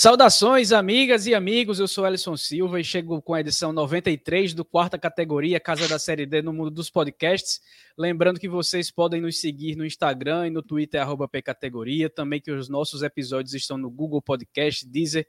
Saudações, 0.00 0.72
amigas 0.72 1.26
e 1.26 1.34
amigos. 1.34 1.78
Eu 1.78 1.86
sou 1.86 2.06
Alisson 2.06 2.34
Silva 2.34 2.80
e 2.80 2.82
chego 2.82 3.20
com 3.20 3.34
a 3.34 3.40
edição 3.40 3.70
93 3.70 4.54
do 4.54 4.64
quarta 4.64 4.98
categoria 4.98 5.60
Casa 5.60 5.86
da 5.86 5.98
Série 5.98 6.24
D 6.24 6.40
no 6.40 6.54
mundo 6.54 6.70
dos 6.70 6.88
podcasts. 6.88 7.60
Lembrando 7.98 8.40
que 8.40 8.48
vocês 8.48 8.90
podem 8.90 9.20
nos 9.20 9.38
seguir 9.38 9.76
no 9.76 9.84
Instagram 9.84 10.46
e 10.46 10.50
no 10.50 10.62
Twitter, 10.62 11.02
pcategoria. 11.30 12.08
Também 12.08 12.40
que 12.40 12.50
os 12.50 12.66
nossos 12.66 13.02
episódios 13.02 13.52
estão 13.52 13.76
no 13.76 13.90
Google 13.90 14.22
Podcast, 14.22 14.88
Deezer 14.88 15.28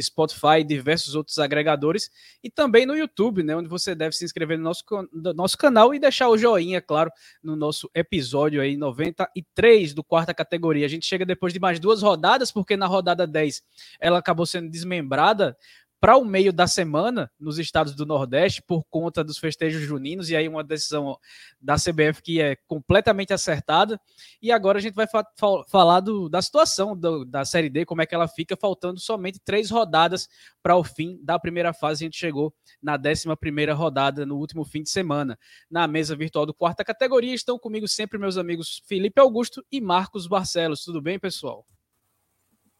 Spotify 0.00 0.60
e 0.60 0.64
diversos 0.64 1.14
outros 1.14 1.38
agregadores, 1.38 2.10
e 2.42 2.50
também 2.50 2.86
no 2.86 2.96
YouTube, 2.96 3.42
né, 3.42 3.56
onde 3.56 3.68
você 3.68 3.94
deve 3.94 4.14
se 4.14 4.24
inscrever 4.24 4.58
no 4.58 4.64
nosso, 4.64 4.84
no 5.12 5.32
nosso 5.34 5.56
canal 5.56 5.94
e 5.94 5.98
deixar 5.98 6.28
o 6.28 6.38
joinha, 6.38 6.80
claro, 6.80 7.10
no 7.42 7.56
nosso 7.56 7.90
episódio 7.94 8.60
aí 8.60 8.76
93 8.76 9.94
do 9.94 10.04
quarta 10.04 10.34
categoria. 10.34 10.86
A 10.86 10.88
gente 10.88 11.06
chega 11.06 11.24
depois 11.24 11.52
de 11.52 11.60
mais 11.60 11.78
duas 11.78 12.02
rodadas, 12.02 12.50
porque 12.50 12.76
na 12.76 12.86
rodada 12.86 13.26
10 13.26 13.62
ela 14.00 14.18
acabou 14.18 14.46
sendo 14.46 14.70
desmembrada 14.70 15.56
para 16.00 16.16
o 16.16 16.24
meio 16.24 16.52
da 16.52 16.66
semana 16.66 17.30
nos 17.38 17.58
estados 17.58 17.94
do 17.94 18.06
Nordeste 18.06 18.62
por 18.62 18.84
conta 18.84 19.24
dos 19.24 19.38
festejos 19.38 19.82
juninos, 19.82 20.30
e 20.30 20.36
aí 20.36 20.48
uma 20.48 20.62
decisão 20.62 21.18
da 21.60 21.74
CBF 21.74 22.22
que 22.22 22.40
é 22.40 22.56
completamente 22.66 23.32
acertada. 23.32 24.00
E 24.40 24.52
agora 24.52 24.78
a 24.78 24.80
gente 24.80 24.94
vai 24.94 25.06
fa 25.08 25.24
falar 25.68 26.00
do, 26.00 26.28
da 26.28 26.40
situação 26.40 26.96
do, 26.96 27.24
da 27.24 27.44
Série 27.44 27.68
D, 27.68 27.84
como 27.84 28.02
é 28.02 28.06
que 28.06 28.14
ela 28.14 28.28
fica, 28.28 28.56
faltando 28.56 29.00
somente 29.00 29.40
três 29.40 29.70
rodadas 29.70 30.28
para 30.62 30.76
o 30.76 30.84
fim 30.84 31.18
da 31.22 31.38
primeira 31.38 31.72
fase. 31.72 32.04
A 32.04 32.06
gente 32.06 32.18
chegou 32.18 32.54
na 32.82 32.96
11 32.96 33.34
primeira 33.36 33.74
rodada 33.74 34.24
no 34.24 34.36
último 34.36 34.64
fim 34.64 34.82
de 34.82 34.90
semana. 34.90 35.38
Na 35.70 35.88
mesa 35.88 36.14
virtual 36.14 36.46
do 36.46 36.54
quarta 36.54 36.84
categoria 36.84 37.34
estão 37.34 37.58
comigo 37.58 37.88
sempre 37.88 38.18
meus 38.18 38.36
amigos 38.36 38.82
Felipe 38.86 39.20
Augusto 39.20 39.64
e 39.70 39.80
Marcos 39.80 40.26
Barcelos. 40.26 40.84
Tudo 40.84 41.00
bem, 41.00 41.18
pessoal? 41.18 41.64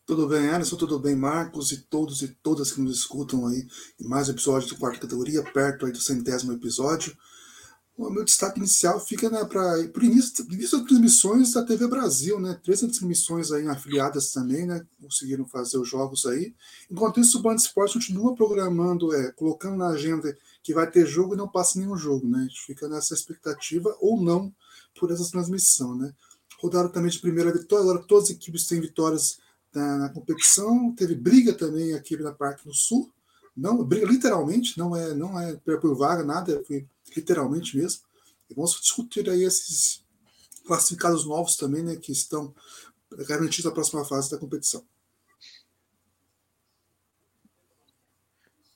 Tudo 0.09 0.27
bem, 0.27 0.49
Alisson? 0.49 0.77
Tudo 0.77 0.99
bem, 0.99 1.15
Marcos? 1.15 1.71
E 1.71 1.83
todos 1.83 2.23
e 2.23 2.29
todas 2.29 2.73
que 2.73 2.81
nos 2.81 2.97
escutam 2.97 3.47
aí 3.47 3.69
em 4.01 4.09
mais 4.09 4.27
episódios 4.31 4.71
do 4.71 4.79
quarta 4.79 5.01
categoria, 5.01 5.43
perto 5.43 5.85
aí 5.85 5.93
do 5.93 6.01
centésimo 6.01 6.51
episódio. 6.55 7.15
O 7.95 8.09
meu 8.09 8.25
destaque 8.25 8.59
inicial 8.59 8.99
fica 8.99 9.29
né, 9.29 9.45
para 9.45 9.77
o 9.77 10.03
início, 10.03 10.47
início 10.51 10.79
das 10.79 10.89
transmissões 10.89 11.53
da 11.53 11.63
TV 11.63 11.87
Brasil, 11.89 12.41
né? 12.41 12.59
Três 12.65 12.81
transmissões 12.81 13.53
aí 13.53 13.69
afiliadas 13.69 14.33
também, 14.33 14.67
né? 14.67 14.83
Conseguiram 14.99 15.47
fazer 15.47 15.77
os 15.77 15.87
jogos 15.87 16.25
aí. 16.25 16.55
Enquanto 16.91 17.21
isso, 17.21 17.39
o 17.39 17.43
Band 17.43 17.57
Esportes 17.57 17.93
continua 17.93 18.35
programando, 18.35 19.15
é, 19.15 19.31
colocando 19.33 19.77
na 19.77 19.89
agenda 19.89 20.35
que 20.63 20.73
vai 20.73 20.91
ter 20.91 21.05
jogo 21.05 21.35
e 21.35 21.37
não 21.37 21.49
passa 21.49 21.79
nenhum 21.79 21.99
jogo, 21.99 22.27
né? 22.27 22.39
A 22.39 22.45
gente 22.45 22.65
fica 22.65 22.89
nessa 22.89 23.13
expectativa 23.13 23.95
ou 24.01 24.19
não 24.19 24.51
por 24.99 25.11
essa 25.11 25.31
transmissão, 25.31 25.95
né? 25.95 26.15
Rodaram 26.63 26.89
também 26.89 27.11
de 27.11 27.19
primeira 27.19 27.53
vitória, 27.53 27.83
agora 27.83 28.03
todas 28.09 28.25
as 28.25 28.31
equipes 28.31 28.67
têm 28.67 28.81
vitórias 28.81 29.37
na, 29.79 29.99
na, 29.99 30.09
competição. 30.09 30.95
Teve 30.95 31.15
briga 31.15 31.53
também 31.53 31.95
aqui 31.95 32.17
na 32.17 32.33
parte 32.33 32.65
do 32.65 32.75
sul. 32.75 33.13
Não, 33.57 33.83
briga 33.85 34.07
literalmente, 34.07 34.79
não 34.79 34.95
é, 34.95 35.15
não 35.15 35.39
é 35.39 35.57
por 35.57 35.97
vaga, 35.97 36.23
nada, 36.23 36.63
foi 36.65 36.87
literalmente 37.17 37.77
mesmo. 37.77 38.03
E 38.49 38.55
vamos 38.55 38.81
discutir 38.81 39.29
aí 39.29 39.43
esses 39.43 40.05
classificados 40.67 41.25
novos 41.25 41.57
também, 41.57 41.83
né, 41.83 41.97
que 41.97 42.13
estão 42.13 42.55
garantidos 43.27 43.65
na 43.65 43.73
próxima 43.73 44.05
fase 44.05 44.31
da 44.31 44.39
competição. 44.39 44.85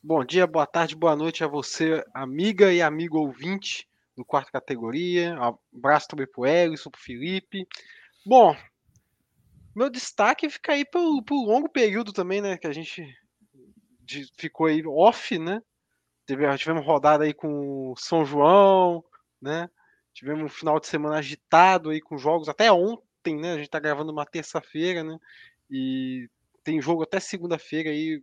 Bom 0.02 0.24
dia, 0.24 0.46
boa 0.48 0.66
tarde, 0.66 0.96
boa 0.96 1.14
noite 1.14 1.44
a 1.44 1.46
você, 1.46 2.04
amiga 2.12 2.72
e 2.72 2.82
amigo 2.82 3.18
ouvinte 3.18 3.86
do 4.16 4.24
quarta 4.24 4.50
categoria. 4.50 5.34
Um 5.34 5.78
abraço 5.78 6.08
também 6.08 6.26
para 6.26 6.40
o 6.40 6.46
Elison, 6.46 6.90
para 6.90 6.98
o 6.98 7.02
Felipe. 7.02 7.68
Bom, 8.26 8.56
meu 9.74 9.90
destaque 9.90 10.48
fica 10.50 10.72
aí 10.72 10.84
pro, 10.84 11.22
longo 11.30 11.68
período 11.68 12.12
também, 12.12 12.40
né? 12.40 12.56
Que 12.58 12.66
a 12.66 12.72
gente 12.72 13.06
ficou 14.36 14.66
aí 14.66 14.82
off, 14.86 15.38
né? 15.38 15.62
Teve, 16.26 16.56
tivemos 16.56 16.84
rodada 16.84 17.24
aí 17.24 17.34
com 17.34 17.94
São 17.96 18.24
João, 18.24 19.04
né? 19.40 19.68
Tivemos 20.14 20.44
um 20.44 20.48
final 20.48 20.78
de 20.78 20.86
semana 20.86 21.16
agitado 21.16 21.90
aí 21.90 22.00
com 22.00 22.18
jogos 22.18 22.48
até 22.48 22.70
ontem, 22.70 23.36
né? 23.36 23.54
A 23.54 23.56
gente 23.58 23.70
tá 23.70 23.80
gravando 23.80 24.12
uma 24.12 24.26
terça-feira, 24.26 25.02
né? 25.02 25.18
E 25.70 26.28
tem 26.62 26.80
jogo 26.80 27.02
até 27.02 27.18
segunda-feira 27.18 27.90
aí, 27.90 28.22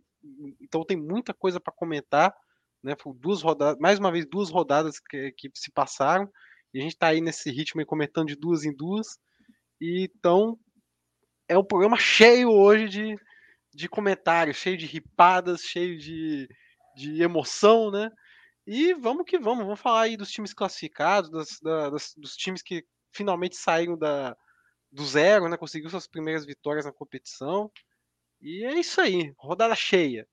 então 0.60 0.84
tem 0.84 0.96
muita 0.96 1.34
coisa 1.34 1.60
para 1.60 1.72
comentar, 1.72 2.34
né? 2.82 2.94
Foi 2.98 3.12
duas 3.14 3.42
rodadas, 3.42 3.78
mais 3.80 3.98
uma 3.98 4.12
vez 4.12 4.24
duas 4.24 4.50
rodadas 4.50 5.00
que, 5.00 5.32
que 5.32 5.50
se 5.54 5.70
passaram 5.70 6.30
e 6.72 6.78
a 6.78 6.82
gente 6.82 6.96
tá 6.96 7.08
aí 7.08 7.20
nesse 7.20 7.50
ritmo 7.50 7.80
aí 7.80 7.84
comentando 7.84 8.28
de 8.28 8.36
duas 8.36 8.64
em 8.64 8.72
duas. 8.72 9.18
E 9.80 10.04
então 10.04 10.58
é 11.50 11.58
um 11.58 11.64
programa 11.64 11.96
cheio 11.98 12.48
hoje 12.48 12.88
de, 12.88 13.16
de 13.74 13.88
comentários, 13.88 14.56
cheio 14.56 14.76
de 14.76 14.86
ripadas, 14.86 15.62
cheio 15.62 15.98
de, 15.98 16.48
de 16.94 17.20
emoção, 17.20 17.90
né? 17.90 18.08
E 18.64 18.94
vamos 18.94 19.24
que 19.26 19.36
vamos, 19.36 19.64
vamos 19.64 19.80
falar 19.80 20.02
aí 20.02 20.16
dos 20.16 20.30
times 20.30 20.54
classificados, 20.54 21.28
das, 21.28 21.58
das, 21.60 22.14
dos 22.16 22.36
times 22.36 22.62
que 22.62 22.84
finalmente 23.12 23.56
saíram 23.56 23.98
da, 23.98 24.36
do 24.92 25.04
zero, 25.04 25.48
né? 25.48 25.56
Conseguiu 25.56 25.90
suas 25.90 26.06
primeiras 26.06 26.46
vitórias 26.46 26.84
na 26.84 26.92
competição. 26.92 27.68
E 28.40 28.64
é 28.64 28.78
isso 28.78 29.00
aí, 29.00 29.34
rodada 29.36 29.74
cheia. 29.74 30.28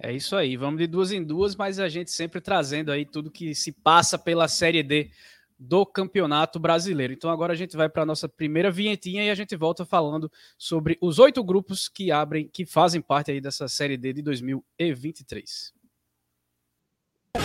É 0.00 0.12
isso 0.12 0.36
aí, 0.36 0.56
vamos 0.56 0.78
de 0.78 0.86
duas 0.86 1.10
em 1.10 1.24
duas, 1.24 1.56
mas 1.56 1.80
a 1.80 1.88
gente 1.88 2.12
sempre 2.12 2.40
trazendo 2.40 2.92
aí 2.92 3.04
tudo 3.04 3.28
que 3.28 3.56
se 3.56 3.72
passa 3.72 4.16
pela 4.16 4.46
Série 4.46 4.84
D 4.84 5.10
do 5.58 5.84
Campeonato 5.84 6.58
Brasileiro. 6.58 7.12
Então 7.12 7.30
agora 7.30 7.52
a 7.52 7.56
gente 7.56 7.76
vai 7.76 7.88
para 7.88 8.02
a 8.02 8.06
nossa 8.06 8.28
primeira 8.28 8.70
vinhetinha 8.70 9.24
e 9.24 9.30
a 9.30 9.34
gente 9.34 9.56
volta 9.56 9.84
falando 9.84 10.30
sobre 10.56 10.96
os 11.00 11.18
oito 11.18 11.42
grupos 11.42 11.88
que 11.88 12.12
abrem, 12.12 12.48
que 12.48 12.64
fazem 12.64 13.00
parte 13.00 13.30
aí 13.30 13.40
dessa 13.40 13.66
Série 13.66 13.96
D 13.96 14.12
de 14.12 14.22
2023. 14.22 15.78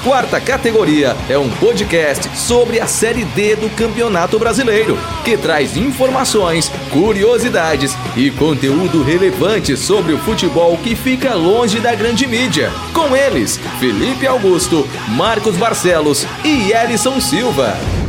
Quarta 0.03 0.41
Categoria 0.41 1.16
é 1.29 1.38
um 1.38 1.50
podcast 1.57 2.35
sobre 2.38 2.79
a 2.79 2.88
Série 2.88 3.24
D 3.24 3.56
do 3.56 3.69
Campeonato 3.69 4.38
Brasileiro, 4.38 4.97
que 5.24 5.38
traz 5.38 5.78
informações, 5.78 6.69
curiosidades 6.91 7.94
e 8.18 8.30
conteúdo 8.31 9.01
relevante 9.01 9.78
sobre 9.78 10.13
o 10.13 10.18
futebol 10.18 10.78
que 10.78 10.95
fica 10.95 11.34
longe 11.35 11.80
da 11.80 11.95
grande 11.95 12.28
mídia. 12.28 12.69
Com 12.94 13.16
eles, 13.16 13.57
Felipe 13.80 14.28
Augusto, 14.28 14.85
Marcos 15.16 15.56
Barcelos 15.56 16.25
e 16.44 16.74
Elison 16.74 17.22
Silva. 17.22 18.03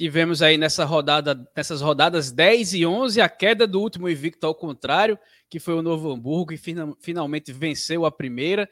Tivemos 0.00 0.40
aí 0.40 0.56
nessa 0.56 0.86
rodada, 0.86 1.46
nessas 1.54 1.82
rodadas 1.82 2.32
10 2.32 2.72
e 2.72 2.86
11 2.86 3.20
a 3.20 3.28
queda 3.28 3.66
do 3.66 3.78
último 3.82 4.08
invicto 4.08 4.46
ao 4.46 4.54
contrário, 4.54 5.18
que 5.46 5.60
foi 5.60 5.74
o 5.74 5.82
Novo 5.82 6.10
Hamburgo, 6.10 6.54
que 6.54 6.74
finalmente 7.02 7.52
venceu 7.52 8.06
a 8.06 8.10
primeira. 8.10 8.66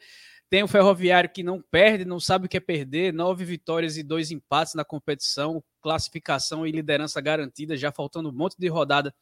Tem 0.49 0.63
o 0.63 0.67
Ferroviário 0.67 1.29
que 1.29 1.43
não 1.43 1.61
perde, 1.61 2.03
não 2.03 2.19
sabe 2.19 2.47
o 2.47 2.49
que 2.49 2.57
é 2.57 2.59
perder, 2.59 3.13
nove 3.13 3.45
vitórias 3.45 3.95
e 3.95 4.01
dois 4.01 4.31
empates 4.31 4.73
na 4.73 4.83
competição, 4.83 5.63
classificação 5.83 6.65
e 6.65 6.71
liderança 6.71 7.21
garantida, 7.21 7.77
já 7.77 7.91
faltando 7.91 8.29
um 8.29 8.33
monte 8.33 8.55
de 8.57 8.67
rodada 8.67 9.13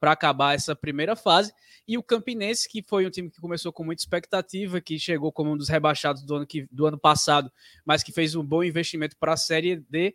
para 0.00 0.10
acabar 0.10 0.56
essa 0.56 0.74
primeira 0.74 1.14
fase. 1.14 1.52
E 1.86 1.96
o 1.96 2.02
Campinense, 2.02 2.68
que 2.68 2.82
foi 2.82 3.06
um 3.06 3.10
time 3.10 3.30
que 3.30 3.40
começou 3.40 3.72
com 3.72 3.84
muita 3.84 4.02
expectativa, 4.02 4.80
que 4.80 4.98
chegou 4.98 5.30
como 5.30 5.52
um 5.52 5.56
dos 5.56 5.68
rebaixados 5.68 6.24
do 6.24 6.34
ano, 6.34 6.44
que, 6.44 6.66
do 6.72 6.86
ano 6.86 6.98
passado, 6.98 7.52
mas 7.86 8.02
que 8.02 8.10
fez 8.10 8.34
um 8.34 8.44
bom 8.44 8.64
investimento 8.64 9.16
para 9.16 9.34
a 9.34 9.36
Série 9.36 9.76
D, 9.76 10.12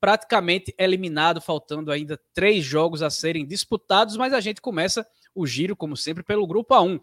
praticamente 0.00 0.74
eliminado, 0.78 1.40
faltando 1.40 1.90
ainda 1.90 2.20
três 2.32 2.64
jogos 2.64 3.02
a 3.02 3.10
serem 3.10 3.46
disputados, 3.46 4.16
mas 4.16 4.32
a 4.32 4.40
gente 4.40 4.60
começa 4.60 5.06
o 5.34 5.46
giro, 5.46 5.76
como 5.76 5.96
sempre, 5.96 6.22
pelo 6.22 6.46
grupo 6.46 6.74
A1. 6.74 7.00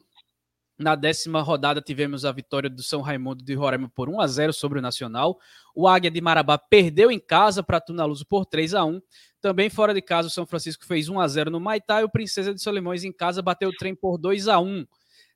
Na 0.78 0.94
décima 0.94 1.41
rodada 1.41 1.81
tivemos 1.81 2.25
a 2.25 2.33
vitória 2.33 2.69
do 2.69 2.83
São 2.83 3.00
Raimundo 3.00 3.41
de 3.41 3.53
Roraima 3.53 3.89
por 3.95 4.09
1 4.09 4.19
a 4.19 4.28
0 4.28 4.51
sobre 4.51 4.79
o 4.79 4.81
Nacional. 4.81 5.39
O 5.73 5.88
Águia 5.88 6.11
de 6.11 6.19
Marabá 6.19 6.57
perdeu 6.57 7.09
em 7.09 7.19
casa 7.19 7.63
para 7.63 7.79
Tunaluso 7.79 8.25
por 8.25 8.45
3 8.45 8.73
a 8.73 8.83
1. 8.83 9.01
Também 9.39 9.69
fora 9.69 9.94
de 9.94 10.01
casa 10.01 10.27
o 10.27 10.31
São 10.31 10.45
Francisco 10.45 10.85
fez 10.85 11.07
1 11.07 11.17
a 11.17 11.27
0 11.29 11.50
no 11.50 11.62
Maitá 11.62 12.01
e 12.01 12.03
o 12.03 12.09
Princesa 12.09 12.53
de 12.53 12.62
Solimões 12.62 13.06
em 13.06 13.12
casa 13.13 13.42
bateu 13.42 13.69
o 13.69 13.74
trem 13.74 13.95
por 13.95 14.18
2 14.18 14.50
a 14.50 14.59
1. 14.59 14.86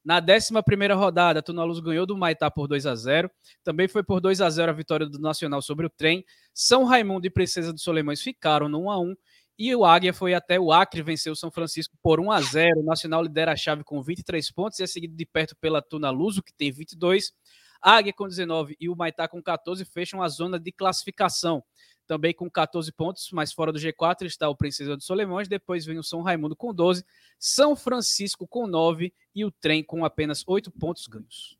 Na 0.04 0.20
11 0.20 0.54
rodada, 0.94 1.42
Tunaluso 1.42 1.82
ganhou 1.82 2.06
do 2.06 2.18
Maitá 2.18 2.50
por 2.50 2.68
2 2.68 2.86
a 2.86 2.96
0 2.96 3.30
Também 3.64 3.88
foi 3.88 4.04
por 4.04 4.22
2 4.22 4.42
a 4.42 4.50
0 4.50 4.72
a 4.72 4.74
vitória 4.74 5.06
do 5.06 5.20
Nacional 5.20 5.62
sobre 5.62 5.86
o 5.86 5.90
trem. 5.90 6.24
São 6.54 6.86
Raimundo 6.86 7.28
e 7.28 7.30
Princesa 7.30 7.74
dos 7.74 7.84
Solimões 7.84 8.22
ficaram 8.22 8.70
no 8.70 8.84
1 8.86 8.92
a 8.92 9.00
1 9.00 9.16
e 9.62 9.76
o 9.76 9.84
Águia 9.84 10.14
foi 10.14 10.34
até 10.34 10.58
o 10.58 10.72
Acre, 10.72 11.02
venceu 11.02 11.34
o 11.34 11.36
São 11.36 11.52
Francisco 11.52 11.98
por 12.02 12.20
1 12.20 12.32
a 12.32 12.42
0 12.42 12.80
O 12.80 12.84
Nacional 12.84 13.22
lidera 13.22 13.52
a 13.52 13.58
chave 13.58 13.84
com 13.84 14.02
23 14.02 14.50
pontos 14.52 14.80
e 14.80 14.84
é 14.84 14.88
seguido 14.88 15.16
de 15.16 15.26
perto 15.26 15.54
pela 15.60 15.82
Tunaluso, 15.82 16.42
que 16.42 16.54
tem 16.54 16.72
22. 16.72 17.34
Águia 17.82 18.14
com 18.14 18.28
19 18.28 18.78
e 18.80 18.90
o 18.90 18.96
Maitá 18.96 19.28
com 19.28 19.42
14 19.44 19.84
fecham 19.86 20.22
a 20.22 20.30
zona 20.30 20.60
de 20.60 20.72
classificação 20.72 21.64
também 22.10 22.34
com 22.34 22.50
14 22.50 22.92
pontos, 22.92 23.30
mas 23.32 23.54
fora 23.54 23.72
do 23.72 23.78
G4 23.78 24.26
está 24.26 24.50
o 24.50 24.56
Princesa 24.56 24.98
dos 24.98 25.06
Solimões, 25.06 25.48
depois 25.48 25.86
vem 25.86 26.00
o 26.00 26.04
São 26.04 26.24
Raimundo 26.24 26.56
com 26.56 26.74
12, 26.74 27.06
São 27.38 27.76
Francisco 27.76 28.48
com 28.48 28.66
9 28.66 29.14
e 29.36 29.46
o 29.46 29.52
Trem 29.52 29.84
com 29.84 30.04
apenas 30.04 30.44
8 30.48 30.72
pontos 30.72 31.06
ganhos. 31.06 31.56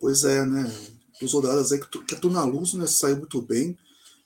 Pois 0.00 0.24
é, 0.24 0.44
né? 0.44 0.64
Os 1.22 1.32
rodadas 1.32 1.70
aí 1.70 1.80
que 1.80 2.14
a 2.16 2.18
Tuna 2.18 2.42
Luz 2.42 2.74
né, 2.74 2.88
saiu 2.88 3.18
muito 3.18 3.40
bem, 3.40 3.78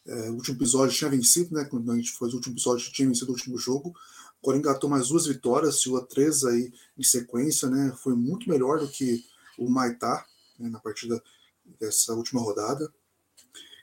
É, 0.09 0.31
o 0.31 0.35
último 0.35 0.57
episódio 0.57 0.97
tinha 0.97 1.11
vencido, 1.11 1.53
né? 1.53 1.65
Quando 1.65 1.91
a 1.91 1.97
gente 1.97 2.13
fez 2.13 2.33
o 2.33 2.37
último 2.37 2.55
episódio, 2.55 2.93
tinha 2.93 3.09
vencido 3.09 3.33
o 3.33 3.35
último 3.35 3.59
jogo. 3.59 3.93
Agora 4.41 4.57
engatou 4.57 4.89
mais 4.89 5.09
duas 5.09 5.27
vitórias, 5.27 5.83
a 5.85 6.01
três 6.07 6.45
aí 6.45 6.73
em 6.97 7.03
sequência, 7.03 7.69
né? 7.69 7.93
Foi 8.03 8.15
muito 8.15 8.49
melhor 8.49 8.79
do 8.79 8.87
que 8.87 9.25
o 9.59 9.69
Maitá 9.69 10.25
né, 10.59 10.69
na 10.69 10.79
partida 10.79 11.21
dessa 11.79 12.15
última 12.15 12.41
rodada. 12.41 12.93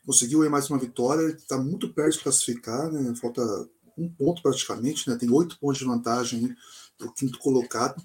Conseguiu 0.06 0.42
aí 0.42 0.50
mais 0.50 0.70
uma 0.70 0.80
vitória, 0.80 1.28
está 1.30 1.58
muito 1.58 1.94
perto 1.94 2.18
de 2.18 2.24
classificar, 2.24 2.92
né? 2.92 3.16
Falta 3.16 3.42
um 3.98 4.10
ponto 4.10 4.42
praticamente, 4.42 5.10
né? 5.10 5.16
Tem 5.16 5.30
oito 5.30 5.58
pontos 5.60 5.78
de 5.78 5.86
vantagem 5.86 6.56
para 6.98 7.08
o 7.08 7.14
quinto 7.14 7.40
colocado. 7.40 8.04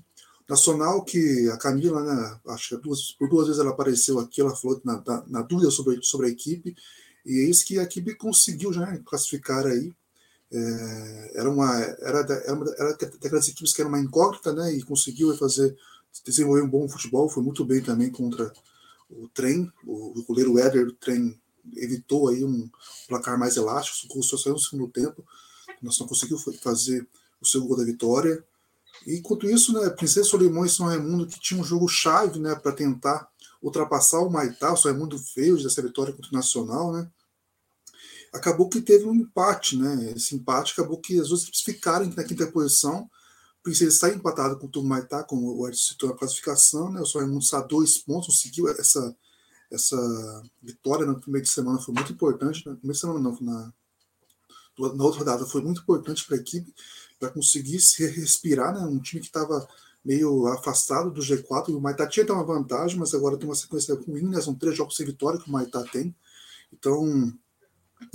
Nacional, 0.49 1.05
que 1.05 1.49
a 1.51 1.59
Camila, 1.59 2.03
né, 2.03 2.41
acho 2.49 2.71
que 2.71 2.83
duas, 2.83 3.13
por 3.13 3.29
duas 3.29 3.49
vezes 3.49 3.61
ela 3.61 3.71
apareceu 3.71 4.19
aqui, 4.19 4.41
ela 4.41 4.57
falou 4.57 4.81
na, 4.83 5.03
na, 5.07 5.25
na 5.27 5.43
dúvida 5.43 5.71
sobre, 5.71 6.03
sobre 6.03 6.27
a 6.27 6.31
equipe, 6.31 6.75
e 7.27 7.41
é 7.41 7.51
isso 7.51 7.67
que 7.67 7.79
a 7.79 7.83
equipe 7.83 8.15
conseguiu 8.15 8.73
já 8.73 8.87
né, 8.87 9.03
classificar 9.05 9.67
aí. 9.67 9.93
É, 10.51 11.33
era 11.35 11.51
uma 11.51 11.79
era, 11.79 12.21
era, 12.21 12.55
uma, 12.55 12.71
era 12.79 12.97
daquelas 12.97 13.49
equipes 13.49 13.75
que 13.75 13.83
era 13.83 13.89
uma 13.89 14.01
incógnita, 14.01 14.55
né, 14.55 14.73
e 14.73 14.83
conseguiu 14.83 15.37
fazer 15.37 15.77
desenvolver 16.25 16.63
um 16.63 16.71
bom 16.71 16.89
futebol, 16.89 17.29
foi 17.29 17.43
muito 17.43 17.63
bem 17.63 17.83
também 17.83 18.11
contra 18.11 18.51
o 19.11 19.29
trem, 19.29 19.71
o, 19.85 20.19
o 20.19 20.25
goleiro 20.25 20.59
Éder 20.59 20.87
do 20.87 20.93
trem 20.93 21.41
evitou 21.77 22.29
aí 22.29 22.45
um 22.45 22.69
placar 23.09 23.39
mais 23.39 23.57
elástico, 23.57 24.23
só 24.23 24.37
saiu 24.37 24.55
no 24.55 24.61
segundo 24.61 24.89
tempo, 24.89 25.25
nós 25.83 25.99
não 25.99 26.07
conseguiu 26.07 26.39
fazer 26.63 27.07
o 27.41 27.47
segundo 27.47 27.69
gol 27.69 27.77
da 27.79 27.85
vitória. 27.85 28.45
E 29.07 29.17
enquanto 29.17 29.49
isso, 29.49 29.73
né, 29.73 29.89
Princesa 29.91 30.29
Solimões 30.29 30.73
e 30.73 30.77
São 30.77 30.87
Raimundo, 30.87 31.27
que 31.27 31.41
tinha 31.41 31.61
um 31.61 31.65
jogo 31.65 31.89
chave 31.89 32.39
né, 32.39 32.55
para 32.55 32.73
tentar 32.73 33.29
ultrapassar 33.63 34.21
o 34.21 34.31
Maitá, 34.31 34.73
o 34.73 34.77
São 34.77 34.91
Raimundo 34.91 35.19
fez 35.19 35.63
dessa 35.63 35.83
vitória 35.83 36.13
contra 36.13 36.31
o 36.31 36.35
Nacional, 36.35 36.93
né? 36.93 37.09
Acabou 38.33 38.69
que 38.69 38.81
teve 38.81 39.07
um 39.07 39.15
empate, 39.15 39.77
né? 39.77 40.13
Esse 40.15 40.35
empate 40.35 40.73
acabou 40.73 41.01
que 41.01 41.19
as 41.19 41.29
duas 41.29 41.43
equipes 41.43 41.63
ficaram 41.63 42.07
na 42.15 42.25
quinta 42.25 42.47
posição. 42.47 43.09
Princesa 43.69 43.93
está 43.93 44.09
empatado 44.09 44.59
com 44.59 44.67
o 44.67 44.85
Maitá, 44.85 45.23
como 45.23 45.61
o 45.61 45.69
Edson 45.69 45.91
citou 45.91 46.09
na 46.09 46.17
classificação, 46.17 46.91
né? 46.91 47.01
O 47.01 47.07
São 47.07 47.21
Raimundo 47.21 47.45
está 47.45 47.59
a 47.59 47.63
dois 47.63 47.99
pontos, 47.99 48.29
conseguiu 48.29 48.69
essa, 48.69 49.17
essa 49.71 50.43
vitória 50.63 51.07
no 51.07 51.21
primeiro 51.21 51.47
de 51.47 51.53
semana, 51.53 51.79
foi 51.79 51.95
muito 51.95 52.13
importante. 52.13 52.67
Na 52.67 52.75
primeira 52.75 52.99
semana 52.99 53.21
não, 53.21 53.39
na, 53.41 53.73
na 54.95 55.05
outra 55.05 55.21
rodada 55.21 55.47
foi 55.47 55.63
muito 55.63 55.83
importante 55.83 56.25
para 56.27 56.37
a 56.37 56.41
equipe, 56.41 56.75
para 57.19 57.31
conseguir 57.31 57.81
se 57.81 58.07
respirar, 58.07 58.75
né? 58.75 58.81
Um 58.87 59.01
time 59.01 59.21
que 59.21 59.27
estava 59.29 59.67
meio 60.05 60.47
afastado 60.47 61.11
do 61.11 61.21
G4, 61.21 61.69
o 61.69 61.81
Maitá 61.81 62.07
tinha 62.07 62.25
uma 62.33 62.45
vantagem, 62.45 62.99
mas 62.99 63.13
agora 63.13 63.37
tem 63.37 63.47
uma 63.47 63.55
sequência 63.55 63.95
ruim, 63.95 64.29
né? 64.29 64.41
São 64.41 64.55
três 64.55 64.77
jogos 64.77 64.97
sem 64.97 65.05
vitória 65.05 65.39
que 65.39 65.49
o 65.49 65.53
Maitá 65.53 65.83
tem. 65.85 66.15
Então, 66.73 67.33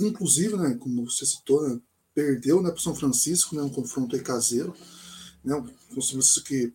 inclusive, 0.00 0.56
né, 0.56 0.74
como 0.80 1.08
você 1.08 1.24
citou, 1.24 1.68
né, 1.68 1.80
perdeu 2.14 2.62
né, 2.62 2.70
para 2.70 2.78
o 2.78 2.82
São 2.82 2.94
Francisco, 2.94 3.54
né, 3.54 3.62
um 3.62 3.68
confronto 3.68 4.16
aí 4.16 4.22
caseiro, 4.22 4.74
né, 5.44 5.54
um 5.54 5.68
que 6.44 6.72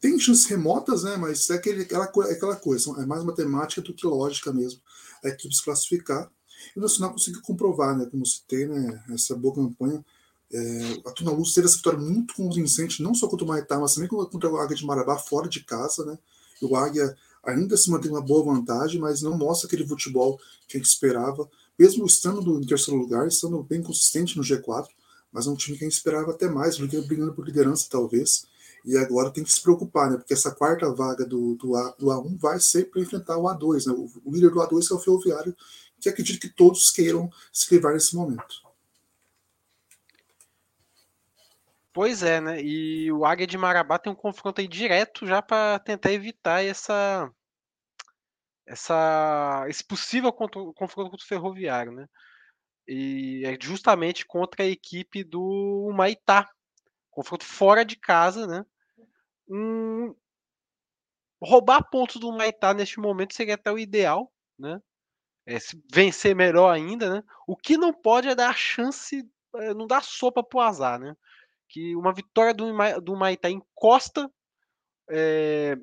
tem 0.00 0.18
chances 0.18 0.46
remotas, 0.46 1.02
né, 1.02 1.16
mas 1.16 1.48
é 1.50 1.54
aquele, 1.54 1.82
aquela, 1.82 2.04
aquela 2.04 2.56
coisa, 2.56 2.90
é 3.00 3.06
mais 3.06 3.24
matemática 3.24 3.80
do 3.80 3.94
que 3.94 4.06
lógica 4.06 4.52
mesmo, 4.52 4.80
a 5.24 5.28
equipe 5.28 5.54
se 5.54 5.62
classificar. 5.62 6.30
E 6.74 6.78
o 6.78 6.82
Nacional 6.82 7.12
conseguiu 7.12 7.42
comprovar, 7.42 7.96
né, 7.96 8.06
como 8.10 8.26
citei, 8.26 8.66
né, 8.66 9.02
essa 9.10 9.34
boa 9.34 9.54
campanha. 9.54 10.04
É, 10.52 11.02
a 11.06 11.10
Tuna 11.10 11.32
Luz 11.32 11.52
teve 11.52 11.66
essa 11.66 11.76
vitória 11.76 11.98
muito 11.98 12.34
convincente, 12.34 13.02
não 13.02 13.14
só 13.14 13.26
contra 13.28 13.44
o 13.44 13.48
Maitá, 13.48 13.78
mas 13.78 13.94
também 13.94 14.08
contra 14.08 14.50
o 14.50 14.56
Águia 14.56 14.76
de 14.76 14.84
Marabá, 14.84 15.18
fora 15.18 15.48
de 15.48 15.64
casa. 15.64 16.04
Né? 16.04 16.18
E 16.60 16.64
o 16.64 16.76
Águia 16.76 17.16
ainda 17.42 17.76
se 17.76 17.90
mantém 17.90 18.10
uma 18.10 18.22
boa 18.22 18.44
vantagem, 18.44 19.00
mas 19.00 19.22
não 19.22 19.36
mostra 19.36 19.66
aquele 19.66 19.86
futebol 19.86 20.38
que 20.68 20.76
a 20.76 20.80
gente 20.80 20.88
esperava, 20.88 21.48
mesmo 21.78 22.06
estando 22.06 22.60
em 22.60 22.66
terceiro 22.66 23.00
lugar, 23.00 23.26
estando 23.26 23.62
bem 23.62 23.82
consistente 23.82 24.36
no 24.36 24.42
G4, 24.42 24.86
mas 25.34 25.48
é 25.48 25.50
um 25.50 25.56
time 25.56 25.76
que 25.76 25.84
a 25.84 25.88
gente 25.88 25.96
esperava 25.96 26.30
até 26.30 26.48
mais, 26.48 26.78
brigando 26.78 27.34
por 27.34 27.44
liderança, 27.44 27.88
talvez. 27.90 28.46
E 28.84 28.96
agora 28.96 29.32
tem 29.32 29.42
que 29.42 29.50
se 29.50 29.60
preocupar, 29.60 30.08
né? 30.08 30.16
Porque 30.16 30.32
essa 30.32 30.54
quarta 30.54 30.94
vaga 30.94 31.26
do, 31.26 31.56
do, 31.56 31.74
A, 31.74 31.90
do 31.98 32.06
A1 32.06 32.38
vai 32.38 32.60
ser 32.60 32.88
para 32.88 33.00
enfrentar 33.00 33.36
o 33.36 33.44
A2, 33.44 33.86
né? 33.86 33.92
O, 33.92 34.30
o 34.30 34.32
líder 34.32 34.50
do 34.50 34.60
A2 34.60 34.92
é 34.92 34.94
o 34.94 34.98
Ferroviário, 35.00 35.56
que 36.00 36.08
acredito 36.08 36.40
que 36.40 36.48
todos 36.48 36.90
queiram 36.90 37.28
se 37.52 37.74
livrar 37.74 37.94
nesse 37.94 38.14
momento. 38.14 38.62
Pois 41.92 42.22
é, 42.22 42.40
né? 42.40 42.62
E 42.62 43.10
o 43.10 43.24
Águia 43.24 43.46
de 43.46 43.58
Marabá 43.58 43.98
tem 43.98 44.12
um 44.12 44.16
confronto 44.16 44.60
aí 44.60 44.68
direto 44.68 45.26
já 45.26 45.42
para 45.42 45.80
tentar 45.80 46.12
evitar 46.12 46.62
essa, 46.64 47.28
essa, 48.64 49.64
esse 49.68 49.82
possível 49.82 50.32
confronto 50.32 50.72
contra 50.74 51.24
o 51.24 51.26
Ferroviário, 51.26 51.90
né? 51.90 52.08
E 52.86 53.42
é 53.46 53.56
justamente 53.60 54.26
contra 54.26 54.62
a 54.62 54.68
equipe 54.68 55.24
do 55.24 55.90
Maitá, 55.94 56.50
confronto 57.10 57.44
fora 57.44 57.84
de 57.84 57.96
casa, 57.96 58.46
né? 58.46 58.66
Um, 59.48 60.14
roubar 61.40 61.88
pontos 61.90 62.16
do 62.16 62.32
Maitá 62.32 62.74
neste 62.74 62.98
momento 62.98 63.34
seria 63.34 63.54
até 63.54 63.70
o 63.70 63.78
ideal, 63.78 64.32
né? 64.58 64.80
é, 65.46 65.58
vencer 65.92 66.34
melhor 66.34 66.70
ainda, 66.70 67.14
né? 67.14 67.22
O 67.46 67.56
que 67.56 67.76
não 67.76 67.92
pode 67.92 68.28
é 68.28 68.34
dar 68.34 68.56
chance, 68.56 69.28
é, 69.56 69.74
não 69.74 69.86
dar 69.86 70.02
sopa 70.02 70.42
pro 70.42 70.60
azar, 70.60 70.98
né? 70.98 71.14
Que 71.68 71.94
uma 71.96 72.12
vitória 72.12 72.54
do, 72.54 72.66
do 73.02 73.16
Maitá 73.16 73.50
encosta 73.50 74.30
é, 75.10 75.76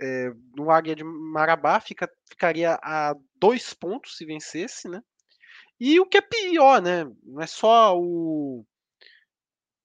é, 0.00 0.30
no 0.54 0.70
Águia 0.70 0.94
de 0.94 1.04
Marabá, 1.04 1.80
fica, 1.80 2.08
ficaria 2.28 2.78
a 2.82 3.14
dois 3.36 3.74
pontos 3.74 4.16
se 4.16 4.24
vencesse, 4.24 4.88
né? 4.88 5.02
E 5.80 5.98
o 5.98 6.06
que 6.06 6.18
é 6.18 6.20
pior, 6.20 6.82
né? 6.82 7.04
Não 7.24 7.40
é 7.40 7.46
só 7.46 7.98
o, 7.98 8.64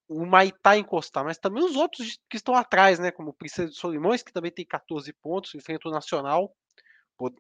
o 0.10 0.26
Maitá 0.26 0.78
encostar, 0.78 1.24
mas 1.24 1.38
também 1.38 1.64
os 1.64 1.76
outros 1.76 2.20
que 2.30 2.38
estão 2.38 2.54
atrás, 2.54 3.00
né? 3.00 3.12
Como 3.12 3.30
o 3.30 3.34
Princesa 3.34 3.70
de 3.72 3.78
Solimões, 3.78 4.22
que 4.22 4.34
também 4.34 4.52
tem 4.52 4.66
14 4.66 5.12
pontos, 5.14 5.56
enfrenta 5.56 5.88
o 5.88 5.92
Nacional 5.92 6.54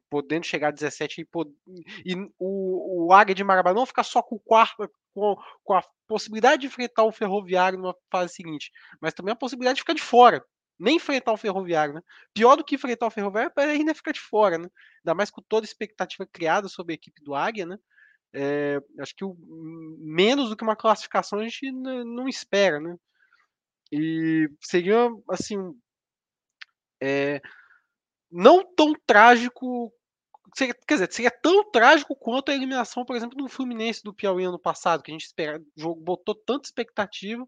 podendo 0.10 0.46
chegar 0.46 0.70
a 0.70 0.72
17 0.72 1.22
e, 1.22 2.14
e 2.14 2.16
o, 2.40 3.08
o 3.08 3.14
Águia 3.14 3.36
de 3.36 3.44
Marabá 3.44 3.74
não 3.74 3.86
ficar 3.86 4.04
só 4.04 4.22
com 4.22 4.36
o 4.36 4.40
quarto, 4.40 4.90
com, 5.14 5.36
com, 5.64 5.74
a 5.74 5.84
possibilidade 6.08 6.62
de 6.62 6.68
enfrentar 6.68 7.04
o 7.04 7.12
Ferroviário 7.12 7.78
numa 7.78 7.96
fase 8.12 8.34
seguinte, 8.34 8.72
mas 9.02 9.14
também 9.14 9.34
a 9.34 9.36
possibilidade 9.36 9.76
de 9.76 9.82
ficar 9.82 9.94
de 9.94 10.02
fora, 10.02 10.44
nem 10.80 10.98
enfrentar 10.98 11.34
o 11.34 11.38
Ferroviário, 11.38 11.94
né? 11.94 12.02
Pior 12.34 12.56
do 12.56 12.64
que 12.64 12.76
enfrentar 12.76 13.08
o 13.08 13.12
Ferroviário 13.12 13.52
é 13.58 13.64
ainda 13.64 13.94
ficar 13.94 14.12
de 14.12 14.20
fora, 14.20 14.58
né? 14.58 14.70
Ainda 15.00 15.16
mais 15.16 15.32
com 15.32 15.42
toda 15.42 15.66
a 15.66 15.70
expectativa 15.70 16.28
criada 16.32 16.68
sobre 16.68 16.94
a 16.94 16.96
equipe 16.96 17.22
do 17.24 17.36
Águia, 17.36 17.66
né? 17.66 17.78
É, 18.38 18.82
acho 19.00 19.16
que 19.16 19.24
o, 19.24 19.34
menos 19.98 20.50
do 20.50 20.58
que 20.58 20.64
uma 20.64 20.76
classificação 20.76 21.40
a 21.40 21.44
gente 21.44 21.72
não 21.72 22.28
espera, 22.28 22.82
né? 22.82 22.98
E 23.92 24.50
seria 24.62 25.08
assim, 25.30 25.58
é, 27.02 27.42
não 28.32 28.64
tão 28.76 28.94
trágico. 29.06 29.94
Seria, 30.56 30.74
quer 30.74 30.96
dizer, 30.96 31.14
seria 31.14 31.32
tão 31.32 31.70
trágico 31.72 32.16
quanto 32.16 32.50
a 32.52 32.56
eliminação, 32.56 33.06
por 33.06 33.16
exemplo, 33.16 33.38
do 33.38 33.48
Fluminense 33.48 34.04
do 34.04 34.14
Piauí 34.14 34.44
ano 34.44 34.60
passado, 34.60 35.02
que 35.04 35.12
a 35.12 35.14
gente 35.14 35.26
espera, 35.26 35.62
jogo 35.76 36.02
botou 36.02 36.36
tanta 36.36 36.68
expectativa 36.68 37.48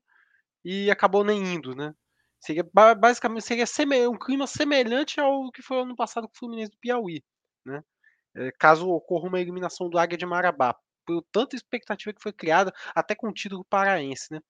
e 0.64 0.90
acabou 0.92 1.24
nem 1.24 1.42
indo, 1.56 1.76
né? 1.76 1.94
Seria 2.40 2.64
basicamente 2.98 3.46
seria 3.46 4.10
um 4.10 4.18
clima 4.18 4.48
semelhante 4.48 5.20
ao 5.20 5.52
que 5.52 5.62
foi 5.62 5.82
ano 5.82 5.96
passado 5.96 6.28
com 6.28 6.34
o 6.34 6.38
Fluminense 6.38 6.72
do 6.72 6.78
Piauí, 6.80 7.24
né? 7.66 7.84
É, 8.38 8.52
caso 8.52 8.88
ocorra 8.90 9.28
uma 9.28 9.42
eliminação 9.42 9.90
do 9.90 9.98
Águia 9.98 10.18
de 10.18 10.26
Marabá, 10.26 10.76
por 11.06 11.24
tanta 11.32 11.56
expectativa 11.56 12.14
que 12.14 12.22
foi 12.22 12.34
criada, 12.34 12.74
até 12.94 13.16
com 13.16 13.30
o 13.30 13.34
título 13.34 13.66
paraense, 13.66 14.28
né? 14.32 14.42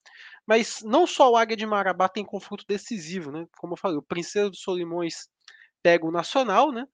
Mas 0.45 0.81
não 0.83 1.07
só 1.07 1.31
o 1.31 1.37
Águia 1.37 1.55
de 1.55 1.65
Marabá 1.65 2.09
tem 2.09 2.25
confronto 2.25 2.65
decisivo, 2.67 3.31
né? 3.31 3.47
Como 3.57 3.73
eu 3.73 3.77
falei, 3.77 3.97
o 3.97 4.01
Princesa 4.01 4.49
dos 4.49 4.61
Solimões 4.61 5.29
pega 5.83 6.05
o 6.05 6.11
Nacional, 6.11 6.71
né? 6.71 6.85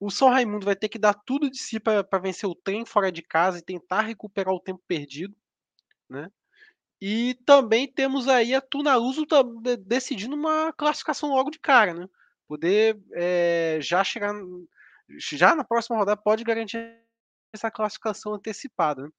O 0.00 0.10
São 0.10 0.30
Raimundo 0.30 0.64
vai 0.64 0.74
ter 0.74 0.88
que 0.88 0.98
dar 0.98 1.14
tudo 1.14 1.50
de 1.50 1.58
si 1.58 1.78
para 1.78 2.18
vencer 2.18 2.48
o 2.48 2.54
trem 2.54 2.86
fora 2.86 3.12
de 3.12 3.22
casa 3.22 3.58
e 3.58 3.62
tentar 3.62 4.00
recuperar 4.02 4.54
o 4.54 4.60
tempo 4.60 4.82
perdido, 4.88 5.36
né? 6.08 6.30
E 7.00 7.38
também 7.46 7.90
temos 7.90 8.28
aí 8.28 8.54
a 8.54 8.60
Tunaluso 8.60 9.26
decidindo 9.86 10.34
uma 10.34 10.72
classificação 10.72 11.30
logo 11.30 11.50
de 11.50 11.58
cara, 11.58 11.94
né? 11.94 12.08
Poder 12.48 12.98
é, 13.12 13.78
já 13.80 14.02
chegar 14.02 14.34
já 15.18 15.54
na 15.54 15.64
próxima 15.64 15.96
rodada 15.96 16.20
pode 16.20 16.44
garantir 16.44 16.78
essa 17.52 17.70
classificação 17.70 18.34
antecipada. 18.34 19.04
Né? 19.04 19.10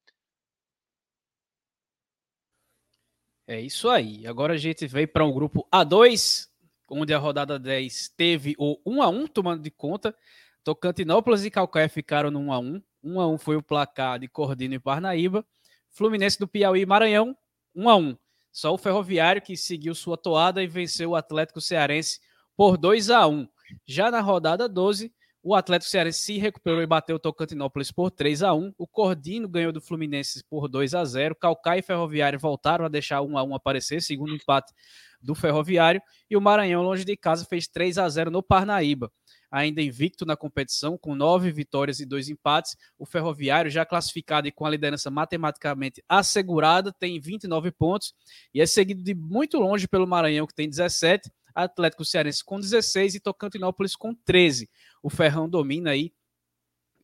É 3.46 3.60
isso 3.60 3.88
aí. 3.88 4.26
Agora 4.26 4.54
a 4.54 4.56
gente 4.58 4.86
veio 4.86 5.08
para 5.08 5.24
um 5.24 5.32
grupo 5.32 5.66
A2, 5.72 6.48
onde 6.88 7.12
a 7.12 7.18
rodada 7.18 7.58
10 7.58 8.10
teve 8.16 8.54
o 8.58 8.78
1 8.86 9.02
a 9.02 9.08
1 9.08 9.26
tomando 9.26 9.62
de 9.62 9.70
conta. 9.70 10.16
Tocantinópolis 10.64 11.44
e 11.44 11.50
Calcaia 11.50 11.88
ficaram 11.88 12.30
no 12.30 12.38
1 12.38 12.52
a 12.52 12.58
1 12.58 12.82
1 13.02 13.20
a 13.20 13.26
1 13.26 13.38
foi 13.38 13.56
o 13.56 13.62
placar 13.62 14.18
de 14.18 14.28
Cordino 14.28 14.74
e 14.74 14.78
Parnaíba. 14.78 15.44
Fluminense 15.90 16.38
do 16.38 16.48
Piauí 16.48 16.82
e 16.82 16.86
Maranhão, 16.86 17.36
1 17.74 17.88
a 17.88 17.96
1 17.96 18.16
Só 18.50 18.72
o 18.72 18.78
Ferroviário 18.78 19.42
que 19.42 19.56
seguiu 19.56 19.94
sua 19.94 20.16
toada 20.16 20.62
e 20.62 20.66
venceu 20.66 21.10
o 21.10 21.16
Atlético 21.16 21.60
Cearense 21.60 22.20
por 22.56 22.78
2 22.78 23.10
a 23.10 23.26
1 23.26 23.48
Já 23.84 24.10
na 24.10 24.20
rodada 24.20 24.68
12, 24.68 25.12
O 25.44 25.56
Atlético 25.56 25.90
Cearense 25.90 26.20
se 26.20 26.38
recuperou 26.38 26.80
e 26.82 26.86
bateu 26.86 27.16
o 27.16 27.18
Tocantinópolis 27.18 27.90
por 27.90 28.12
3 28.12 28.44
a 28.44 28.54
1 28.54 28.74
O 28.78 28.86
Cordino 28.86 29.48
ganhou 29.48 29.72
do 29.72 29.80
Fluminense 29.80 30.44
por 30.48 30.68
2 30.68 30.94
a 30.94 31.04
0 31.04 31.34
Calcaia 31.34 31.80
e 31.80 31.82
Ferroviário 31.82 32.38
voltaram 32.38 32.84
a 32.84 32.88
deixar 32.88 33.20
1 33.22 33.36
a 33.36 33.42
1 33.42 33.54
aparecer, 33.56 34.00
segundo 34.00 34.32
empate 34.32 34.72
do 35.20 35.34
Ferroviário. 35.34 36.00
E 36.30 36.36
o 36.36 36.40
Maranhão, 36.40 36.82
longe 36.82 37.04
de 37.04 37.16
casa, 37.16 37.44
fez 37.44 37.66
3 37.66 37.98
a 37.98 38.08
0 38.08 38.30
no 38.30 38.40
Parnaíba. 38.40 39.10
Ainda 39.50 39.82
invicto 39.82 40.24
na 40.24 40.36
competição, 40.36 40.96
com 40.96 41.14
nove 41.14 41.50
vitórias 41.50 41.98
e 41.98 42.06
dois 42.06 42.28
empates. 42.28 42.76
O 42.96 43.04
Ferroviário, 43.04 43.70
já 43.70 43.84
classificado 43.84 44.46
e 44.46 44.52
com 44.52 44.64
a 44.64 44.70
liderança 44.70 45.10
matematicamente 45.10 46.02
assegurada, 46.08 46.92
tem 46.92 47.18
29 47.20 47.72
pontos 47.72 48.14
e 48.54 48.60
é 48.60 48.66
seguido 48.66 49.02
de 49.02 49.12
muito 49.12 49.58
longe 49.58 49.88
pelo 49.88 50.06
Maranhão, 50.06 50.46
que 50.46 50.54
tem 50.54 50.68
17 50.68 51.28
Atlético 51.54 52.04
Cearense 52.04 52.44
com 52.44 52.58
16 52.58 53.16
e 53.16 53.20
Tocantinópolis 53.20 53.94
com 53.94 54.14
13. 54.14 54.68
O 55.02 55.10
Ferrão 55.10 55.48
domina 55.48 55.90
aí. 55.90 56.12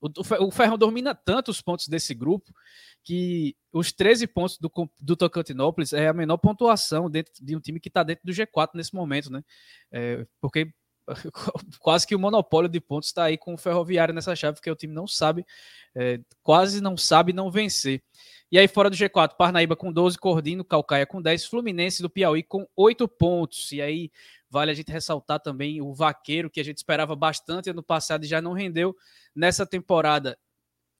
O, 0.00 0.52
Ferrão 0.52 0.78
domina 0.78 1.12
tanto 1.12 1.50
os 1.50 1.60
pontos 1.60 1.88
desse 1.88 2.14
grupo 2.14 2.54
que 3.02 3.56
os 3.72 3.90
13 3.90 4.28
pontos 4.28 4.56
do, 4.56 4.70
do 5.00 5.16
Tocantinópolis 5.16 5.92
é 5.92 6.06
a 6.06 6.12
menor 6.12 6.36
pontuação 6.36 7.10
dentro 7.10 7.32
de 7.44 7.56
um 7.56 7.60
time 7.60 7.80
que 7.80 7.88
está 7.88 8.04
dentro 8.04 8.24
do 8.24 8.32
G4 8.32 8.70
nesse 8.74 8.94
momento, 8.94 9.28
né? 9.32 9.42
É, 9.90 10.24
porque 10.40 10.72
quase 11.80 12.06
que 12.06 12.14
o 12.14 12.18
monopólio 12.18 12.68
de 12.68 12.80
pontos 12.80 13.08
está 13.08 13.24
aí 13.24 13.36
com 13.36 13.54
o 13.54 13.58
Ferroviário 13.58 14.14
nessa 14.14 14.36
chave, 14.36 14.56
porque 14.56 14.70
o 14.70 14.76
time 14.76 14.92
não 14.92 15.06
sabe, 15.06 15.44
é, 15.94 16.20
quase 16.42 16.80
não 16.80 16.96
sabe 16.96 17.32
não 17.32 17.50
vencer. 17.50 18.02
E 18.50 18.58
aí, 18.58 18.66
fora 18.66 18.88
do 18.88 18.96
G4, 18.96 19.36
Parnaíba 19.36 19.76
com 19.76 19.92
12, 19.92 20.16
Cordino, 20.16 20.64
Calcaia 20.64 21.04
com 21.04 21.20
10, 21.20 21.44
Fluminense 21.46 22.00
do 22.00 22.08
Piauí 22.08 22.42
com 22.42 22.66
8 22.74 23.06
pontos. 23.06 23.70
E 23.72 23.82
aí, 23.82 24.10
vale 24.50 24.70
a 24.70 24.74
gente 24.74 24.90
ressaltar 24.90 25.40
também 25.40 25.80
o 25.80 25.92
Vaqueiro, 25.92 26.50
que 26.50 26.60
a 26.60 26.64
gente 26.64 26.78
esperava 26.78 27.14
bastante 27.14 27.70
ano 27.70 27.82
passado 27.82 28.24
e 28.24 28.28
já 28.28 28.40
não 28.40 28.52
rendeu 28.52 28.96
nessa 29.34 29.66
temporada. 29.66 30.38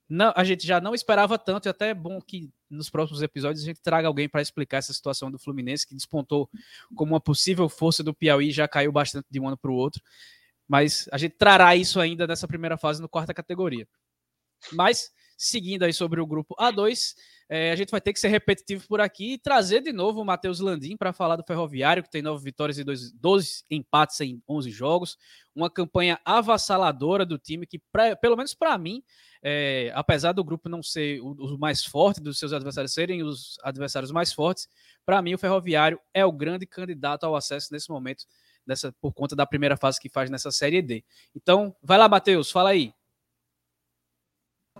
Não, 0.08 0.32
a 0.34 0.42
gente 0.42 0.66
já 0.66 0.80
não 0.80 0.94
esperava 0.94 1.38
tanto, 1.38 1.66
e 1.66 1.68
até 1.68 1.90
é 1.90 1.94
bom 1.94 2.20
que 2.20 2.50
nos 2.70 2.88
próximos 2.88 3.20
episódios 3.22 3.62
a 3.62 3.66
gente 3.66 3.82
traga 3.82 4.08
alguém 4.08 4.28
para 4.28 4.40
explicar 4.40 4.78
essa 4.78 4.92
situação 4.92 5.30
do 5.30 5.38
Fluminense, 5.38 5.86
que 5.86 5.94
despontou 5.94 6.48
como 6.94 7.12
uma 7.12 7.20
possível 7.20 7.68
força 7.68 8.02
do 8.02 8.14
Piauí, 8.14 8.50
já 8.50 8.66
caiu 8.66 8.90
bastante 8.90 9.26
de 9.30 9.38
um 9.38 9.46
ano 9.46 9.56
para 9.56 9.70
o 9.70 9.74
outro. 9.74 10.02
Mas 10.66 11.08
a 11.12 11.18
gente 11.18 11.36
trará 11.36 11.74
isso 11.76 12.00
ainda 12.00 12.26
nessa 12.26 12.48
primeira 12.48 12.76
fase, 12.76 13.00
no 13.00 13.08
quarta 13.08 13.34
categoria. 13.34 13.86
Mas, 14.72 15.10
seguindo 15.38 15.84
aí 15.84 15.92
sobre 15.92 16.20
o 16.20 16.26
grupo 16.26 16.56
A2, 16.56 17.14
é, 17.48 17.70
a 17.70 17.76
gente 17.76 17.90
vai 17.90 18.00
ter 18.00 18.12
que 18.12 18.20
ser 18.20 18.28
repetitivo 18.28 18.86
por 18.88 19.00
aqui 19.00 19.34
e 19.34 19.38
trazer 19.38 19.80
de 19.80 19.92
novo 19.92 20.20
o 20.20 20.24
Matheus 20.24 20.58
Landim 20.58 20.96
para 20.96 21.12
falar 21.12 21.36
do 21.36 21.44
Ferroviário, 21.44 22.02
que 22.02 22.10
tem 22.10 22.20
nove 22.20 22.42
vitórias 22.42 22.76
e 22.76 22.84
dois, 22.84 23.12
12 23.12 23.64
empates 23.70 24.20
em 24.20 24.42
11 24.46 24.70
jogos. 24.70 25.16
Uma 25.54 25.70
campanha 25.70 26.20
avassaladora 26.24 27.24
do 27.24 27.38
time 27.38 27.66
que, 27.66 27.80
pra, 27.90 28.16
pelo 28.16 28.36
menos 28.36 28.52
para 28.52 28.76
mim, 28.76 29.02
é, 29.42 29.92
apesar 29.94 30.32
do 30.32 30.44
grupo 30.44 30.68
não 30.68 30.82
ser 30.82 31.20
o, 31.20 31.30
o, 31.54 31.58
mais 31.58 31.84
forte, 31.84 32.20
dos 32.20 32.38
seus 32.38 32.52
adversários 32.52 32.92
serem 32.92 33.22
os 33.22 33.58
adversários 33.62 34.10
mais 34.10 34.32
fortes, 34.32 34.68
para 35.06 35.22
mim 35.22 35.34
o 35.34 35.38
Ferroviário 35.38 36.00
é 36.12 36.26
o 36.26 36.32
grande 36.32 36.66
candidato 36.66 37.24
ao 37.24 37.36
acesso 37.36 37.68
nesse 37.72 37.88
momento, 37.88 38.24
nessa, 38.66 38.92
por 39.00 39.14
conta 39.14 39.34
da 39.36 39.46
primeira 39.46 39.76
fase 39.76 40.00
que 40.00 40.10
faz 40.10 40.28
nessa 40.28 40.50
Série 40.50 40.82
D. 40.82 41.04
Então, 41.34 41.74
vai 41.82 41.96
lá, 41.96 42.08
Matheus, 42.08 42.50
fala 42.50 42.70
aí 42.70 42.92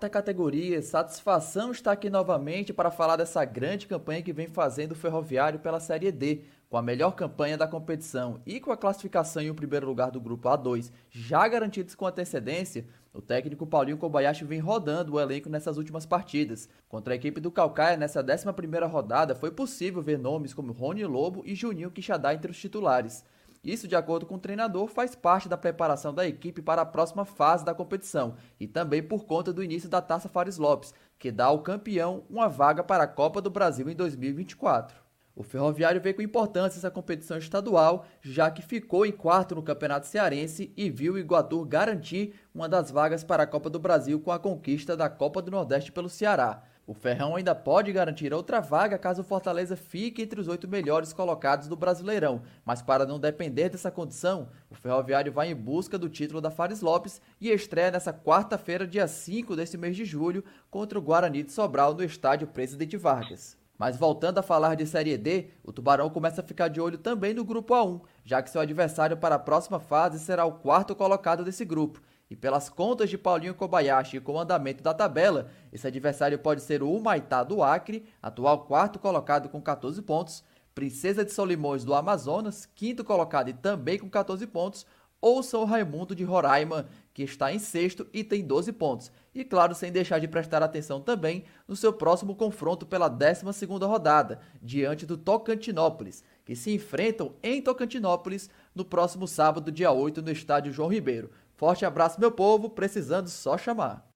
categoria, 0.07 0.81
satisfação 0.83 1.71
estar 1.71 1.93
aqui 1.93 2.11
novamente 2.11 2.71
para 2.71 2.91
falar 2.91 3.15
dessa 3.15 3.43
grande 3.43 3.87
campanha 3.87 4.21
que 4.21 4.31
vem 4.31 4.47
fazendo 4.47 4.91
o 4.91 4.95
Ferroviário 4.95 5.59
pela 5.59 5.79
Série 5.79 6.11
D, 6.11 6.43
com 6.69 6.77
a 6.77 6.81
melhor 6.83 7.15
campanha 7.15 7.57
da 7.57 7.67
competição 7.67 8.39
e 8.45 8.59
com 8.59 8.71
a 8.71 8.77
classificação 8.77 9.41
em 9.41 9.49
um 9.49 9.55
primeiro 9.55 9.87
lugar 9.87 10.11
do 10.11 10.21
grupo 10.21 10.47
A2 10.47 10.91
já 11.09 11.47
garantidos 11.47 11.95
com 11.95 12.05
antecedência, 12.05 12.85
o 13.11 13.21
técnico 13.21 13.65
Paulinho 13.65 13.97
Kobayashi 13.97 14.45
vem 14.45 14.59
rodando 14.59 15.13
o 15.13 15.19
elenco 15.19 15.49
nessas 15.49 15.77
últimas 15.77 16.05
partidas. 16.05 16.69
Contra 16.87 17.13
a 17.13 17.15
equipe 17.15 17.41
do 17.41 17.49
Calcaia, 17.49 17.97
nessa 17.97 18.23
11ª 18.23 18.87
rodada, 18.87 19.33
foi 19.33 19.49
possível 19.49 20.01
ver 20.01 20.19
nomes 20.19 20.53
como 20.53 20.71
Rony 20.71 21.03
Lobo 21.05 21.41
e 21.43 21.55
Juninho 21.55 21.89
Quixadá 21.89 22.35
entre 22.35 22.51
os 22.51 22.59
titulares. 22.59 23.25
Isso, 23.63 23.87
de 23.87 23.95
acordo 23.95 24.25
com 24.25 24.35
o 24.35 24.39
treinador, 24.39 24.87
faz 24.87 25.15
parte 25.15 25.49
da 25.49 25.57
preparação 25.57 26.13
da 26.13 26.25
equipe 26.25 26.61
para 26.61 26.81
a 26.81 26.85
próxima 26.85 27.25
fase 27.25 27.65
da 27.65 27.73
competição 27.73 28.35
e 28.59 28.67
também 28.67 29.03
por 29.03 29.25
conta 29.25 29.51
do 29.51 29.63
início 29.63 29.89
da 29.89 30.01
Taça 30.01 30.29
Fares 30.29 30.57
Lopes, 30.57 30.93
que 31.17 31.31
dá 31.31 31.45
ao 31.45 31.59
campeão 31.59 32.23
uma 32.29 32.47
vaga 32.47 32.83
para 32.83 33.03
a 33.03 33.07
Copa 33.07 33.41
do 33.41 33.49
Brasil 33.49 33.89
em 33.89 33.95
2024. 33.95 35.09
O 35.35 35.43
Ferroviário 35.43 36.01
veio 36.01 36.15
com 36.15 36.21
importância 36.21 36.79
essa 36.79 36.91
competição 36.91 37.37
estadual, 37.37 38.05
já 38.21 38.51
que 38.51 38.61
ficou 38.61 39.05
em 39.05 39.11
quarto 39.11 39.55
no 39.55 39.63
Campeonato 39.63 40.05
Cearense 40.05 40.73
e 40.75 40.89
viu 40.89 41.13
o 41.13 41.17
Iguatu 41.17 41.63
garantir 41.63 42.33
uma 42.53 42.67
das 42.67 42.91
vagas 42.91 43.23
para 43.23 43.43
a 43.43 43.47
Copa 43.47 43.69
do 43.69 43.79
Brasil 43.79 44.19
com 44.19 44.31
a 44.31 44.39
conquista 44.39 44.97
da 44.97 45.09
Copa 45.09 45.41
do 45.41 45.49
Nordeste 45.49 45.93
pelo 45.93 46.09
Ceará. 46.09 46.63
O 46.89 46.93
Ferrão 46.95 47.35
ainda 47.35 47.53
pode 47.53 47.93
garantir 47.93 48.33
outra 48.33 48.59
vaga 48.59 48.97
caso 48.97 49.21
o 49.21 49.23
Fortaleza 49.23 49.75
fique 49.75 50.23
entre 50.23 50.41
os 50.41 50.47
oito 50.47 50.67
melhores 50.67 51.13
colocados 51.13 51.67
do 51.67 51.75
Brasileirão, 51.75 52.41
mas 52.65 52.81
para 52.81 53.05
não 53.05 53.19
depender 53.19 53.69
dessa 53.69 53.91
condição, 53.91 54.49
o 54.71 54.73
Ferroviário 54.73 55.31
vai 55.31 55.51
em 55.51 55.55
busca 55.55 55.99
do 55.99 56.09
título 56.09 56.41
da 56.41 56.49
Fares 56.49 56.81
Lopes 56.81 57.21
e 57.39 57.51
estreia 57.51 57.91
nessa 57.91 58.11
quarta-feira, 58.11 58.87
dia 58.87 59.07
5 59.07 59.55
deste 59.55 59.77
mês 59.77 59.95
de 59.95 60.03
julho, 60.03 60.43
contra 60.71 60.97
o 60.97 61.01
Guarani 61.03 61.43
de 61.43 61.51
Sobral 61.51 61.93
no 61.93 62.03
estádio 62.03 62.47
Presidente 62.47 62.97
Vargas. 62.97 63.55
Mas 63.77 63.95
voltando 63.95 64.39
a 64.39 64.43
falar 64.43 64.73
de 64.73 64.87
Série 64.87 65.15
D, 65.15 65.51
o 65.63 65.71
Tubarão 65.71 66.09
começa 66.09 66.41
a 66.41 66.43
ficar 66.43 66.69
de 66.69 66.81
olho 66.81 66.97
também 66.97 67.35
no 67.35 67.45
grupo 67.45 67.75
A1, 67.75 68.01
já 68.25 68.41
que 68.41 68.49
seu 68.49 68.61
adversário 68.61 69.15
para 69.15 69.35
a 69.35 69.39
próxima 69.39 69.79
fase 69.79 70.17
será 70.17 70.43
o 70.43 70.53
quarto 70.53 70.95
colocado 70.95 71.43
desse 71.43 71.63
grupo, 71.63 72.01
e 72.29 72.35
pelas 72.35 72.69
contas 72.69 73.09
de 73.09 73.17
Paulinho 73.17 73.55
Kobayashi 73.55 74.17
e 74.17 74.19
com 74.21 74.33
o 74.33 74.39
andamento 74.39 74.83
da 74.83 74.93
tabela, 74.93 75.49
esse 75.73 75.87
adversário 75.87 76.37
pode 76.37 76.61
ser 76.61 76.83
o 76.83 76.91
Humaitá 76.91 77.43
do 77.43 77.63
Acre, 77.63 78.05
atual 78.21 78.65
quarto 78.65 78.99
colocado 78.99 79.49
com 79.49 79.61
14 79.61 80.01
pontos, 80.03 80.43
Princesa 80.75 81.25
de 81.25 81.31
Solimões 81.31 81.83
do 81.83 81.93
Amazonas, 81.93 82.67
quinto 82.75 83.03
colocado 83.03 83.49
e 83.49 83.53
também 83.53 83.97
com 83.97 84.09
14 84.09 84.45
pontos, 84.47 84.85
ou 85.21 85.43
São 85.43 85.65
Raimundo 85.65 86.15
de 86.15 86.23
Roraima, 86.23 86.87
que 87.13 87.23
está 87.23 87.51
em 87.51 87.59
sexto 87.59 88.07
e 88.13 88.23
tem 88.23 88.45
12 88.45 88.71
pontos. 88.71 89.11
E 89.35 89.43
claro, 89.43 89.75
sem 89.75 89.91
deixar 89.91 90.19
de 90.19 90.27
prestar 90.27 90.63
atenção 90.63 91.01
também 91.01 91.43
no 91.67 91.75
seu 91.75 91.91
próximo 91.91 92.35
confronto 92.35 92.85
pela 92.85 93.09
12ª 93.09 93.85
rodada, 93.85 94.39
diante 94.61 95.05
do 95.05 95.17
Tocantinópolis, 95.17 96.23
que 96.45 96.55
se 96.55 96.73
enfrentam 96.73 97.33
em 97.43 97.61
Tocantinópolis 97.61 98.49
no 98.73 98.85
próximo 98.85 99.27
sábado, 99.27 99.71
dia 99.71 99.91
8, 99.91 100.21
no 100.21 100.31
estádio 100.31 100.71
João 100.71 100.89
Ribeiro. 100.89 101.29
Forte 101.59 101.83
abraço, 101.83 102.21
meu 102.21 102.31
povo, 102.31 102.69
precisando 102.69 103.27
só 103.27 103.57
chamar. 103.57 104.09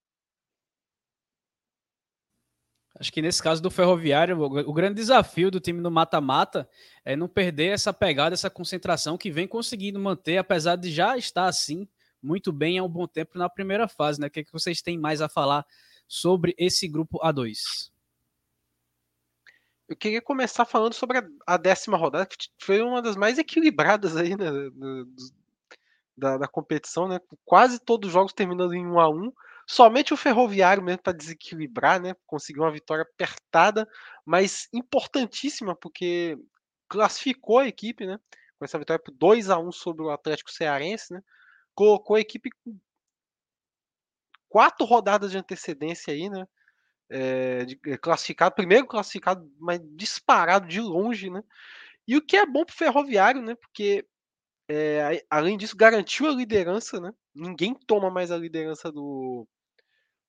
Acho 2.97 3.11
que 3.11 3.21
nesse 3.21 3.43
caso 3.43 3.61
do 3.61 3.69
Ferroviário, 3.69 4.39
o 4.39 4.71
grande 4.71 4.95
desafio 4.95 5.51
do 5.51 5.59
time 5.59 5.81
no 5.81 5.91
mata-mata 5.91 6.69
é 7.03 7.17
não 7.17 7.27
perder 7.27 7.73
essa 7.73 7.91
pegada, 7.91 8.33
essa 8.33 8.49
concentração 8.49 9.17
que 9.17 9.29
vem 9.29 9.45
conseguindo 9.45 9.99
manter, 9.99 10.37
apesar 10.37 10.77
de 10.77 10.89
já 10.89 11.17
estar 11.17 11.47
assim 11.47 11.85
muito 12.21 12.53
bem 12.53 12.79
há 12.79 12.83
um 12.85 12.87
bom 12.87 13.05
tempo 13.05 13.37
na 13.37 13.49
primeira 13.49 13.89
fase, 13.89 14.21
né? 14.21 14.27
O 14.27 14.31
que, 14.31 14.39
é 14.39 14.43
que 14.45 14.53
vocês 14.53 14.81
têm 14.81 14.97
mais 14.97 15.19
a 15.19 15.27
falar 15.27 15.65
sobre 16.07 16.55
esse 16.57 16.87
grupo 16.87 17.19
A2? 17.19 17.57
Eu 19.89 19.97
queria 19.97 20.21
começar 20.21 20.63
falando 20.63 20.93
sobre 20.93 21.21
a, 21.45 21.57
décima 21.57 21.97
rodada, 21.97 22.25
que 22.25 22.37
foi 22.57 22.81
uma 22.81 23.01
das 23.01 23.17
mais 23.17 23.37
equilibradas 23.37 24.15
aí 24.15 24.29
né, 24.37 24.45
da, 26.15 26.37
da 26.37 26.47
competição, 26.47 27.07
né? 27.07 27.19
Quase 27.45 27.79
todos 27.79 28.07
os 28.07 28.13
jogos 28.13 28.33
terminando 28.33 28.73
em 28.73 28.85
1 28.85 28.99
a 28.99 29.09
1 29.09 29.33
Somente 29.65 30.13
o 30.13 30.17
Ferroviário 30.17 30.83
mesmo 30.83 31.01
para 31.01 31.13
desequilibrar, 31.13 32.01
né? 32.01 32.15
Conseguiu 32.25 32.63
uma 32.63 32.71
vitória 32.71 33.03
apertada, 33.03 33.87
mas 34.25 34.67
importantíssima, 34.73 35.75
porque 35.75 36.37
classificou 36.89 37.59
a 37.59 37.67
equipe, 37.67 38.05
né? 38.05 38.19
Com 38.59 38.65
essa 38.65 38.77
vitória 38.77 39.01
por 39.01 39.13
2 39.13 39.49
a 39.49 39.57
1 39.57 39.71
sobre 39.71 40.03
o 40.03 40.09
Atlético 40.11 40.51
Cearense, 40.51 41.13
né? 41.13 41.21
Colocou 41.73 42.15
a 42.15 42.19
equipe 42.19 42.49
com 42.63 42.77
quatro 44.49 44.85
rodadas 44.85 45.31
de 45.31 45.37
antecedência 45.37 46.13
aí, 46.13 46.29
né? 46.29 46.45
É, 47.09 47.65
de, 47.65 47.79
é, 47.85 47.97
classificado, 47.97 48.55
primeiro 48.55 48.85
classificado, 48.87 49.49
mas 49.59 49.79
disparado 49.95 50.67
de 50.67 50.81
longe, 50.81 51.29
né? 51.29 51.41
E 52.07 52.17
o 52.17 52.21
que 52.21 52.35
é 52.35 52.45
bom 52.45 52.65
para 52.65 52.73
o 52.73 52.77
Ferroviário, 52.77 53.41
né? 53.41 53.55
Porque 53.55 54.05
é, 54.75 55.23
além 55.29 55.57
disso, 55.57 55.75
garantiu 55.77 56.27
a 56.27 56.31
liderança, 56.31 56.99
né? 56.99 57.13
Ninguém 57.35 57.75
toma 57.75 58.09
mais 58.09 58.31
a 58.31 58.37
liderança 58.37 58.91
do, 58.91 59.47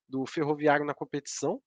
do 0.08 0.26
Ferroviário 0.26 0.84
na 0.84 0.92
competição. 0.92 1.62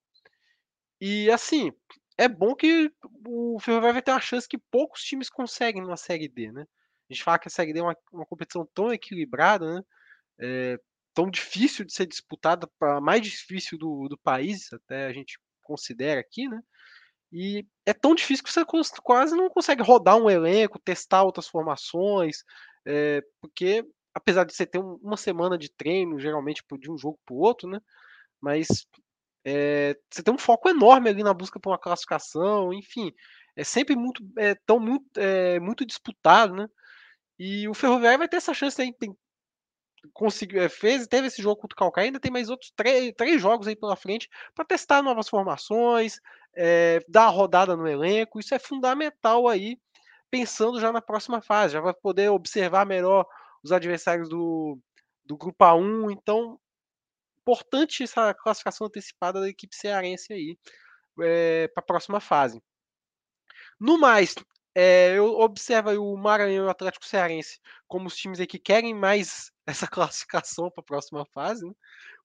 E 1.02 1.30
assim, 1.32 1.72
é 2.18 2.28
bom 2.28 2.54
que 2.56 2.92
o 3.26 3.60
Ferroviário 3.60 3.96
vai 3.96 4.02
ter 4.02 4.12
uma 4.12 4.22
chance 4.22 4.48
que 4.48 4.58
poucos 4.58 5.02
times 5.02 5.30
conseguem 5.30 5.84
na 5.84 5.98
Série 5.98 6.28
D, 6.28 6.52
né? 6.52 6.68
A 7.10 7.14
gente 7.14 7.24
fala 7.24 7.40
que 7.40 7.48
a 7.48 7.52
Série 7.52 7.74
D 7.74 7.80
é 7.80 7.84
uma, 7.84 7.98
uma 8.12 8.26
competição 8.26 8.66
tão 8.74 8.94
equilibrada, 8.94 9.76
né? 9.76 9.82
É, 10.40 10.80
tão 11.14 11.32
difícil 11.32 11.84
de 11.84 11.94
ser 11.94 12.06
disputada, 12.06 12.70
a 12.80 13.02
mais 13.02 13.24
difícil 13.24 13.78
do, 13.78 14.08
do 14.08 14.18
país, 14.20 14.72
até 14.72 15.08
a 15.08 15.14
gente 15.14 15.40
considera 15.64 16.20
aqui, 16.20 16.48
né? 16.48 16.62
E 17.32 17.66
é 17.86 17.94
tão 17.94 18.16
difícil 18.16 18.44
que 18.44 18.52
você 18.52 18.64
quase 19.04 19.36
não 19.36 19.50
consegue 19.50 19.84
rodar 19.84 20.16
um 20.18 20.30
elenco, 20.30 20.80
testar 20.80 21.24
outras 21.24 21.48
formações, 21.48 22.38
é, 22.86 23.22
porque 23.42 23.84
apesar 24.14 24.46
de 24.46 24.54
você 24.54 24.66
ter 24.66 24.80
um, 24.80 24.96
uma 25.02 25.18
semana 25.18 25.58
de 25.58 25.70
treino, 25.70 26.20
geralmente 26.20 26.64
de 26.80 26.92
um 26.92 26.98
jogo 26.98 27.20
para 27.26 27.36
o 27.36 27.40
outro, 27.40 27.70
né? 27.70 27.80
Mas 28.42 28.68
é, 29.46 29.96
você 30.12 30.24
tem 30.24 30.34
um 30.34 30.38
foco 30.38 30.70
enorme 30.70 31.10
ali 31.10 31.24
na 31.24 31.34
busca 31.34 31.60
por 31.60 31.72
uma 31.72 31.80
classificação, 31.80 32.74
enfim, 32.74 33.12
é 33.56 33.64
sempre 33.64 33.96
muito, 33.96 34.24
é, 34.38 34.56
tão 34.66 34.80
muito, 34.80 35.06
é, 35.18 35.60
muito 35.60 35.86
disputado, 35.86 36.56
né? 36.56 36.68
E 37.40 37.68
o 37.68 37.74
Ferroviário 37.74 38.20
vai 38.20 38.28
ter 38.28 38.38
essa 38.38 38.54
chance 38.54 38.82
aí, 38.82 38.94
tem, 38.94 39.16
conseguiu, 40.14 40.62
é, 40.62 40.70
fez, 40.70 41.08
teve 41.08 41.28
esse 41.28 41.42
jogo 41.42 41.62
contra 41.62 41.76
o 41.76 41.78
Calcaia, 41.78 42.06
ainda 42.06 42.20
tem 42.20 42.32
mais 42.32 42.50
outros 42.50 42.72
três, 42.76 43.42
jogos 43.42 43.68
aí 43.68 43.76
pela 43.76 43.96
frente 43.96 44.30
para 44.54 44.66
testar 44.66 45.02
novas 45.02 45.28
formações, 45.30 46.20
é, 46.56 47.00
dar 47.08 47.28
rodada 47.28 47.76
no 47.76 47.88
elenco, 47.88 48.40
isso 48.40 48.54
é 48.54 48.60
fundamental 48.60 49.48
aí, 49.48 49.80
pensando 50.30 50.80
já 50.80 50.92
na 50.92 51.02
próxima 51.02 51.42
fase, 51.42 51.74
já 51.74 51.82
vai 51.82 51.94
poder 51.94 52.30
observar 52.30 52.86
melhor 52.86 53.26
os 53.64 53.72
adversários 53.72 54.30
do, 54.30 54.80
do 55.26 55.38
grupo 55.38 55.64
A1, 55.64 56.12
então 56.12 56.60
importante 57.42 58.04
essa 58.04 58.34
classificação 58.34 58.88
antecipada 58.88 59.40
da 59.40 59.50
equipe 59.50 59.76
cearense 59.76 60.34
aí 60.34 60.58
é, 61.22 61.68
para 61.70 61.82
a 61.82 61.86
próxima 61.86 62.20
fase. 62.20 62.62
No 63.80 63.98
mais, 63.98 64.36
é, 64.76 65.18
eu 65.18 65.40
observo 65.40 65.90
o 65.92 66.18
Maranhão 66.18 66.66
e 66.66 66.68
o 66.68 66.70
Atlético 66.70 67.06
Cearense 67.06 67.60
como 67.88 68.08
os 68.08 68.16
times 68.16 68.40
que 68.46 68.60
querem 68.60 68.94
mais 68.94 69.52
essa 69.68 69.88
classificação 69.88 70.72
para 70.72 70.82
a 70.82 70.86
próxima 70.86 71.26
fase, 71.26 71.66
né? 71.66 71.74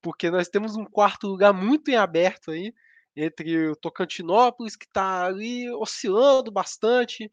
porque 0.01 0.31
nós 0.31 0.49
temos 0.49 0.77
um 0.77 0.85
quarto 0.85 1.27
lugar 1.27 1.53
muito 1.53 1.91
em 1.91 1.97
aberto 1.97 2.53
aí, 2.53 2.73
entre 3.15 3.69
o 3.69 3.77
Tocantinópolis, 3.77 4.77
que 4.77 4.87
está 4.87 5.27
ali 5.27 5.69
oscilando 5.71 6.51
bastante, 6.51 7.31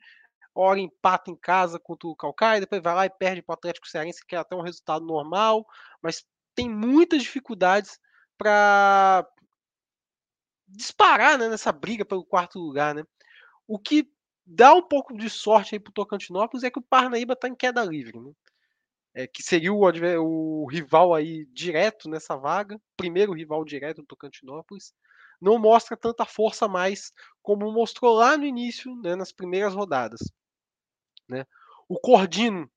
hora 0.53 0.79
empata 0.79 1.31
em 1.31 1.35
casa 1.35 1.79
contra 1.79 2.07
o 2.07 2.15
Calcaia, 2.15 2.59
depois 2.59 2.81
vai 2.81 2.95
lá 2.95 3.05
e 3.05 3.09
perde 3.09 3.41
para 3.41 3.53
o 3.53 3.57
Atlético 3.57 3.87
Cearense, 3.87 4.25
que 4.25 4.35
é 4.35 4.39
até 4.39 4.55
um 4.55 4.61
resultado 4.61 5.05
normal, 5.05 5.65
mas 6.01 6.25
tem 6.53 6.69
muitas 6.69 7.21
dificuldades 7.21 7.97
para 8.37 9.25
disparar 10.67 11.37
né, 11.37 11.47
nessa 11.47 11.71
briga 11.71 12.03
pelo 12.03 12.25
quarto 12.25 12.59
lugar. 12.59 12.93
Né? 12.93 13.03
O 13.67 13.79
que 13.79 14.11
dá 14.45 14.73
um 14.73 14.81
pouco 14.81 15.15
de 15.15 15.29
sorte 15.29 15.75
aí 15.75 15.79
para 15.79 15.91
o 15.91 15.93
Tocantinópolis 15.93 16.63
é 16.63 16.71
que 16.71 16.79
o 16.79 16.83
Parnaíba 16.83 17.33
está 17.33 17.47
em 17.47 17.55
queda 17.55 17.83
livre. 17.83 18.19
Né? 18.19 18.31
É, 19.13 19.25
que 19.25 19.41
seria 19.41 19.73
o, 19.73 19.81
o, 19.81 20.67
rival 20.67 21.13
aí 21.15 21.45
direto 21.47 22.07
nessa 22.07 22.37
vaga, 22.37 22.79
primeiro 22.95 23.33
rival 23.33 23.65
direto 23.65 24.01
do 24.01 24.07
Tocantinópolis, 24.07 24.93
não 25.41 25.57
mostra 25.57 25.97
tanta 25.97 26.25
força 26.25 26.67
mais 26.67 27.11
como 27.41 27.71
mostrou 27.71 28.13
lá 28.13 28.37
no 28.37 28.45
início, 28.45 28.95
né, 28.97 29.15
nas 29.15 29.31
primeiras 29.31 29.73
rodadas. 29.73 30.19
Né? 31.27 31.45
O 31.87 31.99
Cordino 31.99 32.69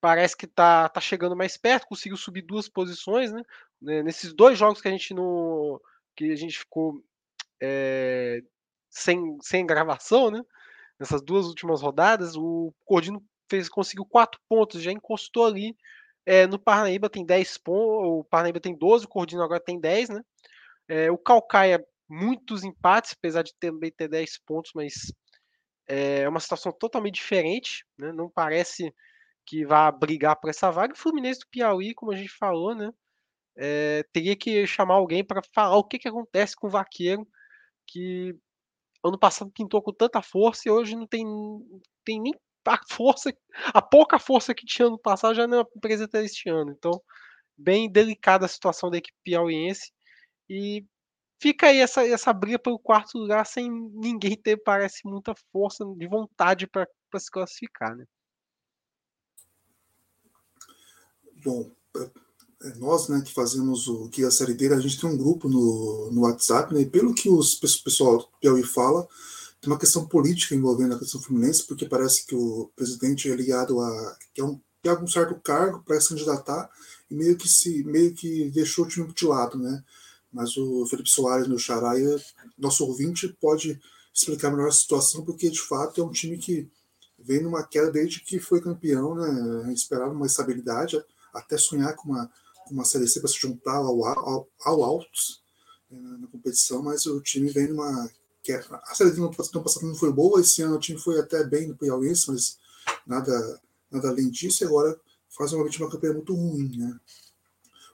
parece 0.00 0.36
que 0.36 0.46
tá, 0.46 0.88
tá 0.88 1.00
chegando 1.00 1.36
mais 1.36 1.56
perto, 1.56 1.86
conseguiu 1.86 2.16
subir 2.16 2.42
duas 2.42 2.68
posições, 2.68 3.32
né? 3.32 3.42
né 3.80 4.02
nesses 4.02 4.32
dois 4.32 4.58
jogos 4.58 4.80
que 4.80 4.88
a 4.88 4.90
gente 4.90 5.14
não. 5.14 5.80
que 6.16 6.32
a 6.32 6.36
gente 6.36 6.58
ficou 6.58 7.02
é, 7.60 8.42
sem, 8.88 9.38
sem 9.42 9.66
gravação, 9.66 10.30
né? 10.30 10.42
Nessas 10.98 11.22
duas 11.22 11.46
últimas 11.46 11.80
rodadas, 11.80 12.36
o 12.36 12.74
Cordino 12.84 13.24
fez, 13.50 13.68
conseguiu 13.68 14.06
quatro 14.06 14.40
pontos, 14.48 14.82
já 14.82 14.92
encostou 14.92 15.46
ali. 15.46 15.76
É, 16.24 16.46
no 16.46 16.58
Parnaíba 16.58 17.10
tem 17.10 17.26
10 17.26 17.58
pontos, 17.58 18.20
o 18.20 18.24
Parnaíba 18.24 18.60
tem 18.60 18.76
12, 18.76 19.04
o 19.04 19.08
Cordino 19.08 19.42
agora 19.42 19.60
tem 19.60 19.80
10, 19.80 20.10
né? 20.10 20.22
É, 20.88 21.10
o 21.10 21.18
Calcaia, 21.18 21.84
muitos 22.08 22.64
empates, 22.64 23.14
apesar 23.16 23.42
de 23.42 23.52
também 23.58 23.92
ter 23.92 24.08
10 24.08 24.38
pontos, 24.46 24.72
mas 24.74 25.12
é 25.88 26.28
uma 26.28 26.40
situação 26.40 26.72
totalmente 26.72 27.16
diferente, 27.16 27.84
né? 27.98 28.12
Não 28.12 28.30
parece 28.30 28.94
que 29.44 29.66
vá 29.66 29.90
brigar 29.90 30.36
por 30.36 30.50
essa 30.50 30.70
vaga. 30.70 30.94
O 30.94 30.96
Fluminense 30.96 31.40
do 31.40 31.48
Piauí, 31.50 31.94
como 31.94 32.12
a 32.12 32.16
gente 32.16 32.32
falou, 32.38 32.74
né? 32.74 32.90
É, 33.56 34.04
teria 34.12 34.36
que 34.36 34.66
chamar 34.66 34.94
alguém 34.94 35.24
para 35.24 35.42
falar 35.54 35.76
o 35.76 35.84
que, 35.84 35.98
que 35.98 36.08
acontece 36.08 36.54
com 36.56 36.68
o 36.68 36.70
Vaqueiro, 36.70 37.26
que 37.86 38.34
ano 39.04 39.18
passado 39.18 39.50
pintou 39.50 39.82
com 39.82 39.92
tanta 39.92 40.22
força 40.22 40.62
e 40.66 40.70
hoje 40.70 40.94
não 40.94 41.06
tem, 41.06 41.24
tem 42.04 42.20
nem 42.20 42.32
a 42.66 42.78
força, 42.88 43.32
a 43.66 43.82
pouca 43.82 44.18
força 44.18 44.54
que 44.54 44.66
tinha 44.66 44.88
ano 44.88 44.98
passado 44.98 45.34
já 45.34 45.46
não 45.46 45.60
apresenta 45.60 46.22
este 46.22 46.48
ano. 46.48 46.72
Então, 46.72 47.00
bem 47.56 47.90
delicada 47.90 48.46
a 48.46 48.48
situação 48.48 48.90
da 48.90 48.98
equipe 48.98 49.16
piauiense 49.22 49.92
e 50.48 50.84
fica 51.40 51.68
aí 51.68 51.78
essa, 51.78 52.06
essa 52.06 52.32
briga 52.32 52.58
pelo 52.58 52.78
quarto 52.78 53.18
lugar 53.18 53.46
sem 53.46 53.70
ninguém 53.94 54.36
ter, 54.36 54.56
parece, 54.58 55.00
muita 55.04 55.34
força 55.52 55.84
de 55.96 56.06
vontade 56.06 56.66
para 56.66 56.86
se 57.18 57.30
classificar, 57.30 57.96
né? 57.96 58.04
Bom, 61.42 61.70
é, 61.96 62.10
é 62.68 62.74
nós, 62.74 63.08
né, 63.08 63.22
que 63.24 63.32
fazemos 63.32 63.88
o 63.88 64.10
que 64.10 64.22
a 64.24 64.30
série 64.30 64.52
dele, 64.52 64.74
a 64.74 64.80
gente 64.80 65.00
tem 65.00 65.08
um 65.08 65.16
grupo 65.16 65.48
no, 65.48 66.10
no 66.10 66.22
WhatsApp, 66.22 66.74
né, 66.74 66.82
e 66.82 66.86
pelo 66.86 67.14
que 67.14 67.30
os 67.30 67.54
pessoal 67.54 68.18
do 68.18 68.28
Piauí 68.40 68.62
fala, 68.62 69.08
uma 69.68 69.78
questão 69.78 70.06
política 70.06 70.54
envolvendo 70.54 70.94
a 70.94 70.98
questão 70.98 71.20
fluminense, 71.20 71.66
porque 71.66 71.86
parece 71.86 72.24
que 72.26 72.34
o 72.34 72.70
presidente 72.74 73.30
é 73.30 73.34
ligado 73.34 73.80
a 73.80 74.18
que 74.32 74.40
é 74.40 74.44
um, 74.44 74.60
tem 74.82 74.90
algum 74.90 75.06
certo 75.06 75.34
cargo 75.40 75.82
para 75.84 76.00
se 76.00 76.08
candidatar 76.08 76.70
e 77.10 77.14
meio 77.14 77.36
que 77.36 77.48
se 77.48 77.84
meio 77.84 78.14
que 78.14 78.50
deixou 78.50 78.84
o 78.84 78.88
time 78.88 79.06
mutilado, 79.06 79.58
né? 79.58 79.84
Mas 80.32 80.56
o 80.56 80.86
Felipe 80.86 81.10
Soares, 81.10 81.48
meu 81.48 81.58
xará, 81.58 81.92
nosso 82.56 82.86
ouvinte, 82.86 83.28
pode 83.40 83.80
explicar 84.14 84.50
melhor 84.50 84.68
a 84.68 84.72
situação, 84.72 85.24
porque 85.24 85.50
de 85.50 85.60
fato 85.60 86.00
é 86.00 86.04
um 86.04 86.12
time 86.12 86.38
que 86.38 86.70
vem 87.18 87.42
numa 87.42 87.62
queda 87.62 87.90
desde 87.90 88.20
que 88.20 88.38
foi 88.38 88.60
campeão, 88.60 89.14
né? 89.14 89.72
Esperava 89.72 90.12
uma 90.12 90.26
estabilidade 90.26 91.02
até 91.34 91.58
sonhar 91.58 91.94
com 91.94 92.10
uma, 92.10 92.30
com 92.64 92.74
uma 92.74 92.84
Série 92.84 93.06
C 93.06 93.20
para 93.20 93.28
se 93.28 93.38
juntar 93.38 93.76
ao, 93.76 94.04
ao, 94.04 94.48
ao 94.64 94.82
Altos 94.82 95.42
né, 95.90 96.18
na 96.20 96.26
competição, 96.28 96.82
mas 96.82 97.06
o 97.06 97.20
time 97.20 97.50
vem 97.50 97.68
numa. 97.68 98.10
Que 98.42 98.52
a 98.52 98.94
Série 98.94 99.10
D 99.10 99.18
no 99.18 99.26
ano 99.26 99.36
passado 99.36 99.86
não 99.86 99.94
foi 99.94 100.12
boa, 100.12 100.40
esse 100.40 100.62
ano 100.62 100.76
o 100.76 100.80
time 100.80 100.98
foi 100.98 101.18
até 101.18 101.44
bem 101.44 101.68
no 101.68 101.76
Piauiense, 101.76 102.30
mas 102.30 102.58
nada, 103.06 103.60
nada 103.90 104.08
além 104.08 104.30
disso, 104.30 104.64
e 104.64 104.66
agora 104.66 104.98
faz 105.28 105.52
uma, 105.52 105.64
uma 105.64 105.90
campanha 105.90 106.14
muito 106.14 106.34
ruim. 106.34 106.76
Né? 106.76 106.98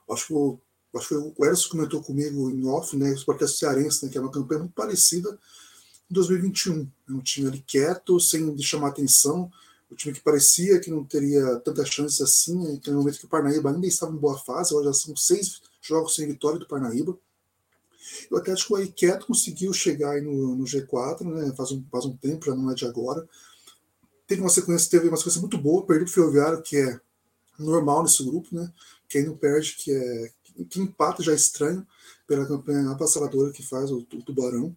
Acho 0.09 0.27
que 0.27 0.33
o, 0.33 0.59
acho 0.95 1.07
que 1.09 1.15
o 1.15 1.45
Eros 1.45 1.65
comentou 1.65 2.01
comigo 2.01 2.49
em 2.49 2.65
off, 2.67 2.95
né, 2.95 3.11
o 3.11 3.13
Esporte 3.13 3.47
Cearense, 3.47 4.05
né, 4.05 4.11
que 4.11 4.17
é 4.17 4.21
uma 4.21 4.31
campanha 4.31 4.61
muito 4.61 4.73
parecida 4.73 5.37
em 6.09 6.13
2021. 6.13 6.89
É 7.09 7.11
um 7.11 7.21
time 7.21 7.47
ali 7.47 7.59
quieto, 7.59 8.19
sem 8.19 8.57
chamar 8.59 8.89
atenção, 8.89 9.51
o 9.89 9.95
time 9.95 10.13
que 10.13 10.21
parecia 10.21 10.79
que 10.79 10.91
não 10.91 11.03
teria 11.03 11.57
tantas 11.57 11.89
chances 11.89 12.21
assim, 12.21 12.57
né, 12.57 12.79
no 12.87 12.97
momento 12.97 13.19
que 13.19 13.25
o 13.25 13.29
Parnaíba 13.29 13.71
ainda 13.71 13.87
estava 13.87 14.11
em 14.11 14.17
boa 14.17 14.37
fase, 14.37 14.71
agora 14.71 14.87
já 14.87 14.93
são 14.93 15.15
seis 15.15 15.61
jogos 15.81 16.15
sem 16.15 16.27
vitória 16.27 16.59
do 16.59 16.67
Parnaíba. 16.67 17.17
O 18.31 18.37
Atlético 18.37 18.75
aí 18.75 18.87
quieto 18.87 19.27
conseguiu 19.27 19.73
chegar 19.73 20.11
aí 20.11 20.21
no, 20.21 20.55
no 20.55 20.65
G4, 20.65 21.21
né, 21.23 21.53
faz, 21.55 21.71
um, 21.71 21.83
faz 21.91 22.05
um 22.05 22.15
tempo, 22.15 22.45
já 22.45 22.55
não 22.55 22.71
é 22.71 22.75
de 22.75 22.85
agora. 22.85 23.27
Teve 24.25 24.41
uma 24.41 24.49
sequência, 24.49 24.89
teve 24.89 25.07
uma 25.07 25.17
sequência 25.17 25.41
muito 25.41 25.57
boa, 25.57 25.85
perdeu 25.85 26.05
o 26.05 26.09
Ferroviário, 26.09 26.61
que 26.61 26.77
é 26.77 26.99
normal 27.57 28.03
nesse 28.03 28.23
grupo, 28.23 28.55
né? 28.55 28.71
Quem 29.07 29.25
não 29.25 29.37
perde, 29.37 29.75
que 29.77 29.91
é 29.91 30.31
que 30.69 30.81
empata 30.81 31.21
já 31.21 31.33
é 31.33 31.35
estranho 31.35 31.85
pela 32.25 32.45
campanha 32.45 32.89
avassaladora 32.89 33.53
que 33.53 33.61
faz 33.61 33.91
o, 33.91 33.99
o 33.99 34.23
Tubarão. 34.23 34.75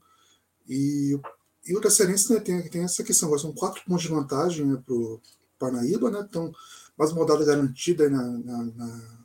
E 0.69 1.19
e 1.67 1.77
o 1.77 1.91
Cearense 1.91 2.33
né, 2.33 2.41
tem, 2.41 2.69
tem 2.69 2.83
essa 2.83 3.05
questão, 3.05 3.29
agora 3.29 3.43
são 3.43 3.53
quatro 3.53 3.83
pontos 3.85 4.03
de 4.03 4.09
vantagem 4.09 4.67
né, 4.67 4.83
para 4.85 4.95
o 4.95 5.21
Parnaíba, 5.59 6.11
né? 6.11 6.25
Então, 6.29 6.53
mais 6.97 7.13
uma 7.13 7.21
rodada 7.21 7.45
garantida 7.45 8.09
na, 8.09 8.23
na, 8.23 8.65
na, 8.65 9.20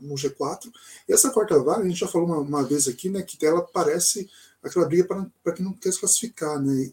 no 0.00 0.14
G4. 0.14 0.72
E 1.08 1.12
essa 1.12 1.30
quarta 1.30 1.58
vaga, 1.62 1.82
a 1.82 1.88
gente 1.88 1.98
já 1.98 2.08
falou 2.08 2.28
uma, 2.28 2.38
uma 2.38 2.62
vez 2.62 2.88
aqui, 2.88 3.08
né? 3.08 3.22
Que 3.22 3.44
ela 3.44 3.62
parece 3.62 4.28
aquela 4.62 4.86
briga 4.86 5.28
para 5.42 5.52
quem 5.52 5.64
não 5.64 5.72
quer 5.74 5.92
se 5.92 6.00
classificar, 6.00 6.60
né? 6.60 6.90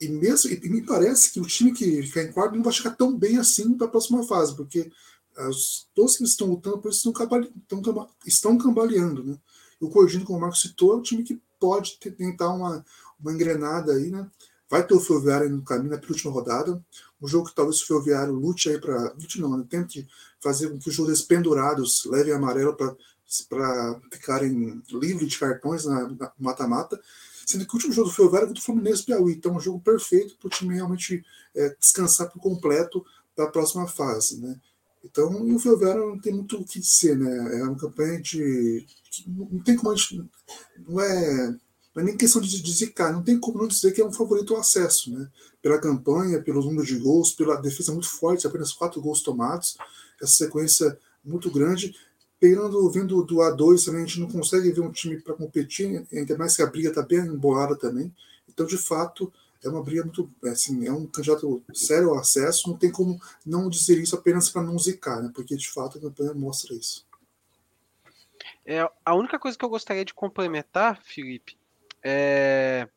E, 0.00 0.08
mesmo, 0.08 0.50
e 0.50 0.68
me 0.68 0.82
parece 0.82 1.32
que 1.32 1.40
o 1.40 1.46
time 1.46 1.72
que 1.72 2.02
ficar 2.02 2.22
em 2.22 2.32
quarto 2.32 2.54
não 2.54 2.62
vai 2.62 2.72
chegar 2.72 2.94
tão 2.94 3.16
bem 3.16 3.36
assim 3.38 3.76
para 3.76 3.86
a 3.86 3.90
próxima 3.90 4.22
fase, 4.24 4.54
porque 4.54 4.90
as, 5.36 5.88
todos 5.94 6.16
que 6.16 6.24
estão 6.24 6.48
lutando 6.48 6.78
por 6.78 6.90
isso 6.90 7.08
estão, 7.08 7.42
estão, 7.42 8.08
estão 8.24 8.58
cambaleando, 8.58 9.24
né? 9.24 9.38
E 9.80 9.84
o 9.84 9.88
Cordino, 9.90 10.24
como 10.24 10.38
o 10.38 10.40
Marcos 10.40 10.60
citou, 10.60 10.92
é 10.92 10.96
um 10.96 11.02
time 11.02 11.22
que 11.22 11.40
pode 11.58 11.98
tentar 11.98 12.50
uma, 12.50 12.84
uma 13.20 13.32
engrenada 13.32 13.92
aí, 13.92 14.10
né? 14.10 14.28
Vai 14.68 14.86
ter 14.86 14.94
o 14.94 15.00
Ferroviário 15.00 15.48
no 15.48 15.62
caminho 15.62 15.90
na 15.90 15.98
penúltima 15.98 16.32
rodada. 16.32 16.84
Um 17.20 17.28
jogo 17.28 17.48
que 17.48 17.54
talvez 17.54 17.80
o 17.80 17.86
Ferroviário 17.86 18.32
lute 18.32 18.68
aí 18.68 18.80
para. 18.80 19.12
Lute 19.14 19.40
não, 19.40 19.56
né? 19.56 19.64
Tente 19.68 20.06
fazer 20.40 20.70
com 20.70 20.78
que 20.78 20.88
os 20.88 20.94
jogadores 20.94 21.22
pendurados 21.22 22.04
levem 22.04 22.32
amarelo 22.32 22.76
para 22.76 24.00
ficarem 24.12 24.82
livres 24.90 25.28
de 25.28 25.38
cartões 25.38 25.84
na 25.84 26.32
mata-mata. 26.38 27.00
Sendo 27.44 27.64
que 27.64 27.72
o 27.72 27.74
último 27.74 27.92
jogo 27.92 28.08
do 28.08 28.14
Ferroviário 28.14 28.44
é 28.44 28.48
contra 28.48 28.60
o 28.60 28.64
Fluminense 28.64 29.04
Piauí. 29.04 29.32
Então, 29.32 29.54
é 29.54 29.56
um 29.56 29.60
jogo 29.60 29.80
perfeito 29.80 30.36
para 30.36 30.46
o 30.46 30.50
time 30.50 30.74
realmente 30.74 31.24
é, 31.56 31.74
descansar 31.80 32.30
por 32.30 32.40
completo 32.40 33.04
para 33.34 33.46
a 33.46 33.50
próxima 33.50 33.86
fase, 33.86 34.40
né? 34.40 34.60
Então, 35.02 35.30
o 35.54 35.58
Ferroviário 35.58 36.08
não 36.10 36.20
tem 36.20 36.34
muito 36.34 36.58
o 36.58 36.64
que 36.64 36.80
dizer, 36.80 37.16
né? 37.16 37.58
É 37.58 37.62
uma 37.62 37.76
campanha 37.76 38.20
de. 38.20 38.86
Não 39.26 39.60
tem 39.60 39.76
como 39.76 39.92
a 39.92 39.96
gente. 39.96 40.28
Não 40.86 41.00
é 41.00 41.56
Não 41.98 42.04
é 42.04 42.06
nem 42.06 42.16
questão 42.16 42.40
de, 42.40 42.72
zicar, 42.72 43.12
não 43.12 43.24
tem 43.24 43.40
como 43.40 43.58
não 43.58 43.66
dizer 43.66 43.90
que 43.90 44.00
é 44.00 44.06
um 44.06 44.12
favorito 44.12 44.54
ao 44.54 44.60
acesso, 44.60 45.10
né? 45.10 45.28
Pela 45.60 45.80
campanha, 45.80 46.40
pelos 46.40 46.64
números 46.64 46.86
de 46.86 46.96
gols, 46.96 47.32
pela 47.32 47.56
defesa 47.56 47.90
muito 47.90 48.08
forte, 48.08 48.46
apenas 48.46 48.72
quatro 48.72 49.00
gols 49.00 49.20
tomados, 49.20 49.76
essa 50.22 50.32
sequência 50.32 50.96
muito 51.24 51.50
grande. 51.50 51.96
Pegando, 52.38 52.88
vendo 52.88 53.24
do 53.24 53.38
A2 53.38 53.84
também, 53.84 54.04
a 54.04 54.06
gente 54.06 54.20
não 54.20 54.30
consegue 54.30 54.70
ver 54.70 54.80
um 54.80 54.92
time 54.92 55.20
para 55.20 55.34
competir, 55.34 56.06
ainda 56.12 56.38
mais 56.38 56.54
que 56.54 56.62
a 56.62 56.66
briga 56.66 56.90
está 56.90 57.02
bem 57.02 57.18
embolada 57.18 57.74
também. 57.74 58.14
Então, 58.48 58.64
de 58.64 58.78
fato, 58.78 59.32
é 59.64 59.68
uma 59.68 59.82
briga 59.82 60.04
muito. 60.04 60.30
Assim, 60.44 60.86
é 60.86 60.92
um 60.92 61.04
candidato 61.04 61.60
sério 61.74 62.10
ao 62.10 62.18
acesso, 62.20 62.68
não 62.68 62.76
tem 62.76 62.92
como 62.92 63.20
não 63.44 63.68
dizer 63.68 63.98
isso 63.98 64.14
apenas 64.14 64.48
para 64.48 64.62
não 64.62 64.78
zicar, 64.78 65.20
né? 65.20 65.32
Porque 65.34 65.56
de 65.56 65.68
fato 65.68 65.98
a 65.98 66.00
campanha 66.00 66.32
mostra 66.32 66.72
isso. 66.76 67.04
É, 68.64 68.88
a 69.04 69.14
única 69.16 69.36
coisa 69.36 69.58
que 69.58 69.64
eu 69.64 69.68
gostaria 69.68 70.04
de 70.04 70.14
complementar, 70.14 71.02
Felipe, 71.02 71.58
é 72.02 72.88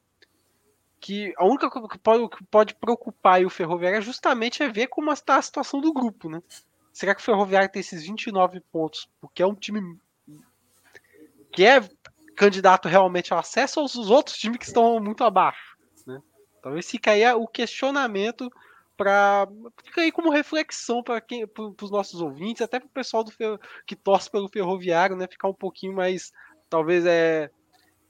que 1.01 1.33
a 1.35 1.45
única 1.45 1.69
coisa 1.69 1.87
que 1.87 1.97
pode, 1.97 2.29
que 2.29 2.43
pode 2.43 2.75
preocupar 2.75 3.43
o 3.43 3.49
Ferroviário 3.49 3.97
é 3.97 4.01
justamente 4.01 4.61
é 4.61 4.69
ver 4.69 4.87
como 4.87 5.11
está 5.11 5.37
a 5.37 5.41
situação 5.41 5.81
do 5.81 5.91
grupo, 5.91 6.29
né? 6.29 6.41
Será 6.93 7.15
que 7.15 7.21
o 7.21 7.23
Ferroviário 7.23 7.71
tem 7.71 7.79
esses 7.79 8.03
29 8.03 8.61
pontos 8.71 9.09
porque 9.19 9.41
é 9.41 9.47
um 9.47 9.55
time 9.55 9.97
que 11.51 11.65
é 11.65 11.81
candidato 12.35 12.87
realmente 12.87 13.33
ao 13.33 13.39
acesso 13.39 13.79
ou 13.79 13.85
os 13.85 14.09
outros 14.09 14.37
times 14.37 14.59
que 14.59 14.65
estão 14.65 14.99
muito 14.99 15.23
abaixo? 15.23 15.75
Né? 16.05 16.21
Talvez 16.61 16.87
fique 16.87 17.09
aí 17.09 17.25
o 17.33 17.47
questionamento 17.47 18.51
para 18.95 19.47
fica 19.83 20.01
aí 20.01 20.11
como 20.11 20.29
reflexão 20.29 21.01
para 21.01 21.19
quem 21.19 21.47
para 21.47 21.63
os 21.81 21.89
nossos 21.89 22.21
ouvintes, 22.21 22.61
até 22.61 22.79
para 22.79 22.85
o 22.85 22.91
pessoal 22.91 23.23
do 23.23 23.31
que 23.87 23.95
torce 23.95 24.29
pelo 24.29 24.47
ferroviário, 24.49 25.15
né, 25.15 25.27
ficar 25.27 25.47
um 25.47 25.53
pouquinho 25.55 25.93
mais 25.93 26.31
talvez 26.69 27.05
é 27.07 27.49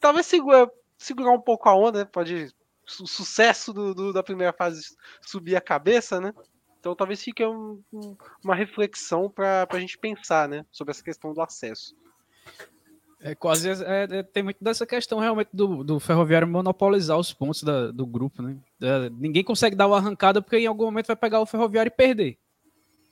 talvez 0.02 0.26
segura, 0.26 0.70
segurar 1.02 1.32
um 1.32 1.42
pouco 1.42 1.68
a 1.68 1.76
onda, 1.76 2.00
né? 2.00 2.06
pode 2.06 2.54
o 3.00 3.08
sucesso 3.08 3.72
do, 3.72 3.94
do, 3.94 4.14
da 4.14 4.24
primeira 4.24 4.52
fase 4.52 4.96
subir 5.22 5.56
a 5.56 5.62
cabeça, 5.62 6.20
né? 6.20 6.34
Então 6.80 6.96
talvez 6.96 7.24
fique 7.24 7.46
um, 7.46 7.82
um, 7.94 8.18
uma 8.44 8.56
reflexão 8.56 9.30
para 9.30 9.68
a 9.70 9.80
gente 9.80 9.98
pensar, 9.98 10.50
né, 10.50 10.66
sobre 10.72 10.92
essa 10.92 11.04
questão 11.04 11.32
do 11.32 11.42
acesso. 11.42 11.96
É 13.22 13.36
quase 13.36 13.70
é, 13.70 14.08
é, 14.10 14.24
tem 14.24 14.42
muito 14.42 14.64
dessa 14.64 14.86
questão 14.86 15.20
realmente 15.20 15.50
do, 15.54 15.84
do 15.84 16.00
ferroviário 16.00 16.48
monopolizar 16.48 17.20
os 17.20 17.32
pontos 17.32 17.62
da, 17.62 17.92
do 17.92 18.06
grupo, 18.06 18.42
né? 18.42 18.58
É, 18.82 19.10
ninguém 19.12 19.44
consegue 19.44 19.76
dar 19.76 19.88
uma 19.88 19.98
arrancada 19.98 20.42
porque 20.42 20.58
em 20.58 20.66
algum 20.66 20.86
momento 20.86 21.08
vai 21.08 21.16
pegar 21.16 21.40
o 21.40 21.46
ferroviário 21.46 21.90
e 21.90 21.96
perder. 21.96 22.40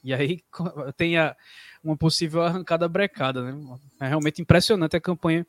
E 0.04 0.14
aí 0.14 0.40
tem 0.98 1.18
a, 1.20 1.36
uma 1.84 1.96
possível 1.96 2.42
arrancada 2.42 2.88
brecada, 2.88 3.42
né? 3.42 3.78
É 4.00 4.08
realmente 4.08 4.42
impressionante 4.42 4.96
a 4.96 5.02
campanha 5.02 5.46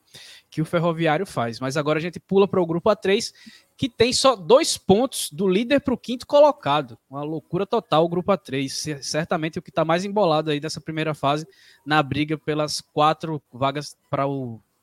que 0.50 0.62
o 0.62 0.64
Ferroviário 0.64 1.26
faz. 1.26 1.60
Mas 1.60 1.76
agora 1.76 1.98
a 1.98 2.02
gente 2.02 2.20
pula 2.20 2.46
para 2.46 2.60
o 2.60 2.66
grupo 2.66 2.88
A3, 2.90 3.32
que 3.76 3.88
tem 3.88 4.12
só 4.12 4.36
dois 4.36 4.76
pontos 4.76 5.30
do 5.32 5.48
líder 5.48 5.80
para 5.80 5.94
o 5.94 5.98
quinto 5.98 6.26
colocado. 6.26 6.98
Uma 7.08 7.22
loucura 7.22 7.66
total 7.66 8.04
o 8.04 8.08
grupo 8.08 8.32
A3. 8.32 9.02
Certamente 9.02 9.58
o 9.58 9.62
que 9.62 9.70
está 9.70 9.84
mais 9.84 10.04
embolado 10.04 10.50
aí 10.50 10.60
dessa 10.60 10.80
primeira 10.80 11.14
fase 11.14 11.46
na 11.84 12.02
briga 12.02 12.38
pelas 12.38 12.80
quatro 12.80 13.42
vagas 13.52 13.96
para 14.08 14.24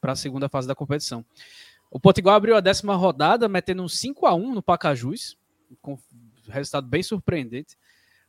a 0.02 0.16
segunda 0.16 0.50
fase 0.50 0.68
da 0.68 0.76
competição. 0.76 1.26
O 1.90 2.00
Potiguar 2.00 2.36
abriu 2.36 2.56
a 2.56 2.62
décima 2.62 2.96
rodada, 2.96 3.48
metendo 3.48 3.82
um 3.82 3.88
5 3.88 4.26
a 4.26 4.34
1 4.34 4.54
no 4.56 4.62
Pacajus, 4.62 5.38
com 5.82 5.98
resultado 6.50 6.88
bem 6.88 7.02
surpreendente. 7.02 7.78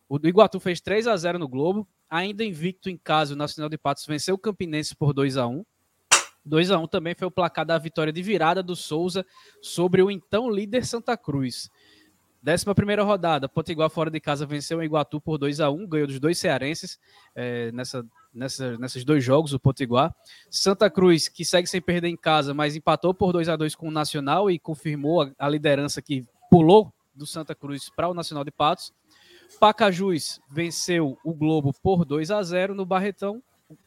O 0.08 0.18
Iguatu 0.22 0.58
fez 0.58 0.80
3 0.80 1.06
a 1.06 1.16
0 1.16 1.38
no 1.38 1.48
Globo. 1.48 1.86
Ainda 2.08 2.44
invicto 2.44 2.88
em 2.88 2.96
casa, 2.96 3.34
o 3.34 3.36
Nacional 3.36 3.68
de 3.68 3.76
Patos 3.76 4.06
venceu 4.06 4.34
o 4.34 4.38
Campinense 4.38 4.96
por 4.96 5.12
2 5.12 5.36
a 5.36 5.46
1 5.46 5.64
2 6.44 6.70
a 6.70 6.78
1 6.78 6.86
também 6.86 7.14
foi 7.14 7.28
o 7.28 7.30
placar 7.30 7.66
da 7.66 7.76
vitória 7.76 8.12
de 8.12 8.22
virada 8.22 8.62
do 8.62 8.74
Souza 8.74 9.26
sobre 9.60 10.02
o 10.02 10.10
então 10.10 10.50
líder 10.50 10.86
Santa 10.86 11.16
Cruz. 11.16 11.70
11 12.46 13.02
rodada, 13.02 13.48
Potiguar 13.48 13.90
fora 13.90 14.10
de 14.10 14.20
casa 14.20 14.46
venceu 14.46 14.78
o 14.78 14.82
Iguatu 14.82 15.20
por 15.20 15.36
2 15.36 15.60
a 15.60 15.70
1 15.70 15.86
ganhou 15.86 16.06
dos 16.06 16.18
dois 16.18 16.38
cearenses 16.38 16.98
é, 17.34 17.70
nessa, 17.72 18.06
nessa, 18.32 18.78
nesses 18.78 19.04
dois 19.04 19.22
jogos, 19.22 19.52
o 19.52 19.60
Potiguar. 19.60 20.14
Santa 20.50 20.88
Cruz, 20.88 21.28
que 21.28 21.44
segue 21.44 21.68
sem 21.68 21.82
perder 21.82 22.08
em 22.08 22.16
casa, 22.16 22.54
mas 22.54 22.76
empatou 22.76 23.12
por 23.12 23.32
2 23.32 23.48
a 23.48 23.56
2 23.56 23.74
com 23.74 23.88
o 23.88 23.92
Nacional 23.92 24.50
e 24.50 24.58
confirmou 24.58 25.22
a, 25.22 25.30
a 25.38 25.48
liderança 25.48 26.00
que 26.00 26.24
pulou 26.50 26.92
do 27.14 27.26
Santa 27.26 27.54
Cruz 27.54 27.90
para 27.90 28.08
o 28.08 28.14
Nacional 28.14 28.44
de 28.44 28.52
Patos. 28.52 28.92
Pacajus 29.58 30.40
venceu 30.50 31.18
o 31.24 31.32
Globo 31.32 31.72
por 31.82 32.04
2 32.04 32.30
a 32.30 32.42
0 32.42 32.74
no 32.74 32.86
Barretão 32.86 33.42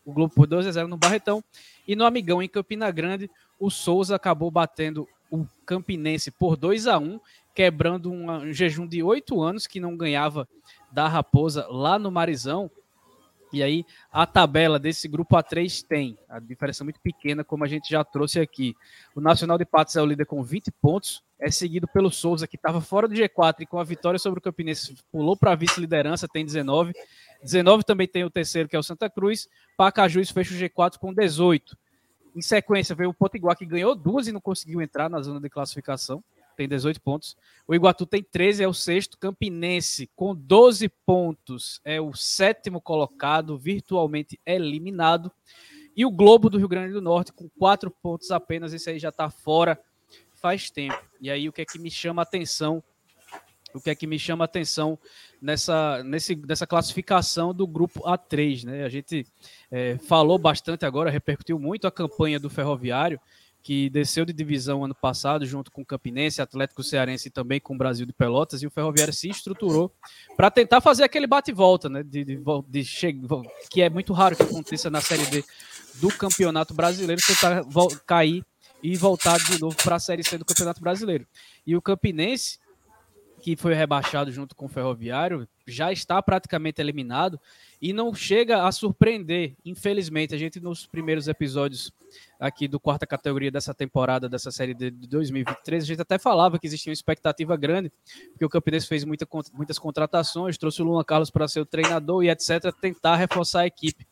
o 0.05 0.11
Globo 0.11 0.33
por 0.33 0.47
2 0.47 0.67
a 0.67 0.71
0 0.71 0.87
no 0.87 0.97
Barretão. 0.97 1.43
E 1.87 1.95
no 1.95 2.05
Amigão, 2.05 2.41
em 2.41 2.47
Campina 2.47 2.91
Grande, 2.91 3.29
o 3.59 3.69
Souza 3.69 4.15
acabou 4.15 4.51
batendo 4.51 5.07
o 5.29 5.45
Campinense 5.65 6.29
por 6.29 6.55
2 6.55 6.87
a 6.87 6.97
1 6.97 7.19
quebrando 7.53 8.11
um 8.11 8.51
jejum 8.53 8.87
de 8.87 9.03
oito 9.03 9.41
anos 9.41 9.67
que 9.67 9.79
não 9.79 9.97
ganhava 9.97 10.47
da 10.91 11.07
Raposa 11.07 11.67
lá 11.67 11.99
no 11.99 12.09
Marizão. 12.09 12.71
E 13.53 13.61
aí 13.61 13.85
a 14.11 14.25
tabela 14.25 14.79
desse 14.79 15.07
grupo 15.07 15.35
A3 15.35 15.85
tem 15.87 16.17
a 16.29 16.39
diferença 16.39 16.83
muito 16.83 16.99
pequena, 16.99 17.43
como 17.43 17.63
a 17.63 17.67
gente 17.67 17.89
já 17.89 18.03
trouxe 18.03 18.39
aqui. 18.39 18.75
O 19.15 19.21
Nacional 19.21 19.57
de 19.57 19.65
Patos 19.65 19.95
é 19.95 20.01
o 20.01 20.05
líder 20.05 20.25
com 20.25 20.41
20 20.43 20.71
pontos, 20.81 21.23
é 21.39 21.49
seguido 21.49 21.87
pelo 21.87 22.11
Souza, 22.11 22.47
que 22.47 22.55
estava 22.55 22.79
fora 22.81 23.07
do 23.07 23.15
G4 23.15 23.61
e 23.61 23.65
com 23.65 23.79
a 23.79 23.83
vitória 23.83 24.19
sobre 24.19 24.39
o 24.39 24.41
Campinense 24.41 24.95
pulou 25.11 25.35
para 25.35 25.51
a 25.51 25.55
vice-liderança, 25.55 26.27
tem 26.27 26.45
19. 26.45 26.93
19 27.43 27.83
também 27.83 28.07
tem 28.07 28.23
o 28.23 28.29
terceiro, 28.29 28.69
que 28.69 28.75
é 28.75 28.79
o 28.79 28.83
Santa 28.83 29.09
Cruz. 29.09 29.49
Pacajus 29.75 30.29
fecha 30.29 30.53
o 30.53 30.57
G4 30.57 30.97
com 30.99 31.13
18. 31.13 31.77
Em 32.35 32.41
sequência, 32.41 32.95
veio 32.95 33.09
o 33.09 33.13
Potiguar, 33.13 33.57
que 33.57 33.65
ganhou 33.65 33.95
duas 33.95 34.27
e 34.27 34.31
não 34.31 34.39
conseguiu 34.39 34.81
entrar 34.81 35.09
na 35.09 35.21
zona 35.21 35.39
de 35.39 35.49
classificação. 35.49 36.23
Tem 36.55 36.67
18 36.67 37.01
pontos. 37.01 37.35
O 37.67 37.73
Iguatu 37.73 38.05
tem 38.05 38.23
13, 38.23 38.63
é 38.63 38.67
o 38.67 38.73
sexto. 38.73 39.17
Campinense, 39.17 40.09
com 40.15 40.35
12 40.35 40.89
pontos, 41.05 41.79
é 41.83 41.99
o 41.99 42.13
sétimo 42.13 42.81
colocado, 42.81 43.57
virtualmente 43.57 44.39
eliminado. 44.45 45.31
E 45.95 46.05
o 46.05 46.11
Globo 46.11 46.49
do 46.49 46.57
Rio 46.57 46.67
Grande 46.67 46.93
do 46.93 47.01
Norte, 47.01 47.33
com 47.33 47.49
quatro 47.49 47.91
pontos 47.91 48.31
apenas, 48.31 48.73
esse 48.73 48.89
aí 48.89 48.99
já 48.99 49.09
está 49.09 49.29
fora 49.29 49.79
faz 50.41 50.71
tempo. 50.71 50.99
E 51.21 51.29
aí, 51.29 51.47
o 51.47 51.53
que 51.53 51.61
é 51.61 51.65
que 51.65 51.77
me 51.77 51.91
chama 51.91 52.21
a 52.21 52.23
atenção 52.23 52.83
o 53.73 53.79
que 53.79 53.89
é 53.89 53.95
que 53.95 54.07
me 54.07 54.19
chama 54.19 54.43
a 54.43 54.45
atenção 54.45 54.99
nessa, 55.41 56.03
nesse, 56.03 56.35
nessa 56.35 56.67
classificação 56.67 57.53
do 57.53 57.65
grupo 57.65 58.01
A3. 58.01 58.65
Né? 58.65 58.83
A 58.83 58.89
gente 58.89 59.25
é, 59.71 59.97
falou 59.97 60.37
bastante 60.37 60.85
agora, 60.85 61.09
repercutiu 61.09 61.57
muito 61.57 61.87
a 61.87 61.91
campanha 61.91 62.39
do 62.39 62.49
Ferroviário, 62.49 63.19
que 63.61 63.89
desceu 63.89 64.25
de 64.25 64.33
divisão 64.33 64.83
ano 64.83 64.95
passado, 64.95 65.45
junto 65.45 65.71
com 65.71 65.81
o 65.81 65.85
Campinense, 65.85 66.41
Atlético 66.41 66.83
Cearense 66.83 67.27
e 67.27 67.31
também 67.31 67.59
com 67.59 67.75
o 67.75 67.77
Brasil 67.77 68.05
de 68.05 68.13
Pelotas, 68.13 68.63
e 68.63 68.67
o 68.67 68.71
Ferroviário 68.71 69.13
se 69.13 69.29
estruturou 69.29 69.93
para 70.35 70.49
tentar 70.49 70.81
fazer 70.81 71.03
aquele 71.03 71.27
bate-volta, 71.27 71.89
né? 71.89 72.03
De, 72.03 72.23
de, 72.23 72.39
de 72.67 72.83
que 73.69 73.81
é 73.81 73.89
muito 73.89 74.13
raro 74.13 74.35
que 74.35 74.43
aconteça 74.43 74.89
na 74.89 75.01
Série 75.01 75.25
D 75.27 75.43
do 75.95 76.09
Campeonato 76.09 76.73
Brasileiro, 76.73 77.21
tentar 77.25 77.63
cair 78.05 78.43
e 78.81 78.95
voltar 78.97 79.37
de 79.37 79.59
novo 79.59 79.75
para 79.83 79.97
a 79.97 79.99
Série 79.99 80.23
C 80.23 80.37
do 80.37 80.45
Campeonato 80.45 80.81
Brasileiro. 80.81 81.27
E 81.65 81.75
o 81.75 81.81
Campinense 81.81 82.57
que 83.41 83.55
foi 83.55 83.73
rebaixado 83.73 84.31
junto 84.31 84.55
com 84.55 84.65
o 84.65 84.69
Ferroviário, 84.69 85.47
já 85.65 85.91
está 85.91 86.21
praticamente 86.21 86.79
eliminado 86.79 87.39
e 87.81 87.91
não 87.91 88.13
chega 88.13 88.65
a 88.65 88.71
surpreender, 88.71 89.55
infelizmente. 89.65 90.35
A 90.35 90.37
gente, 90.37 90.59
nos 90.59 90.85
primeiros 90.85 91.27
episódios 91.27 91.91
aqui 92.39 92.67
do 92.67 92.79
quarta 92.79 93.07
categoria 93.07 93.49
dessa 93.49 93.73
temporada, 93.73 94.29
dessa 94.29 94.51
série 94.51 94.73
de 94.73 94.91
2023, 94.91 95.83
a 95.83 95.87
gente 95.87 96.01
até 96.01 96.19
falava 96.19 96.59
que 96.59 96.67
existia 96.67 96.91
uma 96.91 96.93
expectativa 96.93 97.57
grande, 97.57 97.91
porque 98.31 98.45
o 98.45 98.49
Campinense 98.49 98.87
fez 98.87 99.03
muita, 99.03 99.27
muitas 99.53 99.79
contratações, 99.79 100.57
trouxe 100.57 100.81
o 100.81 100.85
Luan 100.85 101.03
Carlos 101.03 101.31
para 101.31 101.47
ser 101.47 101.61
o 101.61 101.65
treinador 101.65 102.23
e 102.23 102.29
etc., 102.29 102.71
tentar 102.79 103.15
reforçar 103.15 103.61
a 103.61 103.67
equipe. 103.67 104.05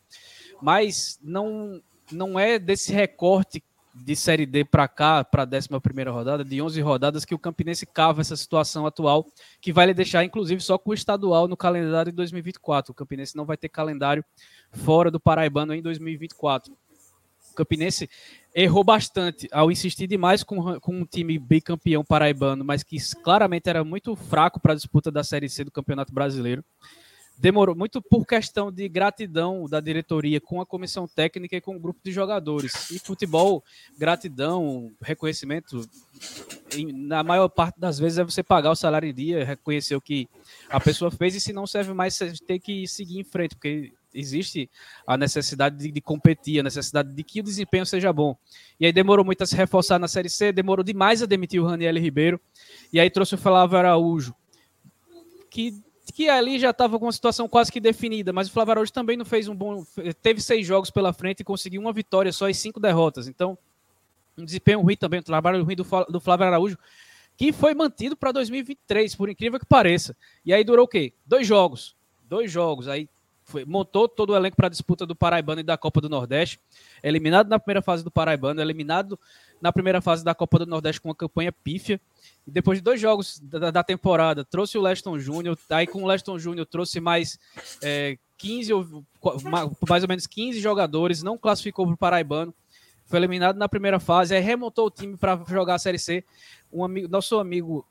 Mas 0.60 1.18
não, 1.22 1.80
não 2.10 2.38
é 2.38 2.58
desse 2.58 2.92
recorte 2.92 3.62
de 3.94 4.14
Série 4.14 4.46
D 4.46 4.64
para 4.64 4.86
cá, 4.86 5.24
para 5.24 5.42
a 5.42 5.46
11 5.46 5.68
rodada, 6.08 6.44
de 6.44 6.62
11 6.62 6.80
rodadas, 6.80 7.24
que 7.24 7.34
o 7.34 7.38
Campinense 7.38 7.84
cava 7.86 8.20
essa 8.20 8.36
situação 8.36 8.86
atual, 8.86 9.26
que 9.60 9.72
vai 9.72 9.86
lhe 9.86 9.94
deixar, 9.94 10.24
inclusive, 10.24 10.60
só 10.60 10.78
com 10.78 10.90
o 10.90 10.94
estadual 10.94 11.48
no 11.48 11.56
calendário 11.56 12.12
de 12.12 12.16
2024. 12.16 12.92
O 12.92 12.94
Campinense 12.94 13.36
não 13.36 13.44
vai 13.44 13.56
ter 13.56 13.68
calendário 13.68 14.24
fora 14.72 15.10
do 15.10 15.18
Paraibano 15.18 15.74
em 15.74 15.82
2024. 15.82 16.72
O 17.52 17.54
Campinense 17.54 18.08
errou 18.54 18.84
bastante 18.84 19.48
ao 19.52 19.70
insistir 19.70 20.06
demais 20.06 20.42
com, 20.42 20.78
com 20.80 21.00
um 21.00 21.04
time 21.04 21.38
bicampeão 21.38 22.04
paraibano, 22.04 22.64
mas 22.64 22.82
que 22.82 22.96
claramente 23.22 23.68
era 23.68 23.82
muito 23.84 24.14
fraco 24.14 24.60
para 24.60 24.72
a 24.72 24.76
disputa 24.76 25.10
da 25.10 25.24
Série 25.24 25.48
C 25.48 25.64
do 25.64 25.70
Campeonato 25.70 26.12
Brasileiro 26.12 26.64
demorou 27.40 27.74
muito 27.74 28.02
por 28.02 28.26
questão 28.26 28.70
de 28.70 28.86
gratidão 28.86 29.66
da 29.66 29.80
diretoria 29.80 30.38
com 30.40 30.60
a 30.60 30.66
comissão 30.66 31.08
técnica 31.08 31.56
e 31.56 31.60
com 31.60 31.74
o 31.74 31.80
grupo 31.80 31.98
de 32.04 32.12
jogadores. 32.12 32.90
E 32.90 32.98
futebol, 32.98 33.64
gratidão, 33.98 34.92
reconhecimento, 35.00 35.88
na 36.94 37.24
maior 37.24 37.48
parte 37.48 37.80
das 37.80 37.98
vezes 37.98 38.18
é 38.18 38.24
você 38.24 38.42
pagar 38.42 38.70
o 38.70 38.76
salário 38.76 39.08
em 39.08 39.14
dia, 39.14 39.42
reconhecer 39.42 39.96
o 39.96 40.02
que 40.02 40.28
a 40.68 40.78
pessoa 40.78 41.10
fez 41.10 41.34
e 41.34 41.40
se 41.40 41.50
não 41.50 41.66
serve 41.66 41.94
mais, 41.94 42.14
você 42.14 42.34
tem 42.46 42.60
que 42.60 42.86
seguir 42.86 43.18
em 43.18 43.24
frente, 43.24 43.54
porque 43.54 43.90
existe 44.12 44.68
a 45.06 45.16
necessidade 45.16 45.78
de, 45.78 45.90
de, 45.90 46.00
competir, 46.02 46.60
a 46.60 46.62
necessidade 46.62 47.14
de 47.14 47.24
que 47.24 47.40
o 47.40 47.44
desempenho 47.44 47.86
seja 47.86 48.12
bom. 48.12 48.36
E 48.78 48.84
aí 48.84 48.92
demorou 48.92 49.24
muito 49.24 49.42
a 49.42 49.46
se 49.46 49.56
reforçar 49.56 49.98
na 49.98 50.08
Série 50.08 50.28
C, 50.28 50.52
demorou 50.52 50.84
demais 50.84 51.22
a 51.22 51.26
demitir 51.26 51.62
o 51.62 51.66
Raniel 51.66 51.96
Ribeiro, 51.96 52.38
e 52.92 53.00
aí 53.00 53.08
trouxe 53.08 53.34
o 53.34 53.38
Flávio 53.38 53.78
Araújo, 53.78 54.34
que, 55.50 55.80
que 56.10 56.28
ali 56.28 56.58
já 56.58 56.70
estava 56.70 56.98
com 56.98 57.06
uma 57.06 57.12
situação 57.12 57.48
quase 57.48 57.70
que 57.70 57.80
definida, 57.80 58.32
mas 58.32 58.48
o 58.48 58.52
Flávio 58.52 58.72
Araújo 58.72 58.92
também 58.92 59.16
não 59.16 59.24
fez 59.24 59.48
um 59.48 59.54
bom. 59.54 59.84
Teve 60.22 60.40
seis 60.40 60.66
jogos 60.66 60.90
pela 60.90 61.12
frente 61.12 61.40
e 61.40 61.44
conseguiu 61.44 61.80
uma 61.80 61.92
vitória 61.92 62.32
só 62.32 62.48
e 62.48 62.54
cinco 62.54 62.80
derrotas. 62.80 63.28
Então, 63.28 63.56
um 64.36 64.44
desempenho 64.44 64.80
ruim 64.80 64.96
também, 64.96 65.20
um 65.20 65.22
trabalho 65.22 65.64
ruim 65.64 65.76
do, 65.76 65.86
do 66.08 66.20
Flávio 66.20 66.46
Araújo, 66.46 66.78
que 67.36 67.52
foi 67.52 67.74
mantido 67.74 68.16
para 68.16 68.32
2023, 68.32 69.14
por 69.14 69.28
incrível 69.28 69.58
que 69.58 69.66
pareça. 69.66 70.16
E 70.44 70.52
aí 70.52 70.62
durou 70.64 70.84
o 70.84 70.88
quê? 70.88 71.12
Dois 71.24 71.46
jogos. 71.46 71.96
Dois 72.28 72.50
jogos. 72.50 72.88
Aí 72.88 73.08
foi, 73.50 73.64
montou 73.64 74.08
todo 74.08 74.30
o 74.30 74.36
elenco 74.36 74.56
para 74.56 74.68
a 74.68 74.70
disputa 74.70 75.04
do 75.04 75.14
Paraibano 75.14 75.60
e 75.60 75.64
da 75.64 75.76
Copa 75.76 76.00
do 76.00 76.08
Nordeste. 76.08 76.60
Eliminado 77.02 77.48
na 77.48 77.58
primeira 77.58 77.82
fase 77.82 78.04
do 78.04 78.10
Paraibano, 78.10 78.60
eliminado 78.60 79.18
na 79.60 79.72
primeira 79.72 80.00
fase 80.00 80.24
da 80.24 80.34
Copa 80.34 80.60
do 80.60 80.66
Nordeste 80.66 81.00
com 81.00 81.08
uma 81.08 81.14
campanha 81.14 81.52
pífia. 81.52 82.00
E 82.46 82.50
depois 82.50 82.78
de 82.78 82.82
dois 82.82 83.00
jogos 83.00 83.40
da, 83.40 83.70
da 83.70 83.82
temporada, 83.82 84.44
trouxe 84.44 84.78
o 84.78 84.80
Leston 84.80 85.18
Júnior. 85.18 85.58
Aí 85.68 85.86
com 85.86 86.02
o 86.02 86.06
Leston 86.06 86.38
Júnior 86.38 86.64
trouxe 86.66 87.00
mais 87.00 87.38
é, 87.82 88.16
15, 88.38 88.72
mais 89.88 90.02
ou 90.02 90.08
menos 90.08 90.26
15 90.26 90.60
jogadores, 90.60 91.22
não 91.22 91.36
classificou 91.36 91.84
para 91.86 91.94
o 91.94 91.98
Paraibano. 91.98 92.54
Foi 93.04 93.18
eliminado 93.18 93.56
na 93.56 93.68
primeira 93.68 93.98
fase, 93.98 94.34
aí 94.34 94.40
remontou 94.40 94.86
o 94.86 94.90
time 94.90 95.16
para 95.16 95.42
jogar 95.48 95.74
a 95.74 95.78
Série 95.78 95.98
C. 95.98 96.24
Um 96.72 96.84
amigo, 96.84 97.08
nosso 97.08 97.38
amigo 97.38 97.84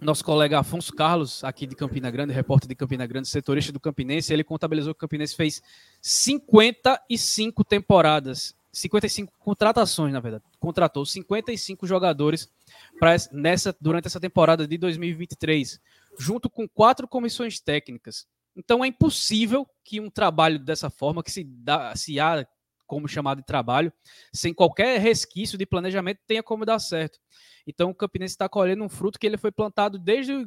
nosso 0.00 0.24
colega 0.24 0.58
Afonso 0.58 0.92
Carlos, 0.92 1.42
aqui 1.44 1.66
de 1.66 1.74
Campina 1.74 2.10
Grande, 2.10 2.32
repórter 2.32 2.68
de 2.68 2.74
Campina 2.74 3.06
Grande, 3.06 3.28
setorista 3.28 3.72
do 3.72 3.80
Campinense, 3.80 4.32
ele 4.32 4.44
contabilizou 4.44 4.94
que 4.94 4.98
o 4.98 5.00
Campinense 5.00 5.34
fez 5.34 5.62
55 6.02 7.64
temporadas, 7.64 8.54
55 8.72 9.32
contratações, 9.38 10.12
na 10.12 10.20
verdade. 10.20 10.44
Contratou 10.58 11.06
55 11.06 11.86
jogadores 11.86 12.50
para 12.98 13.16
nessa 13.32 13.74
durante 13.80 14.06
essa 14.06 14.20
temporada 14.20 14.66
de 14.66 14.76
2023, 14.76 15.80
junto 16.18 16.50
com 16.50 16.68
quatro 16.68 17.08
comissões 17.08 17.60
técnicas. 17.60 18.26
Então 18.56 18.84
é 18.84 18.88
impossível 18.88 19.66
que 19.82 20.00
um 20.00 20.10
trabalho 20.10 20.58
dessa 20.58 20.90
forma, 20.90 21.22
que 21.22 21.30
se 21.30 21.44
dá, 21.44 21.94
se 21.96 22.20
há 22.20 22.46
como 22.86 23.08
chamado 23.08 23.38
de 23.38 23.46
trabalho, 23.46 23.92
sem 24.32 24.52
qualquer 24.52 25.00
resquício 25.00 25.56
de 25.56 25.66
planejamento, 25.66 26.20
tenha 26.26 26.42
como 26.42 26.64
dar 26.64 26.78
certo. 26.78 27.18
Então 27.66 27.90
o 27.90 27.94
Campinense 27.94 28.34
está 28.34 28.48
colhendo 28.48 28.84
um 28.84 28.88
fruto 28.88 29.18
que 29.18 29.26
ele 29.26 29.36
foi 29.36 29.50
plantado 29.50 29.98
desde, 29.98 30.46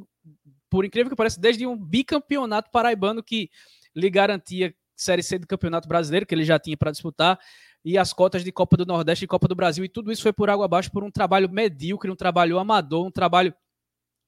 por 0.69 0.86
incrível 0.86 1.10
que 1.10 1.15
pareça, 1.15 1.39
desde 1.39 1.65
um 1.65 1.76
bicampeonato 1.78 2.69
paraibano 2.71 3.23
que 3.23 3.50
lhe 3.95 4.10
garantia 4.10 4.73
Série 4.95 5.23
C 5.23 5.38
do 5.38 5.47
Campeonato 5.47 5.88
Brasileiro, 5.88 6.26
que 6.26 6.34
ele 6.34 6.43
já 6.43 6.58
tinha 6.58 6.76
para 6.76 6.91
disputar, 6.91 7.39
e 7.86 7.97
as 7.97 8.12
cotas 8.12 8.43
de 8.43 8.52
Copa 8.52 8.76
do 8.76 8.86
Nordeste 8.86 9.26
e 9.26 9.28
Copa 9.28 9.47
do 9.47 9.56
Brasil, 9.56 9.86
e 9.86 9.89
tudo 9.89 10.12
isso 10.12 10.23
foi 10.23 10.34
por 10.34 10.50
água 10.50 10.65
abaixo 10.65 10.91
por 10.91 11.04
um 11.04 11.12
trabalho 11.12 11.50
medíocre, 11.50 12.10
um 12.12 12.15
trabalho 12.15 12.58
amador, 12.60 13.06
um 13.06 13.12
trabalho 13.12 13.54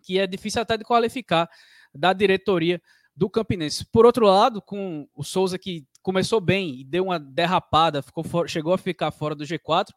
que 0.01 0.17
é 0.17 0.25
difícil 0.25 0.61
até 0.61 0.77
de 0.77 0.83
qualificar 0.83 1.49
da 1.93 2.13
diretoria 2.13 2.81
do 3.19 3.29
Campinense. 3.29 3.85
Por 3.91 4.05
outro 4.05 4.25
lado, 4.25 4.61
com 4.61 5.05
o 5.13 5.25
Souza 5.25 5.59
que 5.59 5.85
começou 6.01 6.39
bem 6.39 6.79
e 6.79 6.85
deu 6.85 7.03
uma 7.03 7.19
derrapada, 7.19 8.01
ficou 8.01 8.23
chegou 8.47 8.73
a 8.73 8.77
ficar 8.77 9.11
fora 9.11 9.35
do 9.35 9.43
G4, 9.43 9.87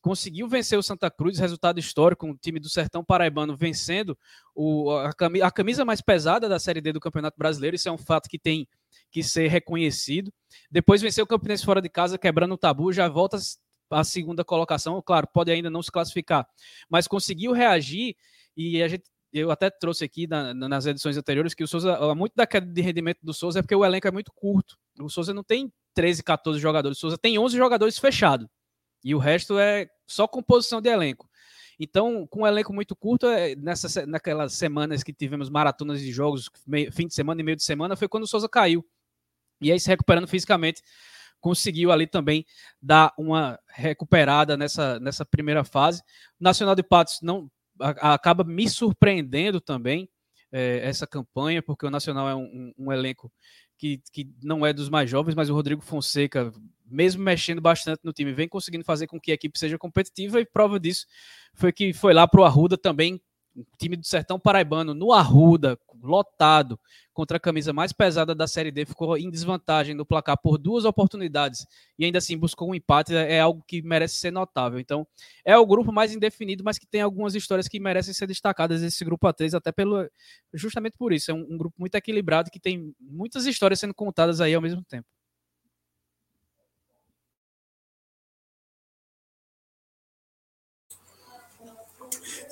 conseguiu 0.00 0.46
vencer 0.46 0.78
o 0.78 0.82
Santa 0.82 1.10
Cruz, 1.10 1.40
resultado 1.40 1.80
histórico, 1.80 2.24
um 2.24 2.36
time 2.36 2.60
do 2.60 2.68
Sertão 2.68 3.04
Paraibano 3.04 3.56
vencendo 3.56 4.16
o, 4.54 4.92
a, 4.92 5.12
camisa, 5.12 5.44
a, 5.44 5.50
camisa 5.50 5.84
mais 5.84 6.00
pesada 6.00 6.48
da 6.48 6.60
Série 6.60 6.80
D 6.80 6.92
do 6.92 7.00
Campeonato 7.00 7.36
Brasileiro, 7.36 7.74
isso 7.74 7.88
é 7.88 7.92
um 7.92 7.98
fato 7.98 8.28
que 8.28 8.38
tem 8.38 8.68
que 9.10 9.24
ser 9.24 9.48
reconhecido. 9.48 10.32
Depois 10.70 11.02
venceu 11.02 11.24
o 11.24 11.26
Campinense 11.26 11.64
fora 11.64 11.82
de 11.82 11.88
casa, 11.88 12.16
quebrando 12.16 12.54
o 12.54 12.58
tabu, 12.58 12.92
já 12.92 13.08
volta 13.08 13.38
à 13.90 14.04
segunda 14.04 14.44
colocação, 14.44 15.02
claro, 15.04 15.26
pode 15.34 15.50
ainda 15.50 15.68
não 15.68 15.82
se 15.82 15.90
classificar, 15.90 16.46
mas 16.88 17.08
conseguiu 17.08 17.50
reagir 17.50 18.14
e 18.56 18.80
a 18.80 18.86
gente 18.86 19.10
eu 19.32 19.50
até 19.50 19.70
trouxe 19.70 20.04
aqui 20.04 20.26
na, 20.26 20.54
nas 20.54 20.86
edições 20.86 21.16
anteriores 21.16 21.54
que 21.54 21.62
o 21.62 21.68
Souza, 21.68 22.14
muito 22.14 22.34
da 22.34 22.46
queda 22.46 22.66
de 22.66 22.80
rendimento 22.80 23.18
do 23.22 23.34
Souza 23.34 23.58
é 23.58 23.62
porque 23.62 23.74
o 23.74 23.84
elenco 23.84 24.08
é 24.08 24.10
muito 24.10 24.32
curto. 24.32 24.76
O 24.98 25.08
Souza 25.08 25.34
não 25.34 25.44
tem 25.44 25.72
13, 25.94 26.22
14 26.22 26.58
jogadores, 26.58 26.98
o 26.98 27.00
Souza 27.00 27.18
tem 27.18 27.38
11 27.38 27.56
jogadores 27.56 27.98
fechados. 27.98 28.46
E 29.04 29.14
o 29.14 29.18
resto 29.18 29.58
é 29.58 29.88
só 30.06 30.26
composição 30.26 30.80
de 30.80 30.88
elenco. 30.88 31.28
Então, 31.78 32.26
com 32.26 32.42
um 32.42 32.46
elenco 32.46 32.72
muito 32.72 32.96
curto, 32.96 33.26
é, 33.28 33.54
nessa, 33.54 34.04
naquelas 34.04 34.54
semanas 34.54 35.04
que 35.04 35.12
tivemos 35.12 35.48
maratonas 35.48 36.00
de 36.00 36.10
jogos, 36.10 36.50
meio, 36.66 36.92
fim 36.92 37.06
de 37.06 37.14
semana 37.14 37.40
e 37.40 37.44
meio 37.44 37.56
de 37.56 37.62
semana, 37.62 37.94
foi 37.94 38.08
quando 38.08 38.24
o 38.24 38.26
Souza 38.26 38.48
caiu. 38.48 38.84
E 39.60 39.70
aí, 39.70 39.78
se 39.78 39.88
recuperando 39.88 40.26
fisicamente, 40.26 40.82
conseguiu 41.40 41.92
ali 41.92 42.06
também 42.06 42.44
dar 42.82 43.12
uma 43.16 43.58
recuperada 43.68 44.56
nessa, 44.56 44.98
nessa 44.98 45.24
primeira 45.24 45.62
fase. 45.62 46.02
O 46.40 46.44
Nacional 46.44 46.74
de 46.74 46.82
Patos 46.82 47.20
não 47.22 47.48
acaba 47.80 48.44
me 48.44 48.68
surpreendendo 48.68 49.60
também 49.60 50.08
é, 50.52 50.80
essa 50.82 51.06
campanha, 51.06 51.62
porque 51.62 51.86
o 51.86 51.90
Nacional 51.90 52.28
é 52.28 52.34
um, 52.34 52.42
um, 52.44 52.72
um 52.86 52.92
elenco 52.92 53.30
que, 53.76 54.02
que 54.12 54.28
não 54.42 54.66
é 54.66 54.72
dos 54.72 54.88
mais 54.88 55.08
jovens, 55.08 55.34
mas 55.34 55.48
o 55.48 55.54
Rodrigo 55.54 55.80
Fonseca, 55.80 56.52
mesmo 56.84 57.22
mexendo 57.22 57.60
bastante 57.60 58.00
no 58.02 58.12
time, 58.12 58.32
vem 58.32 58.48
conseguindo 58.48 58.84
fazer 58.84 59.06
com 59.06 59.20
que 59.20 59.30
a 59.30 59.34
equipe 59.34 59.58
seja 59.58 59.78
competitiva 59.78 60.40
e 60.40 60.46
prova 60.46 60.80
disso 60.80 61.06
foi 61.54 61.72
que 61.72 61.92
foi 61.92 62.12
lá 62.12 62.26
para 62.26 62.40
o 62.40 62.44
Arruda 62.44 62.76
também 62.76 63.20
o 63.60 63.76
time 63.78 63.96
do 63.96 64.06
Sertão 64.06 64.38
Paraibano 64.38 64.94
no 64.94 65.12
Arruda, 65.12 65.78
lotado, 66.02 66.78
contra 67.12 67.36
a 67.36 67.40
camisa 67.40 67.72
mais 67.72 67.92
pesada 67.92 68.34
da 68.34 68.46
Série 68.46 68.70
D, 68.70 68.86
ficou 68.86 69.16
em 69.16 69.28
desvantagem 69.28 69.94
no 69.94 70.06
placar 70.06 70.38
por 70.40 70.56
duas 70.56 70.84
oportunidades 70.84 71.66
e 71.98 72.04
ainda 72.04 72.18
assim 72.18 72.38
buscou 72.38 72.70
um 72.70 72.74
empate, 72.74 73.14
é 73.14 73.40
algo 73.40 73.62
que 73.66 73.82
merece 73.82 74.16
ser 74.16 74.30
notável. 74.30 74.78
Então, 74.78 75.06
é 75.44 75.56
o 75.56 75.66
grupo 75.66 75.92
mais 75.92 76.14
indefinido, 76.14 76.62
mas 76.62 76.78
que 76.78 76.86
tem 76.86 77.00
algumas 77.00 77.34
histórias 77.34 77.66
que 77.66 77.80
merecem 77.80 78.14
ser 78.14 78.26
destacadas 78.26 78.82
esse 78.82 79.04
grupo 79.04 79.26
A3, 79.26 79.54
até 79.54 79.72
pelo 79.72 80.08
justamente 80.54 80.96
por 80.96 81.12
isso. 81.12 81.30
É 81.30 81.34
um, 81.34 81.46
um 81.50 81.58
grupo 81.58 81.74
muito 81.78 81.94
equilibrado 81.96 82.50
que 82.50 82.60
tem 82.60 82.94
muitas 83.00 83.46
histórias 83.46 83.80
sendo 83.80 83.94
contadas 83.94 84.40
aí 84.40 84.54
ao 84.54 84.62
mesmo 84.62 84.84
tempo. 84.84 85.06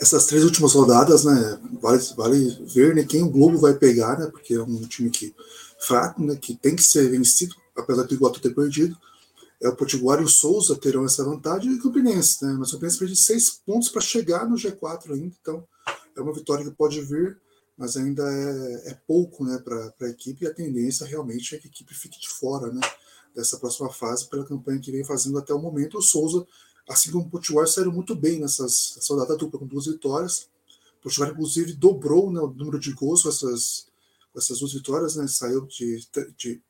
Essas 0.00 0.26
três 0.26 0.44
últimas 0.44 0.72
rodadas, 0.72 1.24
né, 1.24 1.58
vale, 1.80 2.02
vale 2.16 2.64
ver 2.66 2.94
né, 2.94 3.04
quem 3.04 3.22
o 3.22 3.30
Globo 3.30 3.58
vai 3.58 3.74
pegar, 3.74 4.18
né, 4.18 4.26
porque 4.26 4.54
é 4.54 4.62
um 4.62 4.82
time 4.82 5.10
que 5.10 5.34
fraco, 5.78 6.22
né, 6.22 6.36
que 6.36 6.54
tem 6.54 6.76
que 6.76 6.82
ser 6.82 7.10
vencido, 7.10 7.54
apesar 7.76 8.02
do 8.02 8.14
Iguatu 8.14 8.40
ter 8.40 8.54
perdido. 8.54 8.96
É 9.62 9.68
o 9.68 9.76
Potiguar 9.76 10.20
e 10.20 10.24
o 10.24 10.28
Souza 10.28 10.76
terão 10.76 11.06
essa 11.06 11.24
vantagem 11.24 11.72
e 11.72 11.74
o 11.76 11.82
Campinense, 11.82 12.44
né, 12.44 12.54
mas 12.58 12.68
o 12.68 12.72
Campinense 12.72 12.98
perde 12.98 13.16
seis 13.16 13.50
pontos 13.50 13.88
para 13.88 14.02
chegar 14.02 14.48
no 14.48 14.56
G4 14.56 15.12
ainda, 15.12 15.34
então 15.40 15.64
é 16.14 16.20
uma 16.20 16.32
vitória 16.32 16.64
que 16.64 16.70
pode 16.70 17.00
vir, 17.00 17.38
mas 17.76 17.96
ainda 17.96 18.22
é, 18.22 18.90
é 18.90 18.98
pouco, 19.06 19.44
né, 19.44 19.58
para 19.58 19.92
a 20.02 20.10
equipe 20.10 20.44
e 20.44 20.48
a 20.48 20.54
tendência 20.54 21.06
realmente 21.06 21.54
é 21.54 21.58
que 21.58 21.68
a 21.68 21.70
equipe 21.70 21.94
fique 21.94 22.20
de 22.20 22.28
fora, 22.28 22.70
né, 22.70 22.80
dessa 23.34 23.58
próxima 23.58 23.90
fase 23.92 24.28
pela 24.28 24.46
campanha 24.46 24.80
que 24.80 24.90
vem 24.90 25.04
fazendo 25.04 25.38
até 25.38 25.52
o 25.52 25.58
momento. 25.58 25.98
O 25.98 26.02
Souza 26.02 26.46
assim 26.88 27.10
como 27.10 27.24
o 27.24 27.30
Potiguar 27.30 27.66
saíram 27.66 27.92
muito 27.92 28.14
bem 28.14 28.40
nessas, 28.40 28.94
nessa 28.96 29.14
rodada 29.14 29.36
dupla, 29.36 29.58
com 29.58 29.66
duas 29.66 29.86
vitórias. 29.86 30.48
O 30.98 31.02
Potiguar, 31.02 31.30
inclusive, 31.30 31.72
dobrou 31.72 32.30
né, 32.30 32.40
o 32.40 32.48
número 32.48 32.78
de 32.78 32.92
gols 32.92 33.22
com 33.22 33.28
essas, 33.28 33.86
com 34.32 34.38
essas 34.38 34.58
duas 34.58 34.72
vitórias, 34.72 35.16
né, 35.16 35.26
saiu 35.26 35.66
de, 35.66 36.06
de 36.36 36.62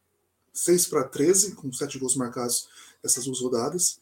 6 0.52 0.87
para 0.87 1.05
13, 1.05 1.55
com 1.55 1.72
sete 1.72 1.98
gols 1.98 2.16
marcados 2.16 2.68
nessas 3.02 3.24
duas 3.24 3.40
rodadas. 3.40 4.00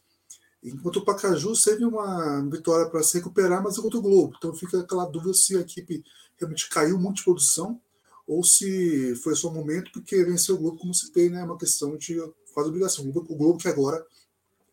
Enquanto 0.63 0.97
o 0.97 1.05
Pacaju 1.05 1.53
teve 1.61 1.85
uma 1.85 2.41
vitória 2.49 2.89
para 2.89 3.03
se 3.03 3.17
recuperar, 3.17 3.61
mas 3.61 3.77
é 3.77 3.81
contra 3.81 3.99
o 3.99 4.01
Globo. 4.01 4.33
Então 4.37 4.53
fica 4.55 4.79
aquela 4.79 5.05
dúvida 5.05 5.33
se 5.33 5.55
a 5.55 5.59
equipe 5.59 6.03
realmente 6.37 6.67
caiu 6.69 6.97
muito 6.97 7.17
de 7.17 7.23
produção 7.23 7.79
ou 8.25 8.43
se 8.43 9.15
foi 9.17 9.35
só 9.35 9.49
um 9.49 9.53
momento 9.53 9.91
porque 9.91 10.23
venceu 10.23 10.55
o 10.55 10.57
Globo, 10.57 10.79
como 10.79 10.93
se 10.93 11.11
tem, 11.11 11.29
né? 11.29 11.43
Uma 11.43 11.57
questão 11.57 11.95
de 11.97 12.17
faz 12.53 12.67
obrigação. 12.67 13.07
O 13.07 13.35
Globo 13.35 13.59
que 13.59 13.67
agora 13.67 14.03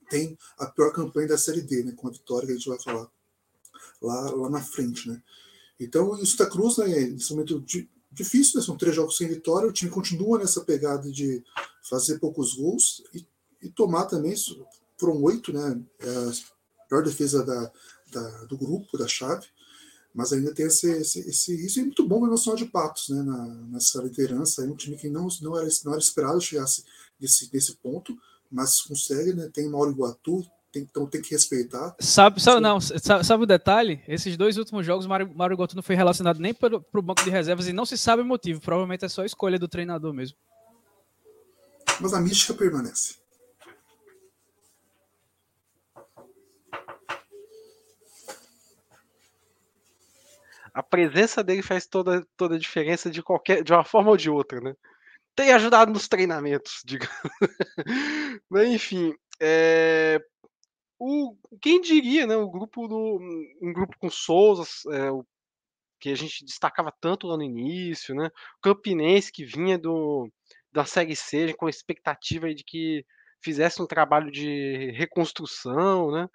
tem 0.09 0.37
a 0.59 0.67
pior 0.67 0.93
campanha 0.93 1.29
da 1.29 1.39
Série 1.39 1.63
D, 1.63 1.83
né, 1.85 1.93
com 1.93 2.09
a 2.09 2.13
vitória 2.13 2.47
que 2.47 2.53
a 2.53 2.57
gente 2.57 2.69
vai 2.69 2.81
falar 2.81 3.11
lá, 4.01 4.31
lá 4.31 4.51
na 4.51 4.63
frente. 4.63 5.09
Né. 5.09 5.23
Então, 5.79 6.11
o 6.11 6.27
Santa 6.27 6.49
Cruz, 6.49 6.77
né, 6.79 6.87
nesse 6.87 7.33
momento 7.33 7.65
difícil, 8.11 8.61
né, 8.61 8.67
são 8.67 8.77
três 8.77 8.95
jogos 8.95 9.17
sem 9.17 9.29
vitória, 9.29 9.69
o 9.69 9.73
time 9.73 9.91
continua 9.91 10.39
nessa 10.39 10.61
pegada 10.63 11.11
de 11.11 11.43
fazer 11.89 12.19
poucos 12.19 12.55
gols 12.55 13.03
e, 13.15 13.27
e 13.63 13.69
tomar 13.71 14.07
também, 14.07 14.35
foram 14.99 15.23
oito, 15.23 15.53
né, 15.53 15.81
é 16.01 16.09
a 16.09 16.89
pior 16.89 17.03
defesa 17.03 17.45
da, 17.45 17.73
da, 18.13 18.45
do 18.45 18.57
grupo, 18.57 18.99
da 18.99 19.09
chave, 19.09 19.47
mas 20.15 20.33
ainda 20.33 20.55
tem 20.55 20.67
esse, 20.67 20.91
esse, 20.91 21.21
esse 21.21 21.67
isso 21.67 21.81
é 21.81 21.83
muito 21.83 22.07
bom 22.07 22.21
o 22.21 22.27
Nacional 22.27 22.57
de 22.57 22.67
Patos, 22.67 23.09
né, 23.09 23.23
na, 23.23 23.47
nessa 23.71 24.03
liderança, 24.03 24.63
é 24.63 24.69
um 24.69 24.77
time 24.77 24.97
que 24.97 25.09
não, 25.09 25.27
não, 25.41 25.57
era, 25.57 25.69
não 25.85 25.93
era 25.93 26.03
esperado 26.03 26.41
chegasse 26.41 26.85
nesse, 27.19 27.51
nesse 27.53 27.77
ponto, 27.77 28.17
mas 28.53 28.83
consegue, 28.83 29.33
né? 29.33 29.51
Tem 29.53 29.69
Mauro 29.69 29.91
Iguatu, 29.91 30.47
tem, 30.71 30.83
então 30.83 31.07
tem 31.07 31.23
que 31.23 31.31
respeitar. 31.31 31.97
Sabe, 31.99 32.41
sabe, 32.41 32.61
não, 32.61 32.81
sabe, 32.81 33.25
sabe, 33.25 33.43
o 33.43 33.47
detalhe? 33.47 34.03
Esses 34.07 34.37
dois 34.37 34.59
últimos 34.59 34.85
jogos, 34.85 35.07
Mauro, 35.07 35.35
Mauro 35.35 35.55
Iguatu 35.55 35.75
não 35.75 35.83
foi 35.83 35.97
relacionado 35.97 36.39
nem 36.39 36.53
para 36.53 36.77
o 36.77 37.03
banco 37.03 37.25
de 37.25 37.31
reservas 37.31 37.67
e 37.67 37.73
não 37.73 37.87
se 37.87 37.97
sabe 37.97 38.23
o 38.23 38.27
motivo. 38.27 38.61
Provavelmente 38.61 39.05
é 39.05 39.09
só 39.09 39.23
a 39.23 39.27
escolha 39.27 39.59
do 39.59 39.69
treinador 39.69 40.13
mesmo. 40.13 40.37
Mas 41.99 42.13
a 42.13 42.21
mística 42.21 42.55
permanece. 42.55 43.23
A 50.75 50.83
presença 50.83 51.45
dele 51.45 51.63
faz 51.63 51.87
toda, 51.87 52.27
toda 52.35 52.55
a 52.55 52.59
diferença 52.59 53.11
de 53.11 53.23
qualquer, 53.23 53.63
de 53.63 53.73
uma 53.73 53.85
forma 53.85 54.11
ou 54.11 54.17
de 54.17 54.31
outra, 54.31 54.59
né? 54.59 54.75
Tem 55.35 55.53
ajudado 55.53 55.93
nos 55.93 56.09
treinamentos, 56.09 56.83
diga. 56.85 57.09
Mas 58.51 58.69
enfim, 58.69 59.15
é, 59.41 60.21
o, 60.99 61.37
quem 61.61 61.81
diria, 61.81 62.27
né? 62.27 62.37
O 62.37 62.51
grupo 62.51 62.87
do, 62.87 63.19
um 63.61 63.73
grupo 63.73 63.97
com 63.99 64.11
Souza, 64.11 64.65
é, 64.93 65.11
o, 65.11 65.25
que 65.99 66.11
a 66.11 66.15
gente 66.15 66.45
destacava 66.45 66.93
tanto 67.01 67.27
lá 67.27 67.37
no 67.37 67.43
início, 67.43 68.15
né? 68.15 68.27
O 68.59 68.61
Campinense 68.61 69.33
que 69.33 69.45
vinha 69.45 69.79
do, 69.79 70.31
da 70.71 70.85
Série 70.85 71.17
C 71.17 71.55
com 71.55 71.67
a 71.67 71.71
expectativa 71.71 72.53
de 72.55 72.65
que 72.65 73.05
fizesse 73.43 73.83
um 73.83 73.87
trabalho 73.87 74.31
de 74.31 74.93
reconstrução, 74.93 76.11
né? 76.13 76.29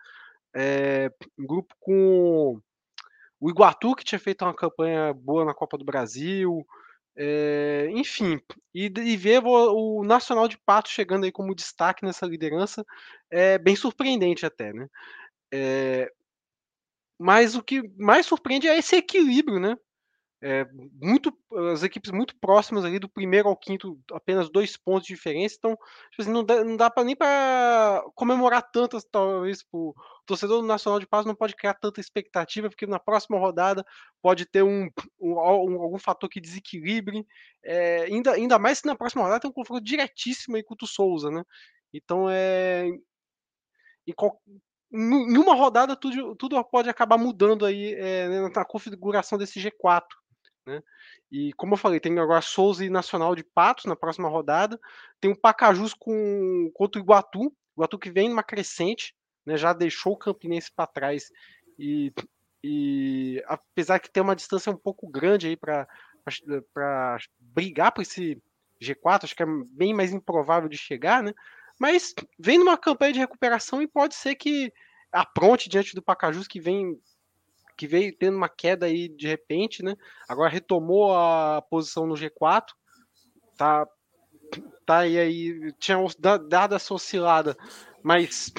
É, 0.55 1.11
um 1.37 1.45
grupo 1.45 1.75
com 1.79 2.59
o 3.39 3.49
Iguatu, 3.49 3.95
que 3.95 4.03
tinha 4.03 4.19
feito 4.19 4.43
uma 4.43 4.53
campanha 4.53 5.13
boa 5.13 5.45
na 5.45 5.53
Copa 5.53 5.77
do 5.77 5.85
Brasil, 5.85 6.65
é, 7.17 7.89
enfim, 7.91 8.39
e, 8.73 8.85
e, 8.85 9.17
ver 9.17 9.43
o, 9.43 9.99
o, 9.99 10.03
Nacional 10.03 10.47
de 10.47 10.57
Pato 10.59 10.89
chegando 10.89 11.23
aí 11.23 11.31
como 11.31 11.55
destaque 11.55 12.05
nessa 12.05 12.27
liderança 12.27 12.85
é 13.31 13.57
bem 13.57 13.75
surpreendente 13.75 14.45
até, 14.45 14.71
né? 14.71 14.87
É, 15.51 16.11
mas 17.19 17.55
o 17.55 17.63
que 17.63 17.81
mais 17.97 18.27
surpreende 18.27 18.67
é 18.67 18.77
esse 18.77 18.95
equilíbrio, 18.95 19.59
né? 19.59 19.75
É, 20.39 20.67
muito, 21.01 21.35
as 21.73 21.81
equipes 21.81 22.11
muito 22.11 22.35
próximas 22.39 22.85
ali 22.85 22.99
do 22.99 23.09
primeiro 23.09 23.49
ao 23.49 23.57
quinto, 23.57 23.99
apenas 24.11 24.51
dois 24.51 24.77
pontos 24.77 25.07
de 25.07 25.15
diferença, 25.15 25.55
então 25.57 25.75
tipo 26.11 26.21
assim, 26.21 26.31
não 26.31 26.43
dá, 26.43 26.63
não 26.63 26.77
dá 26.77 26.91
pra, 26.91 27.03
nem 27.03 27.15
para 27.15 28.03
comemorar 28.13 28.61
tantas, 28.71 29.03
talvez, 29.03 29.65
o 29.71 29.95
torcedor 30.27 30.61
do 30.61 30.67
Nacional 30.67 30.99
de 30.99 31.07
Paz 31.07 31.25
não 31.25 31.33
pode 31.33 31.55
criar 31.55 31.73
tanta 31.73 31.99
expectativa, 31.99 32.69
porque 32.69 32.85
na 32.85 32.99
próxima 32.99 33.39
rodada 33.39 33.83
pode 34.21 34.45
ter 34.45 34.61
um, 34.61 34.91
um, 35.19 35.33
um 35.33 35.81
algum 35.81 35.97
fator 35.97 36.29
que 36.29 36.39
desequilibre, 36.39 37.25
é, 37.65 38.03
ainda, 38.03 38.33
ainda 38.33 38.59
mais 38.59 38.77
se 38.77 38.85
na 38.85 38.95
próxima 38.95 39.23
rodada 39.23 39.39
tem 39.39 39.49
um 39.49 39.53
confronto 39.53 39.83
diretíssimo 39.83 40.55
aí 40.55 40.61
com 40.61 40.75
o 40.79 40.87
Souza, 40.87 41.31
né? 41.31 41.43
Então 41.91 42.29
é. 42.29 42.87
Em, 44.05 45.33
em 45.33 45.37
uma 45.37 45.53
rodada 45.53 45.95
tudo, 45.95 46.35
tudo 46.35 46.63
pode 46.65 46.89
acabar 46.89 47.17
mudando 47.17 47.65
aí 47.65 47.93
é, 47.95 48.49
na 48.49 48.63
configuração 48.63 49.37
desse 49.37 49.59
G4. 49.59 50.03
Né? 50.67 50.83
E 51.31 51.53
como 51.53 51.73
eu 51.73 51.77
falei, 51.77 51.97
tem 51.97 52.19
agora 52.19 52.41
Souza 52.41 52.83
e 52.83 52.89
Nacional 52.89 53.33
de 53.33 53.43
Patos 53.43 53.85
na 53.85 53.95
próxima 53.95 54.27
rodada. 54.27 54.77
Tem 55.21 55.31
o 55.31 55.39
Pacajus 55.39 55.93
com, 55.93 56.69
contra 56.73 56.99
o 56.99 57.03
Iguatu. 57.03 57.47
O 57.47 57.53
Iguatu 57.77 57.97
que 57.97 58.11
vem 58.11 58.27
numa 58.27 58.43
crescente, 58.43 59.15
né? 59.45 59.55
já 59.55 59.71
deixou 59.71 60.13
o 60.13 60.17
Campinense 60.17 60.69
para 60.75 60.85
trás. 60.85 61.31
E, 61.79 62.13
e 62.61 63.41
apesar 63.47 63.99
que 63.99 64.11
tem 64.11 64.21
uma 64.21 64.35
distância 64.35 64.71
um 64.71 64.77
pouco 64.77 65.07
grande 65.07 65.47
aí 65.47 65.55
para 65.55 65.87
brigar 67.39 67.93
por 67.93 68.01
esse 68.01 68.41
G4, 68.81 69.23
acho 69.23 69.35
que 69.35 69.43
é 69.43 69.47
bem 69.71 69.93
mais 69.93 70.11
improvável 70.11 70.67
de 70.67 70.77
chegar, 70.77 71.23
né? 71.23 71.33
Mas 71.79 72.13
vem 72.37 72.57
numa 72.57 72.77
campanha 72.77 73.13
de 73.13 73.19
recuperação 73.19 73.81
e 73.81 73.87
pode 73.87 74.15
ser 74.15 74.35
que 74.35 74.73
apronte 75.11 75.69
diante 75.69 75.95
do 75.95 76.01
Pacajus 76.01 76.47
que 76.47 76.59
vem 76.59 76.99
que 77.77 77.87
veio 77.87 78.15
tendo 78.17 78.35
uma 78.35 78.49
queda 78.49 78.87
aí 78.87 79.07
de 79.07 79.27
repente, 79.27 79.83
né? 79.83 79.95
Agora 80.27 80.49
retomou 80.49 81.15
a 81.15 81.61
posição 81.69 82.07
no 82.07 82.15
G4, 82.15 82.65
tá, 83.55 83.87
tá 84.85 84.99
aí, 84.99 85.17
aí 85.17 85.73
tinha 85.79 85.97
dado 86.49 86.75
essa 86.75 86.93
oscilada, 86.93 87.55
mas 88.03 88.51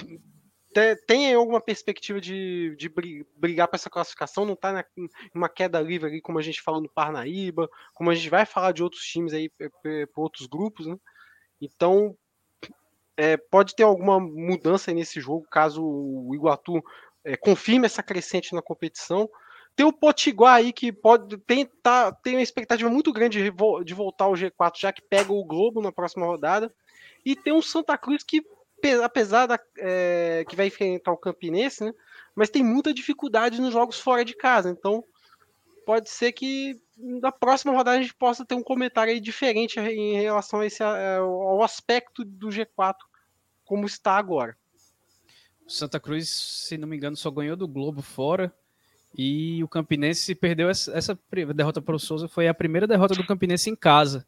tem 1.07 1.35
alguma 1.35 1.61
perspectiva 1.61 2.21
de, 2.21 2.77
de 2.77 2.89
brigar 3.37 3.67
para 3.67 3.77
essa 3.77 3.91
classificação? 3.91 4.45
Não 4.45 4.55
está 4.55 4.85
em 4.97 5.09
uma 5.35 5.49
queda 5.49 5.81
livre 5.81 6.09
ali, 6.09 6.21
como 6.21 6.39
a 6.39 6.43
gente 6.43 6.63
falou 6.63 6.81
no 6.81 6.89
Parnaíba, 6.89 7.69
como 7.95 8.11
a 8.11 8.15
gente 8.15 8.31
vai 8.31 8.47
falar 8.47 8.73
de 8.73 8.83
outros 8.83 9.03
times 9.03 9.33
aí 9.33 9.49
para 9.49 10.07
outros 10.17 10.47
grupos, 10.47 10.87
né? 10.87 10.97
Então 11.61 12.17
é, 13.17 13.37
pode 13.37 13.75
ter 13.75 13.83
alguma 13.83 14.21
mudança 14.21 14.93
nesse 14.93 15.21
jogo 15.21 15.45
caso 15.51 15.83
o 15.85 16.33
Iguatu 16.35 16.81
é, 17.29 17.37
confirma 17.37 17.87
essa 17.87 18.03
crescente 18.03 18.55
na 18.55 18.63
competição. 18.63 19.29
Tem 19.77 19.87
o 19.87 19.93
Potiguar 19.93 20.57
aí 20.57 20.73
que 20.73 20.91
pode 20.91 21.37
tem, 21.39 21.67
tá, 21.83 22.11
tem 22.11 22.35
uma 22.35 22.43
expectativa 22.43 22.91
muito 22.91 23.13
grande 23.13 23.43
de, 23.43 23.53
de 23.85 23.95
voltar 23.95 24.25
ao 24.25 24.33
G4, 24.33 24.73
já 24.77 24.93
que 24.93 25.03
pega 25.03 25.33
o 25.33 25.45
Globo 25.45 25.81
na 25.81 25.93
próxima 25.93 26.27
rodada. 26.27 26.73
E 27.25 27.37
tem 27.37 27.53
o 27.53 27.63
Santa 27.63 27.97
Cruz 27.97 28.25
que, 28.25 28.43
apesar 29.05 29.47
da, 29.47 29.59
é, 29.79 30.45
que 30.49 30.57
vai 30.57 30.67
enfrentar 30.67 31.13
o 31.13 31.17
Campinense, 31.17 31.85
né, 31.85 31.95
mas 32.35 32.51
tem 32.51 32.63
muita 32.63 32.95
dificuldade 32.95 33.61
nos 33.61 33.73
jogos 33.73 34.01
fora 34.01 34.25
de 34.25 34.35
casa. 34.35 34.71
Então 34.71 35.05
pode 35.85 36.11
ser 36.11 36.33
que 36.33 36.81
na 36.97 37.31
próxima 37.31 37.73
rodada 37.73 37.99
a 37.99 38.03
gente 38.03 38.15
possa 38.15 38.45
ter 38.45 38.55
um 38.55 38.63
comentário 38.63 39.13
aí 39.13 39.21
diferente 39.21 39.79
em 39.79 40.21
relação 40.21 40.61
a 40.61 40.67
esse, 40.67 40.83
ao 40.83 41.63
aspecto 41.63 42.25
do 42.25 42.49
G4 42.49 42.97
como 43.65 43.87
está 43.87 44.13
agora. 44.17 44.57
Santa 45.69 46.01
Cruz, 46.01 46.29
se 46.29 46.79
não 46.79 46.89
me 46.89 46.97
engano, 46.97 47.17
só 47.17 47.31
ganhou 47.31 47.57
do 47.57 47.69
Globo 47.69 48.03
fora. 48.03 48.53
E 49.17 49.63
o 49.63 49.69
Campinense 49.69 50.35
perdeu 50.35 50.69
essa, 50.69 50.93
essa 50.93 51.19
derrota 51.55 51.81
para 51.81 51.95
o 51.95 51.99
Souza, 51.99 52.29
foi 52.29 52.49
a 52.49 52.55
primeira 52.55 52.87
derrota 52.87 53.15
do 53.15 53.27
Campinense 53.27 53.71
em 53.71 53.77
casa. 53.77 54.27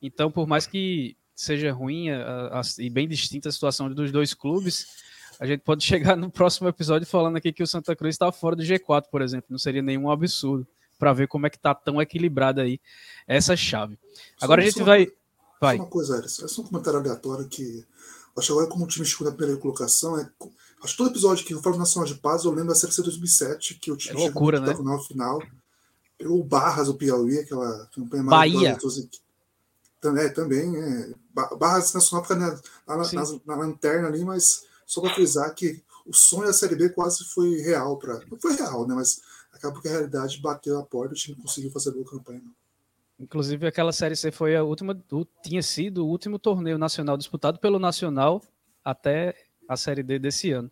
Então, 0.00 0.30
por 0.30 0.46
mais 0.46 0.66
que 0.66 1.16
seja 1.34 1.72
ruim 1.72 2.10
a, 2.10 2.60
a, 2.60 2.62
e 2.78 2.88
bem 2.88 3.06
distinta 3.06 3.48
a 3.48 3.52
situação 3.52 3.92
dos 3.92 4.10
dois 4.10 4.34
clubes, 4.34 4.86
a 5.38 5.46
gente 5.46 5.60
pode 5.60 5.84
chegar 5.84 6.16
no 6.16 6.30
próximo 6.30 6.68
episódio 6.68 7.06
falando 7.06 7.36
aqui 7.36 7.52
que 7.52 7.62
o 7.62 7.66
Santa 7.66 7.94
Cruz 7.94 8.14
está 8.14 8.30
fora 8.32 8.56
do 8.56 8.62
G4, 8.62 9.04
por 9.10 9.22
exemplo. 9.22 9.46
Não 9.50 9.58
seria 9.58 9.82
nenhum 9.82 10.10
absurdo 10.10 10.66
para 10.98 11.12
ver 11.12 11.28
como 11.28 11.46
é 11.46 11.50
que 11.50 11.58
tá 11.58 11.74
tão 11.74 12.00
equilibrada 12.00 12.62
aí 12.62 12.80
essa 13.26 13.54
chave. 13.56 13.98
Agora 14.40 14.62
só, 14.62 14.66
a 14.66 14.70
gente 14.70 14.82
vai. 14.82 15.08
vai. 15.60 15.76
Só 15.76 15.82
uma 15.82 15.90
coisa, 15.90 16.16
Aris, 16.16 16.42
é 16.42 16.48
só 16.48 16.62
um 16.62 16.66
comentário 16.66 16.98
aleatório 16.98 17.46
que 17.48 17.84
acho 18.36 18.46
que 18.46 18.52
agora 18.52 18.66
como 18.66 18.84
o 18.84 18.88
time 18.88 19.06
chegou 19.06 19.28
na 19.28 19.34
primeira 19.34 19.60
colocação, 19.60 20.18
é 20.18 20.28
Acho 20.82 20.92
que 20.92 20.98
todo 20.98 21.10
episódio 21.10 21.44
que 21.44 21.54
eu 21.54 21.62
falo 21.62 21.78
Nacional 21.78 22.06
de 22.06 22.18
Paz, 22.20 22.44
eu 22.44 22.50
lembro 22.50 22.68
da 22.68 22.74
Série 22.74 22.92
C 22.92 23.02
2007, 23.02 23.74
que 23.74 23.90
o 23.90 23.96
time 23.96 24.20
é 24.20 24.24
loucura, 24.24 24.60
né? 24.60 24.72
no 24.72 24.98
final. 25.02 25.42
Pegou 26.18 26.40
o 26.40 26.44
Barras, 26.44 26.88
o 26.88 26.94
Piauí, 26.94 27.38
aquela 27.38 27.86
campanha 27.94 28.22
Bahia. 28.22 28.78
Também, 30.00 30.32
também 30.32 30.76
é. 30.76 31.14
Barras 31.58 31.92
Nacional 31.92 32.24
fica 32.24 32.36
na, 32.36 32.50
na, 32.86 32.96
na, 32.96 33.22
na, 33.46 33.56
lanterna 33.56 34.08
ali, 34.08 34.24
mas 34.24 34.64
só 34.86 35.00
para 35.00 35.14
frisar 35.14 35.52
que 35.54 35.82
o 36.06 36.14
sonho 36.14 36.46
da 36.46 36.52
Série 36.52 36.76
B 36.76 36.90
quase 36.90 37.24
foi 37.24 37.56
real. 37.56 37.98
Pra, 37.98 38.20
não 38.30 38.38
foi 38.38 38.54
real, 38.54 38.86
né? 38.86 38.94
Mas 38.94 39.20
acabou 39.52 39.82
que 39.82 39.88
a 39.88 39.92
realidade 39.92 40.40
bateu 40.40 40.78
a 40.78 40.84
porta 40.84 41.14
e 41.14 41.16
o 41.16 41.18
time 41.18 41.36
conseguiu 41.36 41.70
fazer 41.70 41.90
boa 41.90 42.04
campanha. 42.04 42.40
Não. 42.44 42.52
Inclusive, 43.18 43.66
aquela 43.66 43.92
Série 43.92 44.14
C 44.14 44.30
foi 44.30 44.54
a 44.54 44.62
última, 44.62 44.94
tinha 45.42 45.62
sido 45.62 46.04
o 46.04 46.08
último 46.08 46.38
torneio 46.38 46.76
nacional 46.76 47.16
disputado 47.16 47.58
pelo 47.58 47.78
Nacional 47.78 48.42
até 48.84 49.34
a 49.68 49.76
Série 49.76 50.02
D 50.02 50.18
desse 50.18 50.52
ano. 50.52 50.70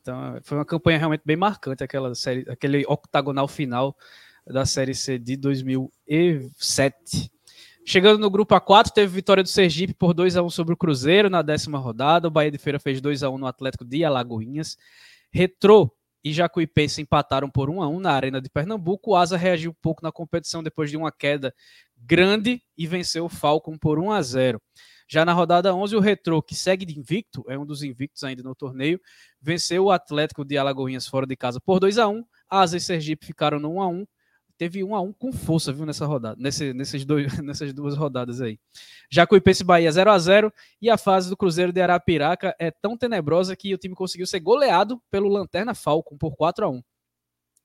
Então, 0.00 0.38
foi 0.42 0.58
uma 0.58 0.64
campanha 0.64 0.98
realmente 0.98 1.22
bem 1.24 1.36
marcante, 1.36 1.84
aquela 1.84 2.14
série, 2.14 2.46
aquele 2.48 2.84
octagonal 2.86 3.46
final 3.46 3.96
da 4.46 4.64
Série 4.64 4.94
C 4.94 5.18
de 5.18 5.36
2007. 5.36 7.30
Chegando 7.84 8.20
no 8.20 8.30
grupo 8.30 8.54
A4, 8.54 8.90
teve 8.90 9.12
vitória 9.12 9.42
do 9.42 9.48
Sergipe 9.48 9.94
por 9.94 10.14
2 10.14 10.36
a 10.36 10.42
1 10.42 10.50
sobre 10.50 10.74
o 10.74 10.76
Cruzeiro 10.76 11.28
na 11.28 11.42
décima 11.42 11.78
rodada. 11.78 12.28
O 12.28 12.30
Bahia 12.30 12.50
de 12.50 12.58
Feira 12.58 12.78
fez 12.78 13.00
2 13.00 13.22
a 13.22 13.30
1 13.30 13.38
no 13.38 13.46
Atlético 13.46 13.84
de 13.84 14.04
Alagoinhas. 14.04 14.76
Retrô 15.30 15.90
e 16.22 16.32
Jacuipense 16.32 17.00
empataram 17.00 17.50
por 17.50 17.70
1 17.70 17.82
a 17.82 17.88
1 17.88 18.00
na 18.00 18.12
Arena 18.12 18.40
de 18.40 18.50
Pernambuco. 18.50 19.12
O 19.12 19.16
Asa 19.16 19.36
reagiu 19.36 19.70
um 19.70 19.76
pouco 19.80 20.02
na 20.02 20.12
competição 20.12 20.62
depois 20.62 20.90
de 20.90 20.96
uma 20.96 21.10
queda 21.10 21.54
grande 21.96 22.62
e 22.76 22.86
venceu 22.86 23.24
o 23.24 23.28
Falcon 23.28 23.76
por 23.78 23.98
1 23.98 24.12
a 24.12 24.22
0. 24.22 24.62
Já 25.12 25.24
na 25.24 25.32
rodada 25.32 25.74
11, 25.74 25.96
o 25.96 26.00
Retro, 26.00 26.40
que 26.40 26.54
segue 26.54 26.86
de 26.86 26.96
invicto, 26.96 27.44
é 27.48 27.58
um 27.58 27.66
dos 27.66 27.82
invictos 27.82 28.22
ainda 28.22 28.44
no 28.44 28.54
torneio, 28.54 29.00
venceu 29.42 29.86
o 29.86 29.90
Atlético 29.90 30.44
de 30.44 30.56
Alagoinhas 30.56 31.08
fora 31.08 31.26
de 31.26 31.34
casa 31.34 31.60
por 31.60 31.80
2 31.80 31.98
a 31.98 32.06
1 32.06 32.24
Asa 32.48 32.76
e 32.76 32.80
Sergipe 32.80 33.26
ficaram 33.26 33.58
no 33.58 33.74
1 33.74 33.82
a 33.82 33.88
1 33.88 34.06
Teve 34.56 34.84
1 34.84 34.94
a 34.94 35.00
1 35.00 35.12
com 35.14 35.32
força, 35.32 35.72
viu, 35.72 35.84
nessa 35.84 36.06
rodada, 36.06 36.36
nesse, 36.38 36.72
nesses 36.72 37.04
dois, 37.04 37.26
nessas 37.42 37.72
duas 37.72 37.96
rodadas 37.96 38.40
aí. 38.40 38.60
Jacuipense 39.10 39.64
Bahia 39.64 39.90
0 39.90 40.12
a 40.12 40.18
0 40.18 40.52
e 40.80 40.88
a 40.88 40.96
fase 40.96 41.28
do 41.28 41.36
Cruzeiro 41.36 41.72
de 41.72 41.80
Arapiraca 41.80 42.54
é 42.56 42.70
tão 42.70 42.96
tenebrosa 42.96 43.56
que 43.56 43.74
o 43.74 43.78
time 43.78 43.96
conseguiu 43.96 44.28
ser 44.28 44.38
goleado 44.38 45.02
pelo 45.10 45.28
Lanterna 45.28 45.74
Falcon 45.74 46.16
por 46.16 46.36
4 46.36 46.66
a 46.66 46.68
1 46.68 46.82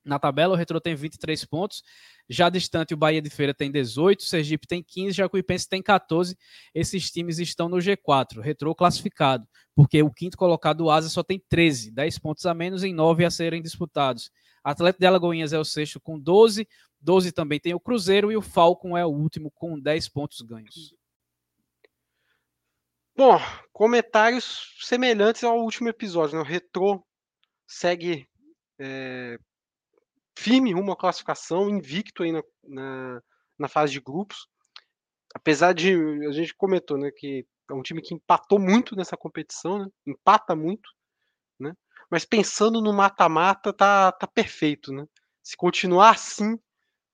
na 0.06 0.20
tabela, 0.20 0.54
o 0.54 0.58
Retro 0.58 0.80
tem 0.80 0.96
23 0.96 1.44
pontos. 1.46 1.84
Já 2.30 2.50
distante, 2.50 2.94
o 2.94 2.98
Bahia 2.98 3.22
de 3.22 3.30
Feira 3.30 3.54
tem 3.54 3.72
18, 3.72 4.24
Sergipe 4.24 4.68
tem 4.68 4.82
15, 4.82 5.12
Jacuipense 5.12 5.68
tem 5.68 5.82
14. 5.82 6.38
Esses 6.74 7.12
times 7.12 7.40
estão 7.40 7.68
no 7.68 7.78
G4, 7.78 8.40
Retro 8.40 8.74
classificado, 8.74 9.48
porque 9.76 10.02
o 10.02 10.12
quinto 10.12 10.38
colocado, 10.38 10.82
o 10.82 10.92
Asa, 10.92 11.10
só 11.10 11.24
tem 11.24 11.42
13, 11.50 11.92
10 11.92 12.20
pontos 12.20 12.46
a 12.46 12.54
menos 12.54 12.84
em 12.84 12.94
9 12.94 13.26
a 13.26 13.32
serem 13.32 13.62
disputados. 13.62 14.32
Atlético 14.64 15.02
de 15.02 15.06
Alagoinhas 15.06 15.54
é 15.54 15.60
o 15.60 15.66
sexto 15.66 16.00
com 16.00 16.20
12, 16.20 16.68
12 17.00 17.32
também 17.32 17.60
tem 17.60 17.74
o 17.74 17.80
Cruzeiro 17.80 18.32
e 18.32 18.38
o 18.38 18.42
Falcon 18.42 18.98
é 18.98 19.06
o 19.06 19.10
último 19.10 19.52
com 19.52 19.80
10 19.80 20.10
pontos 20.10 20.42
ganhos. 20.42 20.96
Bom, 23.16 23.40
comentários 23.72 24.76
semelhantes 24.82 25.44
ao 25.44 25.62
último 25.62 25.88
episódio. 25.88 26.36
Né? 26.36 26.42
O 26.42 26.46
Retro 26.46 27.06
segue 27.66 28.28
é, 28.80 29.38
firme 30.38 30.74
rumo 30.74 30.92
à 30.92 30.98
classificação, 30.98 31.70
invicto 31.70 32.24
aí 32.24 32.32
na, 32.32 32.44
na, 32.64 33.22
na, 33.58 33.68
fase 33.68 33.94
de 33.94 34.02
grupos. 34.02 34.48
Apesar 35.34 35.74
de, 35.74 35.94
a 36.28 36.32
gente 36.32 36.54
comentou, 36.56 36.98
né, 36.98 37.12
que 37.16 37.46
é 37.70 37.74
um 37.74 37.82
time 37.82 38.02
que 38.02 38.14
empatou 38.14 38.60
muito 38.60 38.96
nessa 38.96 39.18
competição, 39.18 39.80
né? 39.80 39.88
empata 40.06 40.56
muito, 40.56 40.90
né? 41.60 41.74
mas 42.10 42.26
pensando 42.26 42.82
no 42.82 42.94
mata-mata, 42.94 43.74
tá, 43.74 44.12
tá 44.12 44.28
perfeito. 44.28 44.94
Né? 44.94 45.06
Se 45.42 45.58
continuar 45.58 46.12
assim, 46.12 46.58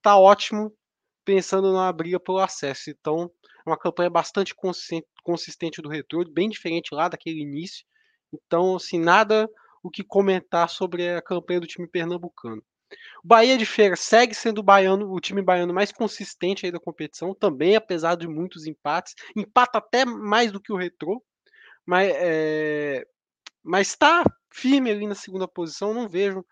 tá 0.01 0.17
ótimo, 0.17 0.75
pensando 1.23 1.73
na 1.73 1.91
briga 1.91 2.19
pelo 2.19 2.39
acesso. 2.39 2.89
Então, 2.89 3.31
é 3.65 3.69
uma 3.69 3.77
campanha 3.77 4.09
bastante 4.09 4.53
consistente 5.23 5.81
do 5.81 5.89
retorno, 5.89 6.31
bem 6.31 6.49
diferente 6.49 6.93
lá 6.93 7.07
daquele 7.07 7.41
início. 7.41 7.85
Então, 8.33 8.75
assim, 8.75 8.99
nada 8.99 9.49
o 9.83 9.89
que 9.89 10.03
comentar 10.03 10.69
sobre 10.69 11.09
a 11.09 11.21
campanha 11.21 11.59
do 11.59 11.67
time 11.67 11.87
pernambucano. 11.87 12.63
O 13.23 13.27
Bahia 13.27 13.57
de 13.57 13.65
Feira 13.65 13.95
segue 13.95 14.33
sendo 14.33 14.59
o, 14.59 14.63
baiano, 14.63 15.11
o 15.11 15.19
time 15.19 15.41
baiano 15.41 15.73
mais 15.73 15.91
consistente 15.91 16.65
aí 16.65 16.71
da 16.71 16.79
competição, 16.79 17.33
também 17.33 17.75
apesar 17.75 18.15
de 18.15 18.27
muitos 18.27 18.65
empates. 18.65 19.15
Empata 19.35 19.77
até 19.77 20.05
mais 20.05 20.51
do 20.51 20.59
que 20.59 20.71
o 20.71 20.77
Retrô, 20.77 21.23
mas 21.85 22.11
é, 22.13 23.05
mas 23.63 23.89
está 23.89 24.23
firme 24.51 24.91
ali 24.91 25.07
na 25.07 25.15
segunda 25.15 25.47
posição. 25.47 25.93
Não 25.93 26.09
vejo 26.09 26.45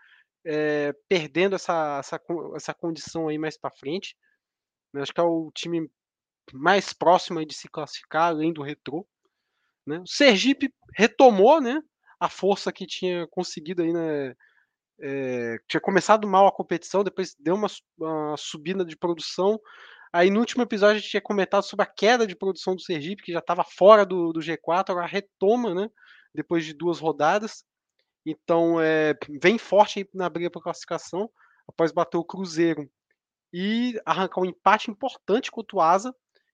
é, 0.46 0.94
perdendo 1.08 1.56
essa, 1.56 2.00
essa, 2.00 2.22
essa 2.56 2.74
condição 2.74 3.28
aí 3.28 3.38
mais 3.38 3.58
para 3.58 3.72
frente. 3.72 4.16
Eu 4.94 5.02
acho 5.02 5.14
que 5.14 5.20
é 5.20 5.24
o 5.24 5.52
time 5.54 5.90
mais 6.54 6.94
próximo 6.94 7.44
de 7.46 7.54
se 7.54 7.68
classificar, 7.68 8.30
além 8.30 8.54
do 8.54 8.64
Retrô. 8.64 9.08
Né? 9.86 10.00
O 10.00 10.08
Sergipe 10.08 10.74
retomou 10.96 11.62
né, 11.62 11.82
a 12.20 12.30
força 12.30 12.72
que 12.72 12.86
tinha 12.86 13.28
conseguido 13.28 13.82
aí, 13.82 13.94
né, 13.94 14.36
é, 15.02 15.58
tinha 15.68 15.82
começado 15.82 16.28
mal 16.28 16.48
a 16.48 16.52
competição, 16.52 17.04
depois 17.04 17.36
deu 17.40 17.56
uma, 17.56 17.68
uma, 17.98 18.38
subida 18.38 18.84
de 18.84 18.98
produção. 18.98 19.60
Aí 20.12 20.30
no 20.30 20.40
último 20.40 20.64
episódio 20.64 20.98
a 20.98 21.00
gente 21.00 21.10
tinha 21.10 21.22
comentado 21.22 21.64
sobre 21.64 21.84
a 21.84 21.90
queda 21.90 22.26
de 22.26 22.36
produção 22.36 22.76
do 22.76 22.82
Sergipe, 22.82 23.24
que 23.24 23.32
já 23.32 23.40
estava 23.40 23.64
fora 23.64 24.06
do, 24.06 24.34
do, 24.34 24.40
G4, 24.40 24.90
agora 24.90 25.06
retoma, 25.06 25.74
né? 25.74 25.90
Depois 26.34 26.66
de 26.66 26.74
duas 26.74 27.00
rodadas. 27.00 27.64
Então 28.26 28.82
é, 28.82 29.16
vem 29.42 29.58
forte 29.58 30.08
na 30.14 30.30
briga 30.30 30.50
para 30.50 30.62
classificação, 30.62 31.30
após 31.68 31.92
bater 31.92 32.18
o 32.18 32.26
Cruzeiro 32.26 32.90
e 33.54 34.00
arrancar 34.06 34.42
um 34.42 34.46
empate 34.46 34.92
importante 34.92 35.52
contra 35.52 35.78
o 35.78 35.82
Asa, 35.82 36.14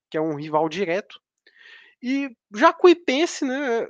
que 0.09 0.17
é 0.17 0.21
um 0.21 0.35
rival 0.35 0.69
direto. 0.69 1.19
E 2.01 2.29
Jacuipense, 2.53 3.45
né? 3.45 3.87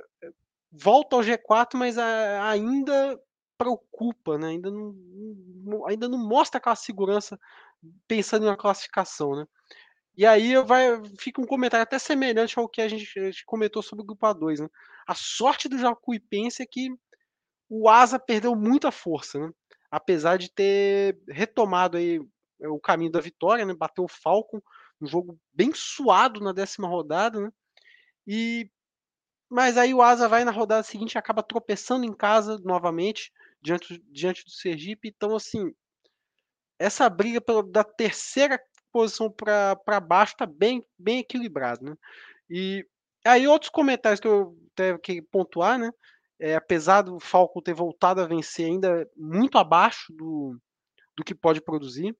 Volta 0.72 1.16
ao 1.16 1.22
G4, 1.22 1.74
mas 1.74 1.96
ainda 1.98 3.18
preocupa, 3.56 4.38
né? 4.38 4.48
Ainda 4.48 4.70
não, 4.70 5.86
ainda 5.86 6.08
não 6.08 6.18
mostra 6.18 6.58
aquela 6.58 6.76
segurança 6.76 7.38
pensando 8.06 8.44
em 8.44 8.48
uma 8.48 8.56
classificação, 8.56 9.36
né? 9.36 9.46
E 10.16 10.24
aí 10.24 10.56
vai, 10.64 11.02
fica 11.18 11.40
um 11.40 11.46
comentário 11.46 11.82
até 11.82 11.98
semelhante 11.98 12.58
ao 12.58 12.68
que 12.68 12.80
a 12.80 12.88
gente, 12.88 13.18
a 13.18 13.24
gente 13.24 13.44
comentou 13.44 13.82
sobre 13.82 14.02
o 14.02 14.06
grupo 14.06 14.26
A2, 14.26 14.60
né? 14.60 14.68
A 15.06 15.14
sorte 15.14 15.68
do 15.68 15.78
Jacuipense 15.78 16.62
é 16.62 16.66
que 16.66 16.88
o 17.68 17.88
Asa 17.88 18.18
perdeu 18.18 18.56
muita 18.56 18.90
força, 18.90 19.38
né? 19.38 19.50
Apesar 19.90 20.38
de 20.38 20.50
ter 20.50 21.18
retomado 21.28 21.96
aí 21.98 22.20
é, 22.60 22.68
o 22.68 22.80
caminho 22.80 23.12
da 23.12 23.20
vitória, 23.20 23.64
né? 23.66 23.74
Bateu 23.74 24.04
o 24.04 24.08
Falcon, 24.08 24.60
um 25.00 25.06
jogo 25.06 25.38
bem 25.52 25.72
suado 25.74 26.40
na 26.40 26.52
décima 26.52 26.88
rodada, 26.88 27.40
né? 27.40 27.50
E 28.26 28.70
mas 29.48 29.78
aí 29.78 29.94
o 29.94 30.02
Asa 30.02 30.28
vai 30.28 30.44
na 30.44 30.50
rodada 30.50 30.82
seguinte 30.82 31.14
e 31.14 31.18
acaba 31.18 31.42
tropeçando 31.42 32.04
em 32.04 32.12
casa 32.12 32.58
novamente, 32.64 33.32
diante, 33.66 34.00
diante 34.10 34.44
do 34.44 34.50
Sergipe. 34.50 35.08
Então, 35.08 35.34
assim, 35.34 35.74
essa 36.78 37.08
briga 37.08 37.40
pela, 37.40 37.62
da 37.62 37.82
terceira 37.82 38.60
posição 38.92 39.30
para 39.30 40.00
baixo 40.00 40.34
está 40.34 40.46
bem, 40.46 40.84
bem 40.96 41.18
equilibrado, 41.18 41.84
né? 41.84 41.96
E 42.48 42.86
aí 43.24 43.48
outros 43.48 43.70
comentários 43.70 44.20
que 44.20 44.28
eu 44.28 44.56
tenho 44.74 44.98
que 44.98 45.20
pontuar, 45.20 45.78
né? 45.78 45.90
É, 46.38 46.54
apesar 46.54 47.02
do 47.02 47.18
Falco 47.18 47.62
ter 47.62 47.74
voltado 47.74 48.20
a 48.20 48.26
vencer 48.26 48.66
ainda 48.66 49.08
muito 49.16 49.58
abaixo 49.58 50.12
do, 50.12 50.56
do 51.16 51.24
que 51.24 51.34
pode 51.34 51.60
produzir. 51.60 52.16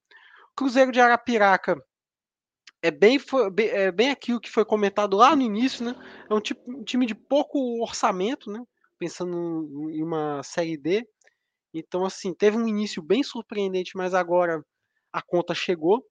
Cruzeiro 0.56 0.90
de 0.90 1.00
Arapiraca 1.00 1.76
é 2.82 2.90
bem, 2.90 3.18
é 3.70 3.92
bem 3.92 4.10
aquilo 4.10 4.40
que 4.40 4.50
foi 4.50 4.64
comentado 4.64 5.16
lá 5.16 5.36
no 5.36 5.42
início, 5.42 5.84
né? 5.84 5.94
É 6.28 6.34
um, 6.34 6.40
tipo, 6.40 6.70
um 6.70 6.82
time 6.82 7.06
de 7.06 7.14
pouco 7.14 7.82
orçamento, 7.82 8.50
né? 8.50 8.62
Pensando 8.98 9.90
em 9.90 10.02
uma 10.02 10.42
série 10.42 10.76
D. 10.76 11.06
Então, 11.78 12.04
assim, 12.04 12.32
teve 12.32 12.56
um 12.56 12.66
início 12.66 13.02
bem 13.02 13.22
surpreendente, 13.22 13.96
mas 13.96 14.14
agora 14.14 14.64
a 15.12 15.22
conta 15.22 15.54
chegou. 15.54 16.04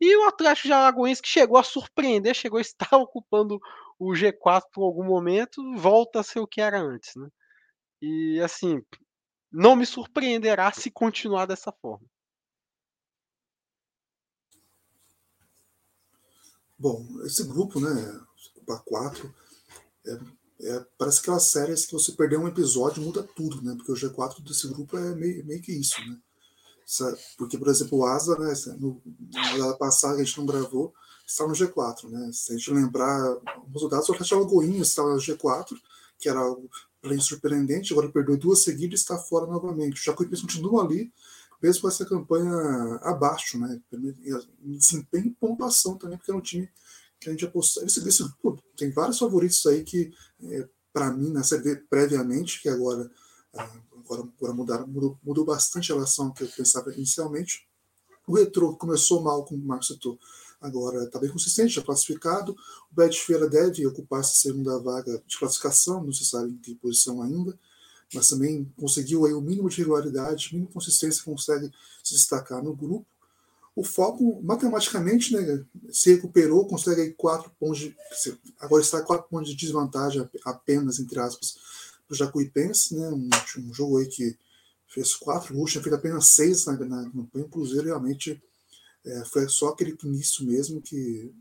E 0.00 0.16
o 0.16 0.26
Atlético 0.26 0.68
de 0.68 0.72
Alagoense, 0.72 1.20
que 1.20 1.28
chegou 1.28 1.58
a 1.58 1.62
surpreender, 1.62 2.34
chegou 2.34 2.58
a 2.58 2.62
estar 2.62 2.88
ocupando 2.96 3.60
o 3.98 4.12
G4 4.12 4.62
por 4.72 4.84
algum 4.84 5.04
momento, 5.04 5.62
volta 5.76 6.20
a 6.20 6.22
ser 6.22 6.40
o 6.40 6.46
que 6.46 6.60
era 6.60 6.80
antes, 6.80 7.14
né? 7.16 7.28
E, 8.00 8.40
assim, 8.40 8.82
não 9.52 9.76
me 9.76 9.84
surpreenderá 9.84 10.72
se 10.72 10.90
continuar 10.90 11.44
dessa 11.44 11.70
forma. 11.70 12.06
Bom, 16.78 17.06
esse 17.26 17.46
grupo, 17.46 17.78
né, 17.78 17.94
Grupo 18.54 18.72
A4, 18.72 19.34
é 20.06 20.18
é, 20.62 20.84
parece 20.98 21.20
aquelas 21.20 21.44
séries 21.44 21.86
que 21.86 21.92
você 21.92 22.12
perder 22.12 22.38
um 22.38 22.48
episódio 22.48 23.02
muda 23.02 23.22
tudo, 23.22 23.62
né? 23.62 23.74
Porque 23.76 23.92
o 23.92 23.94
G4 23.94 24.42
desse 24.42 24.68
grupo 24.68 24.96
é 24.96 25.14
meio, 25.14 25.44
meio 25.46 25.62
que 25.62 25.72
isso, 25.72 26.00
né? 26.06 26.18
Porque, 27.38 27.56
por 27.56 27.68
exemplo, 27.68 27.98
o 27.98 28.06
Asa, 28.06 28.36
né? 28.38 28.52
No, 28.78 29.00
na 29.58 29.72
passada 29.74 30.16
que 30.16 30.22
a 30.22 30.24
gente 30.24 30.38
não 30.38 30.46
gravou, 30.46 30.92
está 31.26 31.46
no 31.46 31.54
G4, 31.54 32.10
né? 32.10 32.30
Se 32.32 32.52
a 32.52 32.56
gente 32.56 32.72
lembrar 32.72 33.38
os 33.72 33.88
dados, 33.88 34.08
o 34.08 34.12
Atlético 34.12 34.40
Alagoinha 34.40 34.82
estava 34.82 35.14
no 35.14 35.20
G4, 35.20 35.76
que 36.18 36.28
era 36.28 36.40
algo 36.40 36.68
bem 37.02 37.18
surpreendente, 37.20 37.92
agora 37.92 38.10
perdeu 38.10 38.36
duas 38.36 38.62
seguidas 38.62 39.00
e 39.00 39.02
está 39.02 39.16
fora 39.16 39.46
novamente. 39.46 40.00
O 40.00 40.04
Jacuipense 40.04 40.42
continua 40.42 40.84
ali, 40.84 41.10
mesmo 41.62 41.82
com 41.82 41.88
essa 41.88 42.04
campanha 42.04 42.52
abaixo, 43.02 43.58
né? 43.58 43.80
Em 43.92 44.76
desempenho 44.76 45.26
e 45.26 45.30
pontuação 45.30 45.96
também, 45.96 46.18
porque 46.18 46.30
é 46.30 46.34
um 46.34 46.40
time 46.40 46.68
que 47.20 47.28
a 47.28 47.32
gente 47.32 47.44
apostou. 47.44 47.84
Esse, 47.84 48.06
esse, 48.08 48.24
tem 48.76 48.90
vários 48.90 49.18
favoritos 49.18 49.64
aí 49.66 49.84
que, 49.84 50.12
é, 50.42 50.68
para 50.92 51.12
mim, 51.12 51.30
na 51.30 51.44
série 51.44 51.76
previamente, 51.76 52.60
que 52.62 52.68
agora, 52.68 53.10
ah, 53.54 53.70
agora, 53.98 54.22
agora 54.38 54.52
mudaram, 54.54 54.86
mudou, 54.86 55.18
mudou 55.22 55.44
bastante 55.44 55.92
a 55.92 55.94
relação 55.94 56.26
ao 56.26 56.32
que 56.32 56.42
eu 56.42 56.48
pensava 56.48 56.92
inicialmente. 56.94 57.68
O 58.26 58.34
Retro 58.34 58.74
começou 58.76 59.22
mal, 59.22 59.44
como 59.44 59.62
o 59.62 59.66
Marcos 59.66 59.88
citou, 59.88 60.18
agora 60.60 61.04
está 61.04 61.18
bem 61.18 61.30
consistente, 61.30 61.74
já 61.74 61.82
classificado. 61.82 62.52
O 62.90 62.94
Bet 62.94 63.20
Feira 63.20 63.48
deve 63.48 63.86
ocupar 63.86 64.20
essa 64.20 64.34
segunda 64.34 64.78
vaga 64.78 65.22
de 65.26 65.38
classificação, 65.38 66.02
não 66.02 66.12
se 66.12 66.24
sabe 66.24 66.50
em 66.50 66.56
que 66.56 66.74
posição 66.74 67.22
ainda, 67.22 67.58
mas 68.14 68.28
também 68.28 68.72
conseguiu 68.76 69.26
aí 69.26 69.32
o 69.32 69.40
mínimo 69.40 69.68
de 69.68 69.78
regularidade, 69.78 70.48
mínimo 70.52 70.68
de 70.68 70.74
consistência, 70.74 71.22
consegue 71.22 71.70
se 72.02 72.14
destacar 72.14 72.62
no 72.62 72.74
grupo 72.74 73.06
o 73.74 73.84
foco 73.84 74.42
matematicamente 74.42 75.32
né, 75.32 75.64
se 75.90 76.14
recuperou, 76.14 76.66
consegue 76.66 77.02
aí 77.02 77.12
quatro 77.12 77.50
pontos 77.58 77.78
de, 77.78 77.96
agora 78.58 78.82
está 78.82 79.00
quatro 79.02 79.28
pontos 79.28 79.50
de 79.50 79.56
desvantagem 79.56 80.28
apenas, 80.44 80.98
entre 80.98 81.18
aspas, 81.18 81.56
para 82.06 82.14
o 82.14 82.16
Jacuipense, 82.16 82.96
né, 82.96 83.08
um, 83.08 83.30
um, 83.58 83.74
jogo 83.74 83.98
aí 83.98 84.06
que 84.06 84.36
fez 84.88 85.14
quatro 85.14 85.54
gols, 85.54 85.70
tinha 85.70 85.82
feito 85.82 85.94
apenas 85.94 86.26
seis 86.26 86.66
na, 86.66 86.72
na 86.72 87.10
campanha, 87.10 87.46
o 87.46 87.48
Cruzeiro 87.48 87.86
realmente 87.86 88.42
é, 89.04 89.24
foi 89.24 89.48
só 89.48 89.68
aquele 89.68 89.96
início 90.04 90.44
mesmo 90.44 90.82
que 90.82 91.32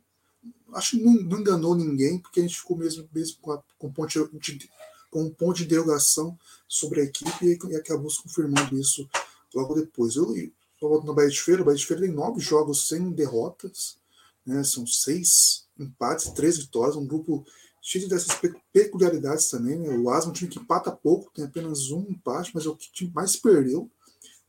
acho 0.74 0.92
que 0.92 1.04
não, 1.04 1.14
não, 1.14 1.40
enganou 1.40 1.76
ninguém, 1.76 2.20
porque 2.20 2.40
a 2.40 2.44
gente 2.44 2.58
ficou 2.58 2.78
mesmo, 2.78 3.08
mesmo 3.14 3.38
com, 3.42 3.52
a, 3.52 3.64
com, 3.78 3.92
ponto 3.92 4.30
de, 4.40 4.70
com 5.10 5.24
um 5.24 5.30
ponto 5.30 5.58
de 5.58 5.64
interrogação 5.66 6.38
sobre 6.68 7.02
a 7.02 7.04
equipe 7.04 7.46
e, 7.46 7.58
e 7.72 7.76
acabou 7.76 8.10
se 8.10 8.22
confirmando 8.22 8.78
isso 8.78 9.10
logo 9.54 9.74
depois. 9.74 10.16
Eu, 10.16 10.34
no 10.82 11.14
Bahia 11.14 11.30
de 11.30 11.42
Feira. 11.42 11.62
O 11.62 11.66
Bahia 11.66 11.78
de 11.78 11.86
Feira 11.86 12.04
tem 12.04 12.12
nove 12.12 12.40
jogos 12.40 12.88
sem 12.88 13.12
derrotas, 13.12 13.98
né? 14.46 14.64
são 14.64 14.86
seis 14.88 15.66
empates, 15.78 16.32
três 16.32 16.58
vitórias, 16.58 16.96
um 16.96 17.06
grupo 17.06 17.46
cheio 17.82 18.08
dessas 18.08 18.40
peculiaridades 18.72 19.50
também. 19.50 19.78
Né? 19.78 19.98
O 19.98 20.10
Asma 20.10 20.30
é 20.30 20.32
um 20.32 20.34
time 20.34 20.50
que 20.50 20.60
empata 20.60 20.92
pouco, 20.92 21.32
tem 21.34 21.46
apenas 21.46 21.92
um 21.92 22.02
empate, 22.10 22.52
mas 22.54 22.66
é 22.66 22.70
o 22.70 22.76
time 22.76 23.12
mais 23.14 23.36
perdeu, 23.36 23.90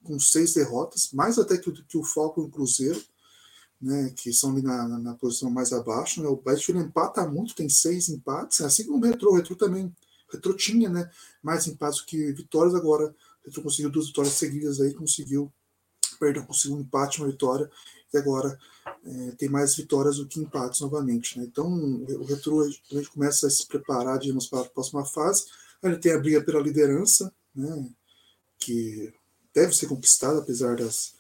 com 0.03 0.19
seis 0.19 0.55
derrotas, 0.55 1.11
mais 1.13 1.39
até 1.39 1.59
que, 1.59 1.71
que 1.85 1.99
o 1.99 2.05
Falco 2.05 2.41
e 2.41 2.45
o 2.45 2.49
Cruzeiro, 2.49 3.03
né? 3.81 4.13
que 4.17 4.33
são 4.33 4.51
ali 4.51 4.63
na, 4.63 4.87
na, 4.99 5.15
posição 5.15 5.51
mais 5.51 5.73
abaixo. 5.73 6.23
Né? 6.23 6.29
O 6.29 6.37
Bahia 6.37 6.59
de 6.59 6.65
Feira 6.65 6.81
empata 6.81 7.27
muito, 7.27 7.55
tem 7.55 7.69
seis 7.69 8.09
empates, 8.09 8.61
assim 8.61 8.85
como 8.85 9.05
o 9.05 9.09
Retro. 9.09 9.31
O 9.31 9.37
Retro 9.37 9.57
também, 9.57 9.87
o 9.87 10.33
Retro 10.33 10.55
tinha 10.55 10.89
né? 10.89 11.11
mais 11.43 11.67
empates 11.67 12.01
que 12.01 12.33
vitórias, 12.33 12.75
agora 12.75 13.07
o 13.09 13.47
Retro 13.47 13.63
conseguiu 13.63 13.91
duas 13.91 14.07
vitórias 14.07 14.35
seguidas 14.35 14.81
aí, 14.81 14.95
conseguiu 14.95 15.53
perdeu 16.21 16.45
com 16.45 16.53
o 16.53 16.57
segundo 16.57 16.83
empate, 16.83 17.21
uma 17.21 17.31
vitória, 17.31 17.69
e 18.13 18.19
agora 18.19 18.59
é, 19.05 19.31
tem 19.33 19.49
mais 19.49 19.75
vitórias 19.75 20.19
do 20.19 20.27
que 20.27 20.39
empates 20.39 20.81
novamente. 20.81 21.39
Né? 21.39 21.47
Então, 21.47 21.67
o 21.67 22.25
Retro, 22.25 22.61
a 22.61 22.95
gente 22.95 23.11
começa 23.11 23.47
a 23.47 23.51
se 23.51 23.67
preparar, 23.67 24.19
digamos, 24.19 24.47
para 24.47 24.61
a 24.61 24.69
próxima 24.69 25.05
fase. 25.05 25.47
Ele 25.83 25.97
tem 25.97 26.13
a 26.13 26.19
briga 26.19 26.43
pela 26.43 26.61
liderança, 26.61 27.33
né? 27.55 27.89
que 28.59 29.13
deve 29.55 29.75
ser 29.75 29.87
conquistada, 29.87 30.39
apesar 30.39 30.77
das. 30.77 31.15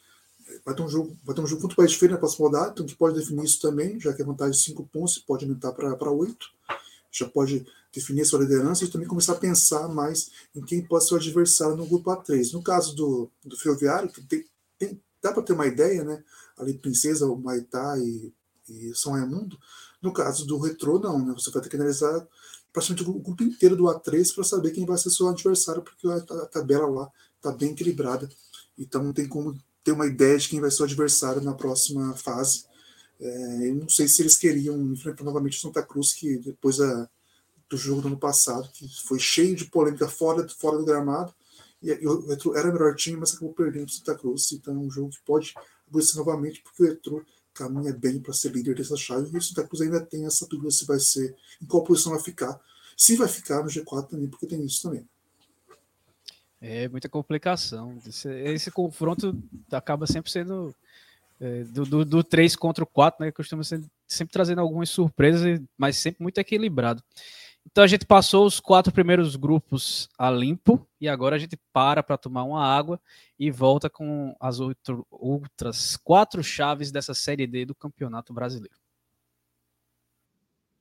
Vai 0.65 0.75
ter 0.75 0.83
um 0.83 0.89
jogo, 0.89 1.17
vai 1.25 1.35
ter 1.35 1.41
um 1.41 1.47
jogo 1.47 1.63
muito 1.63 1.77
mais 1.79 1.93
diferente 1.93 2.15
na 2.15 2.19
próxima 2.19 2.49
rodada, 2.49 2.73
então 2.73 2.85
que 2.85 2.97
pode 2.97 3.17
definir 3.17 3.45
isso 3.45 3.61
também, 3.61 4.01
já 4.01 4.13
que 4.13 4.21
a 4.21 4.25
vantagem 4.25 4.53
de 4.53 4.65
5 4.65 4.85
pontos 4.89 5.19
pode 5.19 5.45
aumentar 5.45 5.73
para 5.73 6.11
8. 6.11 6.47
Já 7.13 7.29
pode 7.29 7.65
definir 7.93 8.23
a 8.23 8.25
sua 8.25 8.41
liderança 8.41 8.85
e 8.85 8.89
também 8.89 9.07
começar 9.07 9.33
a 9.33 9.37
pensar 9.37 9.89
mais 9.89 10.31
em 10.55 10.61
quem 10.61 10.83
pode 10.83 11.07
ser 11.07 11.15
o 11.15 11.17
adversário 11.17 11.77
no 11.77 11.87
grupo 11.87 12.11
A3. 12.11 12.53
No 12.53 12.63
caso 12.63 12.95
do, 12.95 13.31
do 13.45 13.57
Ferroviário, 13.57 14.09
que 14.11 14.23
tem, 14.23 14.45
dá 15.23 15.33
para 15.33 15.43
ter 15.43 15.53
uma 15.53 15.67
ideia, 15.67 16.05
né? 16.05 16.23
Ali 16.59 16.75
Princesa, 16.75 17.27
o 17.27 17.37
Maitá 17.37 17.99
e, 17.99 18.33
e 18.69 18.95
São 18.95 19.13
Raimundo. 19.13 19.59
No 20.01 20.13
caso 20.13 20.47
do 20.47 20.59
Retro, 20.59 20.99
não, 20.99 21.25
né? 21.25 21.35
Você 21.35 21.51
vai 21.51 21.63
ter 21.63 21.69
que 21.69 21.77
analisar 21.77 22.27
praticamente 22.73 23.09
o 23.09 23.21
grupo 23.21 23.43
inteiro 23.43 23.77
do 23.77 23.85
A3 23.85 24.35
para 24.35 24.45
saber 24.45 24.71
quem 24.71 24.87
vai 24.87 24.97
ser 24.97 25.11
seu 25.11 25.29
adversário, 25.29 25.83
porque 25.83 26.07
a, 26.07 26.17
a 26.17 26.47
tabela 26.47 26.87
lá 26.89 27.11
está 27.37 27.53
bem 27.53 27.73
equilibrada. 27.73 28.29
Então 28.79 29.03
não 29.03 29.13
tem 29.13 29.29
como 29.29 29.59
ter 29.85 29.93
uma 29.93 30.07
ideia 30.07 30.39
de 30.39 30.49
quem 30.49 30.61
vai 30.61 30.71
ser 30.71 30.83
o 30.83 30.85
adversário 30.85 31.43
na 31.43 31.55
próxima 31.55 32.15
fase. 32.17 32.65
É, 33.21 33.69
eu 33.69 33.75
não 33.75 33.89
sei 33.89 34.09
se 34.09 34.23
eles 34.23 34.39
queriam 34.39 34.81
enfrentar 34.93 35.25
novamente 35.25 35.59
o 35.59 35.61
Santa 35.61 35.83
Cruz, 35.83 36.15
que 36.15 36.39
depois 36.39 36.79
da, 36.79 37.09
do 37.69 37.77
jogo 37.77 38.01
do 38.01 38.09
ano 38.09 38.19
passado, 38.19 38.71
que 38.73 38.89
foi 39.07 39.19
cheio 39.19 39.55
de 39.55 39.67
polêmica 39.67 40.09
fora, 40.09 40.47
fora 40.49 40.79
do 40.79 40.85
gramado, 40.85 41.35
e, 41.83 41.91
e 41.91 42.07
o 42.07 42.27
Retro 42.27 42.57
era 42.57 42.69
o 42.69 42.73
melhor 42.73 42.95
time, 42.95 43.17
mas 43.17 43.35
acabou 43.35 43.53
perdendo 43.53 43.89
o 43.89 43.91
Santa 43.91 44.15
Cruz. 44.15 44.53
Então 44.53 44.75
é 44.75 44.79
um 44.79 44.91
jogo 44.91 45.11
que 45.11 45.23
pode 45.25 45.55
acontecer 45.89 46.19
novamente, 46.19 46.63
porque 46.63 46.83
o 46.83 46.87
Retro 46.87 47.27
caminha 47.53 47.93
bem 47.93 48.21
para 48.21 48.33
ser 48.33 48.53
líder 48.53 48.77
dessa 48.77 48.97
chave, 48.97 49.31
e 49.33 49.39
o 49.39 49.43
Santa 49.43 49.67
Cruz 49.67 49.81
ainda 49.81 50.01
tem 50.01 50.25
essa 50.27 50.47
dúvida 50.47 50.71
se 50.71 50.87
vai 50.87 50.99
ser, 50.99 51.35
em 51.61 51.67
qual 51.67 51.85
posição 51.85 52.13
vai 52.13 52.21
ficar. 52.21 52.61
Se 52.97 53.17
vai 53.17 53.29
ficar 53.29 53.63
no 53.63 53.69
G4 53.69 54.09
também, 54.09 54.29
porque 54.29 54.47
tem 54.47 54.65
isso 54.65 54.83
também. 54.83 55.09
É 56.61 56.89
muita 56.89 57.09
complicação. 57.09 57.99
Esse, 58.07 58.29
esse 58.29 58.71
confronto 58.71 59.37
acaba 59.73 60.07
sempre 60.07 60.31
sendo 60.31 60.75
é, 61.41 61.65
do, 61.65 61.87
do, 61.87 62.05
do 62.05 62.23
3 62.23 62.55
contra 62.55 62.85
o 62.85 62.87
4, 62.87 63.25
né? 63.25 63.33
Costuma 63.33 63.65
ser, 63.65 63.83
sempre 64.07 64.33
trazendo 64.33 64.61
algumas 64.61 64.91
surpresas, 64.91 65.59
mas 65.79 65.97
sempre 65.97 66.23
muito 66.23 66.37
equilibrado. 66.37 67.03
Então 67.71 67.85
a 67.85 67.87
gente 67.87 68.05
passou 68.05 68.47
os 68.47 68.59
quatro 68.59 68.93
primeiros 68.93 69.37
grupos 69.37 70.09
a 70.19 70.31
limpo 70.31 70.87
e 71.01 71.09
agora 71.09 71.37
a 71.37 71.39
gente 71.39 71.59
para 71.73 72.03
para 72.03 72.17
tomar 72.17 72.45
uma 72.45 72.65
água 72.65 73.01
e 73.39 73.51
volta 73.51 73.89
com 73.89 74.35
as 74.41 74.61
outro, 74.61 75.07
outras 75.11 75.97
quatro 75.97 76.43
chaves 76.43 76.91
dessa 76.91 77.15
Série 77.15 77.47
D 77.47 77.65
do 77.65 77.75
Campeonato 77.75 78.33
Brasileiro. 78.33 78.75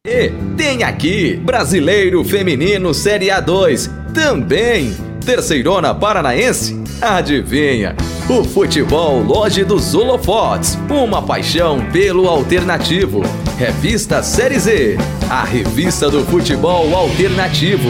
E 0.07 0.32
tem 0.57 0.84
aqui 0.84 1.36
Brasileiro 1.36 2.23
Feminino 2.23 2.93
Série 2.93 3.27
A2 3.27 3.89
também. 4.13 4.91
Terceirona 5.25 5.93
Paranaense? 5.93 6.75
Adivinha? 7.01 7.95
O 8.30 8.43
futebol 8.43 9.23
Loja 9.23 9.65
dos 9.65 9.95
Holofotes, 9.95 10.77
uma 10.88 11.19
paixão 11.19 11.84
pelo 11.91 12.27
alternativo. 12.27 13.23
Revista 13.57 14.21
Série 14.21 14.59
Z, 14.59 14.97
a 15.32 15.43
revista 15.43 16.11
do 16.11 16.23
futebol 16.23 16.95
alternativo. 16.95 17.89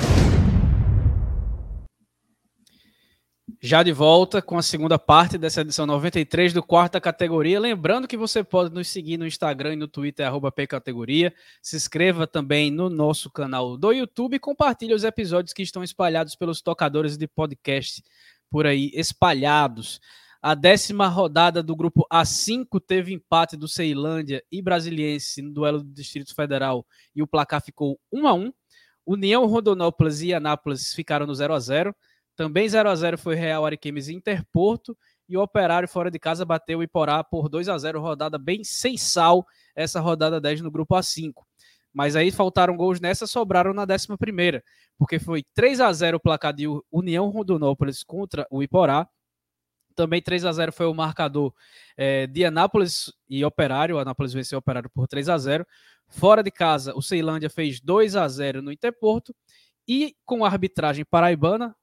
Já 3.63 3.83
de 3.83 3.91
volta 3.91 4.41
com 4.41 4.57
a 4.57 4.63
segunda 4.63 4.97
parte 4.97 5.37
dessa 5.37 5.61
edição 5.61 5.85
93 5.85 6.51
do 6.51 6.63
quarta 6.63 6.99
categoria. 6.99 7.59
Lembrando 7.59 8.07
que 8.07 8.17
você 8.17 8.43
pode 8.43 8.73
nos 8.73 8.87
seguir 8.87 9.17
no 9.17 9.27
Instagram 9.27 9.73
e 9.73 9.75
no 9.75 9.87
Twitter, 9.87 10.27
pcategoria. 10.55 11.31
Se 11.61 11.75
inscreva 11.75 12.25
também 12.25 12.71
no 12.71 12.89
nosso 12.89 13.29
canal 13.29 13.77
do 13.77 13.91
YouTube 13.91 14.33
e 14.33 14.39
compartilhe 14.39 14.95
os 14.95 15.03
episódios 15.03 15.53
que 15.53 15.61
estão 15.61 15.83
espalhados 15.83 16.35
pelos 16.35 16.59
tocadores 16.59 17.19
de 17.19 17.27
podcast 17.27 18.03
por 18.49 18.65
aí, 18.65 18.89
espalhados. 18.95 20.01
A 20.41 20.55
décima 20.55 21.07
rodada 21.07 21.61
do 21.61 21.75
grupo 21.75 22.03
A5 22.11 22.81
teve 22.83 23.13
empate 23.13 23.55
do 23.55 23.67
Ceilândia 23.67 24.43
e 24.51 24.59
Brasiliense 24.59 25.39
no 25.39 25.53
duelo 25.53 25.83
do 25.83 25.93
Distrito 25.93 26.33
Federal 26.33 26.83
e 27.15 27.21
o 27.21 27.27
placar 27.27 27.61
ficou 27.63 27.99
1 28.11 28.27
a 28.27 28.33
1 28.33 28.51
União 29.05 29.45
Rondonópolis 29.45 30.21
e 30.23 30.33
Anápolis 30.33 30.95
ficaram 30.95 31.27
no 31.27 31.35
0 31.35 31.53
a 31.53 31.59
0 31.59 31.95
também 32.41 32.67
0 32.67 32.89
a 32.89 32.95
0 32.95 33.19
foi 33.19 33.35
Real 33.35 33.63
Ariquemes 33.67 34.07
e 34.07 34.15
Interporto. 34.15 34.97
E 35.29 35.37
o 35.37 35.43
Operário 35.43 35.87
fora 35.87 36.09
de 36.09 36.17
casa 36.17 36.43
bateu 36.43 36.79
o 36.79 36.83
Iporá 36.83 37.23
por 37.23 37.47
2 37.47 37.69
a 37.69 37.77
0 37.77 38.01
rodada 38.01 38.39
bem 38.39 38.63
sem 38.63 38.97
sal, 38.97 39.45
essa 39.75 39.99
rodada 39.99 40.41
10 40.41 40.61
no 40.61 40.71
grupo 40.71 40.95
A5. 40.95 41.33
Mas 41.93 42.15
aí 42.15 42.31
faltaram 42.31 42.75
gols 42.75 42.99
nessa, 42.99 43.27
sobraram 43.27 43.75
na 43.75 43.83
11 43.83 44.07
porque 44.97 45.19
foi 45.19 45.43
3 45.53 45.81
a 45.81 45.93
0 45.93 46.17
o 46.17 46.19
placar 46.19 46.51
de 46.51 46.65
União 46.91 47.29
Rondonópolis 47.29 48.01
contra 48.01 48.47
o 48.49 48.63
Iporá. 48.63 49.07
Também 49.95 50.19
3 50.19 50.43
a 50.43 50.51
0 50.51 50.71
foi 50.71 50.87
o 50.87 50.95
marcador 50.95 51.53
é, 51.95 52.25
de 52.25 52.43
Anápolis 52.43 53.13
e 53.29 53.45
Operário. 53.45 53.97
O 53.97 53.99
Anápolis 53.99 54.33
venceu 54.33 54.57
o 54.57 54.59
Operário 54.61 54.89
por 54.89 55.07
3 55.07 55.29
a 55.29 55.37
0 55.37 55.63
Fora 56.07 56.41
de 56.41 56.49
casa, 56.49 56.91
o 56.95 57.03
Ceilândia 57.03 57.51
fez 57.51 57.79
2 57.79 58.15
a 58.15 58.27
0 58.27 58.63
no 58.63 58.71
Interporto. 58.71 59.31
E 59.87 60.15
com 60.25 60.43
a 60.43 60.47
arbitragem 60.47 61.05
paraibana, 61.05 61.75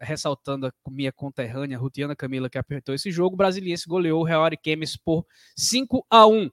ressaltando 0.00 0.66
a 0.66 0.72
minha 0.90 1.12
conterrânea 1.12 1.78
Rutiana 1.78 2.16
Camila, 2.16 2.48
que 2.48 2.58
apertou 2.58 2.94
esse 2.94 3.10
jogo, 3.10 3.34
o 3.34 3.36
Brasiliense 3.36 3.88
goleou 3.88 4.20
o 4.20 4.24
Real 4.24 4.44
Ariquemes 4.44 4.96
por 4.96 5.26
5 5.56 6.06
a 6.10 6.26
1 6.26 6.50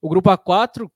O 0.00 0.08
grupo 0.08 0.30
A4, 0.30 0.90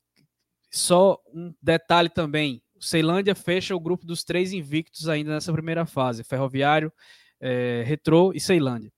só 0.70 1.20
um 1.32 1.54
detalhe 1.62 2.08
também, 2.08 2.62
Ceilândia 2.80 3.34
fecha 3.34 3.74
o 3.74 3.80
grupo 3.80 4.06
dos 4.06 4.24
três 4.24 4.52
invictos 4.52 5.08
ainda 5.08 5.32
nessa 5.32 5.52
primeira 5.52 5.86
fase, 5.86 6.22
Ferroviário, 6.22 6.92
é, 7.40 7.82
Retrô 7.86 8.32
e 8.34 8.40
Ceilândia. 8.40 8.92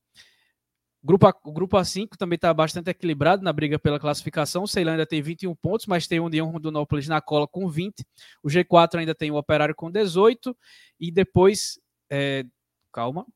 O 1.03 1.07
grupo, 1.07 1.29
A, 1.29 1.35
o 1.45 1.53
grupo 1.53 1.77
A5 1.77 2.17
também 2.19 2.35
está 2.35 2.53
bastante 2.53 2.91
equilibrado 2.91 3.41
na 3.45 3.53
briga 3.53 3.79
pela 3.79 4.01
classificação. 4.01 4.65
O 4.65 4.69
Ceilândia 4.69 5.07
tem 5.07 5.23
21 5.23 5.55
pontos, 5.55 5.87
mas 5.87 6.09
tem 6.09 6.19
o 6.19 6.25
União 6.25 6.51
Rondonópolis 6.51 7.07
na 7.07 7.21
cola 7.21 7.47
com 7.47 7.69
20. 7.69 8.05
O 8.43 8.49
G4 8.49 8.99
ainda 8.99 9.15
tem 9.15 9.31
o 9.31 9.37
Operário 9.37 9.73
com 9.73 9.89
18. 9.89 10.57
E 10.99 11.13
depois 11.13 11.79
é, 12.11 12.45
calma, 12.93 13.27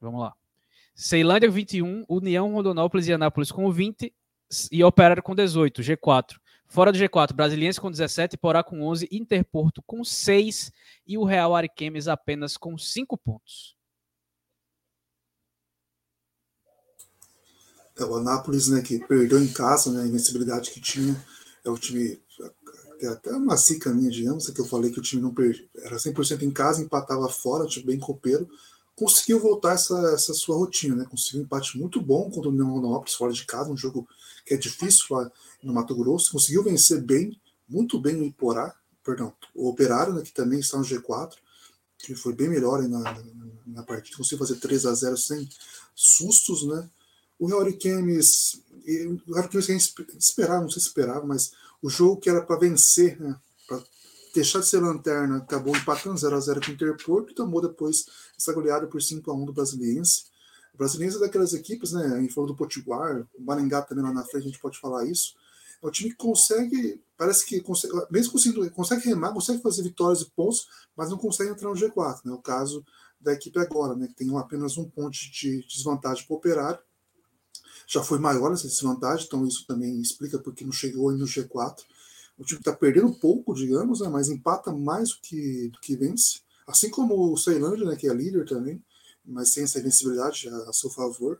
vamos 0.00 0.20
lá. 0.20 0.34
Ceilândia 0.94 1.50
21, 1.50 2.04
União, 2.08 2.52
Rondonópolis 2.52 3.08
e 3.08 3.12
Anápolis 3.12 3.50
com 3.50 3.70
20 3.70 4.14
e 4.70 4.84
Operário 4.84 5.22
com 5.22 5.34
18, 5.34 5.82
G4. 5.82 6.36
Fora 6.68 6.92
do 6.92 6.98
G4, 6.98 7.34
Brasiliense 7.34 7.80
com 7.80 7.90
17, 7.90 8.36
Porá 8.38 8.62
com 8.62 8.82
11, 8.82 9.08
Interporto 9.10 9.82
com 9.82 10.04
6 10.04 10.72
e 11.06 11.18
o 11.18 11.24
Real 11.24 11.54
Ariquemes 11.54 12.08
apenas 12.08 12.56
com 12.56 12.78
5 12.78 13.18
pontos. 13.18 13.76
É, 17.98 18.04
o 18.04 18.14
Anápolis, 18.14 18.68
né, 18.68 18.80
que 18.80 18.98
perdeu 19.06 19.42
em 19.42 19.52
casa, 19.52 19.92
né, 19.92 20.02
a 20.02 20.06
invencibilidade 20.06 20.70
que 20.70 20.80
tinha, 20.80 21.14
é 21.64 21.68
o 21.68 21.76
time 21.76 22.21
até 23.08 23.30
uma 23.32 23.56
zica 23.56 23.92
minha, 23.92 24.10
digamos, 24.10 24.48
que 24.48 24.60
eu 24.60 24.64
falei 24.64 24.90
que 24.90 24.98
o 24.98 25.02
time 25.02 25.22
não 25.22 25.34
perdia, 25.34 25.68
era 25.78 25.96
100% 25.96 26.42
em 26.42 26.50
casa, 26.50 26.82
empatava 26.82 27.28
fora, 27.28 27.66
time 27.66 27.86
bem 27.86 27.98
copeiro, 27.98 28.48
conseguiu 28.94 29.40
voltar 29.40 29.74
essa, 29.74 29.98
essa 30.14 30.34
sua 30.34 30.56
rotina, 30.56 30.94
né? 30.94 31.06
Conseguiu 31.10 31.40
um 31.40 31.44
empate 31.44 31.78
muito 31.78 32.00
bom 32.00 32.30
contra 32.30 32.50
o 32.50 32.52
Neonópolis 32.52 33.14
fora 33.14 33.32
de 33.32 33.44
casa, 33.44 33.70
um 33.70 33.76
jogo 33.76 34.06
que 34.44 34.54
é 34.54 34.56
difícil 34.56 35.04
lá 35.10 35.30
no 35.62 35.72
Mato 35.72 35.94
Grosso, 35.94 36.32
conseguiu 36.32 36.62
vencer 36.62 37.00
bem, 37.00 37.38
muito 37.68 37.98
bem 37.98 38.16
o 38.20 38.24
Iporá, 38.24 38.74
perdão, 39.04 39.32
o 39.54 39.68
Operário, 39.68 40.14
né, 40.14 40.22
que 40.22 40.32
também 40.32 40.60
está 40.60 40.78
no 40.78 40.84
G4, 40.84 41.32
que 41.98 42.14
foi 42.14 42.32
bem 42.32 42.48
melhor 42.48 42.82
na, 42.82 42.98
na, 42.98 43.22
na 43.66 43.82
partida, 43.82 44.16
conseguiu 44.16 44.38
fazer 44.38 44.60
3 44.60 44.86
a 44.86 44.94
0 44.94 45.16
sem 45.16 45.48
sustos, 45.94 46.66
né? 46.66 46.88
O 47.38 47.46
Real 47.46 47.60
Ariquemes, 47.60 48.60
o 49.26 49.32
Real 49.32 49.38
Ariquemes 49.38 49.68
a 49.68 49.72
gente 49.72 49.94
esperava, 50.18 50.62
não 50.62 50.70
sei 50.70 50.80
se 50.80 50.88
esperava, 50.88 51.24
mas 51.26 51.52
o 51.82 51.90
jogo 51.90 52.20
que 52.20 52.30
era 52.30 52.40
para 52.40 52.58
vencer, 52.58 53.20
né, 53.20 53.36
para 53.66 53.82
deixar 54.34 54.60
de 54.60 54.66
ser 54.66 54.80
lanterna, 54.80 55.38
acabou 55.38 55.76
empatando 55.76 56.16
0 56.16 56.36
a 56.36 56.40
0 56.40 56.60
com 56.60 56.70
o 56.70 56.74
Interporto 56.74 57.32
e 57.32 57.34
tomou 57.34 57.60
depois 57.60 58.06
essa 58.38 58.52
goleada 58.52 58.86
por 58.86 59.02
5 59.02 59.30
a 59.30 59.34
1 59.34 59.44
do 59.44 59.52
Brasiliense. 59.52 60.24
O 60.72 60.78
Brasiliense 60.78 61.16
é 61.16 61.20
daquelas 61.20 61.52
equipes, 61.52 61.92
né? 61.92 62.06
A 62.06 62.20
gente 62.20 62.32
falou 62.32 62.48
do 62.48 62.56
Potiguar, 62.56 63.26
o 63.34 63.42
Maringá 63.42 63.82
também 63.82 64.04
lá 64.04 64.12
na 64.12 64.24
frente, 64.24 64.44
a 64.44 64.48
gente 64.48 64.60
pode 64.60 64.78
falar 64.78 65.04
isso. 65.04 65.34
É 65.82 65.86
um 65.86 65.90
time 65.90 66.10
que 66.10 66.16
consegue, 66.16 67.02
parece 67.16 67.44
que 67.44 67.60
consegue, 67.60 67.92
mesmo 68.10 68.32
conseguindo, 68.32 68.70
consegue 68.70 69.04
remar, 69.04 69.32
consegue 69.32 69.60
fazer 69.60 69.82
vitórias 69.82 70.22
e 70.22 70.30
pontos, 70.30 70.66
mas 70.96 71.10
não 71.10 71.18
consegue 71.18 71.50
entrar 71.50 71.68
no 71.68 71.74
G4. 71.74 72.20
Né? 72.24 72.32
O 72.32 72.38
caso 72.38 72.84
da 73.20 73.32
equipe 73.32 73.58
agora, 73.58 73.96
né? 73.96 74.06
que 74.06 74.14
tem 74.14 74.36
apenas 74.38 74.78
um 74.78 74.88
ponto 74.88 75.10
de 75.10 75.66
desvantagem 75.66 76.24
para 76.24 76.34
o 76.34 76.36
operário. 76.36 76.78
Já 77.92 78.02
foi 78.02 78.18
maior 78.18 78.50
essa 78.54 78.66
desvantagem, 78.66 79.26
então 79.26 79.46
isso 79.46 79.66
também 79.66 80.00
explica 80.00 80.38
porque 80.38 80.64
não 80.64 80.72
chegou 80.72 81.12
no 81.12 81.26
G4. 81.26 81.80
O 82.38 82.42
time 82.42 82.58
está 82.58 82.72
perdendo 82.72 83.12
pouco, 83.12 83.52
digamos, 83.52 84.00
né? 84.00 84.08
mas 84.08 84.30
empata 84.30 84.72
mais 84.72 85.10
do 85.10 85.16
que, 85.20 85.68
do 85.68 85.78
que 85.78 85.94
vence. 85.94 86.40
Assim 86.66 86.88
como 86.88 87.30
o 87.30 87.36
Ceilândia, 87.36 87.84
né? 87.84 87.94
que 87.94 88.08
é 88.08 88.14
líder 88.14 88.48
também, 88.48 88.82
mas 89.22 89.52
sem 89.52 89.64
essa 89.64 89.78
invencibilidade 89.78 90.48
a, 90.48 90.70
a 90.70 90.72
seu 90.72 90.88
favor. 90.88 91.38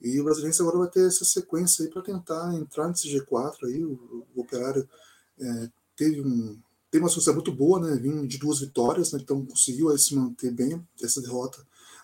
E 0.00 0.20
o 0.20 0.24
Brasileiro 0.24 0.56
agora 0.60 0.78
vai 0.78 0.88
ter 0.88 1.04
essa 1.04 1.24
sequência 1.24 1.84
aí 1.84 1.90
para 1.90 2.00
tentar 2.00 2.54
entrar 2.54 2.86
nesse 2.86 3.08
G4 3.08 3.64
aí. 3.64 3.84
O, 3.84 4.24
o 4.36 4.40
Operário 4.40 4.88
é, 5.36 5.70
teve 5.96 6.20
um 6.20 6.60
teve 6.92 7.02
uma 7.02 7.08
sequência 7.08 7.32
muito 7.32 7.50
boa, 7.50 7.80
né? 7.80 7.96
Vindo 7.96 8.24
de 8.28 8.38
duas 8.38 8.60
vitórias, 8.60 9.10
né? 9.10 9.18
então 9.20 9.44
conseguiu 9.44 9.88
aí 9.88 9.98
se 9.98 10.14
manter 10.14 10.52
bem 10.52 10.80
essa 11.02 11.20
derrota. 11.20 11.58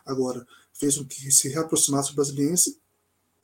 Agora 0.05 0.45
fez 0.73 0.99
com 0.99 1.05
que 1.05 1.31
se 1.31 1.49
reaproximasse 1.49 2.11
o 2.11 2.15
Brasiliense. 2.17 2.81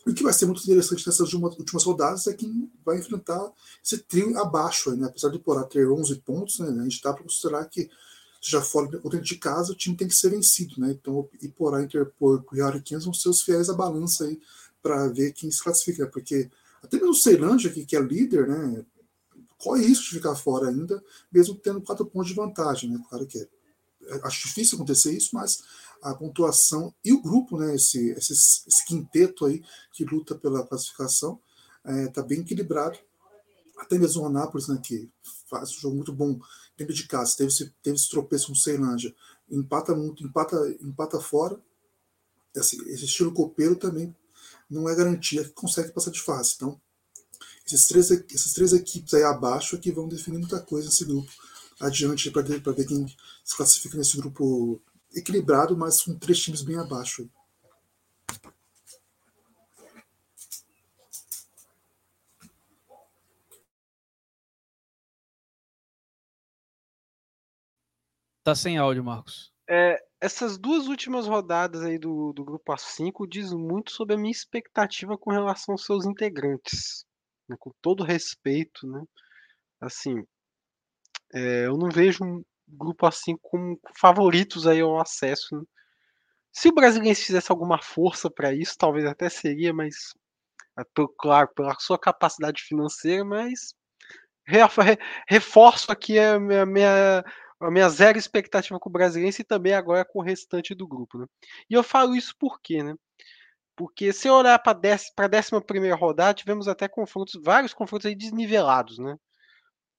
O 0.07 0.13
que 0.13 0.23
vai 0.23 0.33
ser 0.33 0.47
muito 0.47 0.63
interessante 0.63 1.07
nessas 1.07 1.33
últimas 1.33 1.85
rodadas 1.85 2.27
é 2.27 2.35
quem 2.35 2.71
vai 2.85 2.99
enfrentar 2.99 3.51
esse 3.83 3.99
trio 3.99 4.39
abaixo, 4.39 4.95
né? 4.95 5.07
apesar 5.07 5.31
de 5.31 5.39
Porá 5.39 5.65
ter 5.65 5.89
11 5.89 6.17
pontos, 6.17 6.59
né? 6.59 6.69
a 6.69 6.85
gente 6.85 7.03
dá 7.03 7.13
para 7.13 7.23
considerar 7.23 7.65
que 7.67 7.89
já 8.47 8.61
fora 8.61 8.87
dentro 8.89 9.23
de 9.23 9.37
casa, 9.37 9.73
o 9.73 9.75
time 9.75 9.97
tem 9.97 10.07
que 10.07 10.15
ser 10.15 10.29
vencido, 10.29 10.75
né? 10.79 10.91
Então, 10.91 11.27
Iporá, 11.41 11.83
Interporco 11.83 12.55
e 12.55 12.61
Hurricanes 12.61 13.05
vão 13.05 13.15
ser 13.15 13.31
os 13.31 13.41
fiéis 13.41 13.71
à 13.71 13.75
balança 13.75 14.31
para 14.83 15.09
ver 15.09 15.33
quem 15.33 15.51
se 15.51 15.63
classifica, 15.63 16.07
porque 16.07 16.51
até 16.83 16.99
mesmo 16.99 17.13
o 17.13 17.15
Ceilândia, 17.15 17.71
que, 17.71 17.87
que 17.87 17.97
é 17.97 18.01
líder, 18.01 18.47
né? 18.47 18.85
Corre 19.57 19.87
risco 19.87 20.05
de 20.05 20.11
ficar 20.11 20.35
fora 20.35 20.69
ainda, 20.69 21.03
mesmo 21.33 21.55
tendo 21.55 21.81
quatro 21.81 22.05
pontos 22.05 22.29
de 22.29 22.35
vantagem, 22.35 22.91
né? 22.91 23.01
Claro 23.09 23.27
que 23.27 23.39
é, 23.39 24.21
acho 24.25 24.47
difícil 24.47 24.77
acontecer 24.77 25.17
isso, 25.17 25.31
mas 25.33 25.63
a 26.05 26.15
pontuação 26.15 26.95
e 27.03 27.13
o 27.13 27.23
grupo, 27.23 27.59
né? 27.59 27.75
Esse, 27.75 28.11
esse, 28.11 28.33
esse 28.33 28.85
quinteto 28.87 29.47
aí 29.47 29.65
que 29.91 30.05
luta 30.05 30.35
pela 30.35 30.67
classificação, 30.67 31.41
está 32.07 32.21
é, 32.21 32.25
bem 32.25 32.41
equilibrado. 32.41 32.99
Até 33.79 33.99
mesmo 33.99 34.23
o 34.23 34.27
Anápolis, 34.27 34.69
né? 34.69 34.79
Que 34.83 35.11
faz 35.49 35.71
um 35.71 35.81
jogo 35.81 35.97
muito 35.97 36.13
bom 36.13 36.39
dentro 36.77 36.93
de 36.93 37.07
casa, 37.07 37.37
teve 37.37 37.49
esse, 37.49 37.71
teve 37.83 37.97
esse 37.97 38.11
tropeço 38.11 38.49
com 38.49 38.53
o 38.53 38.57
Ceilândia, 38.57 39.15
empata 39.49 39.95
muito, 39.95 40.23
empata, 40.25 40.57
empata 40.81 41.19
fora. 41.21 41.59
Esse, 42.55 42.77
esse 42.91 43.07
estilo 43.07 43.33
copeiro 43.33 43.75
também 43.75 44.15
não 44.69 44.89
é 44.89 44.95
garantia 44.95 45.43
que 45.43 45.51
consegue 45.51 45.91
passar 45.93 46.11
de 46.11 46.21
fase. 46.21 46.55
Então, 46.57 46.79
esses 47.67 47.87
três, 47.87 48.11
essas 48.11 48.53
três 48.53 48.73
equipes 48.75 49.15
aí 49.15 49.23
abaixo 49.23 49.75
é 49.75 49.79
que 49.79 49.91
vão 49.91 50.07
definir 50.07 50.39
muita 50.39 50.61
coisa 50.61 50.89
nesse 50.89 51.05
grupo 51.05 51.31
adiante 51.81 52.31
para 52.31 52.43
ver 52.43 52.87
quem 52.87 53.07
se 53.43 53.57
classifica 53.57 53.97
nesse 53.97 54.17
grupo 54.17 54.81
equilibrado, 55.15 55.77
mas 55.77 56.03
com 56.03 56.19
três 56.19 56.39
times 56.39 56.63
bem 56.63 56.79
abaixo. 56.79 57.29
Tá 68.45 68.55
sem 68.55 68.77
áudio, 68.77 69.03
Marcos. 69.03 69.51
É, 69.69 69.99
essas 70.21 70.59
duas 70.59 70.87
últimas 70.87 71.27
rodadas 71.27 71.83
aí 71.83 71.99
do, 71.99 72.33
do 72.35 72.45
grupo 72.45 72.73
A5 72.73 73.27
diz 73.27 73.53
muito 73.55 73.91
sobre 73.91 74.15
a 74.15 74.19
minha 74.19 74.31
expectativa 74.31 75.17
com 75.17 75.31
relação 75.31 75.73
aos 75.73 75.87
seus 75.87 76.05
integrantes. 76.05 77.07
Né? 77.49 77.57
Com 77.59 77.73
todo 77.81 78.05
respeito, 78.05 78.87
né? 78.87 79.03
Assim, 79.81 80.23
é, 81.33 81.67
eu 81.67 81.79
não 81.79 81.89
vejo 81.89 82.23
um 82.23 82.45
grupo 82.69 83.07
assim 83.07 83.37
como 83.43 83.79
favoritos 83.99 84.67
aí 84.67 84.81
ao 84.81 85.01
acesso. 85.01 85.57
Né? 85.57 85.63
Se 86.53 86.69
o 86.69 86.75
brasileiro 86.75 87.19
fizesse 87.19 87.51
alguma 87.51 87.81
força 87.83 88.31
para 88.31 88.55
isso, 88.55 88.77
talvez 88.79 89.05
até 89.07 89.29
seria, 89.29 89.73
mas 89.73 90.15
é, 90.79 90.83
claro, 91.19 91.49
pela 91.55 91.75
sua 91.79 91.99
capacidade 91.99 92.63
financeira, 92.63 93.25
mas 93.25 93.75
reforço 95.29 95.91
aqui 95.91 96.19
a 96.19 96.39
minha, 96.39 97.25
a 97.61 97.71
minha 97.71 97.89
zero 97.89 98.19
expectativa 98.19 98.79
com 98.79 98.89
o 98.89 98.93
Brasiliense 98.93 99.43
e 99.43 99.45
também 99.45 99.75
agora 99.75 100.05
com 100.05 100.19
o 100.21 100.23
restante 100.23 100.75
do 100.75 100.87
grupo. 100.87 101.19
Né? 101.19 101.27
E 101.71 101.75
eu 101.75 101.83
falo 101.83 102.15
isso 102.15 102.35
por 102.39 102.61
quê? 102.61 102.83
Né? 102.83 102.95
Porque 103.77 104.13
se 104.13 104.29
eu 104.29 104.35
olhar 104.35 104.59
para 104.59 104.79
a 105.19 105.29
décima 105.29 105.61
primeira 105.61 105.97
rodada, 105.97 106.35
tivemos 106.35 106.69
até 106.69 106.89
confrontos, 106.89 107.41
vários 107.43 107.75
confrontos 107.75 108.07
aí 108.07 108.15
desnivelados. 108.15 108.99
Né? 108.99 109.17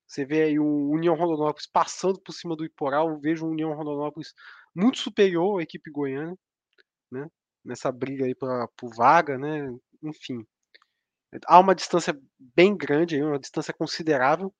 Você 0.07 0.25
vê 0.25 0.43
aí 0.43 0.59
o 0.59 0.89
União 0.89 1.15
Rondonópolis 1.15 1.67
passando 1.67 2.19
por 2.19 2.33
cima 2.33 2.55
do 2.55 2.65
Iporal, 2.65 3.09
eu 3.09 3.19
vejo 3.19 3.45
o 3.45 3.49
União 3.49 3.73
Rondonópolis 3.73 4.33
muito 4.73 4.99
superior 4.99 5.59
à 5.59 5.63
equipe 5.63 5.89
goiana, 5.89 6.37
né? 7.11 7.27
nessa 7.63 7.91
briga 7.91 8.25
aí 8.25 8.35
para 8.35 8.69
vaga, 8.95 9.37
né? 9.37 9.73
enfim. 10.03 10.45
Há 11.47 11.59
uma 11.59 11.75
distância 11.75 12.17
bem 12.39 12.77
grande, 12.77 13.21
uma 13.21 13.39
distância 13.39 13.73
considerável. 13.73 14.53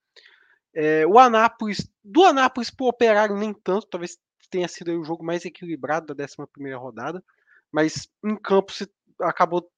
É, 0.74 1.06
o 1.08 1.18
Anápolis, 1.18 1.89
do 2.04 2.24
Anápolis 2.26 2.70
para 2.70 2.86
o 2.86 2.89
Operário, 2.89 3.38
nem 3.38 3.54
tanto, 3.54 3.88
talvez 3.88 4.18
tenha 4.50 4.68
sido 4.68 5.00
o 5.00 5.04
jogo 5.04 5.24
mais 5.24 5.46
equilibrado 5.46 6.14
da 6.14 6.26
11 6.26 6.74
rodada, 6.74 7.24
mas 7.72 8.08
em 8.24 8.36
campo 8.36 8.74
se 8.74 8.89
acabou 9.22 9.70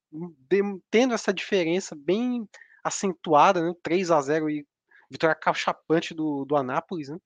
tendo 0.89 1.13
essa 1.13 1.33
diferença 1.33 1.95
bem 1.95 2.47
acentuada, 2.83 3.61
né? 3.61 3.73
3 3.83 4.11
a 4.11 4.21
0 4.21 4.49
e 4.49 4.65
vitória 5.09 5.35
cachapante 5.35 6.13
do, 6.13 6.45
do 6.45 6.55
Anápolis. 6.55 7.09
Né? 7.09 7.17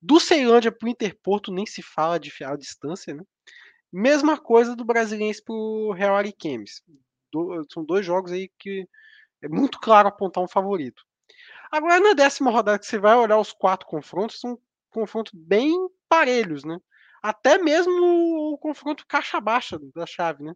Do 0.00 0.18
Ceilândia 0.18 0.72
para 0.72 0.86
o 0.86 0.90
Interporto 0.90 1.52
nem 1.52 1.66
se 1.66 1.82
fala 1.82 2.18
de 2.18 2.32
a 2.44 2.56
distância. 2.56 3.14
Né? 3.14 3.22
Mesma 3.92 4.38
coisa 4.38 4.74
do 4.76 4.84
Brasiliense 4.84 5.42
para 5.42 5.54
o 5.54 5.92
Real 5.92 6.16
Ariquemes. 6.16 6.82
Do, 7.32 7.66
são 7.72 7.84
dois 7.84 8.04
jogos 8.04 8.32
aí 8.32 8.50
que 8.58 8.86
é 9.42 9.48
muito 9.48 9.78
claro 9.78 10.08
apontar 10.08 10.42
um 10.42 10.48
favorito. 10.48 11.02
Agora, 11.70 12.00
na 12.00 12.14
décima 12.14 12.50
rodada 12.50 12.78
que 12.78 12.86
você 12.86 12.98
vai 12.98 13.14
olhar 13.14 13.38
os 13.38 13.52
quatro 13.52 13.86
confrontos, 13.86 14.40
são 14.40 14.58
confrontos 14.90 15.32
bem 15.34 15.74
parelhos, 16.08 16.64
né? 16.64 16.78
Até 17.22 17.58
mesmo 17.58 18.52
o 18.52 18.58
confronto 18.58 19.06
caixa 19.06 19.40
baixa 19.40 19.78
da 19.94 20.06
chave, 20.06 20.42
né? 20.42 20.54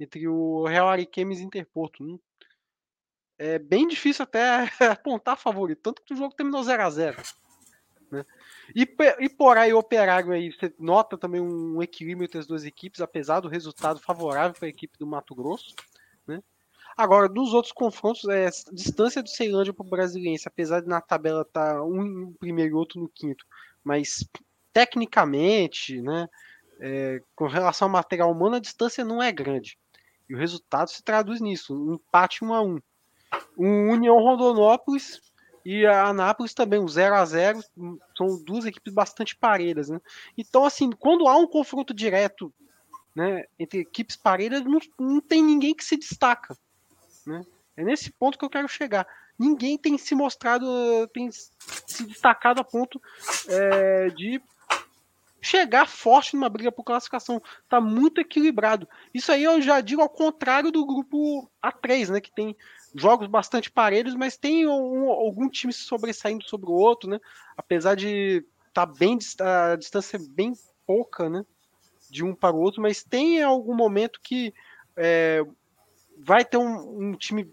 Entre 0.00 0.26
o 0.26 0.64
Real 0.66 0.88
Ariquemes 0.88 1.38
e 1.38 1.44
Interporto. 1.44 2.04
Né? 2.04 2.18
É 3.38 3.58
bem 3.58 3.86
difícil 3.86 4.24
até 4.24 4.68
apontar 4.90 5.36
favorito, 5.38 5.80
tanto 5.82 6.02
que 6.02 6.12
o 6.12 6.16
jogo 6.16 6.34
terminou 6.34 6.62
0 6.62 6.82
a 6.82 6.90
0 6.90 7.22
né? 8.10 8.24
E, 8.74 8.88
e 9.20 9.28
por 9.28 9.56
aí, 9.56 9.72
Operário 9.72 10.32
aí, 10.32 10.50
você 10.50 10.74
nota 10.78 11.16
também 11.16 11.40
um 11.40 11.82
equilíbrio 11.82 12.24
entre 12.24 12.38
as 12.38 12.46
duas 12.46 12.64
equipes, 12.64 13.00
apesar 13.00 13.40
do 13.40 13.48
resultado 13.48 14.00
favorável 14.00 14.54
para 14.58 14.66
a 14.66 14.70
equipe 14.70 14.98
do 14.98 15.06
Mato 15.06 15.34
Grosso. 15.34 15.74
Agora, 16.98 17.28
dos 17.28 17.54
outros 17.54 17.72
confrontos, 17.72 18.28
é, 18.28 18.50
distância 18.72 19.22
do 19.22 19.28
Ceilândia 19.28 19.72
para 19.72 19.86
o 19.86 19.88
Brasiliense, 19.88 20.48
apesar 20.48 20.80
de 20.80 20.88
na 20.88 21.00
tabela 21.00 21.42
estar 21.42 21.74
tá 21.74 21.84
um 21.84 22.02
no 22.02 22.34
primeiro 22.34 22.72
e 22.72 22.74
outro 22.74 23.00
no 23.00 23.08
quinto, 23.08 23.46
mas 23.84 24.28
tecnicamente, 24.72 26.02
né, 26.02 26.28
é, 26.80 27.22
com 27.36 27.46
relação 27.46 27.86
ao 27.86 27.92
material 27.92 28.32
humano, 28.32 28.56
a 28.56 28.60
distância 28.60 29.04
não 29.04 29.22
é 29.22 29.30
grande. 29.30 29.78
E 30.28 30.34
o 30.34 30.38
resultado 30.38 30.90
se 30.90 31.00
traduz 31.00 31.40
nisso, 31.40 31.72
um 31.72 31.94
empate 31.94 32.44
1 32.44 32.52
a 32.52 32.62
1 32.62 32.74
Um 32.74 32.80
União 33.56 34.16
Rondonópolis 34.16 35.20
e 35.64 35.84
a 35.84 36.06
Anápolis 36.06 36.54
também, 36.54 36.80
um 36.80 36.88
0 36.88 37.14
a 37.14 37.24
0 37.24 37.60
são 38.16 38.42
duas 38.42 38.64
equipes 38.64 38.92
bastante 38.92 39.36
parelhas, 39.36 39.88
né? 39.88 40.00
Então, 40.36 40.64
assim, 40.64 40.90
quando 40.90 41.28
há 41.28 41.36
um 41.36 41.46
confronto 41.46 41.92
direto 41.92 42.52
né, 43.14 43.44
entre 43.58 43.80
equipes 43.80 44.16
parelhas, 44.16 44.62
não, 44.64 44.78
não 44.98 45.20
tem 45.20 45.42
ninguém 45.42 45.74
que 45.74 45.84
se 45.84 45.96
destaca. 45.96 46.56
Né? 47.26 47.44
É 47.76 47.84
nesse 47.84 48.10
ponto 48.12 48.38
que 48.38 48.44
eu 48.44 48.50
quero 48.50 48.68
chegar. 48.68 49.06
Ninguém 49.38 49.76
tem 49.76 49.98
se 49.98 50.14
mostrado, 50.14 50.66
tem 51.12 51.30
se 51.30 52.06
destacado 52.06 52.60
a 52.60 52.64
ponto 52.64 53.00
é, 53.48 54.08
de 54.10 54.40
chegar 55.40 55.86
forte 55.86 56.34
numa 56.34 56.48
briga 56.48 56.72
por 56.72 56.84
classificação. 56.84 57.42
Tá 57.68 57.80
muito 57.80 58.20
equilibrado. 58.20 58.88
Isso 59.12 59.30
aí 59.30 59.44
eu 59.44 59.60
já 59.60 59.80
digo 59.80 60.00
ao 60.00 60.08
contrário 60.08 60.72
do 60.72 60.86
grupo 60.86 61.48
A3, 61.64 62.10
né? 62.10 62.20
Que 62.20 62.32
tem 62.32 62.56
jogos 62.94 63.28
bastante 63.28 63.70
parelhos, 63.70 64.14
mas 64.14 64.36
tem 64.36 64.66
um, 64.66 65.10
algum 65.10 65.48
time 65.48 65.72
sobressaindo 65.72 66.44
sobre 66.48 66.70
o 66.70 66.74
outro, 66.74 67.08
né? 67.08 67.20
Apesar 67.56 67.94
de 67.94 68.44
tá 68.72 68.86
bem 68.86 69.18
a 69.40 69.76
distância 69.76 70.18
bem 70.30 70.52
pouca, 70.86 71.28
né? 71.28 71.44
De 72.10 72.24
um 72.24 72.34
para 72.34 72.56
o 72.56 72.60
outro, 72.60 72.80
mas 72.80 73.02
tem 73.02 73.42
algum 73.42 73.74
momento 73.74 74.20
que 74.22 74.54
é, 74.96 75.44
vai 76.18 76.44
ter 76.44 76.56
um, 76.56 77.10
um 77.10 77.14
time 77.14 77.52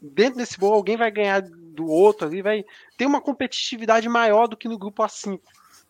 dentro 0.00 0.38
desse 0.38 0.58
bolo, 0.58 0.74
alguém 0.74 0.96
vai 0.96 1.10
ganhar 1.10 1.42
do 1.42 1.86
outro 1.86 2.26
ali, 2.26 2.40
vai 2.40 2.64
ter 2.96 3.06
uma 3.06 3.20
competitividade 3.20 4.08
maior 4.08 4.46
do 4.46 4.56
que 4.56 4.68
no 4.68 4.78
grupo 4.78 5.02
A5. 5.02 5.40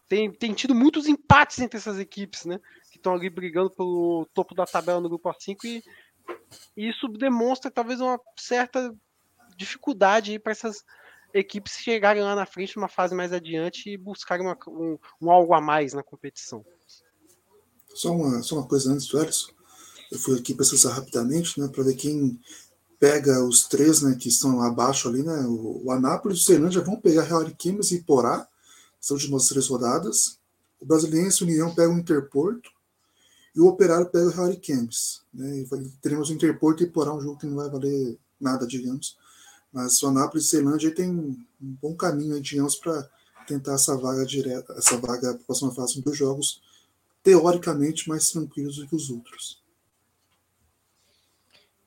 Tem, 0.09 0.33
tem 0.33 0.53
tido 0.53 0.74
muitos 0.74 1.07
empates 1.07 1.61
entre 1.61 1.78
essas 1.78 1.99
equipes, 1.99 2.45
né? 2.45 2.59
Que 2.91 2.97
estão 2.97 3.14
ali 3.14 3.31
brigando 3.31 3.70
pelo 3.70 4.26
topo 4.35 4.55
da 4.55 4.66
tabela 4.66 5.01
no 5.01 5.09
grupo 5.09 5.28
A5 5.28 5.64
e, 5.64 5.85
e 6.76 6.89
isso 6.89 7.09
demonstra 7.09 7.70
talvez 7.70 8.01
uma 8.01 8.18
certa 8.39 8.95
dificuldade 9.57 10.39
para 10.39 10.53
essas 10.53 10.85
equipes 11.33 11.74
chegarem 11.74 12.22
lá 12.22 12.35
na 12.35 12.47
frente, 12.47 12.76
numa 12.76 12.89
fase 12.89 13.14
mais 13.14 13.33
adiante 13.33 13.91
e 13.91 13.97
buscarem 13.97 14.45
uma, 14.45 14.57
um, 14.66 14.99
um, 15.20 15.31
algo 15.31 15.55
a 15.55 15.61
mais 15.61 15.93
na 15.93 16.03
competição. 16.03 16.64
Só 17.95 18.12
uma, 18.12 18.43
só 18.43 18.57
uma 18.57 18.66
coisa 18.66 18.93
antes 18.93 19.12
Ellison. 19.12 19.53
Eu 20.11 20.18
fui 20.18 20.39
aqui 20.39 20.55
pesquisar 20.55 20.93
rapidamente, 20.93 21.61
né, 21.61 21.68
para 21.68 21.85
ver 21.85 21.95
quem 21.95 22.41
pega 22.99 23.45
os 23.45 23.68
três, 23.68 24.03
né, 24.03 24.16
que 24.18 24.28
estão 24.28 24.61
abaixo 24.61 25.09
ali, 25.09 25.22
né, 25.22 25.41
o, 25.47 25.85
o 25.85 25.93
Anápolis 25.93 26.39
e 26.39 26.41
o 26.41 26.45
Ceilândia 26.45 26.83
vão 26.83 27.01
pegar 27.01 27.22
Real 27.22 27.41
Ariquemes 27.41 27.93
e 27.93 28.03
Porá, 28.03 28.47
são 29.01 29.16
de 29.16 29.24
últimas 29.24 29.49
três 29.49 29.68
rodadas. 29.68 30.39
O 30.81 30.87
Brasiliense 30.87 31.43
e 31.43 31.47
o 31.47 31.49
União 31.49 31.74
pegam 31.74 31.95
o 31.95 31.99
Interporto 31.99 32.70
e 33.55 33.61
o 33.61 33.66
Operário 33.66 34.07
pega 34.07 34.26
o 34.26 34.30
Real 34.30 34.46
Ariquemes. 34.46 35.22
Né, 35.32 35.64
teremos 36.01 36.30
o 36.30 36.32
Interporto 36.32 36.82
e 36.82 36.86
Porá, 36.86 37.14
um 37.14 37.20
jogo 37.20 37.38
que 37.38 37.46
não 37.46 37.57
vai 37.57 37.68
valer 37.68 38.18
nada, 38.40 38.66
digamos. 38.66 39.16
Mas 39.72 40.03
o 40.03 40.09
Anápolis 40.09 40.46
e 40.46 40.48
Ceilândia 40.48 40.94
tem 40.94 41.11
um 41.11 41.36
bom 41.61 41.94
caminho, 41.94 42.40
digamos, 42.40 42.76
para 42.76 43.09
tentar 43.46 43.74
essa 43.74 43.96
vaga 43.96 44.24
direta, 44.24 44.72
essa 44.74 44.96
vaga 44.96 45.32
para 45.34 45.42
a 45.42 45.44
próxima 45.44 45.72
fase 45.72 46.01
dos 46.01 46.16
jogos, 46.16 46.61
teoricamente 47.22 48.09
mais 48.09 48.30
tranquilos 48.30 48.76
do 48.76 48.86
que 48.86 48.94
os 48.94 49.11
outros. 49.11 49.61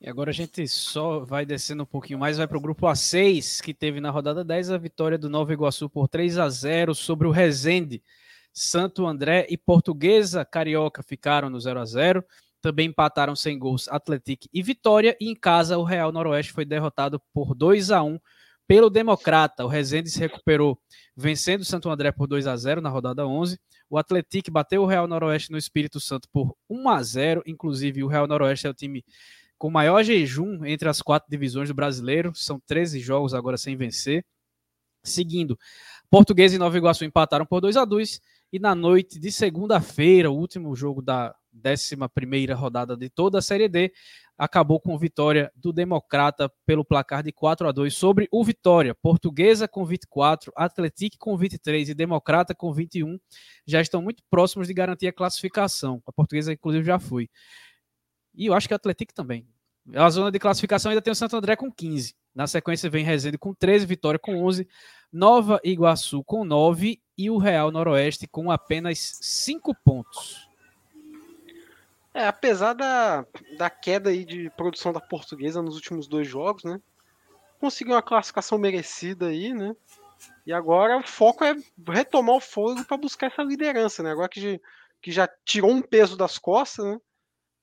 E 0.00 0.08
agora 0.08 0.30
a 0.30 0.34
gente 0.34 0.68
só 0.68 1.20
vai 1.20 1.46
descendo 1.46 1.82
um 1.82 1.86
pouquinho 1.86 2.18
mais, 2.18 2.36
vai 2.36 2.46
para 2.46 2.58
o 2.58 2.60
grupo 2.60 2.86
A6, 2.86 3.62
que 3.62 3.72
teve 3.72 4.00
na 4.00 4.10
rodada 4.10 4.44
10 4.44 4.70
a 4.70 4.76
vitória 4.76 5.16
do 5.16 5.30
Nova 5.30 5.52
Iguaçu 5.54 5.88
por 5.88 6.08
3 6.08 6.36
a 6.36 6.48
0 6.48 6.94
sobre 6.94 7.26
o 7.26 7.30
Resende. 7.30 8.02
Santo 8.54 9.04
André 9.04 9.46
e 9.50 9.58
Portuguesa 9.58 10.44
Carioca 10.44 11.02
ficaram 11.02 11.50
no 11.50 11.60
0 11.60 11.80
a 11.80 11.84
0 11.84 12.24
Também 12.62 12.86
empataram 12.86 13.34
sem 13.34 13.58
gols 13.58 13.88
Atlético 13.88 14.46
e 14.52 14.62
Vitória. 14.62 15.16
E 15.20 15.28
em 15.28 15.34
casa, 15.34 15.76
o 15.76 15.82
Real 15.82 16.12
Noroeste 16.12 16.52
foi 16.52 16.64
derrotado 16.64 17.20
por 17.32 17.52
2 17.52 17.90
a 17.90 18.02
1 18.04 18.18
pelo 18.66 18.88
Democrata. 18.88 19.64
O 19.64 19.68
Resende 19.68 20.08
se 20.08 20.20
recuperou 20.20 20.78
vencendo 21.16 21.62
o 21.62 21.64
Santo 21.64 21.90
André 21.90 22.12
por 22.12 22.28
2 22.28 22.46
a 22.46 22.56
0 22.56 22.80
na 22.80 22.88
rodada 22.88 23.26
11. 23.26 23.58
O 23.90 23.98
Atlético 23.98 24.52
bateu 24.52 24.82
o 24.82 24.86
Real 24.86 25.08
Noroeste 25.08 25.50
no 25.50 25.58
Espírito 25.58 25.98
Santo 25.98 26.28
por 26.32 26.56
1 26.70 26.88
a 26.88 27.02
0 27.02 27.42
Inclusive, 27.46 28.04
o 28.04 28.06
Real 28.06 28.28
Noroeste 28.28 28.68
é 28.68 28.70
o 28.70 28.74
time 28.74 29.04
com 29.58 29.68
maior 29.68 30.02
jejum 30.04 30.64
entre 30.64 30.88
as 30.88 31.02
quatro 31.02 31.28
divisões 31.28 31.68
do 31.68 31.74
brasileiro. 31.74 32.32
São 32.36 32.60
13 32.60 33.00
jogos 33.00 33.34
agora 33.34 33.56
sem 33.56 33.76
vencer. 33.76 34.24
Seguindo, 35.02 35.58
Português 36.08 36.54
e 36.54 36.58
Nova 36.58 36.76
Iguaçu 36.78 37.04
empataram 37.04 37.44
por 37.44 37.60
2 37.60 37.76
a 37.76 37.84
2 37.84 38.20
e 38.54 38.58
na 38.60 38.72
noite 38.72 39.18
de 39.18 39.32
segunda-feira, 39.32 40.30
o 40.30 40.36
último 40.36 40.76
jogo 40.76 41.02
da 41.02 41.34
11 41.52 41.96
rodada 42.52 42.96
de 42.96 43.10
toda 43.10 43.40
a 43.40 43.42
Série 43.42 43.68
D, 43.68 43.92
acabou 44.38 44.78
com 44.78 44.96
vitória 44.96 45.50
do 45.56 45.72
Democrata 45.72 46.48
pelo 46.64 46.84
placar 46.84 47.24
de 47.24 47.32
4 47.32 47.66
a 47.66 47.72
2 47.72 47.92
sobre 47.92 48.28
o 48.30 48.44
Vitória. 48.44 48.94
Portuguesa 48.94 49.66
com 49.66 49.84
24, 49.84 50.52
Atlético 50.54 51.16
com 51.18 51.36
23 51.36 51.88
e 51.88 51.94
Democrata 51.94 52.54
com 52.54 52.72
21 52.72 53.18
já 53.66 53.80
estão 53.80 54.00
muito 54.00 54.22
próximos 54.30 54.68
de 54.68 54.74
garantir 54.74 55.08
a 55.08 55.12
classificação. 55.12 56.00
A 56.06 56.12
Portuguesa, 56.12 56.52
inclusive, 56.52 56.84
já 56.84 57.00
foi. 57.00 57.28
E 58.36 58.46
eu 58.46 58.54
acho 58.54 58.68
que 58.68 58.74
o 58.74 58.76
Atlético 58.76 59.12
também. 59.12 59.48
A 59.96 60.08
zona 60.10 60.30
de 60.30 60.38
classificação 60.38 60.90
ainda 60.90 61.02
tem 61.02 61.10
o 61.10 61.16
Santo 61.16 61.36
André 61.36 61.56
com 61.56 61.72
15. 61.72 62.14
Na 62.32 62.46
sequência 62.46 62.88
vem 62.88 63.04
Resende 63.04 63.36
com 63.36 63.52
13, 63.52 63.84
Vitória 63.84 64.18
com 64.18 64.44
11, 64.44 64.68
Nova 65.12 65.60
Iguaçu 65.64 66.22
com 66.22 66.44
9 66.44 67.00
e 67.16 67.30
o 67.30 67.38
Real 67.38 67.70
Noroeste 67.70 68.26
com 68.26 68.50
apenas 68.50 69.18
5 69.20 69.74
pontos. 69.84 70.48
É, 72.12 72.26
apesar 72.26 72.74
da, 72.74 73.26
da 73.58 73.68
queda 73.68 74.10
aí 74.10 74.24
de 74.24 74.48
produção 74.50 74.92
da 74.92 75.00
portuguesa 75.00 75.60
nos 75.60 75.74
últimos 75.74 76.06
dois 76.06 76.28
jogos, 76.28 76.62
né? 76.62 76.80
Conseguiu 77.58 77.94
uma 77.94 78.02
classificação 78.02 78.56
merecida 78.56 79.26
aí, 79.26 79.52
né? 79.52 79.74
E 80.46 80.52
agora 80.52 80.98
o 80.98 81.02
foco 81.02 81.44
é 81.44 81.56
retomar 81.88 82.36
o 82.36 82.40
fôlego 82.40 82.84
para 82.84 82.96
buscar 82.96 83.26
essa 83.26 83.42
liderança, 83.42 84.02
né? 84.02 84.12
Agora 84.12 84.28
que, 84.28 84.60
que 85.02 85.10
já 85.10 85.28
tirou 85.44 85.70
um 85.70 85.82
peso 85.82 86.16
das 86.16 86.38
costas, 86.38 86.84
né? 86.86 87.00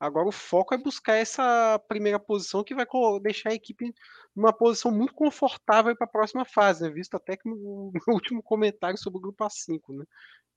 Agora 0.02 0.28
o 0.28 0.32
foco 0.32 0.74
é 0.74 0.80
buscar 0.80 1.14
essa 1.18 1.80
primeira 1.88 2.20
posição 2.20 2.64
que 2.64 2.74
vai 2.74 2.88
deixar 3.22 3.52
a 3.52 3.54
equipe 3.54 3.94
numa 4.36 4.52
posição 4.52 4.90
muito 4.90 5.14
confortável 5.14 5.96
para 5.96 6.06
a 6.06 6.10
próxima 6.10 6.44
fase, 6.44 6.84
né? 6.84 6.90
visto 6.90 7.14
até 7.14 7.38
que 7.38 7.48
no, 7.48 7.92
último 8.10 8.42
comentário 8.42 8.98
sobre 8.98 9.20
o 9.20 9.22
grupo 9.22 9.44
A5, 9.44 9.80
né? 9.96 10.04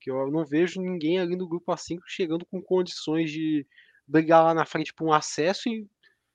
Que 0.01 0.11
eu 0.11 0.31
não 0.31 0.47
vejo 0.47 0.81
ninguém 0.81 1.21
ali 1.21 1.37
no 1.37 1.47
grupo 1.47 1.71
A5 1.71 2.01
chegando 2.07 2.47
com 2.47 2.63
condições 2.63 3.31
de 3.31 3.67
brigar 4.07 4.43
lá 4.43 4.55
na 4.55 4.65
frente 4.65 4.95
por 4.95 5.07
um 5.07 5.13
acesso 5.13 5.69
e 5.69 5.87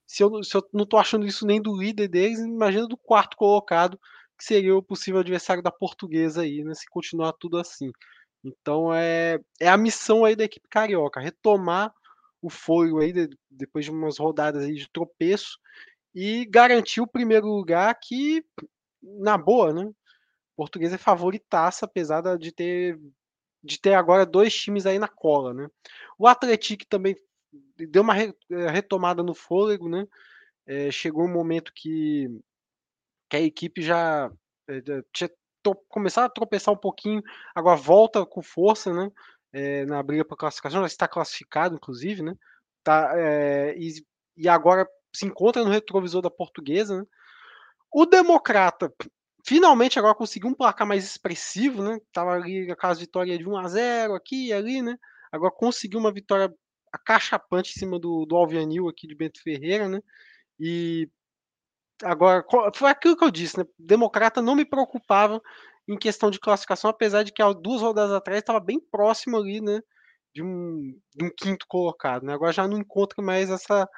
se 0.06 0.24
eu, 0.24 0.44
se 0.44 0.56
eu 0.56 0.64
não 0.72 0.84
estou 0.84 1.00
achando 1.00 1.26
isso 1.26 1.48
nem 1.48 1.60
do 1.60 1.76
líder 1.76 2.10
deles, 2.10 2.38
imagina 2.38 2.88
do 2.88 2.98
quarto 2.98 3.36
colocado, 3.36 4.00
que 4.38 4.44
seria 4.44 4.76
o 4.76 4.84
possível 4.84 5.22
adversário 5.22 5.64
da 5.64 5.72
portuguesa 5.72 6.44
aí, 6.44 6.64
né? 6.64 6.76
Se 6.76 6.86
continuar 6.88 7.34
tudo 7.34 7.58
assim. 7.58 7.92
Então 8.44 8.94
é, 8.94 9.40
é 9.60 9.68
a 9.68 9.78
missão 9.78 10.26
aí 10.26 10.36
da 10.36 10.44
equipe 10.44 10.68
carioca, 10.70 11.20
retomar 11.20 11.92
o 12.42 12.50
fôlego 12.50 13.00
aí 13.00 13.12
de, 13.12 13.30
depois 13.50 13.86
de 13.86 13.92
umas 13.92 14.18
rodadas 14.18 14.64
aí 14.64 14.76
de 14.76 14.90
tropeço 14.90 15.60
e 16.14 16.46
garantir 16.46 17.02
o 17.02 17.08
primeiro 17.08 17.48
lugar 17.48 17.94
que, 18.00 18.44
na 19.02 19.38
boa, 19.38 19.74
né? 19.74 19.92
Português 20.56 20.92
é 20.94 20.98
favoritaça, 20.98 21.86
apesar 21.86 22.38
de 22.38 22.52
ter, 22.52 23.00
de 23.64 23.80
ter 23.80 23.94
agora 23.94 24.26
dois 24.26 24.54
times 24.54 24.86
aí 24.86 25.00
na 25.00 25.08
cola, 25.08 25.54
né? 25.54 25.70
O 26.18 26.28
Atlético 26.28 26.86
também 26.88 27.16
deu 27.78 28.02
uma 28.02 28.18
eh, 28.18 28.34
retomada 28.72 29.24
no 29.24 29.34
fôlego, 29.34 29.88
né? 29.90 30.06
É, 30.66 30.92
chegou 30.92 31.24
um 31.24 31.32
momento 31.32 31.72
que, 31.74 32.28
que 33.30 33.38
a 33.38 33.42
equipe 33.42 33.82
já 33.82 34.32
é, 34.68 34.82
tinha 35.14 35.30
começado 35.88 36.26
a 36.26 36.34
tropeçar 36.34 36.74
um 36.74 36.78
pouquinho, 36.78 37.22
agora 37.56 37.76
volta 37.76 38.26
com 38.26 38.42
força, 38.42 38.94
né? 38.94 39.12
É, 39.52 39.86
na 39.86 40.02
briga 40.04 40.26
para 40.26 40.38
classificação, 40.38 40.82
já 40.82 40.88
está 40.88 41.08
classificado, 41.08 41.76
inclusive, 41.76 42.22
né? 42.22 42.36
Tá, 42.84 43.12
é, 43.16 43.76
e, 43.78 43.94
e, 44.38 44.48
agora 44.48 44.88
se 45.14 45.26
encontra 45.26 45.64
no 45.64 45.70
retrovisor 45.70 46.22
da 46.22 46.30
portuguesa. 46.30 47.00
Né? 47.00 47.06
O 47.92 48.06
Democrata 48.06 48.94
finalmente 49.46 49.98
agora 49.98 50.16
conseguiu 50.16 50.50
um 50.50 50.54
placar 50.54 50.88
mais 50.88 51.04
expressivo, 51.04 51.84
né? 51.84 52.00
Tava 52.14 52.34
ali 52.34 52.72
aquelas 52.72 53.00
vitórias 53.00 53.38
de 53.38 53.48
1 53.48 53.58
a 53.58 53.68
0 53.68 54.16
aqui 54.16 54.48
e 54.48 54.54
ali, 54.54 54.82
né? 54.82 54.96
Agora 55.32 55.52
conseguiu 55.52 56.00
uma 56.00 56.12
vitória 56.12 56.54
acachapante 56.92 57.72
em 57.72 57.80
cima 57.80 58.00
do, 58.00 58.26
do 58.26 58.36
Alvianil 58.36 58.88
aqui 58.88 59.08
de 59.08 59.16
Bento 59.16 59.42
Ferreira, 59.42 59.88
né? 59.88 60.02
E 60.60 61.10
agora 62.04 62.46
foi 62.74 62.90
aquilo 62.90 63.18
que 63.18 63.24
eu 63.24 63.32
disse, 63.32 63.58
né? 63.58 63.66
Democrata 63.78 64.42
não 64.42 64.56
me 64.56 64.66
preocupava 64.66 65.42
em 65.90 65.98
questão 65.98 66.30
de 66.30 66.40
classificação, 66.40 66.88
apesar 66.92 67.24
de 67.24 67.34
que 67.34 67.42
há 67.42 67.52
duas 67.52 67.82
rodadas 67.82 68.12
atrás 68.12 68.40
estava 68.40 68.60
bem 68.60 68.80
próximo 68.80 69.38
ali, 69.38 69.60
né? 69.60 69.82
De 70.34 70.44
um, 70.44 70.96
de 71.16 71.26
um 71.26 71.32
quinto 71.36 71.66
colocado, 71.68 72.24
né? 72.24 72.34
Agora 72.34 72.54
já 72.54 72.68
não 72.68 72.78
encontra 72.78 73.24
mais 73.24 73.50
essa, 73.50 73.90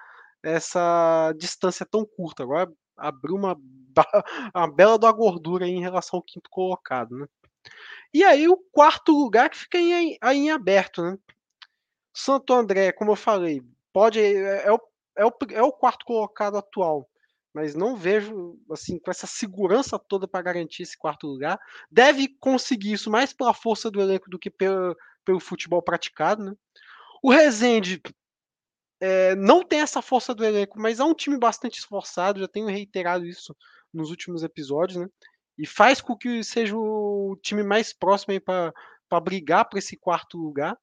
essa 0.42 1.34
distância 1.38 1.86
tão 1.86 2.06
curta. 2.06 2.44
Agora 2.44 2.72
abriu 2.96 3.36
uma, 3.36 3.58
uma 4.56 4.72
bela 4.72 4.98
da 4.98 5.12
gordura 5.12 5.68
em 5.68 5.82
relação 5.82 6.18
ao 6.18 6.24
quinto 6.24 6.50
colocado, 6.50 7.18
né? 7.18 7.28
E 8.14 8.24
aí 8.24 8.48
o 8.48 8.58
quarto 8.72 9.12
lugar 9.12 9.50
que 9.50 9.58
fica 9.58 9.78
aí, 9.78 10.18
aí 10.22 10.38
em 10.38 10.50
aberto, 10.50 11.04
né? 11.04 11.18
Santo 12.16 12.54
André, 12.54 12.94
como 12.94 13.12
eu 13.12 13.16
falei, 13.18 13.62
pode 13.92 14.22
é, 14.22 14.66
é, 14.66 14.72
o, 14.72 14.80
é, 15.18 15.26
o, 15.26 15.32
é 15.52 15.62
o 15.62 15.74
quarto 15.74 16.06
colocado 16.06 16.58
atual 16.58 17.11
mas 17.54 17.76
não 17.76 17.96
vejo 17.96 18.58
assim 18.72 18.98
com 18.98 19.12
essa 19.12 19.28
segurança 19.28 20.00
toda 20.00 20.28
para 20.28 20.42
garantir 20.42 20.84
esse 20.84 20.98
quarto 20.98 21.28
lugar. 21.28 21.60
Deve 21.90 22.30
conseguir 22.40 22.94
isso 22.94 23.10
mais 23.12 23.34
pela 23.34 23.54
força 23.54 23.92
do 23.92 24.02
elenco 24.02 24.30
do 24.30 24.40
que 24.40 24.50
pelo, 24.50 24.96
pelo 25.26 25.40
futebol 25.40 25.82
praticado. 25.82 26.44
Né? 26.44 26.54
O 27.22 27.30
Rezende 27.30 28.02
é, 29.02 29.36
não 29.36 29.64
tem 29.64 29.82
essa 29.82 30.02
força 30.02 30.34
do 30.34 30.46
elenco, 30.46 30.80
mas 30.80 31.00
é 31.00 31.04
um 31.04 31.14
time 31.14 31.38
bastante 31.38 31.80
esforçado, 31.80 32.40
já 32.40 32.48
tenho 32.48 32.68
reiterado 32.68 33.26
isso 33.26 33.56
nos 33.94 34.10
últimos 34.10 34.44
episódios, 34.44 34.98
né? 34.98 35.08
E 35.58 35.68
faz 35.68 36.00
com 36.00 36.16
que 36.16 36.44
seja 36.44 36.76
o 36.78 37.38
time 37.42 37.62
mais 37.62 37.92
próximo 37.92 38.40
para 38.42 39.20
brigar 39.20 39.68
para 39.68 39.80
esse 39.80 39.98
quarto 39.98 40.38
lugar. 40.38 40.78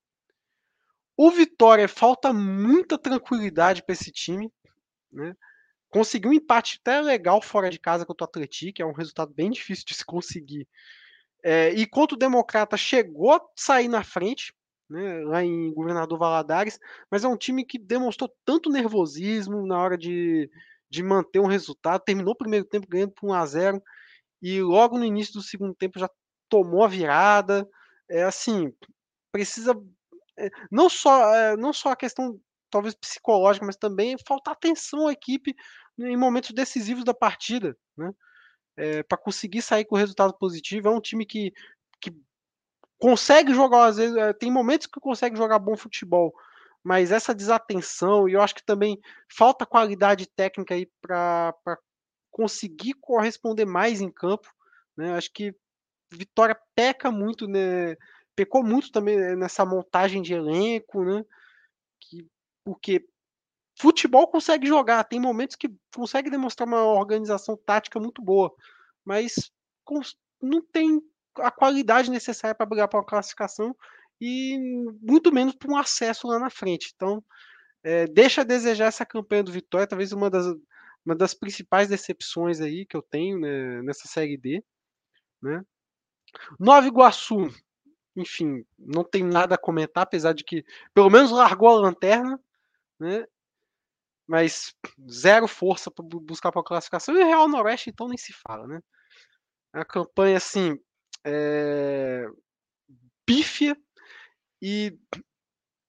O 1.16 1.30
Vitória 1.30 1.88
falta 1.88 2.32
muita 2.32 2.98
tranquilidade 2.98 3.82
para 3.82 3.94
esse 3.94 4.12
time, 4.12 4.52
né? 5.10 5.34
Conseguiu 5.90 6.30
um 6.30 6.34
empate 6.34 6.78
até 6.80 7.00
legal 7.00 7.40
fora 7.40 7.70
de 7.70 7.78
casa 7.78 8.04
contra 8.04 8.24
o 8.24 8.28
Atlético, 8.28 8.82
é 8.82 8.86
um 8.86 8.92
resultado 8.92 9.32
bem 9.32 9.50
difícil 9.52 9.84
de 9.86 9.94
se 9.94 10.04
conseguir. 10.04 10.66
É, 11.42 11.70
e 11.70 11.86
quanto 11.86 12.12
o 12.12 12.18
Democrata 12.18 12.76
chegou 12.76 13.32
a 13.32 13.40
sair 13.56 13.88
na 13.88 14.02
frente, 14.02 14.52
né, 14.90 15.20
lá 15.24 15.44
em 15.44 15.72
Governador 15.72 16.18
Valadares, 16.18 16.78
mas 17.10 17.24
é 17.24 17.28
um 17.28 17.36
time 17.36 17.64
que 17.64 17.78
demonstrou 17.78 18.32
tanto 18.44 18.70
nervosismo 18.70 19.66
na 19.66 19.80
hora 19.80 19.96
de, 19.96 20.50
de 20.90 21.02
manter 21.02 21.40
um 21.40 21.46
resultado, 21.46 22.02
terminou 22.02 22.32
o 22.32 22.38
primeiro 22.38 22.64
tempo 22.64 22.88
ganhando 22.88 23.12
por 23.12 23.28
1 23.30 23.34
a 23.34 23.46
0 23.46 23.82
e 24.42 24.62
logo 24.62 24.98
no 24.98 25.04
início 25.04 25.34
do 25.34 25.42
segundo 25.42 25.74
tempo 25.74 25.98
já 25.98 26.08
tomou 26.48 26.84
a 26.84 26.88
virada. 26.88 27.68
É 28.08 28.22
assim, 28.22 28.72
precisa 29.32 29.74
é, 30.38 30.48
não 30.70 30.88
só 30.88 31.34
é, 31.34 31.56
não 31.56 31.72
só 31.72 31.90
a 31.90 31.96
questão 31.96 32.40
talvez 32.70 32.94
psicológica, 32.94 33.66
mas 33.66 33.76
também 33.76 34.16
faltar 34.26 34.54
atenção 34.54 35.08
à 35.08 35.12
equipe 35.12 35.54
em 35.98 36.16
momentos 36.16 36.50
decisivos 36.50 37.04
da 37.04 37.14
partida, 37.14 37.76
né? 37.96 38.12
é, 38.76 39.02
para 39.02 39.18
conseguir 39.18 39.60
sair 39.60 39.84
com 39.84 39.96
resultado 39.96 40.32
positivo. 40.34 40.88
É 40.88 40.90
um 40.90 41.00
time 41.00 41.26
que, 41.26 41.52
que 42.00 42.12
consegue 42.98 43.52
jogar, 43.52 43.86
às 43.86 43.96
vezes, 43.96 44.16
é, 44.16 44.32
tem 44.32 44.50
momentos 44.50 44.86
que 44.86 45.00
consegue 45.00 45.36
jogar 45.36 45.58
bom 45.58 45.76
futebol, 45.76 46.32
mas 46.82 47.10
essa 47.10 47.34
desatenção, 47.34 48.28
e 48.28 48.34
eu 48.34 48.40
acho 48.40 48.54
que 48.54 48.64
também 48.64 49.00
falta 49.28 49.66
qualidade 49.66 50.26
técnica 50.26 50.74
aí 50.74 50.88
para 51.02 51.52
conseguir 52.30 52.94
corresponder 53.00 53.64
mais 53.64 54.00
em 54.00 54.10
campo. 54.10 54.48
Né? 54.96 55.12
Acho 55.14 55.30
que 55.32 55.54
Vitória 56.10 56.58
peca 56.74 57.10
muito, 57.10 57.46
né? 57.46 57.94
pecou 58.38 58.62
muito 58.62 58.92
também 58.92 59.36
nessa 59.36 59.64
montagem 59.66 60.22
de 60.22 60.32
elenco, 60.32 61.04
né? 61.04 61.24
Que, 62.00 62.24
porque 62.68 63.02
futebol 63.80 64.28
consegue 64.28 64.66
jogar, 64.66 65.02
tem 65.04 65.18
momentos 65.18 65.56
que 65.56 65.74
consegue 65.94 66.28
demonstrar 66.28 66.68
uma 66.68 66.84
organização 66.84 67.56
tática 67.56 67.98
muito 67.98 68.20
boa, 68.20 68.54
mas 69.02 69.50
não 70.42 70.60
tem 70.70 71.00
a 71.38 71.50
qualidade 71.50 72.10
necessária 72.10 72.54
para 72.54 72.66
brigar 72.66 72.86
para 72.86 72.98
uma 72.98 73.06
classificação 73.06 73.74
e 74.20 74.58
muito 75.00 75.32
menos 75.32 75.54
para 75.54 75.72
um 75.72 75.78
acesso 75.78 76.26
lá 76.26 76.38
na 76.38 76.50
frente. 76.50 76.92
Então, 76.94 77.24
é, 77.82 78.06
deixa 78.06 78.42
a 78.42 78.44
desejar 78.44 78.88
essa 78.88 79.06
campanha 79.06 79.44
do 79.44 79.52
Vitória, 79.52 79.86
talvez 79.86 80.12
uma 80.12 80.28
das, 80.28 80.44
uma 81.06 81.16
das 81.16 81.32
principais 81.32 81.88
decepções 81.88 82.60
aí 82.60 82.84
que 82.84 82.98
eu 82.98 83.00
tenho 83.00 83.40
né, 83.40 83.80
nessa 83.80 84.06
Série 84.06 84.36
D. 84.36 84.62
Né? 85.40 85.64
Nova 86.60 86.86
Iguaçu, 86.86 87.48
enfim, 88.14 88.62
não 88.78 89.04
tem 89.04 89.24
nada 89.24 89.54
a 89.54 89.58
comentar, 89.58 90.02
apesar 90.02 90.34
de 90.34 90.44
que 90.44 90.62
pelo 90.92 91.08
menos 91.08 91.30
largou 91.30 91.70
a 91.70 91.80
lanterna, 91.80 92.38
né? 92.98 93.24
Mas 94.26 94.74
zero 95.10 95.48
força 95.48 95.90
para 95.90 96.04
buscar 96.04 96.52
para 96.52 96.60
a 96.60 96.64
classificação. 96.64 97.14
E 97.14 97.22
o 97.22 97.26
Real 97.26 97.48
Noroeste, 97.48 97.90
então, 97.90 98.08
nem 98.08 98.18
se 98.18 98.32
fala, 98.32 98.66
né? 98.66 98.80
A 99.72 99.84
campanha, 99.84 100.36
assim, 100.36 100.78
é... 101.24 102.26
pífia 103.24 103.76
e 104.60 104.98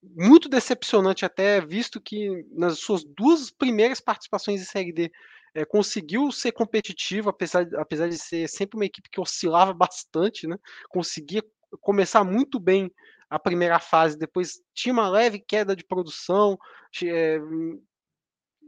muito 0.01 0.47
decepcionante 0.47 1.25
até, 1.25 1.59
visto 1.59 1.99
que 1.99 2.45
nas 2.51 2.79
suas 2.79 3.03
duas 3.03 3.51
primeiras 3.51 3.99
participações 3.99 4.61
em 4.61 4.65
Série 4.65 4.93
D 4.93 5.11
é, 5.53 5.65
conseguiu 5.65 6.31
ser 6.31 6.51
competitivo, 6.51 7.29
apesar, 7.29 7.67
apesar 7.75 8.07
de 8.07 8.17
ser 8.17 8.47
sempre 8.47 8.77
uma 8.77 8.85
equipe 8.85 9.09
que 9.09 9.19
oscilava 9.19 9.73
bastante, 9.73 10.47
né? 10.47 10.57
Conseguia 10.89 11.43
começar 11.81 12.23
muito 12.23 12.59
bem 12.59 12.91
a 13.29 13.37
primeira 13.37 13.79
fase, 13.79 14.17
depois 14.17 14.59
tinha 14.73 14.93
uma 14.93 15.09
leve 15.09 15.39
queda 15.39 15.75
de 15.75 15.83
produção, 15.83 16.57
é, 17.03 17.39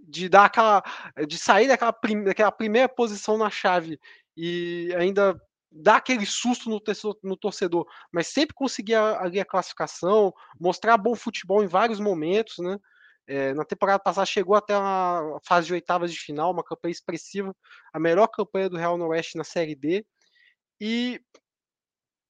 de 0.08 0.30
dar 0.30 0.46
aquela, 0.46 0.84
de 1.28 1.38
sair 1.38 1.68
daquela, 1.68 1.94
prim, 1.94 2.24
daquela 2.24 2.52
primeira 2.52 2.90
posição 2.90 3.38
na 3.38 3.50
chave 3.50 4.00
e 4.36 4.94
ainda 4.98 5.40
dar 5.72 5.98
aquele 5.98 6.26
susto 6.26 6.70
no, 6.70 6.82
no 7.24 7.38
torcedor, 7.38 7.88
mas 8.12 8.28
sempre 8.28 8.54
conseguia 8.54 9.18
ali 9.20 9.40
a 9.40 9.46
classificação, 9.46 10.34
mostrar 10.60 10.98
bom 10.98 11.16
futebol 11.16 11.64
em 11.64 11.68
vários 11.68 12.00
momentos, 12.00 12.58
né? 12.60 12.78
É, 13.28 13.54
na 13.54 13.64
temporada 13.64 14.00
passada 14.00 14.26
chegou 14.26 14.56
até 14.56 14.74
a 14.74 15.38
fase 15.46 15.68
de 15.68 15.74
oitavas 15.74 16.12
de 16.12 16.20
final, 16.20 16.52
uma 16.52 16.64
campanha 16.64 16.92
expressiva, 16.92 17.56
a 17.94 18.00
melhor 18.00 18.28
campanha 18.28 18.70
do 18.70 18.78
Real 18.78 18.98
Noroeste 18.98 19.38
na 19.38 19.44
Série 19.44 19.76
D. 19.76 20.06
E 20.82 21.22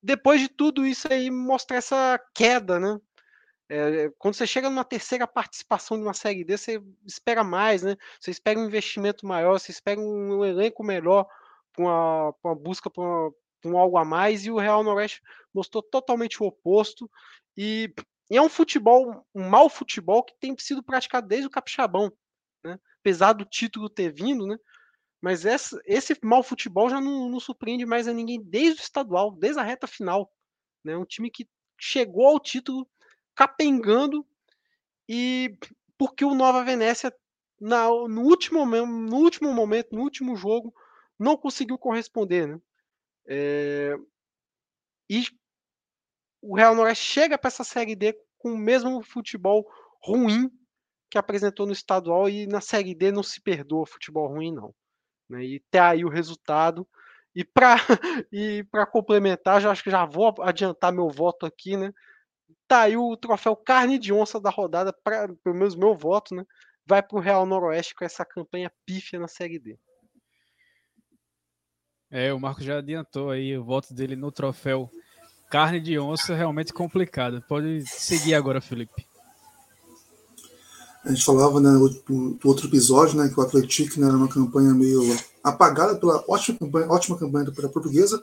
depois 0.02 0.42
de 0.42 0.50
tudo 0.50 0.86
isso 0.86 1.12
aí, 1.12 1.30
mostra 1.30 1.78
essa 1.78 2.20
queda, 2.34 2.80
né? 2.80 3.00
É, 3.70 4.12
quando 4.18 4.36
você 4.36 4.46
chega 4.46 4.70
numa 4.70 4.84
terceira 4.84 5.26
participação 5.26 5.98
de 5.98 6.04
uma 6.04 6.14
Série 6.14 6.44
D, 6.44 6.58
você 6.58 6.82
espera 7.06 7.44
mais, 7.44 7.84
né? 7.84 7.96
Você 8.20 8.32
espera 8.32 8.60
um 8.60 8.66
investimento 8.66 9.26
maior, 9.26 9.60
você 9.60 9.72
espera 9.72 10.00
um, 10.00 10.40
um 10.40 10.46
elenco 10.46 10.84
melhor 10.84 11.26
para 11.74 11.84
uma, 11.84 12.36
uma, 12.44 12.56
busca 12.56 12.90
por, 12.90 13.34
um 13.64 13.78
algo 13.78 13.98
a 13.98 14.04
mais, 14.04 14.46
e 14.46 14.52
o 14.52 14.58
Real 14.58 14.84
Noroeste 14.84 15.22
mostrou 15.54 15.82
totalmente 15.82 16.44
o 16.44 16.48
oposto. 16.48 17.10
E 17.56 17.94
e 18.32 18.38
é 18.38 18.42
um 18.42 18.48
futebol, 18.48 19.28
um 19.36 19.50
mau 19.50 19.70
futebol 19.70 20.24
que 20.24 20.34
tem 20.40 20.56
sido 20.58 20.82
praticado 20.82 21.28
desde 21.28 21.48
o 21.48 21.50
Capixabão, 21.50 22.10
né? 22.64 22.80
apesar 23.02 23.34
do 23.34 23.44
título 23.44 23.90
ter 23.90 24.10
vindo, 24.10 24.48
né? 24.48 24.58
Mas 25.22 25.46
esse, 25.46 25.80
esse 25.86 26.18
mau 26.24 26.42
futebol 26.42 26.90
já 26.90 27.00
não, 27.00 27.30
não, 27.30 27.40
surpreende 27.40 27.86
mais 27.86 28.08
a 28.08 28.14
ninguém 28.14 28.42
desde 28.42 28.82
o 28.82 28.84
estadual, 28.84 29.32
desde 29.32 29.60
a 29.60 29.64
reta 29.64 29.86
final. 29.86 30.34
Né? 30.84 30.98
Um 30.98 31.06
time 31.06 31.30
que 31.30 31.48
chegou 31.80 32.26
ao 32.26 32.40
título 32.40 32.90
capengando 33.36 34.26
e 35.08 35.56
porque 35.98 36.26
o 36.26 36.34
Nova 36.34 36.64
Venécia 36.64 37.14
na, 37.60 37.88
no, 37.88 38.22
último, 38.24 38.66
no 38.66 39.18
último 39.18 39.54
momento, 39.54 39.96
no 39.96 40.02
último 40.02 40.36
jogo, 40.36 40.74
não 41.20 41.38
conseguiu 41.38 41.78
corresponder. 41.78 42.48
Né? 42.48 42.62
É, 43.28 43.96
e 45.08 45.24
o 46.42 46.56
Real 46.56 46.74
Noroeste 46.74 47.06
chega 47.06 47.38
para 47.38 47.50
essa 47.50 47.64
Série 47.64 47.96
D 47.96 48.20
com 48.40 48.54
o 48.54 48.58
mesmo 48.58 49.04
futebol 49.04 49.70
ruim 50.02 50.50
que 51.12 51.18
apresentou 51.18 51.68
no 51.68 51.74
estadual 51.74 52.28
e 52.28 52.48
na 52.48 52.62
Série 52.62 52.96
D 52.96 53.12
não 53.12 53.22
se 53.22 53.40
perdoa 53.40 53.86
futebol 53.86 54.28
ruim, 54.28 54.52
não. 54.52 54.74
Né? 55.32 55.44
E 55.46 55.64
até 55.68 55.80
aí 55.80 56.06
o 56.06 56.10
resultado. 56.10 56.88
E 57.34 57.44
para 57.44 57.76
e 58.32 58.66
complementar, 58.92 59.62
já 59.62 59.72
acho 59.72 59.84
que 59.84 59.90
já 59.90 60.06
vou 60.06 60.36
adiantar 60.42 60.92
meu 60.92 61.10
voto 61.10 61.46
aqui, 61.46 61.78
né? 61.78 61.94
Tá 62.68 62.82
aí 62.82 62.98
o 62.98 63.16
troféu 63.18 63.56
carne 63.56 63.98
de 63.98 64.14
onça 64.14 64.40
da 64.40 64.50
rodada, 64.50 64.94
pra, 64.94 65.28
pelo 65.44 65.56
menos 65.56 65.76
meu 65.76 65.96
voto, 65.96 66.36
né? 66.36 66.46
Vai 66.86 67.02
para 67.02 67.18
o 67.18 67.22
Real 67.22 67.46
Noroeste 67.46 67.96
com 67.96 68.04
essa 68.04 68.26
campanha 68.26 68.72
pífia 68.86 69.20
na 69.20 69.28
Série 69.28 69.60
D. 69.60 69.78
É, 72.10 72.34
o 72.34 72.40
Marco 72.40 72.62
já 72.62 72.80
adiantou 72.80 73.30
aí 73.30 73.58
o 73.58 73.64
voto 73.64 73.94
dele 73.94 74.18
no 74.18 74.32
troféu 74.32 74.90
carne 75.50 75.80
de 75.80 75.98
onça 75.98 76.36
realmente 76.36 76.74
complicada. 76.74 77.42
Pode 77.42 77.86
seguir 77.86 78.36
agora, 78.36 78.60
Felipe. 78.60 79.11
A 81.04 81.10
gente 81.10 81.26
falava 81.26 81.60
né, 81.60 81.72
no, 81.72 82.40
outro 82.44 82.68
episódio 82.68 83.18
né, 83.18 83.28
que 83.28 83.40
o 83.40 83.44
Atlético 83.44 84.00
né, 84.00 84.08
era 84.08 84.16
uma 84.16 84.28
campanha 84.28 84.74
meio 84.74 85.02
apagada 85.44 85.96
pela 85.96 86.24
ótima 86.28 86.60
campanha, 86.60 86.88
ótima 86.90 87.18
campanha 87.18 87.52
pela 87.52 87.70
portuguesa. 87.70 88.22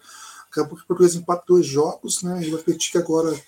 Acabou 0.48 0.76
que 0.76 0.82
a 0.84 0.86
portuguesa 0.86 1.18
empata 1.18 1.44
dois 1.46 1.66
jogos, 1.66 2.22
né, 2.22 2.46
e 2.46 2.54
o 2.54 2.56
Atlético 2.58 2.98
agora 2.98 3.38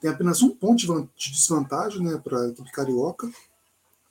tem 0.00 0.10
apenas 0.10 0.42
um 0.42 0.50
ponto 0.50 1.10
de 1.16 1.32
desvantagem 1.32 2.02
né, 2.02 2.20
para 2.22 2.40
a 2.40 2.48
equipe 2.48 2.70
carioca. 2.70 3.28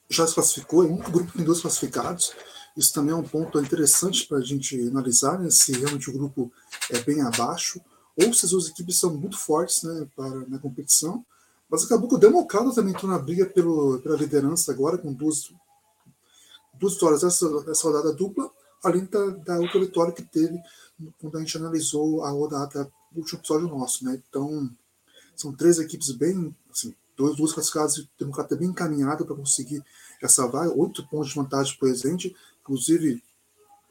Já 0.09 0.27
se 0.27 0.33
classificou, 0.33 0.83
é 0.83 0.87
um 0.87 0.97
grupo 0.97 1.31
tem 1.31 1.45
dois 1.45 1.61
classificados. 1.61 2.33
Isso 2.75 2.93
também 2.93 3.13
é 3.13 3.15
um 3.15 3.23
ponto 3.23 3.59
interessante 3.59 4.27
para 4.27 4.37
a 4.37 4.43
gente 4.43 4.79
analisar 4.87 5.39
né, 5.39 5.49
se 5.49 5.71
realmente 5.71 6.09
o 6.09 6.13
grupo 6.13 6.51
é 6.91 6.99
bem 6.99 7.21
abaixo 7.21 7.81
ou 8.17 8.33
se 8.33 8.45
as 8.45 8.51
duas 8.51 8.67
equipes 8.67 8.99
são 8.99 9.13
muito 9.13 9.37
fortes 9.37 9.83
né, 9.83 10.07
para, 10.15 10.29
na 10.47 10.59
competição. 10.59 11.25
Mas 11.69 11.83
acabou 11.83 12.07
que 12.07 12.15
o 12.15 12.19
Democrata 12.19 12.73
também 12.73 12.93
entrou 12.93 13.11
na 13.11 13.19
briga 13.19 13.45
pelo, 13.45 13.99
pela 13.99 14.15
liderança 14.15 14.71
agora, 14.71 14.97
com 14.97 15.13
duas, 15.13 15.51
duas 16.73 16.93
vitórias 16.93 17.23
essa, 17.23 17.47
rodada 17.47 18.13
dupla, 18.13 18.49
além 18.83 19.05
da, 19.05 19.29
da 19.31 19.59
outra 19.59 19.79
vitória 19.79 20.13
que 20.13 20.23
teve 20.23 20.59
quando 21.19 21.37
a 21.37 21.39
gente 21.39 21.57
analisou 21.57 22.23
a 22.23 22.29
rodada 22.29 22.89
do 23.11 23.19
último 23.19 23.39
episódio 23.39 23.67
nosso. 23.67 24.05
Né? 24.05 24.21
Então, 24.29 24.69
são 25.35 25.53
três 25.53 25.77
equipes 25.77 26.11
bem, 26.11 26.55
assim, 26.71 26.95
duas, 27.15 27.35
duas 27.35 27.53
classificadas, 27.53 27.97
o 27.97 28.07
Democrata 28.17 28.55
bem 28.55 28.69
encaminhado 28.69 29.25
para 29.25 29.35
conseguir 29.35 29.83
essa 30.21 30.47
vaga, 30.47 30.73
oito 30.73 31.05
pontos 31.07 31.29
de 31.29 31.35
vantagem 31.35 31.77
para 31.77 31.87
o 31.87 31.89
Resende, 31.89 32.35
inclusive 32.61 33.21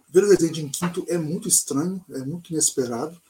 ver 0.09 0.25
o 0.25 0.29
Resende 0.29 0.63
em 0.63 0.69
quinto 0.69 1.05
é 1.09 1.19
muito 1.19 1.49
estranho, 1.49 2.05
é 2.11 2.19
muito 2.19 2.53
inesperado 2.53 3.21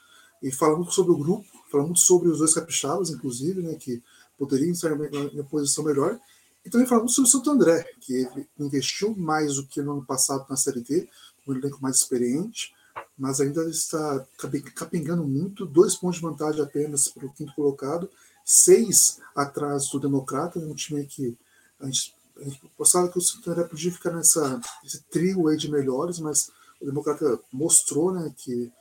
e 0.43 0.53
fala 0.53 0.77
muito 0.77 0.93
sobre 0.93 1.13
o 1.13 1.19
grupo, 1.19 1.47
fala 1.71 1.85
muito 1.85 2.01
sobre 2.01 2.29
os 2.29 2.39
dois 2.39 2.55
capixabas, 2.55 3.11
inclusive, 3.11 3.63
né, 3.63 3.75
que 3.75 4.03
poderiam 4.39 4.72
estar 4.72 4.91
em 4.91 5.30
uma 5.34 5.45
posição 5.45 5.84
melhor, 5.84 6.18
e 6.64 6.70
também 6.70 6.87
fala 6.87 7.03
muito 7.03 7.14
sobre 7.14 7.28
o 7.28 7.32
Santo 7.32 7.51
André, 7.51 7.84
que 8.01 8.28
investiu 8.59 9.14
mais 9.16 9.57
do 9.57 9.66
que 9.66 9.80
no 9.80 9.93
ano 9.93 10.05
passado 10.05 10.45
na 10.49 10.57
Série 10.57 10.80
D, 10.80 11.09
um 11.47 11.55
elenco 11.55 11.78
mais 11.80 11.97
experiente, 11.97 12.74
mas 13.16 13.41
ainda 13.41 13.68
está 13.68 14.26
capengando 14.74 15.24
muito, 15.24 15.64
dois 15.64 15.95
pontos 15.95 16.16
de 16.16 16.22
vantagem 16.22 16.62
apenas 16.62 17.09
para 17.09 17.26
o 17.26 17.32
quinto 17.32 17.55
colocado, 17.55 18.11
seis 18.45 19.20
atrás 19.34 19.89
do 19.91 20.01
Democrata, 20.01 20.59
um 20.59 20.74
time 20.74 21.07
que 21.07 21.37
a 21.78 21.87
gente, 21.87 22.14
a 22.37 22.45
gente 22.45 22.61
pensava 22.76 23.09
que 23.09 23.18
o 23.18 23.22
Santo 23.22 23.51
André 23.51 23.64
podia 23.64 23.93
ficar 23.93 24.11
nessa, 24.11 24.61
nesse 24.82 25.03
trio 25.05 25.47
aí 25.49 25.57
de 25.57 25.70
melhores, 25.70 26.18
mas 26.18 26.51
o 26.80 26.84
Democrata 26.84 27.39
mostrou 27.53 28.12
né, 28.12 28.32
que 28.37 28.72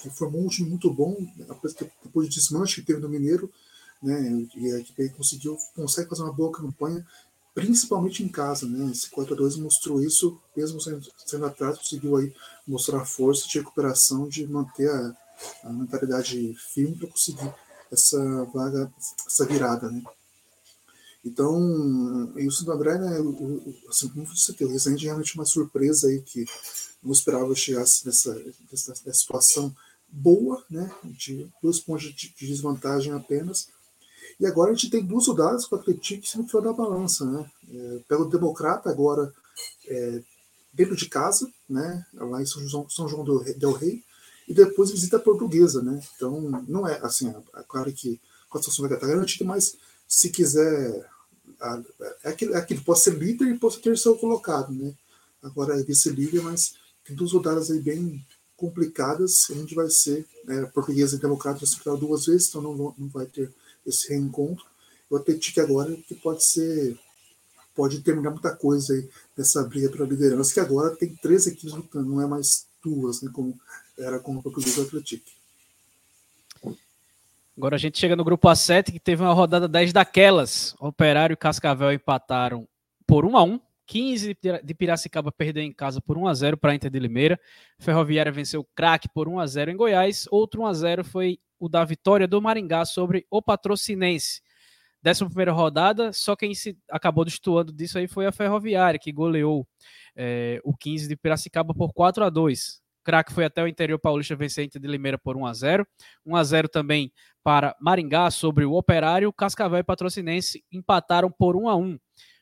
que 0.00 0.10
formou 0.10 0.44
um 0.44 0.48
time 0.48 0.68
muito 0.68 0.92
bom, 0.92 1.16
depois 2.02 2.28
do 2.28 2.34
desmanche 2.34 2.80
que 2.80 2.86
teve 2.86 3.00
no 3.00 3.08
Mineiro, 3.08 3.50
né, 4.02 4.46
e 4.54 4.72
a 4.72 4.78
equipe 4.78 5.08
conseguiu, 5.10 5.56
consegue 5.74 6.08
fazer 6.08 6.22
uma 6.22 6.32
boa 6.32 6.52
campanha, 6.52 7.06
principalmente 7.54 8.22
em 8.22 8.28
casa, 8.28 8.66
né, 8.66 8.90
esse 8.90 9.10
4x2 9.10 9.58
mostrou 9.60 10.02
isso, 10.02 10.38
mesmo 10.56 10.80
sendo, 10.80 11.06
sendo 11.24 11.46
atrás, 11.46 11.78
conseguiu 11.78 12.16
aí 12.16 12.32
mostrar 12.66 13.00
a 13.00 13.06
força 13.06 13.48
de 13.48 13.58
recuperação, 13.58 14.28
de 14.28 14.46
manter 14.46 14.90
a, 14.90 15.16
a 15.64 15.72
mentalidade 15.72 16.54
firme 16.72 16.96
para 16.96 17.08
conseguir 17.08 17.52
essa 17.90 18.44
vaga, 18.52 18.92
essa 19.26 19.44
virada, 19.46 19.90
né. 19.90 20.02
Então, 21.26 22.32
isso 22.36 22.64
do 22.64 22.70
André, 22.70 22.98
né, 22.98 23.18
assim, 23.88 24.08
como 24.10 24.24
você 24.24 24.52
tem, 24.52 24.64
o 24.64 24.70
Resende 24.70 25.06
realmente 25.06 25.34
uma 25.34 25.44
surpresa 25.44 26.06
aí 26.06 26.22
que 26.22 26.44
não 27.02 27.10
esperava 27.10 27.52
chegasse 27.52 28.06
nessa, 28.06 28.32
nessa, 28.70 28.92
nessa 28.92 29.12
situação 29.12 29.74
boa, 30.08 30.64
né, 30.70 30.88
de 31.04 31.48
dois 31.60 31.80
pontos 31.80 32.04
de, 32.04 32.12
de, 32.12 32.46
desvantagem 32.46 33.12
apenas. 33.12 33.68
E 34.38 34.46
agora 34.46 34.70
a 34.70 34.74
gente 34.74 34.90
tem 34.90 35.04
duas 35.04 35.26
rodadas 35.26 35.64
com 35.64 35.76
o 35.76 35.78
Atlético 35.78 36.38
no 36.38 36.46
final 36.46 36.62
da 36.62 36.72
balança, 36.72 37.24
né? 37.24 37.50
É, 37.72 38.24
Democrata 38.30 38.90
agora 38.90 39.32
é, 39.86 40.22
dentro 40.72 40.94
de 40.94 41.08
casa, 41.08 41.50
né, 41.68 42.04
lá 42.12 42.42
em 42.42 42.46
São 42.46 42.66
João, 42.68 42.88
São 42.90 43.08
João 43.08 43.24
del 43.24 43.72
Rei, 43.72 44.04
e 44.46 44.52
depois 44.52 44.90
visita 44.90 45.16
a 45.16 45.20
Portuguesa, 45.20 45.82
né? 45.82 46.00
Então, 46.14 46.40
não 46.68 46.86
é 46.86 46.98
assim, 47.02 47.28
é 47.28 47.62
claro 47.66 47.90
que 47.92 48.20
a 48.52 48.58
situação 48.58 48.86
vai 48.86 48.94
estar 48.94 49.06
garantida, 49.06 49.44
mas 49.44 49.76
se 50.06 50.30
quiser 50.30 51.08
é 52.24 52.28
aquilo, 52.28 52.54
é 52.54 52.58
aquilo, 52.58 52.82
pode 52.82 53.00
ser 53.00 53.14
líder 53.14 53.48
e 53.48 53.58
pode 53.58 53.74
ser 53.74 53.80
terceiro 53.80 54.18
colocado, 54.18 54.72
né? 54.72 54.94
Agora 55.42 55.78
é 55.78 55.82
vice-líder, 55.82 56.42
mas 56.42 56.74
tem 57.04 57.16
duas 57.16 57.32
rodadas 57.32 57.70
aí 57.70 57.80
bem 57.80 58.24
complicadas. 58.56 59.46
A 59.50 59.54
gente 59.54 59.74
vai 59.74 59.88
ser 59.90 60.26
né, 60.44 60.64
portuguesa 60.66 61.16
e 61.16 61.20
democrata 61.20 61.60
já 61.60 61.66
se 61.66 61.82
duas 61.98 62.26
vezes, 62.26 62.48
então 62.48 62.60
não, 62.60 62.94
não 62.96 63.08
vai 63.08 63.26
ter 63.26 63.52
esse 63.86 64.08
reencontro. 64.08 64.64
O 65.08 65.16
Atlético 65.16 65.60
agora 65.60 65.96
que 65.96 66.14
pode 66.14 66.44
ser 66.44 66.98
pode 67.74 68.00
terminar 68.00 68.30
muita 68.30 68.56
coisa 68.56 68.94
aí 68.94 69.08
nessa 69.36 69.62
briga 69.62 69.90
pela 69.90 70.08
liderança, 70.08 70.54
que 70.54 70.60
agora 70.60 70.96
tem 70.96 71.14
três 71.16 71.46
equipes 71.46 71.74
lutando, 71.74 72.08
não 72.08 72.22
é 72.22 72.26
mais 72.26 72.66
duas, 72.82 73.20
né, 73.20 73.30
como 73.32 73.58
era 73.98 74.18
com 74.18 74.34
o 74.34 74.42
português 74.42 74.74
do 74.74 74.82
Atlético. 74.82 75.30
Agora 77.56 77.76
a 77.76 77.78
gente 77.78 77.98
chega 77.98 78.16
no 78.16 78.24
grupo 78.24 78.48
A7, 78.48 78.92
que 78.92 79.00
teve 79.00 79.22
uma 79.22 79.32
rodada 79.32 79.66
10 79.66 79.92
daquelas. 79.92 80.74
Operário 80.78 81.34
e 81.34 81.36
Cascavel 81.36 81.92
empataram 81.92 82.68
por 83.06 83.24
1 83.24 83.36
a 83.36 83.42
1 83.42 83.60
15 83.86 84.36
de 84.62 84.74
Piracicaba 84.74 85.30
perdeu 85.30 85.62
em 85.62 85.72
casa 85.72 86.00
por 86.00 86.18
1 86.18 86.26
a 86.26 86.34
0 86.34 86.56
para 86.56 86.72
a 86.72 86.74
Inter 86.74 86.90
de 86.90 86.98
Limeira. 86.98 87.38
Ferroviária 87.78 88.32
venceu 88.32 88.60
o 88.60 88.68
Craque 88.74 89.08
por 89.08 89.28
1 89.28 89.38
a 89.40 89.46
0 89.46 89.70
em 89.70 89.76
Goiás. 89.76 90.26
Outro 90.30 90.62
1 90.62 90.66
a 90.66 90.72
0 90.72 91.04
foi 91.04 91.38
o 91.58 91.68
da 91.68 91.84
vitória 91.84 92.26
do 92.26 92.40
Maringá 92.42 92.84
sobre 92.84 93.26
o 93.30 93.40
Patrocinense. 93.40 94.40
Décima 95.02 95.28
primeira 95.28 95.52
rodada, 95.52 96.12
só 96.12 96.34
quem 96.34 96.52
se 96.54 96.76
acabou 96.90 97.24
destoando 97.24 97.72
disso 97.72 97.96
aí 97.98 98.08
foi 98.08 98.26
a 98.26 98.32
Ferroviária, 98.32 98.98
que 98.98 99.12
goleou 99.12 99.66
é, 100.16 100.60
o 100.64 100.76
15 100.76 101.06
de 101.06 101.16
Piracicaba 101.16 101.72
por 101.72 101.92
4 101.92 102.24
a 102.24 102.30
2 102.30 102.80
Craque 103.06 103.32
foi 103.32 103.44
até 103.44 103.62
o 103.62 103.68
interior 103.68 104.00
paulista 104.00 104.34
vencer 104.34 104.64
Inter 104.64 104.82
de 104.82 104.88
Limeira 104.88 105.16
por 105.16 105.36
1 105.36 105.46
a 105.46 105.52
0 105.52 105.86
1 106.26 106.34
a 106.34 106.42
0 106.42 106.68
também 106.68 107.12
para 107.40 107.76
Maringá 107.80 108.28
sobre 108.32 108.64
o 108.64 108.72
Operário. 108.72 109.32
Cascavel 109.32 109.78
e 109.78 109.84
Patrocinense 109.84 110.64
empataram 110.72 111.30
por 111.30 111.54
1 111.54 111.68
a 111.68 111.76
1 111.76 111.96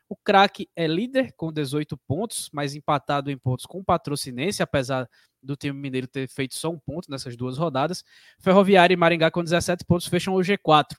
O 0.08 0.16
Craque 0.16 0.68
é 0.76 0.86
líder 0.86 1.32
com 1.32 1.52
18 1.52 1.96
pontos, 2.06 2.50
mas 2.52 2.74
empatado 2.74 3.30
em 3.30 3.38
pontos 3.38 3.66
com 3.66 3.78
o 3.78 3.84
Patrocinense, 3.84 4.62
apesar 4.62 5.08
do 5.42 5.56
time 5.56 5.78
mineiro 5.78 6.06
ter 6.06 6.28
feito 6.28 6.54
só 6.54 6.70
um 6.70 6.78
ponto 6.78 7.10
nessas 7.10 7.36
duas 7.36 7.56
rodadas. 7.58 8.04
Ferroviário 8.38 8.94
e 8.94 8.96
Maringá 8.96 9.30
com 9.30 9.42
17 9.42 9.84
pontos 9.84 10.06
fecham 10.06 10.34
o 10.34 10.38
G4. 10.38 10.96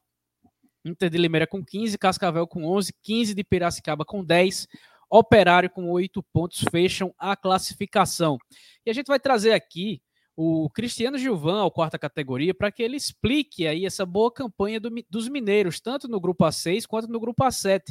Inter 0.83 1.09
de 1.09 1.17
Limeira 1.17 1.47
com 1.47 1.63
15, 1.63 1.97
Cascavel 1.97 2.47
com 2.47 2.63
11, 2.65 2.93
15 3.01 3.33
de 3.33 3.43
Piracicaba 3.43 4.05
com 4.05 4.23
10, 4.23 4.67
Operário 5.09 5.69
com 5.69 5.89
oito 5.91 6.23
pontos 6.33 6.63
fecham 6.71 7.13
a 7.17 7.35
classificação. 7.35 8.37
E 8.85 8.89
a 8.89 8.93
gente 8.93 9.07
vai 9.07 9.19
trazer 9.19 9.53
aqui 9.53 10.01
o 10.35 10.69
Cristiano 10.69 11.17
Gilvan 11.17 11.59
ao 11.59 11.71
quarta 11.71 11.97
categoria 11.97 12.53
para 12.53 12.71
que 12.71 12.83
ele 12.83 12.97
explique 12.97 13.65
aí 13.65 13.85
essa 13.85 14.05
boa 14.05 14.31
campanha 14.31 14.79
do, 14.79 14.89
dos 15.09 15.29
mineiros, 15.29 15.79
tanto 15.79 16.07
no 16.07 16.19
grupo 16.19 16.43
A6 16.43 16.85
quanto 16.85 17.07
no 17.07 17.19
grupo 17.19 17.43
A7, 17.43 17.81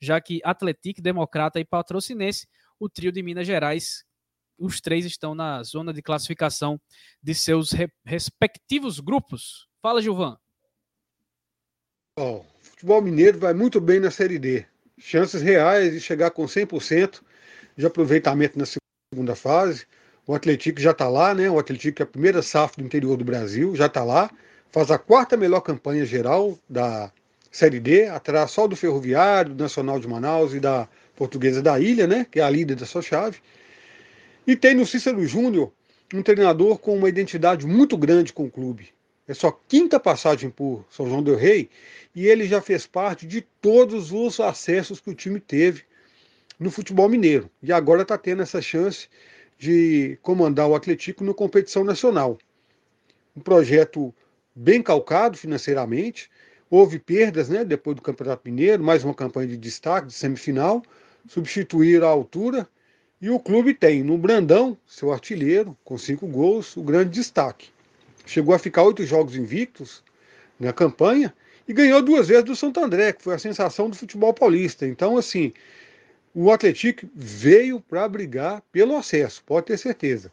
já 0.00 0.20
que 0.20 0.40
Atlético, 0.44 1.00
Democrata 1.00 1.60
e 1.60 1.64
Patrocinense, 1.64 2.48
o 2.78 2.88
trio 2.88 3.12
de 3.12 3.22
Minas 3.22 3.46
Gerais, 3.46 4.04
os 4.58 4.80
três 4.80 5.04
estão 5.04 5.34
na 5.34 5.62
zona 5.62 5.92
de 5.92 6.02
classificação 6.02 6.80
de 7.22 7.34
seus 7.34 7.72
re 7.72 7.88
respectivos 8.04 9.00
grupos. 9.00 9.68
Fala, 9.82 10.02
Gilvan. 10.02 10.36
O 12.18 12.44
futebol 12.60 13.02
mineiro 13.02 13.38
vai 13.38 13.52
muito 13.52 13.80
bem 13.80 14.00
na 14.00 14.10
Série 14.10 14.38
D 14.38 14.66
chances 14.98 15.42
reais 15.42 15.92
de 15.92 16.00
chegar 16.00 16.30
com 16.30 16.44
100% 16.44 17.20
de 17.76 17.86
aproveitamento 17.86 18.58
na 18.58 18.64
segunda 19.14 19.34
fase. 19.34 19.86
O 20.26 20.34
Atlético 20.34 20.80
já 20.80 20.92
está 20.92 21.08
lá, 21.08 21.34
né? 21.34 21.50
O 21.50 21.58
Atlético 21.58 22.02
é 22.02 22.04
a 22.04 22.06
primeira 22.06 22.40
safra 22.40 22.82
do 22.82 22.86
interior 22.86 23.16
do 23.16 23.24
Brasil, 23.24 23.76
já 23.76 23.86
está 23.86 24.02
lá. 24.02 24.30
Faz 24.70 24.90
a 24.90 24.98
quarta 24.98 25.36
melhor 25.36 25.60
campanha 25.60 26.06
geral 26.06 26.58
da 26.68 27.12
Série 27.50 27.78
D, 27.78 28.06
atrás 28.06 28.50
só 28.50 28.66
do 28.66 28.74
Ferroviário, 28.74 29.54
do 29.54 29.62
Nacional 29.62 30.00
de 30.00 30.08
Manaus 30.08 30.54
e 30.54 30.60
da 30.60 30.88
Portuguesa 31.14 31.62
da 31.62 31.78
Ilha, 31.78 32.06
né? 32.06 32.26
Que 32.30 32.40
é 32.40 32.42
a 32.42 32.50
líder 32.50 32.74
da 32.74 32.86
sua 32.86 33.02
chave. 33.02 33.38
E 34.46 34.56
tem 34.56 34.74
no 34.74 34.86
Cícero 34.86 35.24
Júnior 35.26 35.70
um 36.12 36.22
treinador 36.22 36.78
com 36.78 36.96
uma 36.96 37.08
identidade 37.08 37.66
muito 37.66 37.96
grande 37.96 38.32
com 38.32 38.44
o 38.46 38.50
clube. 38.50 38.88
É 39.28 39.34
sua 39.34 39.56
quinta 39.68 40.00
passagem 40.00 40.50
por 40.50 40.84
São 40.90 41.08
João 41.08 41.22
del 41.22 41.36
Rei 41.36 41.68
e 42.14 42.26
ele 42.26 42.46
já 42.46 42.60
fez 42.60 42.86
parte 42.86 43.26
de 43.26 43.42
todos 43.60 44.12
os 44.12 44.40
acessos 44.40 45.00
que 45.00 45.10
o 45.10 45.14
time 45.14 45.40
teve 45.40 45.82
no 46.58 46.70
futebol 46.70 47.08
mineiro. 47.08 47.50
E 47.62 47.72
agora 47.72 48.02
está 48.02 48.18
tendo 48.18 48.42
essa 48.42 48.60
chance 48.60 49.08
de 49.64 50.18
comandar 50.20 50.68
o 50.68 50.74
Atlético 50.74 51.24
na 51.24 51.32
competição 51.32 51.82
nacional. 51.82 52.36
Um 53.34 53.40
projeto 53.40 54.14
bem 54.54 54.82
calcado 54.82 55.38
financeiramente. 55.38 56.30
Houve 56.68 56.98
perdas 56.98 57.48
né, 57.48 57.64
depois 57.64 57.96
do 57.96 58.02
Campeonato 58.02 58.42
Mineiro, 58.44 58.84
mais 58.84 59.04
uma 59.04 59.14
campanha 59.14 59.48
de 59.48 59.56
destaque, 59.56 60.08
de 60.08 60.12
semifinal, 60.12 60.82
substituir 61.26 62.02
a 62.02 62.08
altura. 62.08 62.68
E 63.22 63.30
o 63.30 63.40
clube 63.40 63.72
tem 63.72 64.02
no 64.02 64.18
Brandão, 64.18 64.76
seu 64.86 65.10
artilheiro, 65.10 65.74
com 65.82 65.96
cinco 65.96 66.26
gols, 66.26 66.76
o 66.76 66.82
grande 66.82 67.10
destaque 67.10 67.72
chegou 68.26 68.54
a 68.54 68.58
ficar 68.58 68.82
oito 68.82 69.04
jogos 69.04 69.34
invictos 69.34 70.02
na 70.60 70.72
campanha 70.72 71.34
e 71.66 71.72
ganhou 71.72 72.02
duas 72.02 72.28
vezes 72.28 72.44
do 72.44 72.54
Santo 72.56 72.80
André, 72.80 73.12
que 73.12 73.22
foi 73.22 73.34
a 73.34 73.38
sensação 73.38 73.88
do 73.88 73.96
futebol 73.96 74.34
paulista. 74.34 74.86
Então, 74.86 75.16
assim, 75.16 75.52
o 76.34 76.50
Atlético 76.50 77.06
veio 77.14 77.80
para 77.80 78.08
brigar 78.08 78.60
pelo 78.72 78.96
acesso, 78.96 79.42
pode 79.46 79.66
ter 79.66 79.78
certeza. 79.78 80.32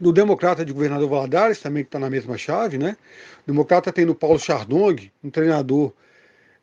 Do 0.00 0.12
Democrata 0.12 0.64
de 0.64 0.72
Governador 0.72 1.08
Valadares, 1.08 1.58
também 1.58 1.82
que 1.82 1.88
está 1.88 1.98
na 1.98 2.08
mesma 2.08 2.38
chave, 2.38 2.78
né? 2.78 2.96
O 3.42 3.50
Democrata 3.50 3.92
tem 3.92 4.04
no 4.04 4.14
Paulo 4.14 4.38
Chardong, 4.38 5.10
um 5.22 5.28
treinador 5.28 5.92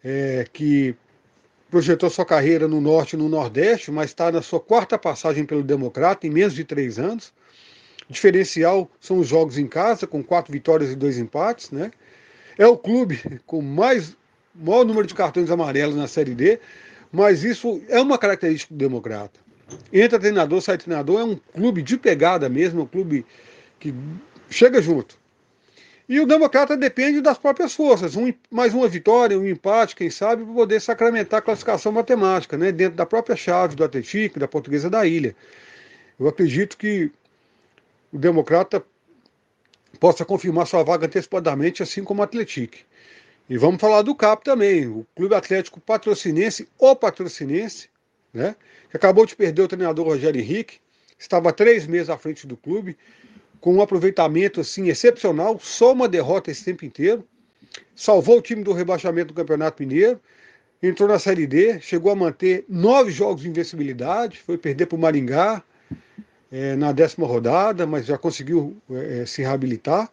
é, 0.04 0.46
que 0.52 0.96
projetou 1.70 2.10
sua 2.10 2.26
carreira 2.26 2.68
no 2.68 2.80
Norte 2.80 3.14
e 3.14 3.18
no 3.20 3.28
Nordeste, 3.30 3.92
mas 3.92 4.10
está 4.10 4.32
na 4.32 4.42
sua 4.42 4.60
quarta 4.60 4.98
passagem 4.98 5.46
pelo 5.46 5.62
Democrata 5.62 6.26
em 6.26 6.30
menos 6.30 6.56
de 6.56 6.64
três 6.64 6.98
anos. 6.98 7.34
O 8.10 8.14
diferencial 8.14 8.90
são 9.00 9.20
os 9.20 9.28
jogos 9.28 9.58
em 9.58 9.68
casa, 9.68 10.08
com 10.08 10.24
quatro 10.24 10.52
vitórias 10.52 10.92
e 10.92 10.96
dois 10.96 11.18
empates, 11.18 11.72
né? 11.72 11.92
É 12.58 12.66
o 12.66 12.78
clube 12.78 13.40
com 13.46 13.62
mais 13.62 14.18
maior 14.56 14.84
número 14.84 15.06
de 15.06 15.14
cartões 15.14 15.52
amarelos 15.52 15.96
na 15.96 16.08
Série 16.08 16.34
D, 16.34 16.60
mas 17.12 17.44
isso 17.44 17.82
é 17.88 18.00
uma 18.00 18.18
característica 18.18 18.74
do 18.74 18.78
Democrata. 18.78 19.40
Entra 19.92 20.20
treinador, 20.20 20.62
sai 20.62 20.78
treinador, 20.78 21.20
é 21.20 21.24
um 21.24 21.36
clube 21.36 21.82
de 21.82 21.98
pegada 21.98 22.50
mesmo, 22.50 22.82
é 22.82 22.84
um 22.84 22.88
clube 22.88 23.26
que 23.80 23.94
chega 24.50 24.82
junto. 24.82 25.18
E 26.08 26.20
o 26.20 26.26
Democrata 26.26 26.76
depende 26.76 27.22
das 27.22 27.38
próprias 27.38 27.76
forças, 27.76 28.16
um, 28.16 28.34
mais 28.50 28.74
uma 28.74 28.88
vitória, 28.88 29.38
um 29.38 29.48
empate, 29.48 29.96
quem 29.96 30.10
sabe, 30.10 30.44
para 30.44 30.54
poder 30.54 30.82
sacramentar 30.82 31.38
a 31.38 31.42
classificação 31.42 31.92
matemática, 31.92 32.58
né, 32.58 32.72
dentro 32.72 32.96
da 32.96 33.06
própria 33.06 33.36
chave 33.36 33.76
do 33.76 33.84
Atlético, 33.84 34.40
da 34.40 34.48
Portuguesa 34.48 34.90
da 34.90 35.06
Ilha. 35.06 35.36
Eu 36.20 36.28
acredito 36.28 36.78
que 36.78 37.12
o 38.12 38.18
Democrata 38.18 38.84
possa 40.00 40.26
confirmar 40.26 40.66
sua 40.66 40.84
vaga 40.84 41.06
antecipadamente, 41.06 41.84
assim 41.84 42.04
como 42.04 42.22
o 42.22 42.24
Atlético. 42.24 42.78
E 43.50 43.58
vamos 43.58 43.82
falar 43.82 44.04
do 44.04 44.14
CAP 44.14 44.44
também, 44.44 44.88
o 44.88 45.08
Clube 45.16 45.34
Atlético 45.34 45.82
Patrocinense, 45.82 46.70
o 46.78 46.96
Patrocinense, 46.96 47.90
né, 48.32 48.56
que 48.92 48.96
acabou 48.96 49.26
de 49.26 49.36
perder 49.36 49.64
o 49.64 49.68
treinador 49.68 50.06
Rogério 50.06 50.40
Henrique, 50.40 50.78
estava 51.18 51.52
três 51.52 51.88
meses 51.88 52.12
à 52.12 52.18
frente 52.18 52.46
do 52.46 52.56
clube, 52.56 52.96
com 53.60 53.74
um 53.74 53.82
aproveitamento 53.82 54.62
assim 54.62 54.88
excepcional, 54.90 55.60
só 55.60 55.94
uma 55.94 56.08
derrota 56.08 56.52
esse 56.52 56.64
tempo 56.64 56.86
inteiro, 56.86 57.28
salvou 57.96 58.38
o 58.38 58.42
time 58.42 58.64
do 58.64 58.72
rebaixamento 58.72 59.30
do 59.30 59.34
Campeonato 59.34 59.82
Mineiro, 59.82 60.22
entrou 60.82 61.10
na 61.10 61.18
Série 61.18 61.48
D, 61.48 61.80
chegou 61.82 62.12
a 62.12 62.16
manter 62.16 62.64
nove 62.70 63.12
jogos 63.12 63.42
de 63.42 63.50
invencibilidade, 63.50 64.38
foi 64.38 64.60
perder 64.60 64.86
para 64.86 64.96
o 64.96 65.00
Maringá, 65.00 65.64
é, 66.52 66.76
na 66.76 66.92
décima 66.92 67.26
rodada, 67.26 67.88
mas 67.88 68.06
já 68.06 68.18
conseguiu 68.18 68.78
é, 68.92 69.26
se 69.26 69.42
reabilitar. 69.42 70.10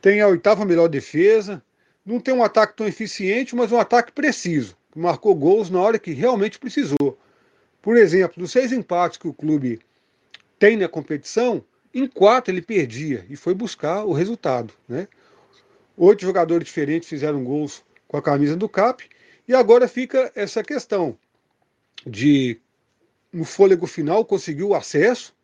Tem 0.00 0.20
a 0.20 0.28
oitava 0.28 0.64
melhor 0.64 0.88
defesa. 0.88 1.62
Não 2.04 2.20
tem 2.20 2.34
um 2.34 2.42
ataque 2.42 2.76
tão 2.76 2.86
eficiente, 2.86 3.56
mas 3.56 3.72
um 3.72 3.78
ataque 3.78 4.12
preciso. 4.12 4.76
Que 4.92 4.98
marcou 4.98 5.34
gols 5.34 5.70
na 5.70 5.80
hora 5.80 5.98
que 5.98 6.12
realmente 6.12 6.58
precisou. 6.58 7.18
Por 7.80 7.96
exemplo, 7.96 8.42
dos 8.42 8.52
seis 8.52 8.72
empates 8.72 9.18
que 9.18 9.28
o 9.28 9.34
clube 9.34 9.80
tem 10.58 10.76
na 10.76 10.88
competição, 10.88 11.64
em 11.92 12.06
quatro 12.06 12.52
ele 12.52 12.62
perdia 12.62 13.24
e 13.28 13.36
foi 13.36 13.54
buscar 13.54 14.04
o 14.04 14.12
resultado. 14.12 14.72
Né? 14.88 15.06
Oito 15.96 16.22
jogadores 16.22 16.66
diferentes 16.66 17.08
fizeram 17.08 17.44
gols 17.44 17.84
com 18.08 18.16
a 18.16 18.22
camisa 18.22 18.56
do 18.56 18.68
CAP 18.68 19.08
E 19.46 19.54
agora 19.54 19.86
fica 19.88 20.30
essa 20.34 20.62
questão 20.62 21.16
de, 22.06 22.60
no 23.32 23.44
fôlego 23.44 23.86
final, 23.86 24.24
conseguir 24.24 24.64
o 24.64 24.74
acesso, 24.74 25.34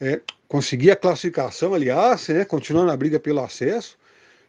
é, 0.00 0.20
conseguir 0.48 0.90
a 0.90 0.96
classificação, 0.96 1.74
aliás, 1.74 2.28
né, 2.28 2.44
continuando 2.44 2.90
a 2.90 2.96
briga 2.96 3.18
pelo 3.18 3.40
acesso, 3.40 3.98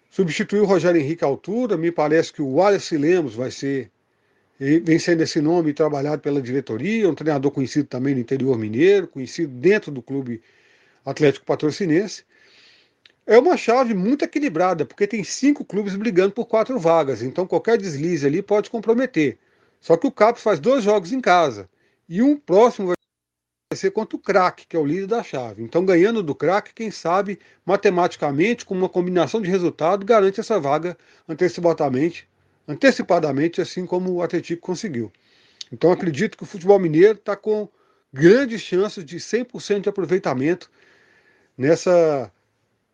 substituir 0.10 0.60
o 0.60 0.66
Rogério 0.66 1.00
Henrique 1.00 1.24
à 1.24 1.28
altura, 1.28 1.78
me 1.78 1.92
parece 1.92 2.32
que 2.32 2.42
o 2.42 2.48
Wallace 2.48 2.98
Lemos 2.98 3.36
vai 3.36 3.52
ser, 3.52 3.92
vem 4.60 4.98
sendo 4.98 5.22
esse 5.24 5.42
nome 5.42 5.74
trabalhado 5.74 6.22
pela 6.22 6.42
diretoria, 6.42 7.10
um 7.10 7.16
treinador 7.16 7.52
conhecido 7.52 7.88
também 7.88 8.14
no 8.14 8.22
interior 8.22 8.58
mineiro, 8.58 9.08
conhecido 9.08 9.54
dentro 9.54 9.92
do 9.92 10.02
clube 10.02 10.42
Atlético 11.06 11.46
Patrocinense. 11.46 12.24
É 13.28 13.38
uma 13.40 13.58
chave 13.58 13.94
muito 13.94 14.24
equilibrada, 14.24 14.86
porque 14.86 15.08
tem 15.08 15.24
cinco 15.24 15.66
clubes 15.66 15.96
brigando 15.96 16.32
por 16.32 16.46
quatro 16.46 16.80
vagas, 16.80 17.22
então 17.22 17.48
qualquer 17.48 17.78
deslize 17.78 18.26
ali 18.26 18.42
pode 18.42 18.70
comprometer. 18.70 19.38
Só 19.82 19.98
que 19.98 20.08
o 20.08 20.12
Cap 20.12 20.40
faz 20.40 20.60
dois 20.60 20.84
jogos 20.84 21.12
em 21.12 21.20
casa, 21.20 21.68
e 22.08 22.22
um 22.22 22.38
próximo 22.38 22.88
vai 22.88 22.96
ser 23.76 23.92
contra 23.92 24.16
o 24.16 24.20
Crack, 24.20 24.66
que 24.68 24.76
é 24.76 24.80
o 24.80 24.86
líder 24.86 25.08
da 25.08 25.24
chave. 25.24 25.64
Então, 25.64 25.86
ganhando 25.86 26.24
do 26.24 26.36
Crack, 26.36 26.74
quem 26.74 26.92
sabe, 26.92 27.40
matematicamente, 27.66 28.66
com 28.66 28.74
uma 28.74 28.90
combinação 28.90 29.42
de 29.42 29.50
resultado, 29.50 30.06
garante 30.06 30.40
essa 30.40 30.60
vaga 30.60 30.98
antecipadamente, 31.28 32.28
antecipadamente 32.68 33.62
assim 33.62 33.86
como 33.86 34.12
o 34.12 34.22
Atlético 34.22 34.62
conseguiu. 34.62 35.12
Então, 35.72 35.92
acredito 35.92 36.38
que 36.38 36.44
o 36.44 36.48
futebol 36.48 36.80
mineiro 36.80 37.18
está 37.18 37.36
com 37.36 37.68
grandes 38.14 38.62
chances 38.62 39.04
de 39.04 39.18
100% 39.18 39.82
de 39.82 39.90
aproveitamento 39.90 40.70
nessa 41.58 42.32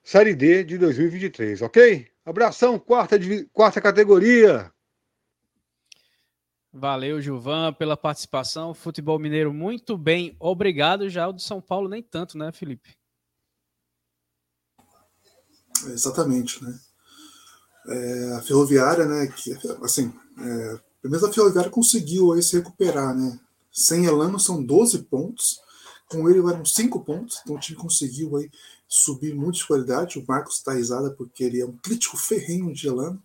Série 0.04 0.34
D 0.34 0.64
de 0.64 0.78
2023, 0.78 1.62
ok? 1.62 2.08
Abração, 2.26 2.80
quarta, 2.80 3.18
quarta 3.54 3.80
categoria. 3.80 4.72
Valeu, 6.74 7.22
Gilvan, 7.22 7.74
pela 7.74 7.98
participação. 7.98 8.74
Futebol 8.74 9.20
Mineiro, 9.20 9.54
muito 9.54 9.98
bem, 9.98 10.36
obrigado. 10.40 11.10
Já 11.10 11.28
o 11.28 11.34
do 11.34 11.42
São 11.42 11.62
Paulo, 11.62 11.90
nem 11.90 12.02
tanto, 12.02 12.38
né, 12.38 12.52
Felipe? 12.52 12.96
exatamente, 15.88 16.64
né? 16.64 16.80
É, 17.88 18.34
a 18.36 18.42
Ferroviária, 18.42 19.06
né, 19.06 19.28
que, 19.28 19.58
assim, 19.84 20.14
é, 20.38 20.80
primeiro 21.02 21.26
a 21.26 21.34
Ferroviária 21.34 21.72
conseguiu 21.72 22.32
aí 22.32 22.44
se 22.44 22.56
recuperar, 22.58 23.16
né? 23.16 23.40
Sem 23.72 24.06
Elano 24.06 24.40
são 24.40 24.64
12 24.64 25.04
pontos, 25.04 25.60
com 26.08 26.30
ele 26.30 26.40
eram 26.40 26.66
5 26.66 27.04
pontos, 27.04 27.40
então 27.42 27.56
o 27.56 27.60
time 27.60 27.78
conseguiu 27.78 28.38
aí 28.38 28.52
subir 28.88 29.34
muito 29.34 29.56
de 29.56 29.66
qualidade. 29.66 30.20
O 30.20 30.26
Marcos 30.28 30.58
está 30.58 30.74
risada 30.74 31.10
porque 31.12 31.44
ele 31.44 31.62
é 31.62 31.66
um 31.66 31.78
crítico 31.78 32.18
ferrenho 32.18 32.74
de 32.74 32.88
Elano, 32.88 33.22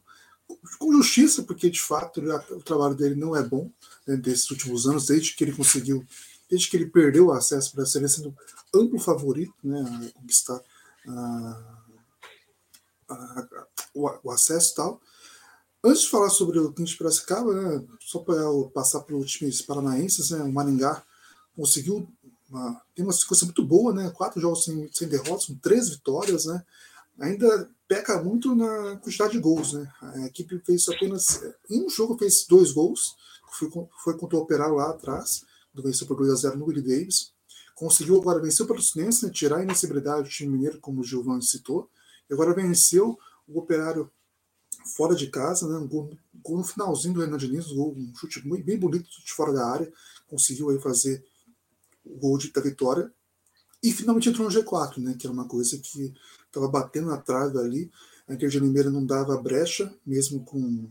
com 0.78 0.92
justiça, 0.92 1.42
porque 1.42 1.70
de 1.70 1.80
fato 1.80 2.20
o 2.51 2.62
trabalho 2.62 2.94
dele 2.94 3.14
não 3.14 3.36
é 3.36 3.42
bom 3.42 3.70
né, 4.07 4.16
desses 4.16 4.51
últimos 4.51 4.86
anos, 4.86 5.07
desde 5.07 5.34
que 5.34 5.44
ele 5.44 5.53
conseguiu, 5.53 6.05
desde 6.49 6.68
que 6.68 6.76
ele 6.76 6.86
perdeu 6.86 7.26
o 7.26 7.32
acesso 7.32 7.72
para 7.72 7.82
a 7.82 7.86
série, 7.86 8.09
sendo 8.09 8.34
amplo 8.74 8.99
favorito 8.99 9.55
né, 9.62 9.80
a 9.80 10.20
conquistar 10.20 10.61
a, 11.09 11.78
a, 13.09 13.14
a, 13.14 13.66
o, 13.94 14.11
o, 14.24 14.30
acesso 14.30 14.72
e 14.72 14.76
tal. 14.76 15.01
Antes 15.84 16.03
de 16.03 16.11
falar 16.11 16.30
sobre 16.30 16.59
o 16.59 16.72
de 16.72 16.97
Piracicaba, 16.97 17.55
né, 17.55 17.84
só 18.01 18.18
para 18.20 18.42
passar 18.74 19.01
para 19.01 19.16
os 19.16 19.30
times 19.30 19.62
paranaenses, 19.62 20.30
né, 20.30 20.42
o 20.42 20.53
Maringá 20.53 21.03
conseguiu 21.55 22.07
uma, 22.51 22.80
tem 22.94 23.05
uma 23.05 23.12
sequência 23.12 23.44
muito 23.44 23.64
boa, 23.64 23.92
né? 23.92 24.11
Quatro 24.11 24.40
jogos 24.40 24.64
sem, 24.64 24.88
sem 24.92 25.09
derrotas, 25.09 25.47
com 25.47 25.55
três 25.57 25.88
vitórias, 25.88 26.47
né? 26.47 26.64
Ainda 27.19 27.71
peca 27.89 28.23
muito 28.23 28.55
na 28.55 28.97
quantidade 28.97 29.33
de 29.33 29.39
gols, 29.39 29.73
né? 29.73 29.91
A 30.01 30.27
equipe 30.27 30.59
fez 30.61 30.89
apenas 30.89 31.43
em 31.71 31.85
um 31.85 31.89
jogo 31.89 32.19
fez 32.19 32.47
dois 32.47 32.73
gols, 32.73 33.17
foi, 33.53 33.71
foi 34.03 34.19
contra 34.19 34.37
o 34.37 34.43
Operário 34.43 34.75
lá 34.75 34.91
atrás, 34.91 35.45
do 35.73 35.83
venceu 35.83 36.07
por 36.07 36.17
2 36.17 36.31
a 36.31 36.35
0 36.35 36.59
no 36.59 36.67
Willie 36.67 36.83
Davis. 36.83 37.33
Conseguiu 37.75 38.19
agora 38.21 38.41
vencer 38.41 38.64
o 38.64 38.69
Patrocinense, 38.69 39.25
né? 39.25 39.31
tirar 39.31 39.59
a 39.59 39.64
invencibilidade 39.64 40.25
do 40.25 40.29
time 40.29 40.53
mineiro, 40.53 40.81
como 40.81 41.01
o 41.01 41.05
Gilvan 41.05 41.41
citou, 41.41 41.91
e 42.29 42.35
agora 42.35 42.55
venceu 42.55 43.19
o 43.47 43.59
Operário 43.59 44.11
fora 44.97 45.14
de 45.14 45.29
casa, 45.29 45.69
né? 45.69 45.79
Um 45.79 45.87
gol, 45.87 46.11
gol 46.43 46.59
no 46.59 46.64
finalzinho 46.64 47.14
do 47.14 47.21
Renan 47.21 47.37
Diniz, 47.37 47.71
um, 47.73 47.89
um 47.91 48.12
chute 48.17 48.41
bem 48.41 48.79
bonito 48.79 49.09
de 49.25 49.33
fora 49.33 49.53
da 49.53 49.67
área, 49.67 49.93
conseguiu 50.27 50.71
aí 50.71 50.79
fazer 50.81 51.25
o 52.05 52.17
gol 52.17 52.39
de, 52.39 52.53
da 52.53 52.61
vitória 52.61 53.12
e 53.87 53.93
finalmente 53.93 54.28
entrou 54.28 54.49
no 54.49 54.53
G4, 54.53 54.99
né, 54.99 55.14
que 55.16 55.26
era 55.26 55.32
uma 55.32 55.47
coisa 55.47 55.78
que 55.78 56.12
estava 56.45 56.66
batendo 56.66 57.07
na 57.07 57.18
trave 57.18 57.57
ali. 57.59 57.91
A 58.26 58.34
Inter 58.34 58.49
de 58.49 58.59
Limeira 58.59 58.91
não 58.91 59.07
dava 59.07 59.41
brecha, 59.41 59.95
mesmo 60.05 60.45
com 60.45 60.89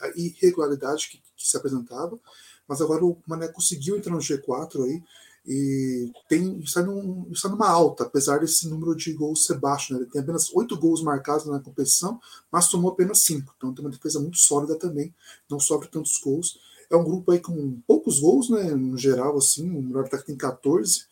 a, 0.00 0.08
irregularidade 0.16 1.08
que, 1.08 1.22
que, 1.36 1.48
se 1.48 1.56
apresentava. 1.56 2.18
Mas 2.66 2.80
agora 2.80 3.04
o 3.04 3.16
Mané 3.24 3.46
conseguiu 3.46 3.96
entrar 3.96 4.12
no 4.12 4.18
G4 4.18 4.84
aí 4.84 5.02
e 5.46 6.10
tem, 6.28 6.58
está, 6.58 6.82
num, 6.82 7.28
está 7.30 7.48
numa 7.48 7.68
alta, 7.68 8.02
apesar 8.02 8.40
desse 8.40 8.68
número 8.68 8.96
de 8.96 9.12
gols 9.12 9.44
ser 9.44 9.58
baixo. 9.58 9.92
Né? 9.92 10.00
Ele 10.00 10.10
tem 10.10 10.20
apenas 10.20 10.52
oito 10.52 10.76
gols 10.76 11.04
marcados 11.04 11.46
na 11.46 11.60
competição, 11.60 12.20
mas 12.50 12.68
tomou 12.68 12.90
apenas 12.90 13.22
cinco. 13.22 13.54
Então 13.56 13.72
tem 13.72 13.84
uma 13.84 13.92
defesa 13.92 14.18
muito 14.18 14.38
sólida 14.38 14.76
também, 14.76 15.14
não 15.48 15.60
sofre 15.60 15.88
tantos 15.88 16.18
gols 16.18 16.58
é 16.92 16.96
um 16.96 17.04
grupo 17.04 17.32
aí 17.32 17.40
com 17.40 17.80
poucos 17.86 18.20
gols, 18.20 18.50
né, 18.50 18.64
no 18.74 18.98
geral, 18.98 19.38
assim, 19.38 19.70
o 19.70 19.82
melhor 19.82 20.04
ataque 20.04 20.26
tem 20.26 20.36
14, 20.36 21.06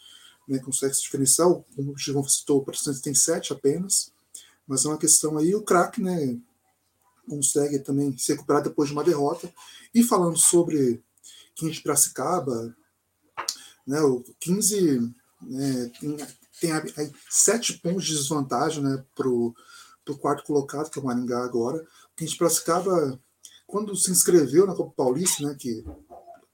né, 0.50 0.58
consegue 0.58 0.92
se 0.92 1.02
diferenciar, 1.02 1.48
como 1.76 1.92
o 1.92 1.96
Chivão 1.96 2.28
citou, 2.28 2.58
o 2.58 2.64
Protestante 2.64 3.00
tem 3.00 3.14
7 3.14 3.52
apenas, 3.52 4.12
mas 4.66 4.84
é 4.84 4.88
uma 4.88 4.98
questão 4.98 5.38
aí, 5.38 5.54
o 5.54 5.62
craque, 5.62 6.02
né, 6.02 6.36
consegue 7.28 7.78
também 7.78 8.16
se 8.18 8.32
recuperar 8.32 8.60
depois 8.60 8.88
de 8.88 8.94
uma 8.94 9.04
derrota, 9.04 9.52
e 9.94 10.02
falando 10.02 10.36
sobre 10.36 11.00
15 11.54 11.72
de 11.74 11.80
Piracicaba, 11.82 12.76
né, 13.86 14.00
o 14.00 14.24
15 14.40 15.14
né, 15.42 15.92
tem, 16.60 16.80
tem 16.80 17.14
7 17.30 17.78
pontos 17.78 18.04
de 18.04 18.16
desvantagem, 18.16 18.82
né, 18.82 19.04
pro, 19.14 19.54
pro 20.04 20.18
quarto 20.18 20.42
colocado, 20.42 20.90
que 20.90 20.98
é 20.98 21.02
o 21.02 21.04
Maringá 21.04 21.44
agora, 21.44 21.80
o 21.80 22.16
15 22.16 22.32
de 22.32 22.38
Piracicaba 22.38 23.20
quando 23.68 23.94
se 23.94 24.10
inscreveu 24.10 24.66
na 24.66 24.74
Copa 24.74 24.92
Paulista, 24.96 25.46
né, 25.46 25.54
que, 25.56 25.84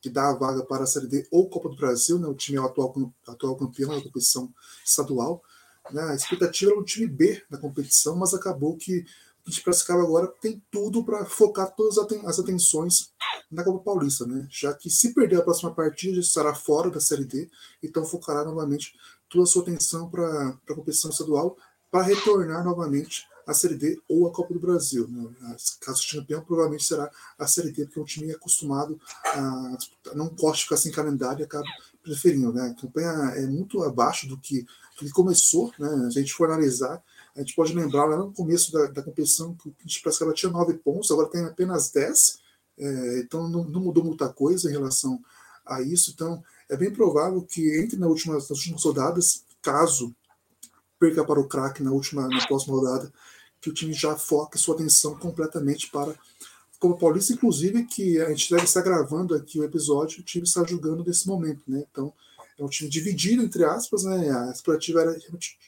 que 0.01 0.11
dá 0.11 0.31
a 0.31 0.35
vaga 0.35 0.65
para 0.65 0.85
a 0.85 0.87
Série 0.87 1.07
D 1.07 1.27
ou 1.31 1.49
Copa 1.49 1.69
do 1.69 1.77
Brasil, 1.77 2.19
né, 2.19 2.27
o 2.27 2.35
time 2.35 2.59
é 2.59 2.61
o 2.61 2.67
atual, 2.67 2.95
atual 3.27 3.57
campeão 3.57 3.91
da 3.91 4.03
competição 4.03 4.53
estadual, 4.85 5.43
né, 5.91 6.03
a 6.03 6.15
expectativa 6.15 6.71
era 6.71 6.81
o 6.81 6.85
time 6.85 7.07
B 7.07 7.43
da 7.51 7.59
competição, 7.59 8.17
mas 8.17 8.35
acabou 8.35 8.77
que 8.77 9.05
a 9.47 9.51
gente 9.51 9.63
Piracicaba 9.63 10.03
agora 10.03 10.27
tem 10.41 10.61
tudo 10.73 11.05
para 11.05 11.25
focar 11.25 11.73
todas 11.73 11.97
as 11.99 12.39
atenções 12.41 13.13
na 13.49 13.63
Copa 13.63 13.85
Paulista, 13.85 14.27
né? 14.27 14.45
Já 14.51 14.75
que 14.75 14.91
se 14.91 15.15
perder 15.15 15.37
a 15.37 15.43
próxima 15.43 15.73
partida, 15.73 16.19
estará 16.19 16.53
fora 16.53 16.91
da 16.91 16.99
Série 16.99 17.25
D, 17.25 17.49
então 17.81 18.05
focará 18.05 18.45
novamente 18.45 18.93
toda 19.29 19.45
a 19.45 19.47
sua 19.47 19.63
atenção 19.63 20.11
para 20.11 20.49
a 20.69 20.75
competição 20.75 21.13
estadual 21.13 21.57
para 21.93 22.03
retornar 22.03 22.65
novamente 22.65 23.25
a 23.47 23.55
Série 23.55 23.77
D 23.77 23.99
ou 24.09 24.27
a 24.27 24.33
Copa 24.33 24.53
do 24.53 24.59
Brasil. 24.59 25.07
Né? 25.09 25.57
Caso 25.81 26.03
seja 26.03 26.21
campeão, 26.21 26.43
provavelmente 26.43 26.85
será 26.85 27.09
a 27.39 27.47
Série 27.47 27.71
D, 27.71 27.85
porque 27.85 28.01
o 28.01 28.05
time 28.05 28.33
é 28.33 28.35
acostumado 28.35 29.01
a 29.25 29.79
não 30.15 30.29
gosta 30.29 30.57
de 30.57 30.63
ficar 30.65 30.77
sem 30.77 30.91
calendário 30.91 31.41
e 31.41 31.45
acaba 31.45 31.65
preferindo. 32.03 32.53
Né? 32.53 32.63
A 32.63 32.75
campanha 32.75 33.09
é 33.37 33.47
muito 33.47 33.83
abaixo 33.85 34.27
do 34.27 34.37
que, 34.37 34.67
que 34.99 35.11
começou. 35.11 35.73
Né? 35.79 35.89
A 36.07 36.11
gente 36.11 36.33
for 36.33 36.51
analisar, 36.51 37.01
a 37.37 37.41
gente 37.41 37.55
pode 37.55 37.73
lembrar 37.73 38.07
lá 38.07 38.17
no 38.17 38.33
começo 38.33 38.73
da, 38.73 38.87
da 38.87 39.03
competição 39.03 39.55
que 39.55 39.71
que 39.87 40.23
ela 40.23 40.35
tinha 40.35 40.51
nove 40.51 40.75
pontos, 40.75 41.11
agora 41.11 41.29
tem 41.29 41.45
apenas 41.45 41.91
dez. 41.91 42.39
É, 42.79 43.21
então 43.21 43.49
não, 43.49 43.65
não, 43.65 43.81
mudou 43.81 44.05
muita 44.05 44.29
coisa 44.29 44.69
em 44.69 44.73
relação 44.73 45.21
a 45.65 45.81
isso. 45.81 46.11
Então 46.11 46.43
é 46.69 46.77
bem 46.77 46.91
provável 46.91 47.41
que 47.43 47.81
entre 47.81 47.97
nas 47.97 48.09
últimas, 48.09 48.49
nas 48.49 48.59
últimas 48.59 48.83
rodadas, 48.83 49.45
caso 49.63 50.15
perca 50.99 51.25
para 51.25 51.41
o 51.41 51.47
craque 51.47 51.83
na 51.83 51.93
última 51.93 52.27
na 52.29 52.47
próxima 52.47 52.75
rodada 52.75 53.13
que 53.61 53.71
o 53.71 53.75
time 53.75 53.93
já 53.93 54.17
foca 54.17 54.59
sua 54.59 54.75
atenção 54.75 55.17
completamente 55.17 55.91
para 55.91 56.15
como 56.79 56.99
Paulista, 56.99 57.33
inclusive, 57.33 57.85
que 57.85 58.21
a 58.21 58.29
gente 58.29 58.51
deve 58.51 58.65
estar 58.65 58.83
gravando 58.83 59.35
aqui 59.35 59.59
o 59.59 59.65
episódio, 59.65 60.21
o 60.21 60.23
time 60.23 60.45
está 60.45 60.63
jogando 60.65 61.05
nesse 61.05 61.27
momento, 61.27 61.63
né? 61.67 61.85
Então, 61.91 62.13
é 62.59 62.65
um 62.65 62.69
time 62.69 62.89
dividido, 62.89 63.43
entre 63.43 63.65
aspas, 63.65 64.05
né? 64.05 64.31
A 64.31 64.51
expectativa 64.51 65.01
era 65.01 65.19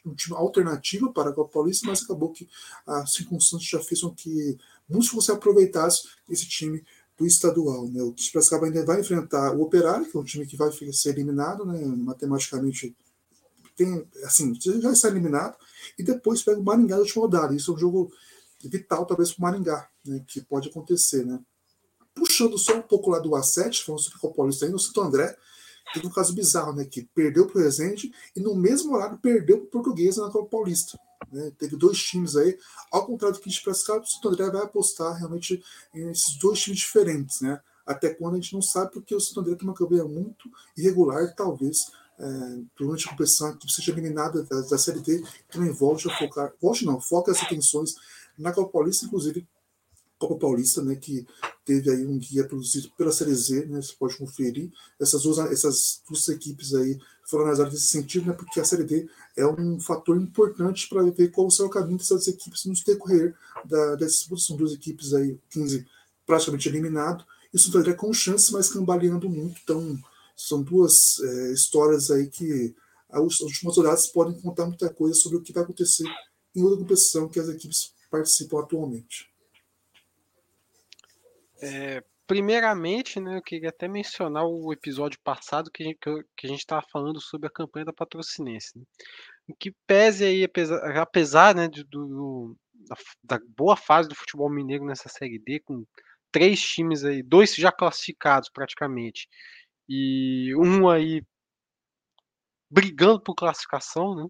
um 0.07 0.15
time 0.15 0.37
alternativo 0.37 1.13
para 1.13 1.31
a 1.31 1.33
Copa 1.33 1.53
Paulista, 1.53 1.87
mas 1.87 2.03
acabou 2.03 2.31
que 2.31 2.49
as 2.87 3.13
circunstâncias 3.13 3.71
já 3.71 4.01
com 4.01 4.15
que 4.15 4.59
muitos 4.89 5.11
você 5.11 5.33
aproveitasse 5.33 6.09
esse 6.29 6.47
time 6.47 6.85
do 7.17 7.27
estadual, 7.27 7.89
né? 7.89 8.03
O 8.03 8.13
Piracicaba 8.13 8.67
ainda 8.67 8.85
vai 8.85 9.01
enfrentar 9.01 9.55
o 9.55 9.63
Operário, 9.63 10.07
que 10.11 10.17
é 10.17 10.21
um 10.21 10.25
time 10.25 10.47
que 10.47 10.57
vai 10.57 10.71
ser 10.93 11.11
eliminado, 11.11 11.65
né? 11.65 11.79
Matematicamente 11.85 12.95
tem, 13.79 14.05
assim, 14.25 14.53
já 14.61 14.91
está 14.91 15.09
eliminado, 15.09 15.57
e 15.97 16.03
depois 16.03 16.43
pega 16.43 16.59
o 16.59 16.65
Maringá 16.65 16.97
na 16.97 17.03
última 17.03 17.23
rodada. 17.23 17.55
Isso 17.55 17.71
é 17.71 17.75
um 17.75 17.79
jogo 17.79 18.13
vital, 18.61 19.07
talvez, 19.07 19.33
para 19.33 19.39
o 19.39 19.43
Maringá, 19.43 19.89
né, 20.05 20.23
que 20.27 20.41
pode 20.41 20.69
acontecer. 20.69 21.25
Né. 21.25 21.39
Puxando 22.13 22.59
só 22.59 22.77
um 22.77 22.83
pouco 22.83 23.11
lá 23.11 23.21
do 23.21 23.31
A7, 23.31 23.85
falando 23.85 24.03
sobre 24.03 24.19
o 24.21 24.35
Paulista 24.35 24.65
ainda, 24.65 24.77
o 24.77 24.81
Santo 24.81 25.01
André 25.01 25.37
teve 25.95 26.07
um 26.09 26.11
caso 26.11 26.35
bizarro, 26.35 26.73
né, 26.73 26.85
que 26.85 27.03
perdeu 27.15 27.47
para 27.47 27.61
o 27.61 27.63
Resende 27.63 28.13
e 28.35 28.41
no 28.41 28.57
mesmo 28.57 28.95
horário 28.95 29.17
perdeu 29.19 29.59
para 29.59 29.67
o 29.67 29.71
Portuguesa 29.71 30.27
na 30.27 30.33
Copa 30.33 30.51
Paulista. 30.51 30.99
Né? 31.33 31.53
Teve 31.57 31.77
dois 31.77 31.99
times 31.99 32.35
aí, 32.37 32.59
ao 32.91 33.07
contrário 33.07 33.37
do 33.37 33.41
que 33.41 33.49
a 33.49 33.53
gente 33.53 33.63
praticava, 33.63 34.01
o 34.01 34.07
Santo 34.07 34.29
André 34.29 34.51
vai 34.51 34.63
apostar 34.63 35.17
realmente 35.17 35.63
nesses 35.95 36.37
dois 36.37 36.61
times 36.61 36.81
diferentes, 36.81 37.41
né? 37.41 37.61
Até 37.87 38.13
quando 38.13 38.35
a 38.35 38.41
gente 38.41 38.53
não 38.53 38.61
sabe, 38.61 38.93
porque 38.93 39.15
o 39.15 39.21
Santo 39.21 39.41
André 39.41 39.55
tem 39.55 39.67
uma 39.67 39.75
campanha 39.75 40.05
muito 40.05 40.51
irregular, 40.77 41.35
talvez 41.35 41.91
durante 42.77 43.07
a 43.07 43.11
competição 43.11 43.57
que 43.57 43.71
seja 43.73 43.93
eliminada 43.93 44.43
da, 44.43 44.61
da 44.63 44.79
Série 44.79 45.01
D, 45.01 45.23
que 45.51 45.59
não 45.59 45.73
volte 45.73 46.09
a 46.09 46.19
focar, 46.19 46.53
volte 46.61 46.85
não, 46.85 47.01
foca 47.01 47.31
as 47.31 47.43
atenções 47.43 47.95
na 48.37 48.53
Copa 48.53 48.73
Paulista, 48.73 49.07
inclusive 49.07 49.47
Copa 50.19 50.37
Paulista, 50.37 50.83
né, 50.83 50.97
que 50.97 51.25
teve 51.65 51.91
aí 51.91 52.05
um 52.05 52.19
guia 52.19 52.47
produzido 52.47 52.91
pela 52.99 53.13
Série 53.13 53.35
Z, 53.35 53.67
né, 53.67 53.81
você 53.81 53.95
pode 53.97 54.17
conferir. 54.17 54.71
Essas 55.01 55.23
duas, 55.23 55.39
essas 55.39 56.03
duas 56.09 56.29
equipes 56.29 56.75
aí 56.75 56.99
foram 57.25 57.45
analisadas 57.45 57.73
nesse 57.75 57.87
sentido, 57.87 58.27
né, 58.27 58.33
porque 58.33 58.59
a 58.59 58.65
Série 58.65 58.83
D 58.83 59.09
é 59.37 59.47
um 59.47 59.79
fator 59.79 60.17
importante 60.21 60.89
para 60.89 61.03
ver 61.05 61.31
qual 61.31 61.49
será 61.51 61.69
o 61.69 61.71
caminho 61.71 61.99
dessas 61.99 62.27
equipes 62.27 62.65
no 62.65 62.75
decorrer 62.75 63.35
da, 63.65 63.95
dessa 63.95 64.19
disputa. 64.19 64.43
São 64.43 64.57
duas 64.57 64.73
equipes 64.73 65.15
aí, 65.15 65.39
15 65.51 65.87
praticamente 66.27 66.69
eliminado, 66.69 67.25
o 67.55 67.59
Santo 67.59 67.79
André 67.79 67.95
com 67.95 68.13
chance, 68.13 68.53
mas 68.53 68.69
cambaleando 68.69 69.31
muito. 69.31 69.59
Então, 69.63 69.99
são 70.39 70.63
duas 70.63 71.19
é, 71.19 71.53
histórias 71.53 72.13
aí 72.13 72.29
que 72.29 72.73
as 73.11 73.41
últimas 73.41 73.77
rodadas 73.77 74.07
podem 74.13 74.41
contar 74.41 74.67
muita 74.67 74.89
coisa 74.95 75.15
sobre 75.15 75.39
o 75.39 75.43
que 75.43 75.53
vai 75.53 75.65
acontecer 75.65 76.05
em 76.55 76.63
outra 76.63 76.79
competição 76.79 77.29
que 77.29 77.41
as 77.41 77.49
equipes 77.49 77.93
participam 78.09 78.61
atualmente. 78.61 79.29
É, 81.61 82.05
primeiramente, 82.25 83.19
né, 83.19 83.37
eu 83.37 83.43
queria 83.43 83.71
até 83.71 83.89
mencionar 83.89 84.45
o 84.47 84.73
episódio 84.73 85.19
passado 85.25 85.73
que 85.73 85.95
que 85.95 86.47
a 86.47 86.49
gente 86.49 86.61
estava 86.61 86.87
falando 86.93 87.21
sobre 87.21 87.49
a 87.49 87.53
campanha 87.53 87.87
da 87.87 87.93
Patrocinense. 87.93 88.79
Né? 88.79 88.85
O 89.49 89.55
que 89.55 89.73
pese 89.89 90.25
aí, 90.25 90.45
apesar, 90.45 91.01
apesar 91.01 91.55
né, 91.57 91.67
de, 91.67 91.83
do, 91.83 92.57
da, 92.89 92.97
da, 93.25 93.45
boa 93.57 93.77
fase 93.77 94.09
do 94.09 94.15
futebol 94.15 94.49
mineiro 94.49 94.85
nessa 94.85 95.09
Série 95.09 95.41
D, 95.41 95.59
com 95.61 95.85
três 96.31 96.61
times 96.61 97.03
aí, 97.03 97.25
dois 97.25 97.55
já 97.57 97.73
classificados 97.73 98.49
praticamente, 98.51 99.27
e 99.89 100.55
um 100.57 100.89
aí 100.89 101.23
brigando 102.71 103.21
por 103.21 103.35
classificação, 103.35 104.15
né? 104.15 104.27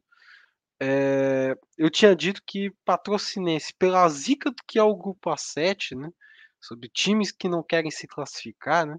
É, 0.80 1.56
eu 1.76 1.90
tinha 1.90 2.14
dito 2.14 2.40
que 2.46 2.70
Patrocinense, 2.84 3.74
pela 3.78 4.08
zica 4.08 4.52
que 4.66 4.78
é 4.78 4.82
o 4.82 4.96
grupo 4.96 5.30
A7, 5.30 5.96
né? 5.96 6.08
sobre 6.60 6.88
times 6.88 7.32
que 7.32 7.48
não 7.48 7.62
querem 7.62 7.90
se 7.90 8.06
classificar, 8.06 8.86
né? 8.86 8.96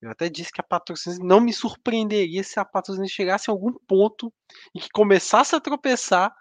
Eu 0.00 0.10
até 0.10 0.30
disse 0.30 0.50
que 0.50 0.60
a 0.60 0.64
Patrocinense 0.64 1.22
não 1.22 1.40
me 1.40 1.52
surpreenderia 1.52 2.42
se 2.42 2.58
a 2.58 2.64
Patrocinense 2.64 3.12
chegasse 3.12 3.50
a 3.50 3.52
algum 3.52 3.72
ponto 3.86 4.32
e 4.74 4.80
que 4.80 4.88
começasse 4.90 5.54
a 5.54 5.60
tropeçar 5.60 6.34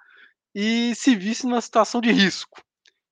e 0.55 0.95
se 0.95 1.15
visse 1.15 1.45
numa 1.45 1.59
situação 1.61 1.99
de 1.99 2.11
risco. 2.11 2.61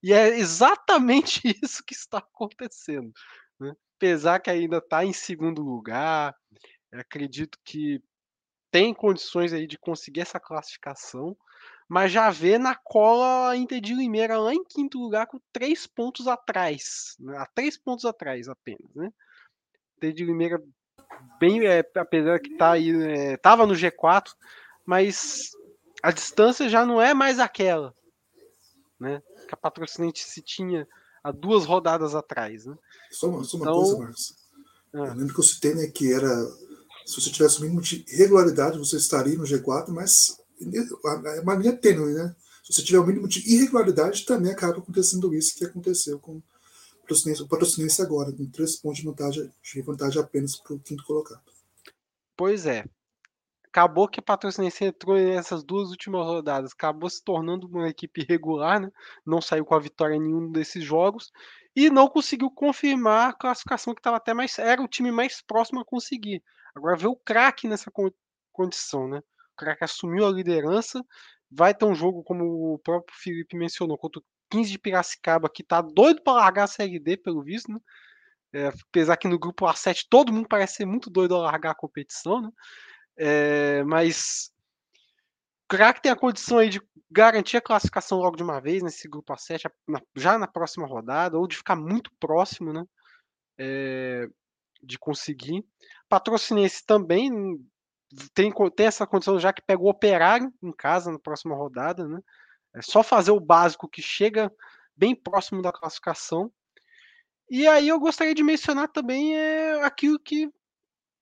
E 0.01 0.13
é 0.13 0.29
exatamente 0.37 1.41
isso 1.61 1.83
que 1.85 1.93
está 1.93 2.19
acontecendo. 2.19 3.11
Apesar 3.97 4.39
que 4.39 4.49
ainda 4.49 4.77
está 4.77 5.03
em 5.03 5.11
segundo 5.11 5.63
lugar, 5.63 6.35
acredito 6.93 7.57
que 7.63 7.99
tem 8.71 8.93
condições 8.93 9.53
aí 9.53 9.65
de 9.65 9.77
conseguir 9.77 10.21
essa 10.21 10.39
classificação, 10.39 11.35
mas 11.89 12.11
já 12.11 12.29
vê 12.29 12.59
na 12.59 12.75
cola 12.75 13.49
a 13.49 13.57
Inter 13.57 13.81
de 13.81 13.95
Limeira 13.95 14.37
lá 14.37 14.53
em 14.53 14.63
quinto 14.63 14.99
lugar 14.99 15.25
com 15.25 15.39
três 15.51 15.87
pontos 15.87 16.27
atrás, 16.27 17.15
né? 17.19 17.37
a 17.37 17.45
três 17.47 17.75
pontos 17.75 18.05
atrás 18.05 18.47
apenas, 18.47 18.93
né? 18.93 19.09
Inter 19.97 20.13
de 20.13 20.25
Limeira 20.25 20.61
bem, 21.39 21.65
é, 21.65 21.79
apesar 21.95 22.39
que 22.39 22.55
tá 22.55 22.73
aí, 22.73 22.91
é, 22.91 23.37
tava 23.37 23.65
no 23.65 23.73
G4, 23.73 24.31
mas 24.85 25.51
a 26.03 26.11
distância 26.11 26.69
já 26.69 26.85
não 26.85 27.01
é 27.01 27.15
mais 27.15 27.39
aquela, 27.39 27.95
né? 28.99 29.23
Que 29.47 29.55
a 29.55 29.57
patrocinante 29.57 30.23
se 30.23 30.41
tinha 30.41 30.87
há 31.27 31.31
duas 31.31 31.65
rodadas 31.65 32.15
atrás, 32.15 32.65
né? 32.65 32.77
Só 33.11 33.29
uma, 33.29 33.43
só 33.43 33.57
uma 33.57 33.65
então, 33.65 33.81
coisa, 33.81 33.97
Marcos. 33.97 34.35
Ah. 34.93 34.97
Eu 34.99 35.13
lembro 35.15 35.33
que 35.33 35.39
eu 35.39 35.43
citei, 35.43 35.75
né, 35.75 35.87
que 35.87 36.11
era 36.11 36.29
se 37.05 37.21
você 37.21 37.29
tivesse 37.29 37.59
o 37.59 37.61
mínimo 37.61 37.81
de 37.81 38.05
regularidade, 38.09 38.77
você 38.77 38.97
estaria 38.97 39.37
no 39.37 39.45
G4, 39.45 39.87
mas 39.89 40.37
é 41.35 41.39
uma 41.39 41.55
linha 41.55 41.75
tênue, 41.75 42.13
né? 42.13 42.35
Se 42.63 42.73
você 42.73 42.83
tiver 42.83 42.99
o 42.99 43.07
mínimo 43.07 43.29
de 43.29 43.39
irregularidade, 43.49 44.25
também 44.25 44.51
acaba 44.51 44.77
acontecendo 44.77 45.33
isso 45.33 45.55
que 45.55 45.63
aconteceu 45.63 46.19
com 46.19 46.41
o 46.41 47.47
patrocinense 47.47 48.01
agora, 48.01 48.33
com 48.33 48.45
três 48.47 48.75
pontos 48.75 48.99
de 48.99 49.05
vantagem, 49.05 49.49
de 49.63 49.81
vantagem 49.81 50.21
apenas 50.21 50.57
para 50.57 50.73
o 50.73 50.79
quinto 50.79 51.05
colocado. 51.05 51.41
Pois 52.35 52.65
é. 52.65 52.83
Acabou 53.77 54.07
que 54.07 54.19
a 54.19 54.23
Patrocinense 54.23 54.85
entrou 54.85 55.15
nessas 55.15 55.63
duas 55.63 55.91
últimas 55.91 56.25
rodadas, 56.25 56.71
acabou 56.73 57.07
se 57.07 57.23
tornando 57.23 57.67
uma 57.67 57.87
equipe 57.87 58.25
regular, 58.27 58.79
né? 58.79 58.91
não 59.23 59.39
saiu 59.39 59.63
com 59.63 59.75
a 59.75 59.79
vitória 59.79 60.15
em 60.15 60.19
nenhum 60.19 60.51
desses 60.51 60.83
jogos 60.83 61.31
e 61.75 61.87
não 61.87 62.09
conseguiu 62.09 62.49
confirmar 62.49 63.29
a 63.29 63.33
classificação 63.33 63.93
que 63.93 63.99
estava 63.99 64.17
até 64.17 64.33
mais. 64.33 64.57
Era 64.57 64.81
o 64.81 64.87
time 64.87 65.11
mais 65.11 65.43
próximo 65.43 65.79
a 65.79 65.85
conseguir. 65.85 66.41
Agora 66.75 66.97
vê 66.97 67.05
o 67.05 67.15
craque 67.15 67.67
nessa 67.67 67.91
condição, 68.51 69.07
né? 69.07 69.21
craque 69.55 69.83
assumiu 69.83 70.25
a 70.25 70.31
liderança. 70.31 71.05
Vai 71.51 71.71
ter 71.71 71.85
um 71.85 71.93
jogo, 71.93 72.23
como 72.23 72.73
o 72.73 72.79
próprio 72.79 73.15
Felipe 73.15 73.55
mencionou, 73.55 73.95
contra 73.95 74.19
o 74.19 74.25
15 74.49 74.71
de 74.71 74.79
Piracicaba, 74.79 75.47
que 75.47 75.61
tá 75.61 75.81
doido 75.81 76.23
para 76.23 76.33
largar 76.33 76.63
a 76.63 76.67
Série 76.67 76.99
D, 76.99 77.15
pelo 77.15 77.43
visto, 77.43 77.71
né? 77.71 77.79
É, 78.53 78.71
apesar 78.89 79.17
que 79.17 79.27
no 79.27 79.37
grupo 79.37 79.67
A7 79.67 80.07
todo 80.09 80.33
mundo 80.33 80.47
parece 80.47 80.77
ser 80.77 80.85
muito 80.85 81.11
doido 81.11 81.35
a 81.35 81.41
largar 81.41 81.71
a 81.71 81.75
competição, 81.75 82.41
né? 82.41 82.49
É, 83.17 83.83
mas 83.83 84.51
o 85.65 85.67
craque 85.67 86.01
tem 86.01 86.11
a 86.11 86.15
condição 86.15 86.59
aí 86.59 86.69
de 86.69 86.81
garantir 87.09 87.57
a 87.57 87.61
classificação 87.61 88.19
logo 88.19 88.35
de 88.35 88.43
uma 88.43 88.59
vez 88.59 88.83
nesse 88.83 89.07
grupo 89.07 89.33
A7, 89.33 89.71
já 90.15 90.37
na 90.37 90.47
próxima 90.47 90.85
rodada, 90.85 91.37
ou 91.37 91.47
de 91.47 91.57
ficar 91.57 91.75
muito 91.75 92.11
próximo, 92.19 92.71
né? 92.71 92.83
É, 93.57 94.27
de 94.83 94.99
conseguir. 94.99 95.65
Patrocinense 96.07 96.85
também 96.85 97.31
tem, 98.33 98.53
tem 98.75 98.85
essa 98.85 99.07
condição 99.07 99.39
já 99.39 99.51
que 99.51 99.61
pega 99.61 99.81
o 99.81 99.89
operário 99.89 100.53
em 100.61 100.71
casa 100.71 101.11
na 101.11 101.19
próxima 101.19 101.55
rodada, 101.55 102.07
né? 102.07 102.21
É 102.73 102.81
só 102.81 103.01
fazer 103.01 103.31
o 103.31 103.39
básico 103.39 103.87
que 103.87 104.01
chega 104.01 104.51
bem 104.95 105.15
próximo 105.15 105.61
da 105.61 105.71
classificação. 105.71 106.51
E 107.49 107.67
aí 107.67 107.87
eu 107.87 107.99
gostaria 107.99 108.35
de 108.35 108.43
mencionar 108.43 108.89
também 108.89 109.37
é, 109.37 109.83
aquilo 109.83 110.19
que, 110.19 110.51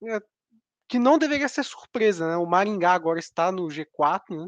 é, 0.04 0.20
que 0.88 1.00
não 1.00 1.18
deveria 1.18 1.48
ser 1.48 1.64
surpresa, 1.64 2.28
né? 2.28 2.38
O 2.38 2.46
Maringá 2.46 2.94
agora 2.94 3.20
está 3.20 3.52
no 3.52 3.68
G4, 3.68 4.22
né? 4.30 4.48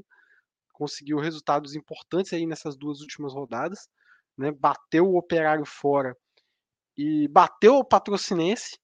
Conseguiu 0.74 1.18
resultados 1.18 1.76
importantes 1.76 2.34
aí 2.34 2.46
nessas 2.46 2.78
duas 2.78 3.02
últimas 3.02 3.34
rodadas, 3.34 3.90
né? 4.38 4.52
Bateu 4.52 5.06
o 5.06 5.18
operário 5.18 5.66
fora 5.66 6.16
e 6.98 7.28
bateu 7.28 7.78
o 7.78 7.86
patrocinense, 7.86 8.78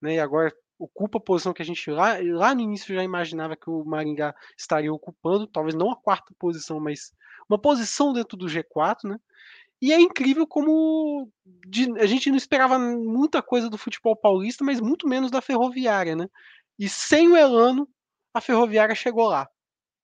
né? 0.00 0.14
E 0.14 0.20
agora 0.20 0.52
ocupa 0.78 1.18
a 1.18 1.22
posição 1.22 1.52
que 1.52 1.62
a 1.62 1.64
gente 1.64 1.90
lá, 1.90 2.16
lá 2.22 2.54
no 2.54 2.62
início 2.62 2.94
já 2.94 3.04
imaginava 3.04 3.54
que 3.54 3.68
o 3.68 3.84
Maringá 3.84 4.34
estaria 4.56 4.92
ocupando, 4.92 5.46
talvez 5.46 5.74
não 5.74 5.90
a 5.90 5.96
quarta 5.96 6.34
posição, 6.38 6.80
mas 6.80 7.12
uma 7.48 7.60
posição 7.60 8.12
dentro 8.12 8.36
do 8.36 8.46
G4, 8.46 8.96
né? 9.04 9.18
E 9.82 9.92
é 9.92 10.00
incrível 10.00 10.46
como 10.46 11.30
de, 11.66 11.90
a 11.98 12.06
gente 12.06 12.30
não 12.30 12.36
esperava 12.36 12.78
muita 12.78 13.42
coisa 13.42 13.70
do 13.70 13.78
futebol 13.78 14.14
paulista, 14.14 14.62
mas 14.62 14.80
muito 14.80 15.08
menos 15.08 15.30
da 15.30 15.40
Ferroviária, 15.40 16.14
né? 16.14 16.28
E 16.80 16.88
sem 16.88 17.28
o 17.28 17.36
Elano, 17.36 17.86
a 18.32 18.40
Ferroviária 18.40 18.94
chegou 18.94 19.28
lá, 19.28 19.46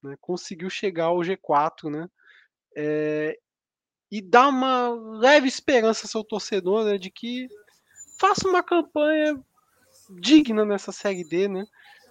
né? 0.02 0.14
conseguiu 0.20 0.68
chegar 0.68 1.06
ao 1.06 1.20
G4, 1.20 1.90
né? 1.90 2.06
É, 2.76 3.38
e 4.12 4.20
dá 4.20 4.48
uma 4.48 4.90
leve 5.18 5.48
esperança 5.48 6.04
ao 6.04 6.10
seu 6.10 6.22
torcedor 6.22 6.84
né, 6.84 6.98
de 6.98 7.10
que 7.10 7.48
faça 8.20 8.46
uma 8.46 8.62
campanha 8.62 9.42
digna 10.20 10.66
nessa 10.66 10.92
série 10.92 11.24
D, 11.24 11.48
né? 11.48 11.64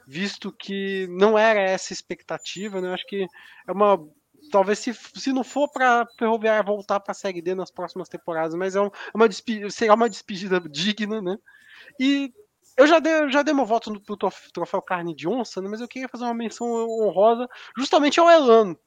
Visto 0.07 0.51
que 0.51 1.05
não 1.11 1.37
era 1.37 1.61
essa 1.61 1.93
expectativa, 1.93 2.81
né? 2.81 2.91
Acho 2.91 3.05
que 3.05 3.27
é 3.67 3.71
uma 3.71 4.03
talvez 4.51 4.79
se, 4.79 4.93
se 4.93 5.31
não 5.31 5.43
for 5.43 5.71
para 5.71 6.07
Ferroviária 6.17 6.63
voltar 6.63 6.99
para 6.99 7.11
a 7.11 7.15
Série 7.15 7.41
D 7.41 7.53
nas 7.53 7.71
próximas 7.71 8.09
temporadas, 8.09 8.55
mas 8.55 8.75
é, 8.75 8.81
um, 8.81 8.87
é 8.87 8.91
uma 9.13 9.29
será 9.69 9.93
uma 9.93 10.09
despedida 10.09 10.59
digna, 10.69 11.21
né? 11.21 11.37
E 11.99 12.33
eu 12.77 12.87
já 12.87 12.99
dei, 12.99 13.29
já 13.31 13.41
dei 13.41 13.53
meu 13.53 13.65
voto 13.65 13.91
no 13.91 14.01
pro 14.01 14.17
troféu 14.53 14.81
carne 14.81 15.15
de 15.15 15.27
onça, 15.27 15.61
né? 15.61 15.69
mas 15.69 15.81
eu 15.81 15.87
queria 15.87 16.09
fazer 16.09 16.25
uma 16.25 16.33
menção 16.33 16.67
honrosa 16.67 17.47
justamente 17.77 18.19
ao 18.19 18.29
Elano, 18.29 18.77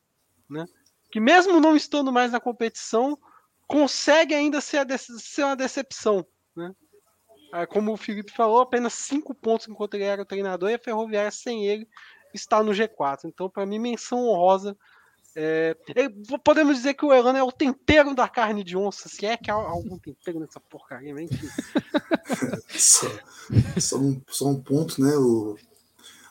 né? 0.48 0.66
Que 1.10 1.20
mesmo 1.20 1.59
não 1.59 1.74
estando 1.74 2.12
mais 2.12 2.31
na 2.31 2.39
competição, 2.39 3.19
consegue 3.66 4.35
ainda 4.35 4.60
ser, 4.60 4.86
ser 4.98 5.44
uma 5.44 5.56
decepção, 5.56 6.27
né? 6.55 6.74
É, 7.55 7.65
como 7.65 7.93
o 7.93 7.97
Felipe 7.97 8.31
falou, 8.31 8.60
apenas 8.60 8.93
cinco 8.93 9.35
pontos 9.35 9.69
enquanto 9.69 9.94
ele 9.94 10.05
era 10.05 10.20
o 10.20 10.27
treinador 10.27 10.70
e 10.70 10.74
a 10.74 10.78
Ferroviária 10.78 11.31
sem 11.31 11.66
ele 11.66 11.89
está 12.35 12.62
no 12.62 12.73
G4. 12.73 13.20
Então, 13.24 13.48
para 13.48 13.65
mim, 13.65 13.78
menção 13.78 14.19
honrosa. 14.27 14.77
É, 15.40 15.77
podemos 16.43 16.77
dizer 16.77 16.94
que 16.94 17.05
o 17.05 17.12
Elano 17.12 17.39
é 17.39 17.43
o 17.44 17.52
tempero 17.52 18.12
da 18.12 18.28
carne 18.28 18.65
de 18.65 18.77
onça, 18.77 19.09
se 19.09 19.24
é 19.24 19.36
que 19.36 19.52
há 19.52 19.55
algum 19.55 19.97
tempero 19.97 20.40
nessa 20.40 20.59
porcaria, 20.59 21.15
né? 21.15 21.28
Só, 22.77 23.06
só, 23.81 23.98
um, 23.98 24.20
só 24.28 24.47
um 24.48 24.60
ponto, 24.60 25.01
né? 25.02 25.16
O, 25.16 25.56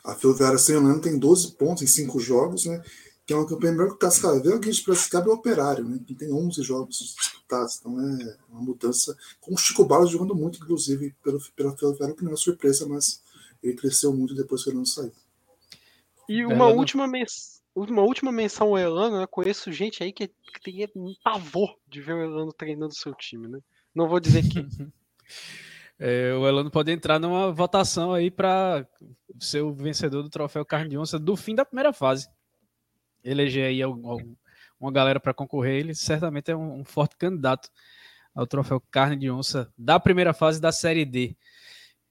a 0.04 0.14
Ferroviária 0.14 0.58
sem 0.58 0.76
Elano 0.76 1.02
tem 1.02 1.18
12 1.18 1.54
pontos 1.54 1.84
em 1.84 1.88
5 1.88 2.20
jogos, 2.20 2.66
né? 2.66 2.82
que 3.26 3.34
é 3.34 3.36
uma 3.36 3.48
campanha 3.48 3.74
melhor 3.74 3.90
que 3.90 3.96
o 3.96 3.98
Cascavel, 3.98 4.60
que 4.60 4.70
a 4.70 4.72
gente 4.72 4.86
Piracicaba 4.86 5.28
é 5.28 5.30
o 5.30 5.34
Operário, 5.34 5.84
né? 5.84 6.00
Que 6.08 6.16
tem 6.16 6.32
11 6.32 6.64
jogos 6.64 6.98
disputados, 6.98 7.78
então 7.78 8.00
é 8.00 8.38
uma 8.50 8.62
mudança. 8.62 9.18
Com 9.42 9.54
o 9.54 9.58
Chico 9.58 9.84
Barros 9.84 10.12
jogando 10.12 10.34
muito, 10.34 10.64
inclusive, 10.64 11.14
pelo, 11.22 11.38
pela 11.54 11.76
Ferroviário, 11.76 12.16
que 12.16 12.24
não 12.24 12.30
é 12.30 12.32
uma 12.32 12.38
surpresa, 12.38 12.88
mas 12.88 13.22
ele 13.62 13.74
cresceu 13.74 14.14
muito 14.14 14.34
depois 14.34 14.64
que 14.64 14.70
ele 14.70 14.78
não 14.78 14.86
saiu. 14.86 15.12
E 16.30 16.46
uma 16.46 16.68
última, 16.68 17.06
mens... 17.06 17.57
uma 17.78 18.02
última 18.02 18.32
menção 18.32 18.70
ao 18.70 18.78
Elano, 18.78 19.20
né? 19.20 19.28
Conheço 19.28 19.72
gente 19.72 20.04
aí 20.04 20.12
que, 20.12 20.28
que 20.28 20.60
tem 20.64 20.88
um 20.96 21.14
pavor 21.24 21.78
de 21.88 22.02
ver 22.02 22.14
o 22.14 22.24
Elano 22.24 22.52
treinando 22.54 22.94
seu 22.94 23.14
time, 23.14 23.48
né? 23.48 23.60
Não 23.94 24.08
vou 24.08 24.20
dizer 24.20 24.44
que. 24.44 24.60
É, 26.00 26.32
o 26.36 26.48
Elano 26.48 26.70
pode 26.70 26.92
entrar 26.92 27.20
numa 27.20 27.52
votação 27.52 28.14
aí 28.14 28.30
para 28.30 28.88
ser 29.40 29.62
o 29.62 29.74
vencedor 29.74 30.22
do 30.22 30.30
troféu 30.30 30.64
Carne 30.64 30.90
de 30.90 30.96
Onça 30.96 31.18
do 31.18 31.36
fim 31.36 31.56
da 31.56 31.66
primeira 31.66 31.92
fase 31.92 32.30
eleger 33.24 33.66
aí 33.66 33.84
uma 34.80 34.92
galera 34.92 35.20
para 35.20 35.34
concorrer, 35.34 35.80
ele 35.80 35.96
certamente 35.96 36.52
é 36.52 36.56
um, 36.56 36.80
um, 36.80 36.86
forte 36.86 37.18
candidato 37.18 37.70
ao 38.34 38.48
troféu 38.48 38.82
Carne 38.92 39.18
de 39.18 39.30
Onça 39.30 39.72
da 39.78 40.00
primeira 40.00 40.34
fase 40.34 40.62
da 40.62 40.72
Série 40.72 41.06
D. 41.06 41.36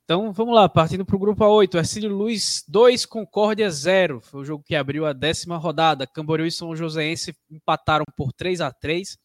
Então 0.06 0.32
vamos 0.32 0.54
lá, 0.54 0.68
partindo 0.68 1.04
para 1.04 1.16
o 1.16 1.18
grupo 1.18 1.42
A8, 1.42 1.74
Ercílio 1.74 2.14
Luiz 2.14 2.64
2, 2.68 3.04
Concórdia 3.06 3.68
0. 3.68 4.20
Foi 4.20 4.42
o 4.42 4.44
jogo 4.44 4.62
que 4.62 4.76
abriu 4.76 5.04
a 5.04 5.12
décima 5.12 5.56
rodada. 5.56 6.06
Camboriú 6.06 6.46
e 6.46 6.52
São 6.52 6.76
Joséense 6.76 7.36
empataram 7.50 8.04
por 8.16 8.32
3 8.32 8.60
a 8.60 8.70
3 8.70 9.18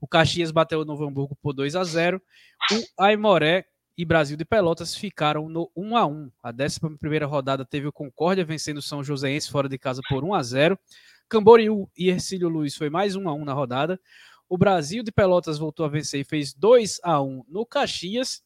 O 0.00 0.06
Caxias 0.06 0.52
bateu 0.52 0.82
o 0.82 0.84
Novo 0.84 1.04
Hamburgo 1.04 1.36
por 1.42 1.52
2 1.52 1.74
a 1.74 1.82
0 1.82 2.22
O 2.70 3.02
Aimoré 3.02 3.64
e 3.98 4.04
Brasil 4.04 4.36
de 4.36 4.44
Pelotas 4.44 4.94
ficaram 4.94 5.48
no 5.48 5.68
1 5.74 5.96
a 5.96 6.06
1 6.06 6.30
A 6.44 6.52
décima 6.52 6.96
primeira 6.96 7.26
rodada 7.26 7.64
teve 7.64 7.88
o 7.88 7.92
Concórdia 7.92 8.44
vencendo 8.44 8.78
o 8.78 8.82
São 8.82 9.02
Joséense 9.02 9.50
fora 9.50 9.68
de 9.68 9.78
casa 9.78 10.00
por 10.08 10.22
1 10.22 10.32
a 10.32 10.42
0 10.44 10.78
Camboriú 11.28 11.90
e 11.98 12.08
Ercílio 12.08 12.48
Luiz 12.48 12.76
foi 12.76 12.88
mais 12.88 13.16
1 13.16 13.28
a 13.28 13.34
1 13.34 13.44
na 13.44 13.52
rodada. 13.52 14.00
O 14.48 14.56
Brasil 14.56 15.02
de 15.02 15.10
Pelotas 15.10 15.58
voltou 15.58 15.84
a 15.84 15.88
vencer 15.88 16.20
e 16.20 16.24
fez 16.24 16.54
2 16.54 17.00
a 17.02 17.20
1 17.20 17.46
no 17.48 17.66
Caxias. 17.66 18.44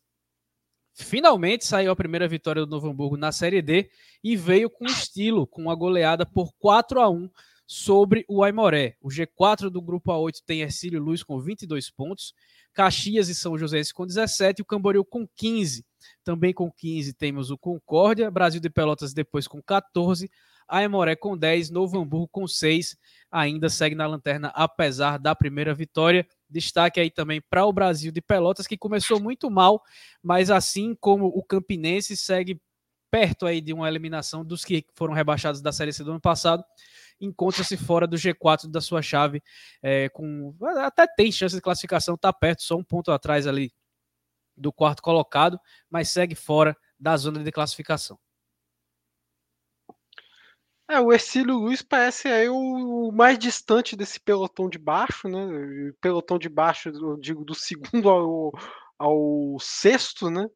Finalmente 0.94 1.66
saiu 1.66 1.90
a 1.90 1.96
primeira 1.96 2.28
vitória 2.28 2.64
do 2.64 2.70
Novo 2.70 2.88
Hamburgo 2.88 3.16
na 3.16 3.32
Série 3.32 3.60
D 3.60 3.90
e 4.22 4.36
veio 4.36 4.70
com 4.70 4.84
estilo, 4.84 5.44
com 5.44 5.62
uma 5.62 5.74
goleada 5.74 6.24
por 6.24 6.52
4 6.58 7.00
a 7.00 7.10
1 7.10 7.28
sobre 7.66 8.24
o 8.28 8.44
Aimoré. 8.44 8.96
O 9.00 9.08
G4 9.08 9.70
do 9.70 9.82
grupo 9.82 10.12
A8 10.12 10.36
tem 10.46 10.60
Ercílio 10.60 11.02
Luiz 11.02 11.24
com 11.24 11.40
22 11.40 11.90
pontos, 11.90 12.32
Caxias 12.72 13.28
e 13.28 13.34
São 13.34 13.58
José 13.58 13.80
com 13.92 14.06
17 14.06 14.60
e 14.60 14.62
o 14.62 14.64
Camboriú 14.64 15.04
com 15.04 15.26
15. 15.34 15.84
Também 16.22 16.52
com 16.52 16.70
15 16.70 17.12
temos 17.14 17.50
o 17.50 17.58
Concórdia, 17.58 18.30
Brasil 18.30 18.60
de 18.60 18.70
Pelotas 18.70 19.12
depois 19.12 19.48
com 19.48 19.60
14, 19.60 20.30
Aimoré 20.68 21.16
com 21.16 21.36
10, 21.36 21.70
Novo 21.70 21.98
Hamburgo 21.98 22.28
com 22.28 22.46
6, 22.46 22.96
ainda 23.30 23.68
segue 23.68 23.94
na 23.94 24.06
lanterna 24.06 24.48
apesar 24.54 25.18
da 25.18 25.34
primeira 25.34 25.74
vitória. 25.74 26.26
Destaque 26.54 27.00
aí 27.00 27.10
também 27.10 27.42
para 27.50 27.66
o 27.66 27.72
Brasil 27.72 28.12
de 28.12 28.22
Pelotas, 28.22 28.66
que 28.66 28.78
começou 28.78 29.20
muito 29.20 29.50
mal, 29.50 29.82
mas 30.22 30.50
assim 30.50 30.94
como 31.00 31.26
o 31.26 31.42
Campinense 31.42 32.16
segue 32.16 32.60
perto 33.10 33.44
aí 33.44 33.60
de 33.60 33.72
uma 33.72 33.88
eliminação 33.88 34.44
dos 34.44 34.64
que 34.64 34.86
foram 34.94 35.12
rebaixados 35.12 35.60
da 35.60 35.72
Série 35.72 35.92
C 35.92 36.04
do 36.04 36.12
ano 36.12 36.20
passado, 36.20 36.64
encontra-se 37.20 37.76
fora 37.76 38.06
do 38.06 38.16
G4 38.16 38.70
da 38.70 38.80
sua 38.80 39.02
chave, 39.02 39.42
é, 39.82 40.08
com 40.08 40.54
até 40.78 41.06
tem 41.06 41.32
chance 41.32 41.54
de 41.54 41.60
classificação, 41.60 42.14
está 42.14 42.32
perto, 42.32 42.62
só 42.62 42.76
um 42.76 42.84
ponto 42.84 43.10
atrás 43.10 43.46
ali 43.46 43.72
do 44.56 44.72
quarto 44.72 45.02
colocado, 45.02 45.58
mas 45.90 46.10
segue 46.10 46.36
fora 46.36 46.76
da 46.98 47.16
zona 47.16 47.42
de 47.42 47.50
classificação. 47.50 48.18
É, 50.88 51.00
o 51.00 51.12
Ercílio 51.12 51.56
Luiz 51.56 51.80
parece 51.80 52.28
aí 52.28 52.48
o 52.48 53.10
mais 53.10 53.38
distante 53.38 53.96
desse 53.96 54.20
pelotão 54.20 54.68
de 54.68 54.78
baixo, 54.78 55.28
né? 55.28 55.92
Pelotão 56.00 56.38
de 56.38 56.48
baixo, 56.48 56.90
eu 56.90 57.16
digo, 57.16 57.42
do 57.44 57.54
segundo 57.54 58.08
ao, 58.10 58.52
ao 58.98 59.58
sexto, 59.60 60.30
né? 60.30 60.46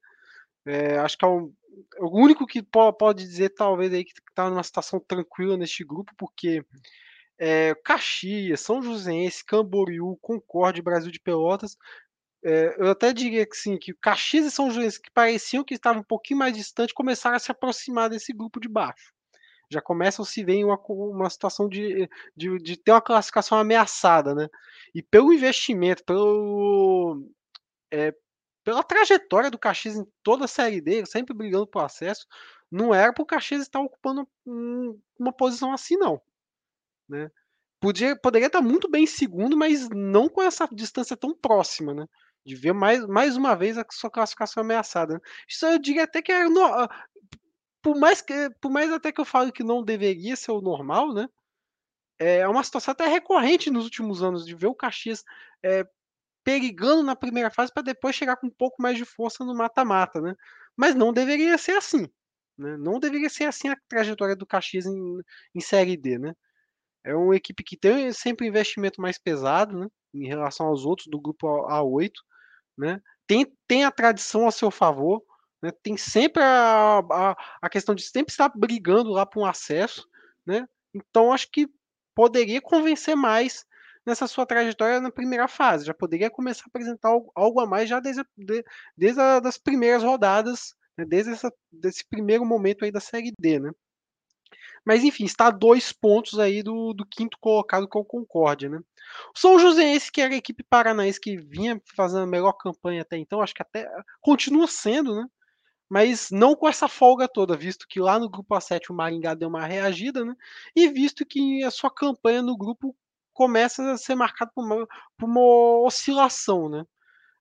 É, 0.66 0.98
acho 0.98 1.16
que 1.16 1.24
é 1.24 1.28
o, 1.28 1.52
é 1.96 2.02
o 2.02 2.10
único 2.14 2.46
que 2.46 2.62
pode 2.62 3.24
dizer, 3.24 3.50
talvez, 3.50 3.92
aí 3.92 4.05
que 4.05 4.12
está 4.28 4.50
numa 4.50 4.62
situação 4.62 5.00
tranquila 5.00 5.56
neste 5.56 5.82
grupo, 5.82 6.12
porque 6.18 6.62
é, 7.38 7.74
Caxias, 7.84 8.60
São 8.60 8.82
Joséense, 8.82 9.44
Camboriú, 9.44 10.18
Concorde, 10.20 10.82
Brasil 10.82 11.10
de 11.10 11.20
Pelotas, 11.20 11.76
é, 12.44 12.76
eu 12.78 12.90
até 12.90 13.12
diria 13.14 13.46
que 13.46 13.56
sim, 13.56 13.78
que 13.78 13.94
Caxias 13.94 14.46
e 14.46 14.50
São 14.50 14.70
Joséense, 14.70 15.00
que 15.00 15.10
pareciam 15.10 15.64
que 15.64 15.74
estavam 15.74 16.02
um 16.02 16.05
pouquinho 16.05 16.40
mais 16.40 16.55
distantes, 16.55 16.94
começaram 16.94 17.36
a 17.36 17.40
se 17.40 17.50
aproximar 17.50 18.10
desse 18.10 18.32
grupo 18.32 18.60
de 18.60 18.68
baixo 18.68 19.18
já 19.70 19.81
começam 19.81 20.24
se 20.24 20.43
ver 20.43 20.55
em 20.55 20.65
uma, 20.65 20.78
uma 20.89 21.28
situação 21.28 21.69
de, 21.69 22.09
de, 22.36 22.59
de, 22.59 22.77
ter 22.77 22.93
uma 22.93 23.03
classificação 23.03 23.59
ameaçada, 23.59 24.35
né? 24.35 24.49
E 24.95 25.03
pelo 25.03 25.32
investimento, 25.32 26.03
pelo, 26.05 27.28
é, 27.90 28.15
pela 28.65 28.82
trajetória 28.82 29.51
do 29.51 29.59
Caxias 29.59 29.97
em 29.97 30.07
toda 30.23 30.47
a 30.47 30.49
Série 30.49 30.81
D, 30.81 31.05
sempre 31.07 31.35
brigando 31.35 31.66
por 31.66 31.85
acesso, 31.85 32.27
não 32.70 32.95
era 32.95 33.12
para 33.12 33.23
o 33.23 33.27
Caxias 33.27 33.62
estar 33.62 33.81
ocupando 33.81 34.27
um, 34.47 34.99
uma 35.19 35.32
posição 35.32 35.73
assim, 35.73 35.97
não. 35.97 36.20
Né? 37.09 37.31
Podia, 37.81 38.16
poderia 38.16 38.47
estar 38.47 38.61
muito 38.61 38.90
bem 38.90 39.05
em 39.05 39.07
segundo, 39.07 39.57
mas 39.57 39.89
não 39.90 40.28
com 40.28 40.43
essa 40.43 40.69
distância 40.73 41.16
tão 41.16 41.35
próxima, 41.35 41.95
né? 41.95 42.07
De 42.45 42.55
ver 42.55 42.73
mais, 42.73 43.07
mais 43.07 43.36
uma 43.36 43.55
vez 43.55 43.77
a 43.77 43.85
sua 43.90 44.11
classificação 44.11 44.62
ameaçada. 44.62 45.15
Né? 45.15 45.20
Isso 45.47 45.66
eu 45.66 45.78
diria 45.78 46.05
até 46.05 46.23
que 46.23 46.32
era 46.32 46.49
no, 46.49 46.89
por 47.82 47.96
mais 47.98 48.20
que, 48.20 48.50
por 48.60 48.70
mais 48.70 48.92
até 48.92 49.12
que 49.12 49.20
eu 49.20 49.24
falo 49.24 49.52
que 49.52 49.62
não 49.62 49.82
deveria 49.82 50.36
ser 50.36 50.52
o 50.52 50.60
normal, 50.60 51.12
né? 51.12 51.28
É 52.18 52.46
uma 52.48 52.64
situação 52.64 52.92
até 52.92 53.06
recorrente 53.06 53.70
nos 53.70 53.84
últimos 53.84 54.22
anos 54.22 54.44
de 54.44 54.55
ver 54.55 54.66
o 54.66 54.74
Caxias 54.74 55.22
é, 55.62 55.86
perigando 56.44 57.02
na 57.02 57.14
primeira 57.14 57.50
fase 57.50 57.72
para 57.72 57.82
depois 57.82 58.16
chegar 58.16 58.36
com 58.36 58.48
um 58.48 58.50
pouco 58.50 58.82
mais 58.82 58.96
de 58.96 59.05
força 59.05 59.44
no 59.44 59.55
mata-mata, 59.55 60.20
né? 60.20 60.34
Mas 60.76 60.94
não 60.94 61.12
deveria 61.12 61.56
ser 61.59 61.72
assim, 61.72 62.09
né? 62.56 62.76
Não 62.76 62.98
deveria 62.98 63.28
ser 63.30 63.44
assim 63.44 63.68
a 63.68 63.76
trajetória 63.88 64.34
do 64.34 64.46
Caxias 64.46 64.86
em, 64.86 65.20
em 65.55 65.60
Série 65.60 65.96
D, 65.96 66.18
né? 66.18 66.34
É 67.05 67.14
uma 67.14 67.36
equipe 67.36 67.62
que 67.62 67.76
tem 67.76 68.12
sempre 68.12 68.46
investimento 68.46 69.00
mais 69.00 69.18
pesado, 69.18 69.78
né? 69.78 69.88
Em 70.12 70.26
relação 70.26 70.66
aos 70.66 70.84
outros 70.84 71.06
do 71.09 71.20
grupo 71.20 71.46
A8, 71.68 72.12
né? 72.76 73.00
Tem, 73.26 73.46
tem 73.66 73.84
a 73.84 73.90
tradição 73.90 74.48
a 74.48 74.50
seu 74.50 74.70
favor, 74.70 75.22
né? 75.62 75.70
Tem 75.82 75.97
sempre 75.97 76.43
a, 76.43 76.98
a, 76.98 77.36
a, 77.62 77.68
questão 77.68 77.94
de 77.94 78.02
sempre 78.02 78.32
estar 78.32 78.48
brigando 78.55 79.10
lá 79.10 79.26
por 79.26 79.40
um 79.40 79.47
acesso. 79.47 80.09
Né? 80.47 80.66
Então, 80.94 81.32
acho 81.32 81.51
que 81.51 81.68
poderia 82.14 82.60
convencer 82.60 83.16
mais 83.16 83.64
nessa 84.06 84.26
sua 84.26 84.47
trajetória 84.47 85.01
na 85.01 85.10
primeira 85.10 85.48
fase. 85.48 85.86
Já 85.86 85.94
poderia 85.94 86.30
começar 86.30 86.64
a 86.64 86.68
apresentar 86.68 87.09
algo, 87.09 87.32
algo 87.35 87.60
a 87.60 87.66
mais 87.66 87.89
já 87.89 88.01
desde, 88.01 88.24
de, 88.36 88.64
desde 88.97 89.20
as 89.20 89.59
primeiras 89.59 90.02
rodadas, 90.02 90.74
né? 90.97 91.05
desde 91.05 91.32
essa, 91.32 91.52
desse 91.70 92.06
primeiro 92.09 92.44
momento 92.44 92.85
aí 92.85 92.90
da 92.90 93.01
Série 93.01 93.32
D. 93.39 93.59
Né? 93.59 93.70
Mas 94.85 95.05
enfim, 95.05 95.24
está 95.24 95.48
a 95.48 95.51
dois 95.51 95.93
pontos 95.93 96.39
aí 96.39 96.62
do, 96.62 96.94
do 96.94 97.05
quinto 97.05 97.36
colocado 97.40 97.86
com 97.86 97.98
é 97.98 98.02
o 98.02 98.05
Concórdia, 98.05 98.68
né? 98.70 98.80
O 99.35 99.39
São 99.39 99.56
que 100.12 100.20
era 100.20 100.32
a 100.32 100.36
equipe 100.36 100.62
paranaense 100.62 101.20
que 101.20 101.36
vinha 101.36 101.80
fazendo 101.97 102.22
a 102.22 102.26
melhor 102.26 102.52
campanha 102.52 103.02
até 103.02 103.16
então, 103.16 103.43
acho 103.43 103.55
que 103.55 103.62
até 103.62 103.90
continua 104.20 104.66
sendo, 104.66 105.14
né? 105.14 105.26
Mas 105.89 106.31
não 106.31 106.55
com 106.55 106.69
essa 106.69 106.86
folga 106.86 107.27
toda, 107.27 107.56
visto 107.56 107.86
que 107.89 108.01
lá 108.01 108.19
no 108.19 108.28
grupo 108.28 108.55
A7 108.55 108.90
o 108.90 108.94
Maringá 108.94 109.35
deu 109.35 109.48
uma 109.48 109.66
reagida, 109.66 110.24
né? 110.24 110.35
E 110.77 110.89
visto 110.89 111.24
que 111.24 111.65
a 111.65 111.70
sua 111.70 111.90
campanha 111.90 112.43
no 112.43 112.56
grupo 112.56 112.94
começa 113.32 113.93
a 113.93 113.97
ser 113.97 114.15
marcada 114.15 114.51
por 114.55 114.65
uma, 114.65 114.86
por 115.16 115.27
uma 115.27 115.40
oscilação, 115.86 116.69
né? 116.69 116.85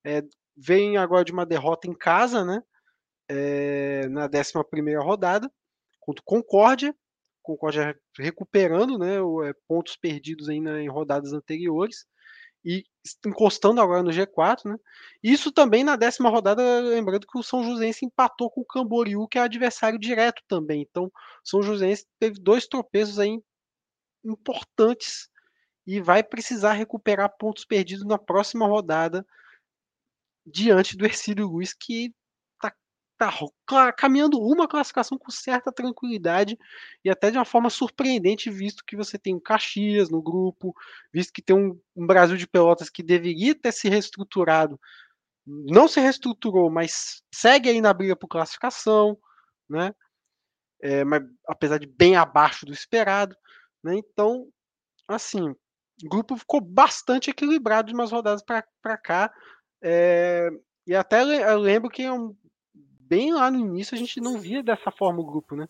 É, 0.05 0.23
vem 0.55 0.97
agora 0.97 1.25
de 1.25 1.31
uma 1.31 1.45
derrota 1.45 1.87
em 1.89 1.93
casa, 1.93 2.45
né? 2.45 2.63
É, 3.29 4.07
na 4.07 4.25
11 4.25 4.95
rodada, 5.03 5.51
contra 5.99 6.21
o 6.21 6.25
Concórdia. 6.25 6.95
Concórdia 7.43 7.97
recuperando 8.17 8.97
né, 8.97 9.15
é, 9.15 9.53
pontos 9.67 9.95
perdidos 9.95 10.49
ainda 10.49 10.81
em 10.81 10.89
rodadas 10.89 11.33
anteriores 11.33 12.05
e 12.67 12.83
encostando 13.25 13.79
agora 13.79 14.03
no 14.03 14.11
G4, 14.11 14.65
né? 14.65 14.75
Isso 15.23 15.53
também 15.53 15.85
na 15.85 15.95
décima 15.95 16.29
rodada, 16.29 16.81
lembrando 16.81 17.25
que 17.25 17.39
o 17.39 17.43
São 17.43 17.63
Joséense 17.63 18.05
empatou 18.05 18.51
com 18.51 18.59
o 18.59 18.65
Camboriú, 18.65 19.25
que 19.25 19.37
é 19.37 19.41
adversário 19.41 19.97
direto 19.97 20.43
também. 20.49 20.81
Então, 20.81 21.05
o 21.05 21.11
São 21.45 21.61
Joséense 21.63 22.05
teve 22.19 22.41
dois 22.41 22.67
tropeços 22.67 23.19
aí 23.19 23.41
importantes 24.21 25.29
e 25.85 26.01
vai 26.01 26.21
precisar 26.21 26.73
recuperar 26.73 27.33
pontos 27.39 27.63
perdidos 27.63 28.05
na 28.05 28.17
próxima 28.17 28.67
rodada 28.67 29.25
diante 30.45 30.97
do 30.97 31.05
Ercílio 31.05 31.47
Luiz, 31.47 31.73
que 31.73 32.13
tá 33.17 33.91
caminhando 33.93 34.39
uma 34.39 34.67
classificação 34.67 35.17
com 35.17 35.31
certa 35.31 35.71
tranquilidade 35.71 36.57
e 37.03 37.09
até 37.09 37.31
de 37.31 37.37
uma 37.37 37.45
forma 37.45 37.69
surpreendente, 37.69 38.49
visto 38.49 38.83
que 38.85 38.95
você 38.95 39.17
tem 39.17 39.35
o 39.35 39.41
Caxias 39.41 40.09
no 40.09 40.21
grupo, 40.21 40.75
visto 41.11 41.33
que 41.33 41.41
tem 41.41 41.55
um, 41.55 41.79
um 41.95 42.05
Brasil 42.05 42.37
de 42.37 42.47
Pelotas 42.47 42.89
que 42.89 43.01
deveria 43.01 43.55
ter 43.55 43.71
se 43.71 43.89
reestruturado, 43.89 44.79
não 45.45 45.87
se 45.87 45.99
reestruturou, 45.99 46.69
mas 46.69 47.23
segue 47.33 47.69
aí 47.69 47.81
na 47.81 47.93
briga 47.93 48.15
por 48.15 48.27
classificação, 48.27 49.17
né? 49.69 49.93
É, 50.81 51.03
mas, 51.03 51.23
apesar 51.47 51.79
de 51.79 51.87
bem 51.87 52.15
abaixo 52.15 52.65
do 52.65 52.73
esperado, 52.73 53.35
né? 53.83 53.95
Então 53.95 54.47
assim, 55.07 55.55
o 56.03 56.09
grupo 56.09 56.37
ficou 56.37 56.61
bastante 56.61 57.29
equilibrado 57.29 57.87
de 57.87 57.93
umas 57.93 58.11
rodadas 58.11 58.43
para 58.43 58.97
cá. 58.97 59.33
É, 59.81 60.49
e 60.85 60.95
até 60.95 61.21
eu 61.21 61.59
lembro 61.59 61.89
que 61.89 62.03
bem 63.07 63.33
lá 63.33 63.49
no 63.49 63.59
início 63.59 63.95
a 63.95 63.97
gente 63.97 64.19
não 64.19 64.39
via 64.39 64.61
dessa 64.61 64.91
forma 64.91 65.19
o 65.19 65.25
grupo, 65.25 65.55
né? 65.55 65.67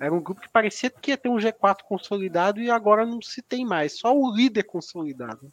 Era 0.00 0.14
um 0.14 0.20
grupo 0.20 0.40
que 0.40 0.48
parecia 0.48 0.90
que 0.90 1.10
ia 1.10 1.16
ter 1.16 1.28
um 1.28 1.36
G4 1.36 1.78
consolidado 1.88 2.60
e 2.60 2.70
agora 2.70 3.04
não 3.04 3.20
se 3.20 3.42
tem 3.42 3.66
mais, 3.66 3.98
só 3.98 4.16
o 4.16 4.34
líder 4.34 4.62
consolidado. 4.62 5.52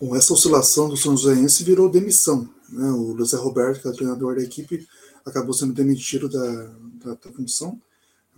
Bom, 0.00 0.14
essa 0.14 0.32
oscilação 0.32 0.88
do 0.88 0.96
São 0.96 1.16
Joséense 1.16 1.64
virou 1.64 1.90
demissão. 1.90 2.48
Né? 2.68 2.88
O 2.90 3.16
José 3.16 3.36
Roberto, 3.36 3.80
que 3.80 3.88
é 3.88 3.90
o 3.90 3.94
treinador 3.94 4.36
da 4.36 4.42
equipe, 4.42 4.86
acabou 5.24 5.52
sendo 5.52 5.72
demitido 5.72 6.28
da, 6.28 6.66
da, 7.04 7.14
da 7.14 7.32
função. 7.32 7.80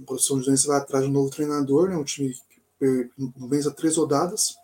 Agora 0.00 0.18
o 0.18 0.22
São 0.22 0.38
Joséense 0.38 0.66
vai 0.66 0.78
atrás 0.78 1.04
de 1.04 1.10
um 1.10 1.12
novo 1.12 1.28
treinador, 1.28 1.90
né? 1.90 1.96
um 1.96 2.04
time 2.04 2.32
que 2.78 3.10
vence 3.48 3.68
a 3.68 3.72
três 3.72 3.96
rodadas. 3.96 4.56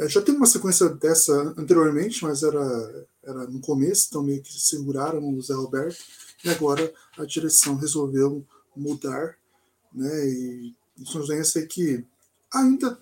É, 0.00 0.08
já 0.08 0.22
tem 0.22 0.34
uma 0.34 0.46
sequência 0.46 0.88
dessa 0.88 1.54
anteriormente, 1.58 2.24
mas 2.24 2.42
era, 2.42 3.06
era 3.22 3.46
no 3.46 3.60
começo, 3.60 4.06
então 4.08 4.22
meio 4.22 4.42
que 4.42 4.50
seguraram 4.58 5.22
o 5.28 5.36
José 5.36 5.52
Roberto 5.52 6.02
e 6.42 6.48
agora 6.48 6.90
a 7.18 7.24
direção 7.26 7.76
resolveu 7.76 8.42
mudar, 8.74 9.36
né? 9.92 10.26
E 10.26 10.74
o 10.98 11.04
São 11.04 11.20
Joséense 11.20 11.58
é 11.58 11.66
que 11.66 12.02
ainda 12.50 12.98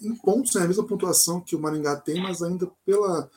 em 0.00 0.16
pontos, 0.16 0.54
né, 0.54 0.62
a 0.62 0.66
mesma 0.66 0.84
pontuação 0.84 1.40
que 1.40 1.54
o 1.54 1.60
Maringá 1.60 1.94
tem, 1.94 2.20
mas 2.20 2.42
ainda 2.42 2.68
pela. 2.84 3.30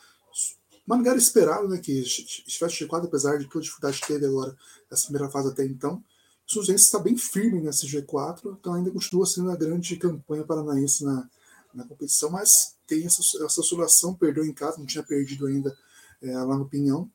Maringá 0.88 1.12
era 1.12 1.20
esperado 1.20 1.68
né, 1.68 1.78
que 1.78 1.92
estivesse 1.92 2.84
G4, 2.84 3.06
apesar 3.06 3.38
de 3.38 3.46
toda 3.46 3.60
a 3.60 3.62
dificuldade 3.62 4.02
que 4.02 4.08
teve 4.08 4.26
agora 4.26 4.58
essa 4.92 5.04
primeira 5.04 5.30
fase 5.30 5.50
até 5.50 5.64
então. 5.64 6.04
O 6.48 6.52
São 6.52 6.64
Joséense 6.64 6.86
está 6.86 6.98
bem 6.98 7.16
firme 7.16 7.62
nesse 7.62 7.86
G4, 7.86 8.58
então 8.60 8.74
ainda 8.74 8.90
continua 8.90 9.28
sendo 9.28 9.52
a 9.52 9.56
grande 9.56 9.96
campanha 9.96 10.44
paranaense 10.44 11.04
na, 11.04 11.30
na 11.80 11.88
competição, 11.88 12.30
mas 12.30 12.76
tem 12.86 13.06
essa, 13.06 13.22
essa 13.46 13.62
oscilação, 13.62 14.14
perdeu 14.14 14.46
em 14.46 14.54
casa, 14.54 14.78
não 14.78 14.86
tinha 14.86 15.04
perdido 15.04 15.48
ainda 15.48 15.76
é, 16.22 16.32
lá 16.38 16.58
no 16.58 16.68
Pinhão, 16.68 17.10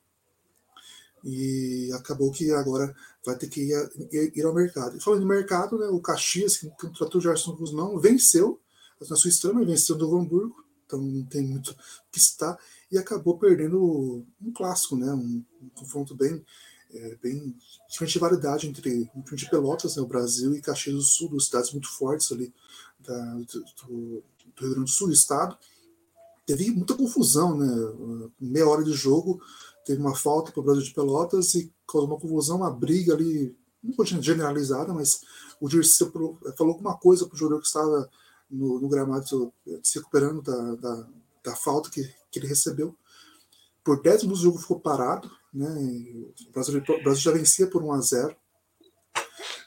e 1.22 1.90
acabou 1.94 2.30
que 2.30 2.50
agora 2.52 2.94
vai 3.24 3.36
ter 3.36 3.48
que 3.48 3.62
ir, 3.62 4.32
ir, 4.36 4.44
ao 4.44 4.54
mercado. 4.54 4.96
E 4.96 5.00
falando 5.00 5.22
em 5.22 5.26
mercado, 5.26 5.78
né, 5.78 5.86
o 5.86 6.00
Caxias, 6.00 6.58
que 6.58 6.68
contratou 6.70 7.18
o 7.18 7.22
Gerson 7.22 7.56
Guzmão, 7.56 7.98
venceu 7.98 8.60
na 9.08 9.16
sua 9.16 9.30
extrema, 9.30 9.64
venceu 9.64 9.96
do 9.96 10.16
Hamburgo, 10.16 10.64
então 10.86 11.00
não 11.00 11.24
tem 11.24 11.42
muito 11.42 11.70
o 11.70 11.76
que 12.12 12.18
estar, 12.18 12.58
e 12.90 12.98
acabou 12.98 13.38
perdendo 13.38 14.24
um 14.40 14.52
clássico, 14.52 14.96
né, 14.96 15.12
um, 15.12 15.42
um 15.62 15.68
confronto 15.70 16.14
bem, 16.14 16.44
é, 16.92 17.16
bem 17.16 17.56
de 17.90 18.04
rivalidade 18.04 18.68
entre, 18.68 19.10
entre 19.16 19.48
Pelotas, 19.48 19.96
né, 19.96 20.02
o 20.02 20.06
Brasil, 20.06 20.54
e 20.54 20.60
Caxias 20.60 20.94
do 20.94 21.02
Sul, 21.02 21.30
duas 21.30 21.46
cidades 21.46 21.72
muito 21.72 21.90
fortes 21.90 22.30
ali 22.30 22.52
da, 23.00 23.34
do, 23.86 24.22
Rio 24.58 24.70
Grande 24.70 24.90
do 24.90 24.94
Sul, 24.94 25.08
do 25.08 25.12
estado. 25.12 25.56
Teve 26.46 26.70
muita 26.70 26.94
confusão, 26.94 27.56
né, 27.56 28.30
meia 28.40 28.68
hora 28.68 28.84
de 28.84 28.92
jogo, 28.92 29.40
teve 29.84 30.00
uma 30.00 30.14
falta 30.14 30.52
para 30.52 30.60
o 30.60 30.64
Brasil 30.64 30.82
de 30.82 30.92
Pelotas 30.92 31.54
e 31.54 31.72
causou 31.88 32.08
uma 32.08 32.20
confusão, 32.20 32.58
uma 32.58 32.70
briga 32.70 33.14
ali, 33.14 33.56
não 33.82 33.94
vou 33.94 34.04
generalizada, 34.04 34.92
mas 34.92 35.20
o 35.60 35.68
Dirceu 35.68 36.12
falou 36.56 36.72
alguma 36.72 36.96
coisa 36.98 37.26
para 37.26 37.34
o 37.34 37.38
jogador 37.38 37.60
que 37.60 37.66
estava 37.66 38.10
no, 38.50 38.80
no, 38.80 38.88
gramado 38.88 39.52
se 39.82 39.98
recuperando 39.98 40.42
da, 40.42 40.74
da, 40.76 41.08
da 41.44 41.56
falta 41.56 41.90
que, 41.90 42.02
que, 42.30 42.38
ele 42.38 42.46
recebeu. 42.46 42.94
Por 43.82 44.02
10 44.02 44.22
minutos 44.22 44.40
o 44.40 44.44
jogo 44.44 44.58
ficou 44.58 44.80
parado, 44.80 45.30
né? 45.52 45.68
O 46.48 46.52
Brasil, 46.52 46.78
o 46.78 47.02
Brasil 47.02 47.22
já 47.22 47.32
vencia 47.32 47.66
por 47.66 47.82
1 47.82 47.92
a 47.92 48.00
0 48.00 48.36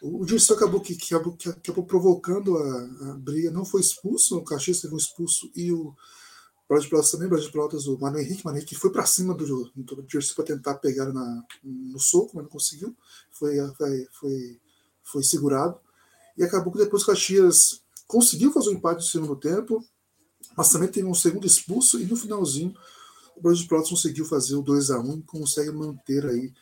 o 0.07 0.25
Dirceu 0.25 0.55
acabou, 0.55 0.79
que, 0.79 0.95
que, 0.95 1.15
que 1.37 1.49
acabou 1.49 1.85
provocando 1.85 2.57
a, 2.57 3.11
a, 3.11 3.13
briga, 3.15 3.51
não 3.51 3.65
foi 3.65 3.81
expulso, 3.81 4.37
o 4.37 4.43
Caxias 4.43 4.83
um 4.85 4.97
expulso 4.97 5.51
e 5.55 5.71
o 5.71 5.93
Brasil 6.67 6.85
de 6.85 6.89
Pelotas 6.89 7.11
também, 7.11 7.27
Brasil 7.27 7.47
de 7.47 7.51
Pelotas, 7.51 7.87
o 7.87 7.97
Mano 7.97 8.19
Henrique, 8.19 8.45
Mano 8.45 8.57
Henrique 8.57 8.75
foi 8.75 8.91
para 8.91 9.05
cima 9.05 9.33
do, 9.33 9.71
do 9.75 10.03
Dirceu 10.03 10.35
para 10.35 10.45
tentar 10.45 10.75
pegar 10.75 11.11
na, 11.11 11.43
no 11.63 11.99
soco, 11.99 12.31
mas 12.35 12.43
não 12.43 12.49
conseguiu, 12.49 12.95
foi, 13.31 13.57
foi, 13.77 14.07
foi, 14.11 14.59
foi 15.03 15.23
segurado. 15.23 15.79
E 16.37 16.43
acabou 16.43 16.71
que 16.71 16.79
depois 16.79 17.03
o 17.03 17.05
Caxias 17.07 17.81
conseguiu 18.07 18.51
fazer 18.51 18.69
o 18.69 18.73
um 18.73 18.75
empate 18.75 18.97
no 18.97 19.09
segundo 19.09 19.35
tempo, 19.35 19.83
mas 20.55 20.69
também 20.69 20.89
teve 20.89 21.07
um 21.07 21.15
segundo 21.15 21.47
expulso, 21.47 21.99
e 21.99 22.05
no 22.05 22.15
finalzinho 22.15 22.75
o 23.35 23.41
Brasil 23.41 23.63
de 23.63 23.69
Pelotas 23.69 23.89
conseguiu 23.89 24.25
fazer 24.25 24.55
o 24.55 24.61
2 24.61 24.91
a 24.91 24.99
1 24.99 25.17
e 25.17 25.21
consegue 25.23 25.71
manter 25.71 26.25
aí 26.25 26.53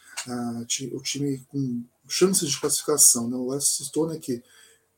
o 0.92 1.02
time 1.02 1.40
com 1.48 1.84
chances 2.08 2.50
de 2.50 2.60
classificação. 2.60 3.30
Né? 3.30 3.36
O 3.36 3.50
Léo 3.50 3.62
citou 3.62 4.08
né, 4.08 4.18
que 4.20 4.42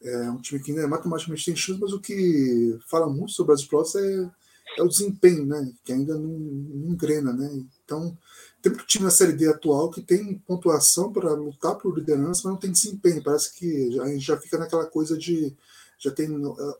é 0.02 0.30
um 0.30 0.40
time 0.42 0.62
que 0.62 0.72
ainda 0.72 0.88
matematicamente 0.88 1.46
tem 1.46 1.56
chance, 1.56 1.80
mas 1.80 1.92
o 1.92 2.00
que 2.00 2.78
fala 2.88 3.10
muito 3.10 3.32
sobre 3.32 3.56
de 3.56 3.68
Pelotas 3.68 3.96
é 3.96 4.30
é 4.76 4.84
o 4.84 4.88
desempenho, 4.88 5.46
né? 5.46 5.72
Que 5.84 5.94
ainda 5.94 6.16
não, 6.16 6.30
não 6.30 6.90
engrena, 6.92 7.32
né? 7.32 7.50
Então, 7.84 8.18
tem 8.62 8.72
muito 8.72 8.86
time 8.86 9.06
na 9.06 9.12
Série 9.12 9.34
D 9.34 9.48
atual 9.48 9.90
que 9.90 10.02
tem 10.02 10.38
pontuação 10.40 11.12
para 11.12 11.32
lutar 11.34 11.76
por 11.76 11.98
liderança, 11.98 12.42
mas 12.44 12.54
não 12.54 12.58
tem 12.58 12.72
desempenho. 12.72 13.24
Parece 13.24 13.54
que 13.54 14.00
a 14.00 14.08
gente 14.08 14.26
já 14.26 14.38
fica 14.38 14.58
naquela 14.58 14.86
coisa 14.86 15.18
de 15.18 15.56
já 16.00 16.12
tem 16.12 16.30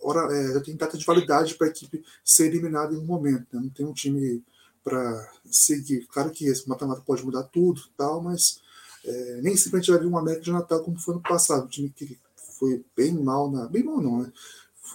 hora, 0.02 0.32
é, 0.36 0.54
já 0.54 0.60
tem 0.62 0.76
data 0.76 0.98
de 0.98 1.06
validade 1.06 1.56
para 1.56 1.68
a 1.68 1.70
equipe 1.70 2.04
ser 2.24 2.48
eliminada 2.48 2.94
em 2.94 2.98
um 2.98 3.06
momento. 3.06 3.48
Né? 3.54 3.62
Não 3.64 3.70
tem 3.70 3.86
um 3.86 3.94
time 3.94 4.44
para 4.84 5.32
seguir. 5.50 6.06
Claro 6.08 6.30
que 6.32 6.46
esse 6.46 6.68
mata-mata 6.70 7.02
pode 7.02 7.24
mudar 7.26 7.44
tudo, 7.44 7.82
tal, 7.98 8.22
mas 8.22 8.62
é, 9.08 9.42
nem 9.42 9.56
sempre 9.56 9.80
a 9.80 9.82
gente 9.82 9.92
vai 9.92 10.00
ver 10.00 10.08
um 10.08 10.18
América 10.18 10.44
de 10.44 10.52
Natal 10.52 10.84
como 10.84 11.00
foi 11.00 11.16
no 11.16 11.22
passado, 11.22 11.66
um 11.66 11.70
time 11.70 11.90
que 11.90 12.18
foi 12.60 12.84
bem 12.96 13.14
mal 13.14 13.50
na, 13.50 13.68
bem 13.68 13.84
mal 13.84 14.02
não, 14.02 14.22
né? 14.22 14.32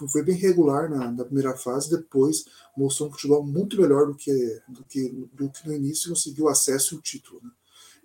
foi 0.07 0.23
bem 0.23 0.35
regular 0.35 0.89
na, 0.89 1.11
na, 1.11 1.23
primeira 1.23 1.55
fase, 1.55 1.89
depois 1.89 2.45
mostrou 2.75 3.09
um 3.09 3.11
futebol 3.11 3.45
muito 3.45 3.79
melhor 3.79 4.07
do 4.07 4.15
que, 4.15 4.61
do 4.67 4.83
que, 4.83 5.29
do 5.33 5.49
que 5.49 5.67
no 5.67 5.73
início 5.73 6.07
e 6.07 6.09
conseguiu 6.09 6.49
acesso 6.49 6.95
e 6.95 6.97
o 6.97 7.01
título. 7.01 7.39
Né? 7.43 7.51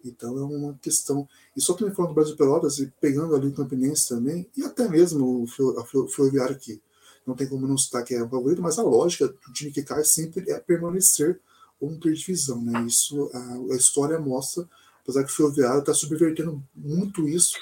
Então 0.05 0.37
é 0.37 0.43
uma 0.43 0.75
questão. 0.81 1.27
E 1.57 1.61
só 1.61 1.75
também 1.75 1.95
falando 1.95 2.11
do 2.11 2.15
Brasil 2.15 2.37
Pelotas, 2.37 2.79
e 2.79 2.93
pegando 3.01 3.35
ali 3.35 3.49
o 3.49 3.55
Campinense 3.55 4.09
também, 4.09 4.47
e 4.57 4.65
até 4.65 4.89
mesmo 4.89 5.43
o 5.43 6.09
Ferroviário 6.09 6.59
que 6.59 6.81
não 7.27 7.35
tem 7.35 7.47
como 7.47 7.67
não 7.67 7.77
citar 7.77 8.05
que 8.05 8.15
é 8.15 8.23
o 8.23 8.29
favorito, 8.29 8.63
mas 8.63 8.79
a 8.79 8.83
lógica 8.83 9.29
do 9.29 9.53
time 9.53 9.71
que 9.71 9.83
cai 9.83 10.05
sempre 10.05 10.51
é 10.51 10.59
permanecer 10.59 11.41
ou 11.81 11.91
não 11.91 11.99
ter 11.99 12.13
divisão. 12.13 12.61
Né? 12.63 12.87
Isso 12.87 13.31
a, 13.33 13.75
a 13.75 13.77
história 13.77 14.19
mostra, 14.19 14.69
apesar 15.09 15.25
que 15.25 15.33
o 15.33 15.35
Ferroviário 15.35 15.81
está 15.81 15.95
subvertendo 15.95 16.63
muito 16.77 17.27
isso, 17.27 17.57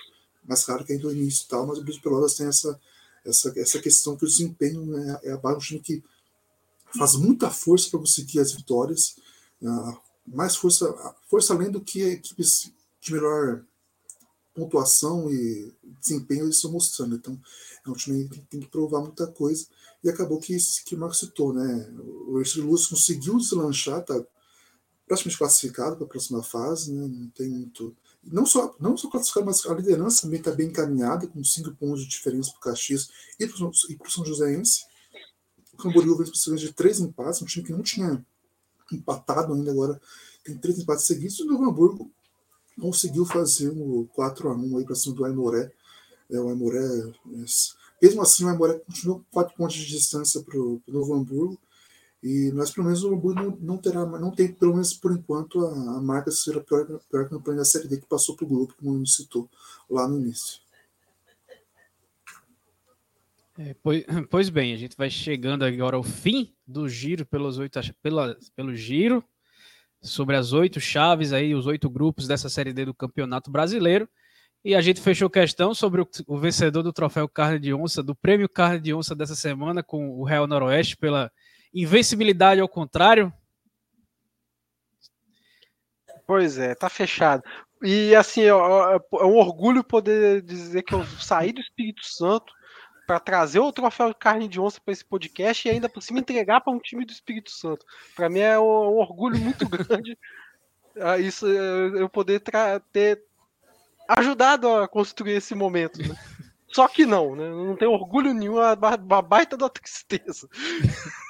mas 0.45 0.65
claro 0.65 0.85
que 0.85 0.93
ainda 0.93 1.05
no 1.05 1.13
início 1.13 1.45
e 1.45 1.49
tal, 1.49 1.65
mas 1.65 1.79
o 1.79 1.83
Brasil 1.83 2.03
Pelotas 2.03 2.35
tem 2.35 2.47
essa 2.47 2.79
essa, 3.25 3.53
essa 3.57 3.81
questão 3.81 4.17
que 4.17 4.25
o 4.25 4.29
desempenho 4.29 4.97
é, 4.97 5.21
é 5.25 5.33
a 5.33 5.37
base, 5.37 5.57
um 5.57 5.61
time 5.61 5.81
que 5.81 6.03
faz 6.97 7.17
muita 7.17 7.51
força 7.51 7.91
para 7.91 7.99
conseguir 7.99 8.39
as 8.39 8.53
vitórias, 8.53 9.17
uh, 9.61 9.99
mais 10.25 10.55
força, 10.55 10.87
força 11.29 11.53
além 11.53 11.71
do 11.71 11.81
que 11.81 12.03
equipes 12.03 12.71
de 13.01 13.13
melhor 13.13 13.65
pontuação 14.55 15.31
e 15.31 15.75
desempenho 16.01 16.45
eles 16.45 16.57
estão 16.57 16.71
mostrando. 16.71 17.17
Então, 17.17 17.39
é 17.85 17.91
um 17.91 17.95
time 17.95 18.29
que 18.29 18.41
tem 18.43 18.61
que 18.61 18.69
provar 18.69 19.01
muita 19.01 19.27
coisa. 19.27 19.67
E 20.03 20.09
acabou 20.09 20.39
que, 20.39 20.57
que 20.85 20.95
o 20.95 20.99
Marcos 20.99 21.19
citou, 21.19 21.53
né? 21.53 21.93
O 22.29 22.39
Ercílio 22.39 22.71
Lúcio 22.71 22.91
conseguiu 22.91 23.37
deslanchar, 23.37 24.05
tá 24.05 24.25
praticamente 25.07 25.39
classificado 25.39 25.97
para 25.97 26.05
a 26.05 26.09
próxima 26.09 26.43
fase, 26.43 26.93
né? 26.93 27.07
Não 27.07 27.29
tem 27.31 27.49
muito 27.49 27.97
não 28.23 28.45
só, 28.45 28.75
não 28.81 28.97
só 28.97 29.09
classificado, 29.09 29.47
mas 29.47 29.65
a 29.67 29.75
liderança 29.75 30.23
também 30.23 30.41
está 30.41 30.51
bem 30.51 30.69
encaminhada, 30.69 31.27
com 31.27 31.43
cinco 31.45 31.73
pontos 31.73 32.03
de 32.03 32.09
diferença 32.09 32.51
para 32.51 32.59
o 32.59 32.61
Caxias 32.61 33.09
e 33.39 33.47
para 33.47 34.09
o 34.09 34.11
São 34.11 34.25
Joséense. 34.25 34.85
O 35.73 35.77
Camboriú 35.77 36.17
vem 36.17 36.27
para 36.27 36.57
de 36.57 36.73
três 36.73 37.01
empates, 37.01 37.41
um 37.41 37.47
time 37.47 37.65
que 37.65 37.73
não 37.73 37.83
tinha 37.83 38.25
empatado 38.93 39.53
ainda, 39.53 39.71
agora 39.71 40.01
tem 40.43 40.57
três 40.57 40.79
empates 40.79 41.07
seguidos, 41.07 41.39
e 41.39 41.43
o 41.43 41.47
Novo 41.47 41.65
Hamburgo 41.65 42.11
conseguiu 42.81 43.25
fazer 43.25 43.71
um 43.71 44.07
4x1 44.17 44.85
para 44.85 44.95
cima 44.95 45.15
do 45.15 45.25
Aimoré. 45.25 45.71
É, 46.31 46.41
o 46.41 46.49
Aimoré, 46.49 46.85
é, 46.85 47.13
mesmo 48.03 48.23
assim, 48.23 48.45
o 48.45 48.49
Aimoré 48.49 48.75
continuou 48.81 49.25
quatro 49.31 49.55
pontos 49.57 49.77
de 49.77 49.87
distância 49.87 50.43
para 50.43 50.59
o 50.59 50.83
Novo 50.89 51.15
Hamburgo, 51.15 51.59
e 52.23 52.51
nós, 52.53 52.71
pelo 52.71 52.87
menos, 52.87 53.05
o 53.05 53.15
Hamburgo 53.15 53.41
não, 53.41 53.57
não 53.61 53.77
terá, 53.77 54.05
não 54.05 54.31
tem, 54.31 54.53
pelo 54.53 54.73
menos 54.73 54.95
por 54.95 55.13
enquanto, 55.13 55.65
a, 55.65 55.97
a 55.97 56.01
marca 56.01 56.31
de 56.31 56.37
ser 56.37 56.57
a 56.57 56.61
pior, 56.61 56.83
a 56.83 56.99
pior 57.11 57.29
campanha 57.29 57.59
da 57.59 57.65
Série 57.65 57.89
D 57.89 57.99
que 57.99 58.07
passou 58.07 58.35
para 58.35 58.45
o 58.45 58.49
grupo, 58.49 58.75
como 58.79 59.01
a 59.01 59.07
citou 59.07 59.49
lá 59.89 60.09
no 60.09 60.19
início. 60.19 60.61
É, 63.59 63.75
pois, 63.83 64.05
pois, 64.31 64.49
bem, 64.49 64.73
a 64.73 64.77
gente 64.77 64.97
vai 64.97 65.11
chegando 65.11 65.65
agora 65.65 65.97
ao 65.97 66.03
fim 66.03 66.55
do 66.67 66.89
giro 66.89 67.25
pelos 67.25 67.59
oito, 67.59 67.79
pela, 68.03 68.37
pelo 68.55 68.75
giro 68.75 69.25
sobre 70.03 70.37
as 70.37 70.53
oito 70.53 70.81
chaves 70.81 71.33
aí, 71.33 71.55
os 71.55 71.67
oito 71.67 71.89
grupos 71.89 72.27
dessa 72.27 72.49
série 72.49 72.73
D 72.73 72.85
do 72.85 72.95
Campeonato 72.95 73.51
Brasileiro. 73.51 74.09
E 74.65 74.75
a 74.75 74.81
gente 74.81 75.01
fechou 75.01 75.31
questão 75.31 75.73
sobre 75.73 76.01
o, 76.01 76.09
o 76.27 76.39
vencedor 76.39 76.83
do 76.83 76.93
troféu 76.93 77.29
Carne 77.29 77.59
de 77.59 77.73
Onça, 77.73 78.03
do 78.03 78.17
prêmio 78.17 78.49
Carne 78.49 78.81
de 78.81 78.93
Onça 78.93 79.15
dessa 79.15 79.37
semana, 79.37 79.83
com 79.83 80.11
o 80.11 80.25
Real 80.25 80.47
Noroeste 80.47 80.97
pela 80.97 81.31
Invencibilidade 81.75 82.61
ao 82.61 82.69
contrário? 82.69 83.33
Pois 86.27 86.59
é, 86.59 86.75
tá 86.75 86.89
fechado. 86.89 87.43
E 87.83 88.15
assim, 88.15 88.43
é, 88.43 88.49
é 88.49 89.25
um 89.25 89.37
orgulho 89.37 89.85
poder 89.85 90.43
dizer 90.43 90.83
que 90.83 90.95
eu 90.95 91.05
saí 91.05 91.53
do 91.53 91.61
Espírito 91.61 92.05
Santo 92.05 92.53
para 93.07 93.21
trazer 93.21 93.61
o 93.61 93.73
troféu 93.73 94.09
de 94.09 94.17
carne 94.17 94.49
de 94.49 94.61
onça 94.61 94.81
para 94.81 94.93
esse 94.93 95.05
podcast 95.05 95.67
e 95.67 95.71
ainda 95.71 95.89
por 95.89 96.03
cima 96.03 96.19
entregar 96.19 96.61
para 96.61 96.73
um 96.73 96.81
time 96.81 97.05
do 97.05 97.13
Espírito 97.13 97.51
Santo. 97.51 97.87
Para 98.17 98.29
mim 98.29 98.41
é 98.41 98.59
um, 98.59 98.65
um, 98.65 98.97
orgulho 98.97 99.39
muito 99.39 99.67
grande 99.69 100.19
uh, 100.97 101.21
isso 101.21 101.47
uh, 101.47 101.97
eu 101.97 102.09
poder 102.09 102.43
ter 102.93 103.23
ajudado 104.09 104.69
a 104.69 104.89
construir 104.89 105.33
esse 105.33 105.55
momento. 105.55 106.01
Né? 106.01 106.15
Só 106.69 106.89
que 106.89 107.07
não, 107.07 107.37
né? 107.37 107.49
Não 107.49 107.77
tem 107.77 107.89
orgulho 107.89 108.33
nenhum, 108.35 108.59
a, 108.59 108.73
a 108.73 109.23
baita 109.23 109.57
da 109.57 109.69
tristeza. 109.69 110.49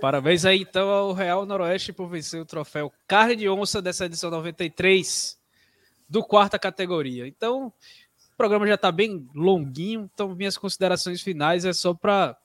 Parabéns 0.00 0.44
aí 0.44 0.60
então 0.60 0.88
ao 0.88 1.12
Real 1.12 1.46
Noroeste 1.46 1.92
por 1.92 2.08
vencer 2.08 2.40
o 2.40 2.46
troféu 2.46 2.92
Carne 3.06 3.36
de 3.36 3.48
Onça 3.48 3.80
dessa 3.80 4.06
edição 4.06 4.30
93 4.30 5.38
do 6.08 6.22
quarta 6.22 6.58
categoria. 6.58 7.26
Então, 7.26 7.68
o 7.68 8.36
programa 8.36 8.66
já 8.66 8.74
está 8.74 8.92
bem 8.92 9.28
longuinho, 9.34 10.10
então 10.12 10.34
minhas 10.34 10.58
considerações 10.58 11.22
finais 11.22 11.64
é 11.64 11.72
só 11.72 11.94
para 11.94 12.36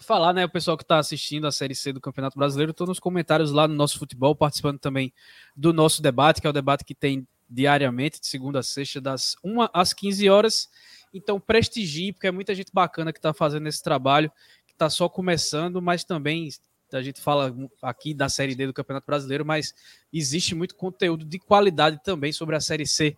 falar, 0.00 0.32
né, 0.32 0.44
o 0.44 0.48
pessoal 0.48 0.76
que 0.76 0.84
está 0.84 0.98
assistindo 0.98 1.46
a 1.46 1.52
Série 1.52 1.74
C 1.74 1.92
do 1.92 2.00
Campeonato 2.00 2.38
Brasileiro, 2.38 2.70
estou 2.70 2.86
nos 2.86 3.00
comentários 3.00 3.50
lá 3.50 3.66
no 3.66 3.74
nosso 3.74 3.98
futebol, 3.98 4.34
participando 4.34 4.78
também 4.78 5.12
do 5.56 5.72
nosso 5.72 6.00
debate, 6.00 6.40
que 6.40 6.46
é 6.46 6.50
o 6.50 6.52
debate 6.52 6.84
que 6.84 6.94
tem 6.94 7.26
diariamente, 7.48 8.20
de 8.20 8.26
segunda 8.26 8.60
a 8.60 8.62
sexta, 8.62 9.00
das 9.00 9.36
1 9.44 9.68
às 9.72 9.92
15 9.92 10.28
horas. 10.30 10.68
Então, 11.12 11.38
prestigie, 11.38 12.12
porque 12.12 12.26
é 12.26 12.30
muita 12.30 12.54
gente 12.54 12.72
bacana 12.72 13.12
que 13.12 13.18
está 13.18 13.32
fazendo 13.32 13.66
esse 13.68 13.82
trabalho 13.82 14.30
está 14.74 14.90
só 14.90 15.08
começando, 15.08 15.80
mas 15.80 16.04
também 16.04 16.50
a 16.92 17.02
gente 17.02 17.20
fala 17.20 17.52
aqui 17.82 18.14
da 18.14 18.28
Série 18.28 18.54
D 18.54 18.66
do 18.66 18.72
Campeonato 18.72 19.06
Brasileiro, 19.06 19.44
mas 19.44 19.74
existe 20.12 20.54
muito 20.54 20.76
conteúdo 20.76 21.24
de 21.24 21.38
qualidade 21.38 22.00
também 22.04 22.32
sobre 22.32 22.54
a 22.54 22.60
Série 22.60 22.86
C 22.86 23.16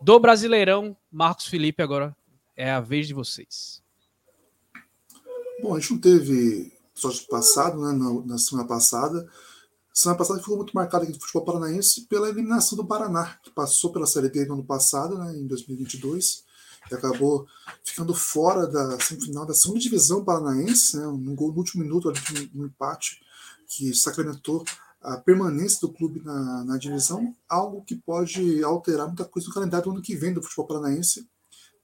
do 0.00 0.18
Brasileirão. 0.18 0.96
Marcos 1.10 1.46
Felipe, 1.46 1.82
agora 1.82 2.14
é 2.56 2.70
a 2.70 2.80
vez 2.80 3.06
de 3.06 3.14
vocês. 3.14 3.82
Bom, 5.62 5.74
a 5.74 5.80
gente 5.80 5.92
não 5.92 6.00
teve 6.00 6.72
sorte 6.94 7.26
passado, 7.26 7.80
né, 7.80 7.92
na, 7.92 8.26
na 8.26 8.38
semana 8.38 8.68
passada. 8.68 9.26
Semana 9.92 10.18
passada 10.18 10.40
ficou 10.40 10.56
muito 10.56 10.74
marcada 10.74 11.04
aqui 11.04 11.12
do 11.12 11.20
futebol 11.20 11.44
paranaense 11.44 12.02
pela 12.02 12.28
eliminação 12.28 12.76
do 12.76 12.84
Paraná, 12.84 13.38
que 13.42 13.50
passou 13.50 13.92
pela 13.92 14.06
Série 14.06 14.28
D 14.28 14.44
no 14.44 14.54
ano 14.54 14.64
passado, 14.64 15.16
né, 15.16 15.32
em 15.36 15.46
2022 15.46 16.43
que 16.43 16.43
acabou 16.92 17.46
ficando 17.84 18.12
fora 18.14 18.66
da 18.66 19.00
semifinal 19.00 19.46
da 19.46 19.54
segunda 19.54 19.80
divisão 19.80 20.24
paranaense, 20.24 20.96
né, 20.96 21.06
um 21.06 21.34
gol 21.34 21.52
no 21.52 21.58
último 21.58 21.82
minuto, 21.82 22.12
um 22.54 22.66
empate 22.66 23.20
que 23.68 23.94
sacramentou 23.94 24.64
a 25.00 25.16
permanência 25.18 25.80
do 25.80 25.92
clube 25.92 26.20
na, 26.24 26.64
na 26.64 26.78
divisão, 26.78 27.34
algo 27.48 27.84
que 27.84 27.94
pode 27.94 28.64
alterar 28.64 29.06
muita 29.06 29.24
coisa 29.24 29.48
no 29.48 29.54
calendário 29.54 29.84
do 29.84 29.90
ano 29.92 30.02
que 30.02 30.16
vem 30.16 30.32
do 30.32 30.42
futebol 30.42 30.66
paranaense, 30.66 31.28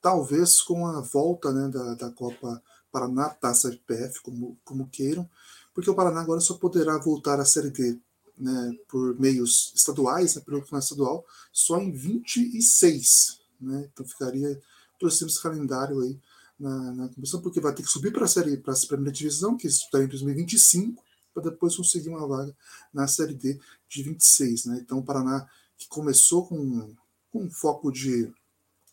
talvez 0.01 0.61
com 0.63 0.87
a 0.87 1.01
volta 1.01 1.53
né, 1.53 1.69
da, 1.69 1.95
da 1.95 2.11
Copa 2.11 2.63
Paraná, 2.91 3.29
Taça 3.29 3.71
FPF, 3.71 4.21
como, 4.23 4.59
como 4.65 4.89
queiram, 4.89 5.29
porque 5.75 5.91
o 5.91 5.95
Paraná 5.95 6.21
agora 6.21 6.41
só 6.41 6.55
poderá 6.55 6.99
voltar 6.99 7.39
à 7.39 7.45
Série 7.45 7.71
D 7.71 7.99
né, 8.37 8.75
por 8.89 9.19
meios 9.21 9.73
estaduais, 9.75 10.35
né, 10.35 10.43
pelo 10.45 10.61
campeonato 10.61 10.85
estadual, 10.85 11.25
só 11.53 11.79
em 11.79 11.93
26. 11.93 13.41
Né, 13.61 13.89
então 13.93 14.07
ficaria 14.07 14.61
torcemos 15.01 15.33
esse 15.33 15.43
calendário 15.43 16.01
aí 16.01 16.21
na, 16.61 16.93
na 16.93 17.11
porque 17.43 17.59
vai 17.59 17.75
ter 17.75 17.83
que 17.83 17.89
subir 17.89 18.13
para 18.13 18.27
a 18.27 18.29
série, 18.29 18.59
para 18.59 18.75
a 18.75 18.87
primeira 18.87 19.11
divisão, 19.11 19.57
que 19.57 19.67
está 19.67 20.03
em 20.03 20.07
2025, 20.07 21.03
para 21.33 21.45
depois 21.45 21.75
conseguir 21.75 22.11
uma 22.11 22.27
vaga 22.29 22.55
na 22.93 23.09
série 23.09 23.35
D 23.35 23.59
de 23.89 24.03
26. 24.03 24.67
Né? 24.67 24.79
Então 24.83 24.99
o 24.99 25.05
Paraná, 25.05 25.49
que 25.79 25.89
começou 25.89 26.47
com, 26.47 26.95
com 27.31 27.45
um 27.45 27.51
foco 27.51 27.91
de, 27.91 28.31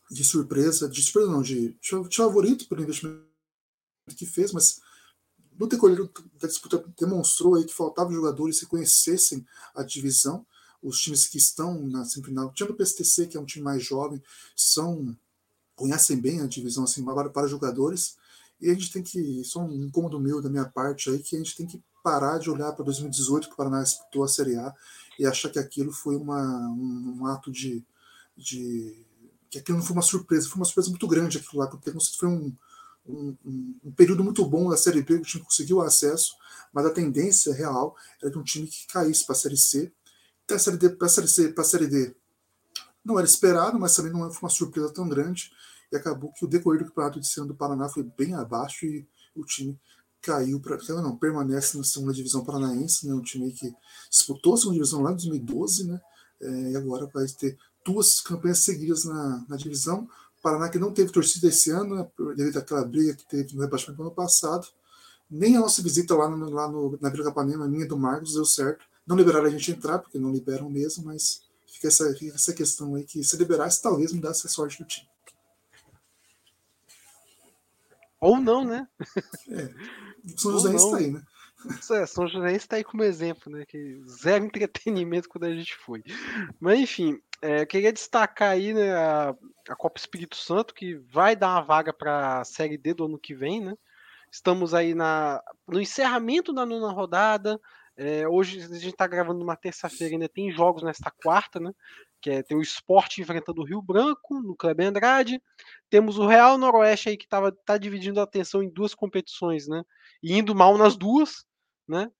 de 0.09 0.23
surpresa, 0.23 0.87
de 0.87 1.03
surpresa 1.03 1.29
não, 1.29 1.41
de, 1.41 1.75
de 1.81 2.15
favorito 2.15 2.67
pelo 2.69 2.83
investimento 2.83 3.27
que 4.15 4.25
fez, 4.25 4.53
mas 4.53 4.79
no 5.59 5.67
decorrer 5.67 6.09
da 6.39 6.47
disputa 6.47 6.83
demonstrou 6.97 7.55
aí 7.55 7.65
que 7.65 7.73
faltavam 7.73 8.13
jogadores 8.13 8.59
que 8.59 8.65
conhecessem 8.65 9.45
a 9.75 9.83
divisão. 9.83 10.45
Os 10.81 11.01
times 11.01 11.27
que 11.27 11.39
estão 11.39 11.81
na 11.87 12.05
semifinal, 12.05 12.53
tirando 12.53 12.71
o 12.71 12.77
PSTC, 12.77 13.27
que 13.27 13.35
é 13.35 13.39
um 13.39 13.45
time 13.45 13.65
mais 13.65 13.83
jovem, 13.83 14.21
são 14.55 15.17
conhecem 15.77 16.19
bem 16.19 16.41
a 16.41 16.47
divisão 16.47 16.83
assim 16.83 17.05
para, 17.05 17.29
para 17.29 17.47
jogadores 17.47 18.17
e 18.59 18.69
a 18.69 18.73
gente 18.73 18.91
tem 18.91 19.03
que 19.03 19.43
só 19.45 19.61
um 19.61 19.85
incômodo 19.85 20.19
meu 20.19 20.41
da 20.41 20.49
minha 20.49 20.65
parte 20.65 21.09
aí 21.09 21.19
que 21.19 21.35
a 21.35 21.39
gente 21.39 21.55
tem 21.55 21.67
que 21.67 21.81
parar 22.03 22.39
de 22.39 22.49
olhar 22.49 22.73
para 22.73 22.83
2018 22.83 23.47
que 23.47 23.53
o 23.53 23.57
Paraná 23.57 23.83
disputou 23.83 24.23
a 24.23 24.27
Série 24.27 24.55
A 24.55 24.73
e 25.19 25.25
achar 25.25 25.49
que 25.49 25.59
aquilo 25.59 25.91
foi 25.91 26.15
uma, 26.15 26.41
um, 26.69 27.19
um 27.19 27.25
ato 27.27 27.51
de, 27.51 27.85
de 28.35 29.05
que 29.49 29.59
aquilo 29.59 29.77
não 29.77 29.85
foi 29.85 29.95
uma 29.95 30.01
surpresa, 30.01 30.49
foi 30.49 30.57
uma 30.57 30.65
surpresa 30.65 30.89
muito 30.89 31.07
grande 31.07 31.37
aquilo 31.37 31.61
lá, 31.61 31.67
porque 31.67 31.91
foi 32.17 32.27
um, 32.27 32.53
um, 33.05 33.35
um, 33.83 33.91
período 33.95 34.23
muito 34.23 34.43
bom 34.45 34.69
da 34.69 34.77
Série 34.77 35.01
B, 35.01 35.15
o 35.15 35.21
time 35.21 35.43
conseguiu 35.43 35.81
acesso, 35.81 36.35
mas 36.73 36.85
a 36.85 36.91
tendência 36.91 37.53
real 37.53 37.95
era 38.21 38.31
de 38.31 38.37
um 38.37 38.43
time 38.43 38.67
que 38.67 38.87
caísse 38.87 39.25
para 39.25 39.35
a 39.35 39.39
Série 39.39 39.57
C, 39.57 39.91
para 40.45 40.55
a 40.57 40.59
Série 40.59 41.87
D, 41.87 42.15
não 43.07 43.17
era 43.17 43.27
esperado, 43.27 43.79
mas 43.79 43.95
também 43.95 44.11
não 44.11 44.29
foi 44.31 44.41
uma 44.41 44.49
surpresa 44.49 44.93
tão 44.93 45.07
grande. 45.07 45.51
E 45.91 45.95
acabou 45.95 46.31
que 46.33 46.43
o 46.43 46.47
decorrer 46.47 46.83
do 46.83 46.89
campeonato 46.89 47.19
de 47.19 47.27
ano 47.37 47.47
do 47.47 47.55
Paraná 47.55 47.87
foi 47.87 48.03
bem 48.03 48.35
abaixo 48.35 48.85
e 48.85 49.07
o 49.33 49.45
time 49.45 49.79
caiu 50.21 50.59
para. 50.59 50.77
Não, 51.01 51.15
permanece 51.15 51.77
na 51.77 51.83
segunda 51.83 52.11
divisão 52.11 52.43
paranaense, 52.43 53.07
né? 53.07 53.13
Um 53.13 53.21
time 53.21 53.51
que 53.53 53.73
disputou 54.09 54.55
a 54.55 54.57
segunda 54.57 54.75
divisão 54.75 55.01
lá 55.01 55.11
em 55.11 55.15
2012, 55.15 55.87
né? 55.87 56.01
É, 56.41 56.71
e 56.71 56.75
agora 56.75 57.09
vai 57.13 57.25
ter 57.27 57.57
duas 57.85 58.19
campanhas 58.19 58.59
seguidas 58.59 59.05
na, 59.05 59.45
na 59.47 59.55
divisão. 59.55 60.07
Paraná 60.43 60.69
que 60.69 60.77
não 60.77 60.91
teve 60.91 61.11
torcida 61.11 61.47
esse 61.47 61.71
ano, 61.71 61.95
né, 61.95 62.07
devido 62.35 62.57
àquela 62.57 62.85
briga 62.85 63.15
que 63.15 63.27
teve 63.27 63.55
no 63.55 63.61
rebaixamento 63.61 64.01
no 64.01 64.07
ano 64.07 64.15
passado. 64.15 64.67
Nem 65.29 65.57
a 65.57 65.61
nossa 65.61 65.81
visita 65.81 66.13
lá, 66.15 66.29
no, 66.29 66.49
lá 66.49 66.69
no, 66.69 66.97
na 67.01 67.09
Vila 67.09 67.23
Capanema, 67.23 67.65
a 67.65 67.67
minha 67.67 67.87
do 67.87 67.97
Marcos, 67.97 68.33
deu 68.33 68.45
certo. 68.45 68.85
Não 69.05 69.15
liberaram 69.15 69.45
a 69.45 69.49
gente 69.49 69.71
entrar, 69.71 69.99
porque 69.99 70.19
não 70.19 70.31
liberam 70.31 70.69
mesmo, 70.69 71.05
mas 71.05 71.46
Fica 71.77 71.89
essa, 71.89 72.11
fica 72.15 72.33
essa 72.33 72.53
questão 72.53 72.95
aí 72.95 73.03
que 73.03 73.23
se 73.23 73.37
liberasse, 73.37 73.83
talvez 73.83 74.11
mudasse 74.11 74.47
a 74.47 74.49
sorte 74.49 74.79
do 74.79 74.87
time. 74.87 75.07
Ou 78.19 78.41
não, 78.41 78.65
né? 78.65 78.87
É. 79.47 79.69
São 80.35 80.53
José 80.53 80.73
está 80.73 80.97
aí, 80.97 81.11
né? 81.11 81.21
É, 81.91 82.05
São 82.07 82.27
José 82.27 82.55
está 82.55 82.75
aí 82.77 82.83
como 82.83 83.03
exemplo, 83.03 83.51
né? 83.51 83.63
Que 83.63 84.01
zero 84.09 84.45
entretenimento 84.45 85.29
quando 85.29 85.43
a 85.43 85.53
gente 85.53 85.75
foi. 85.75 86.03
Mas 86.59 86.79
enfim, 86.79 87.21
é, 87.43 87.63
queria 87.63 87.93
destacar 87.93 88.49
aí 88.49 88.73
né, 88.73 88.91
a, 88.95 89.35
a, 89.69 89.75
Copa 89.75 89.99
Espírito 89.99 90.35
Santo, 90.35 90.73
que 90.73 90.95
vai 90.95 91.35
dar 91.35 91.49
uma 91.49 91.61
vaga 91.61 91.93
para 91.93 92.39
a 92.39 92.43
Série 92.43 92.77
D 92.77 92.95
do 92.95 93.05
ano 93.05 93.19
que 93.19 93.35
vem, 93.35 93.61
né? 93.61 93.75
Estamos 94.31 94.73
aí 94.73 94.95
na, 94.95 95.43
no 95.67 95.79
encerramento 95.79 96.51
da 96.51 96.65
nona 96.65 96.91
rodada. 96.91 97.61
É, 97.97 98.27
hoje 98.27 98.59
a 98.59 98.67
gente 98.67 98.89
está 98.89 99.07
gravando 99.07 99.39
numa 99.39 99.55
terça-feira, 99.55 100.13
ainda 100.13 100.29
tem 100.29 100.51
jogos 100.51 100.83
nesta 100.83 101.09
quarta, 101.09 101.59
né? 101.59 101.73
Que 102.21 102.29
é, 102.29 102.43
tem 102.43 102.55
o 102.55 102.61
esporte 102.61 103.21
enfrentando 103.21 103.59
o 103.61 103.65
Rio 103.65 103.81
Branco, 103.81 104.39
no 104.39 104.55
Clube 104.55 104.83
Andrade. 104.83 105.41
Temos 105.89 106.19
o 106.19 106.27
Real 106.27 106.59
Noroeste 106.59 107.09
aí 107.09 107.17
que 107.17 107.27
tava, 107.27 107.51
tá 107.51 107.75
dividindo 107.75 108.19
a 108.19 108.23
atenção 108.23 108.61
em 108.61 108.69
duas 108.69 108.93
competições, 108.93 109.67
né? 109.67 109.83
E 110.21 110.37
indo 110.37 110.53
mal 110.53 110.77
nas 110.77 110.95
duas, 110.95 111.43
né? 111.87 112.11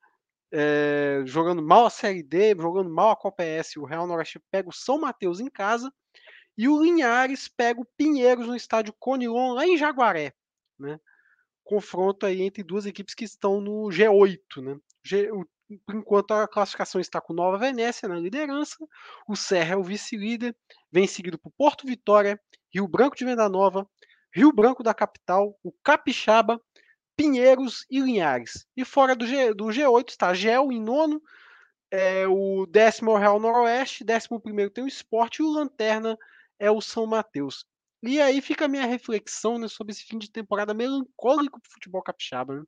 É, 0.52 1.22
jogando 1.26 1.62
mal 1.62 1.86
a 1.86 1.90
Série 1.91 2.24
D, 2.24 2.56
jogando 2.56 2.90
mal 2.90 3.12
a 3.12 3.16
Copa 3.16 3.44
S. 3.44 3.78
O 3.78 3.86
Real 3.86 4.08
Noroeste 4.08 4.41
pega 4.49 4.70
o 4.70 4.74
São 4.74 4.99
Mateus 4.99 5.40
em 5.40 5.49
casa 5.49 5.94
e 6.58 6.68
o 6.68 6.82
Linhares 6.82 7.48
pega 7.48 7.80
o 7.80 7.88
Pinheiros 7.95 8.48
no 8.48 8.56
estádio 8.56 8.95
Conilon, 8.98 9.54
lá 9.54 9.68
em 9.68 9.78
Jaguaré, 9.78 10.34
né? 10.80 10.99
Confronto 11.64 12.26
aí 12.26 12.41
entre 12.41 12.64
duas 12.64 12.88
equipes 12.88 13.14
que 13.14 13.26
estão 13.26 13.62
no 13.62 13.90
G8, 13.90 14.40
né? 14.64 14.80
o 15.32 15.45
por 15.45 15.57
enquanto 15.69 16.31
a 16.31 16.48
classificação 16.48 16.99
está 16.99 17.19
com 17.19 17.34
Nova 17.34 17.57
Venécia 17.57 18.07
na 18.07 18.19
liderança, 18.19 18.77
o 19.27 19.35
Serra 19.35 19.73
é 19.73 19.77
o 19.77 19.84
vice-líder, 19.84 20.56
vem 20.91 21.07
seguido 21.07 21.38
por 21.38 21.52
Porto 21.52 21.85
Vitória, 21.85 22.39
Rio 22.73 22.88
Branco 22.88 23.15
de 23.15 23.26
Venda 23.26 23.48
Nova, 23.49 23.88
Rio 24.34 24.52
Branco 24.52 24.84
da 24.84 24.94
Capital, 24.94 25.57
o 25.64 25.72
Capixaba, 25.84 26.61
Pinheiros 27.15 27.85
e 27.89 27.99
Linhares. 27.99 28.65
E 28.76 28.85
fora 28.85 29.15
do, 29.15 29.26
G, 29.26 29.53
do 29.53 29.65
G8 29.65 30.10
está 30.10 30.34
Gel 30.34 30.72
em 30.72 30.81
nono, 30.81 31.22
é, 31.89 32.27
o 32.27 32.65
décimo 32.65 33.11
é 33.11 33.14
o 33.14 33.18
Real 33.18 33.39
Noroeste, 33.39 34.03
décimo 34.03 34.39
primeiro 34.39 34.72
tem 34.72 34.84
o 34.84 34.88
Esporte 34.88 35.39
e 35.39 35.44
o 35.44 35.52
Lanterna 35.52 36.18
é 36.60 36.69
o 36.69 36.81
São 36.81 37.06
Mateus. 37.06 37.65
E 38.03 38.22
aí 38.22 38.41
fica 38.41 38.65
a 38.65 38.68
minha 38.68 38.85
reflexão 38.85 39.57
né, 39.57 39.68
sobre 39.68 39.91
esse 39.91 40.03
fim 40.03 40.18
de 40.18 40.31
temporada 40.31 40.73
melancólico 40.73 41.60
para 41.60 41.69
o 41.69 41.73
futebol 41.73 42.03
capixaba. 42.03 42.60
Né? 42.60 42.64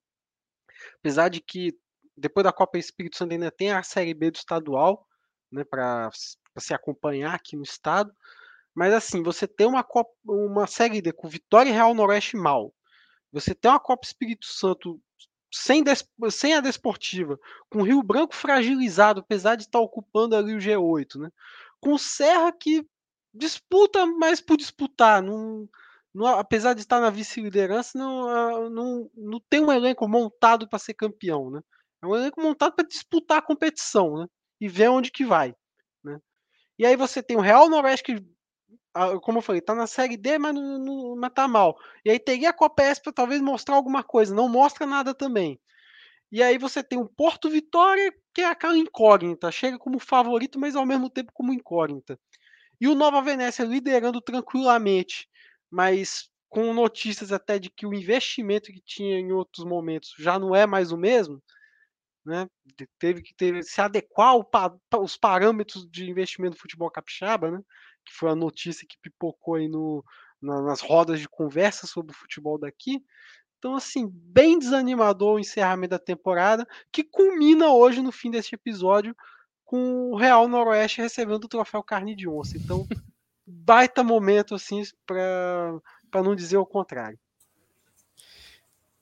Apesar 0.99 1.29
de 1.29 1.39
que 1.41 1.77
depois 2.19 2.43
da 2.43 2.53
Copa 2.53 2.77
Espírito 2.77 3.17
Santo 3.17 3.31
ainda 3.31 3.51
tem 3.51 3.71
a 3.71 3.83
Série 3.83 4.13
B 4.13 4.31
do 4.31 4.35
estadual, 4.35 5.07
né, 5.51 5.63
para 5.63 6.09
se 6.57 6.73
acompanhar 6.73 7.33
aqui 7.33 7.55
no 7.55 7.63
estado. 7.63 8.13
Mas 8.75 8.93
assim, 8.93 9.23
você 9.23 9.47
tem 9.47 9.67
uma, 9.67 9.83
Copa, 9.83 10.11
uma 10.25 10.67
Série 10.67 11.01
D 11.01 11.11
com 11.11 11.27
Vitória 11.27 11.69
e 11.69 11.73
Real 11.73 11.93
Noroeste 11.93 12.37
mal. 12.37 12.73
Você 13.31 13.53
tem 13.55 13.69
uma 13.71 13.79
Copa 13.79 14.05
Espírito 14.05 14.45
Santo 14.45 15.01
sem, 15.51 15.83
des, 15.83 16.07
sem 16.31 16.53
a 16.53 16.61
desportiva, 16.61 17.39
com 17.69 17.79
o 17.79 17.83
Rio 17.83 18.03
Branco 18.03 18.35
fragilizado, 18.35 19.21
apesar 19.21 19.55
de 19.55 19.63
estar 19.63 19.79
ocupando 19.79 20.35
ali 20.35 20.53
o 20.53 20.59
G8, 20.59 21.19
né? 21.19 21.29
Com 21.79 21.97
Serra 21.97 22.51
que 22.51 22.85
disputa, 23.33 24.05
mas 24.05 24.41
por 24.41 24.57
disputar, 24.57 25.21
não, 25.21 25.67
não, 26.13 26.27
apesar 26.27 26.73
de 26.73 26.81
estar 26.81 26.99
na 26.99 27.09
vice-liderança, 27.09 27.97
não, 27.97 28.69
não, 28.69 29.11
não 29.15 29.39
tem 29.49 29.63
um 29.63 29.71
elenco 29.71 30.07
montado 30.07 30.67
para 30.67 30.79
ser 30.79 30.93
campeão, 30.93 31.49
né? 31.49 31.61
É 32.01 32.07
um 32.07 32.15
elenco 32.15 32.41
montado 32.41 32.75
para 32.75 32.87
disputar 32.87 33.39
a 33.39 33.41
competição, 33.41 34.17
né? 34.17 34.27
E 34.59 34.67
ver 34.67 34.89
onde 34.89 35.11
que 35.11 35.25
vai, 35.25 35.53
né? 36.03 36.19
E 36.77 36.85
aí 36.85 36.95
você 36.95 37.21
tem 37.21 37.37
o 37.37 37.41
Real 37.41 37.69
Noroeste 37.69 38.03
que, 38.03 38.25
como 39.21 39.39
eu 39.39 39.41
falei, 39.41 39.61
tá 39.61 39.75
na 39.75 39.87
Série 39.87 40.17
D, 40.17 40.37
mas 40.37 40.53
não, 40.53 41.15
mas 41.17 41.31
tá 41.33 41.47
mal. 41.47 41.77
E 42.05 42.09
aí 42.09 42.19
teria 42.19 42.49
a 42.49 42.53
Copa 42.53 42.83
S 42.83 43.01
para 43.01 43.13
talvez 43.13 43.41
mostrar 43.41 43.75
alguma 43.75 44.03
coisa, 44.03 44.33
não 44.33 44.49
mostra 44.49 44.85
nada 44.85 45.13
também. 45.13 45.59
E 46.31 46.43
aí 46.43 46.57
você 46.57 46.83
tem 46.83 46.99
o 46.99 47.09
Porto 47.09 47.49
Vitória, 47.49 48.13
que 48.33 48.41
é 48.41 48.45
aquela 48.45 48.77
incógnita, 48.77 49.51
chega 49.51 49.79
como 49.79 49.99
favorito, 49.99 50.59
mas 50.59 50.75
ao 50.75 50.85
mesmo 50.85 51.09
tempo 51.09 51.31
como 51.33 51.53
incógnita. 51.53 52.19
E 52.79 52.87
o 52.87 52.95
Nova 52.95 53.21
Venécia 53.21 53.65
liderando 53.65 54.21
tranquilamente, 54.21 55.27
mas 55.69 56.29
com 56.47 56.73
notícias 56.73 57.31
até 57.31 57.59
de 57.59 57.69
que 57.69 57.85
o 57.85 57.93
investimento 57.93 58.71
que 58.71 58.81
tinha 58.81 59.19
em 59.19 59.31
outros 59.31 59.65
momentos 59.65 60.13
já 60.17 60.39
não 60.39 60.55
é 60.55 60.65
mais 60.65 60.91
o 60.91 60.97
mesmo, 60.97 61.41
né? 62.29 62.47
Teve 62.97 63.21
que 63.21 63.33
ter, 63.35 63.63
se 63.63 63.81
adequar 63.81 64.35
aos 64.91 65.17
parâmetros 65.17 65.89
de 65.89 66.09
investimento 66.09 66.55
do 66.55 66.59
futebol 66.59 66.89
capixaba, 66.89 67.51
né? 67.51 67.59
Que 68.05 68.13
foi 68.13 68.29
a 68.29 68.35
notícia 68.35 68.87
que 68.87 68.97
pipocou 69.01 69.55
aí 69.55 69.67
no, 69.67 70.03
nas 70.41 70.81
rodas 70.81 71.19
de 71.19 71.27
conversa 71.27 71.85
sobre 71.87 72.13
o 72.13 72.17
futebol 72.17 72.57
daqui. 72.57 73.03
Então, 73.57 73.75
assim, 73.75 74.09
bem 74.09 74.57
desanimador 74.57 75.35
o 75.35 75.39
encerramento 75.39 75.91
da 75.91 75.99
temporada, 75.99 76.65
que 76.91 77.03
culmina 77.03 77.73
hoje 77.73 78.01
no 78.01 78.11
fim 78.11 78.31
deste 78.31 78.55
episódio 78.55 79.13
com 79.65 80.11
o 80.11 80.15
Real 80.15 80.47
Noroeste 80.47 81.01
recebendo 81.01 81.43
o 81.43 81.49
troféu 81.49 81.83
carne 81.83 82.15
de 82.15 82.27
onça. 82.27 82.57
Então, 82.57 82.87
baita 83.45 84.03
momento, 84.03 84.55
assim, 84.55 84.81
para 85.05 86.23
não 86.23 86.35
dizer 86.35 86.57
o 86.57 86.65
contrário. 86.65 87.19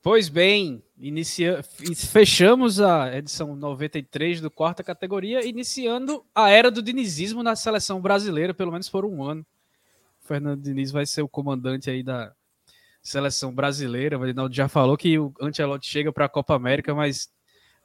Pois 0.08 0.30
bem, 0.30 0.82
inicia... 0.98 1.62
fechamos 1.62 2.80
a 2.80 3.14
edição 3.18 3.58
93 3.58 4.40
do 4.40 4.50
quarta 4.50 4.82
categoria, 4.82 5.46
iniciando 5.46 6.24
a 6.34 6.50
era 6.50 6.72
do 6.72 6.82
dinizismo 6.82 7.44
na 7.44 7.58
seleção 7.58 8.00
brasileira, 8.00 8.54
pelo 8.54 8.72
menos 8.72 8.88
por 8.88 9.04
um 9.04 9.22
ano. 9.22 9.46
O 10.24 10.26
Fernando 10.26 10.62
Diniz 10.62 10.92
vai 10.92 11.06
ser 11.06 11.24
o 11.24 11.28
comandante 11.28 11.90
aí 11.90 12.04
da 12.04 12.34
seleção 13.02 13.54
brasileira. 13.54 14.18
O 14.18 14.24
Reinaldo 14.24 14.56
já 14.56 14.70
falou 14.70 14.96
que 14.96 15.20
o 15.20 15.34
Ancelotti 15.42 15.90
chega 15.90 16.14
para 16.14 16.24
a 16.24 16.30
Copa 16.30 16.56
América, 16.56 16.96
mas 16.96 17.30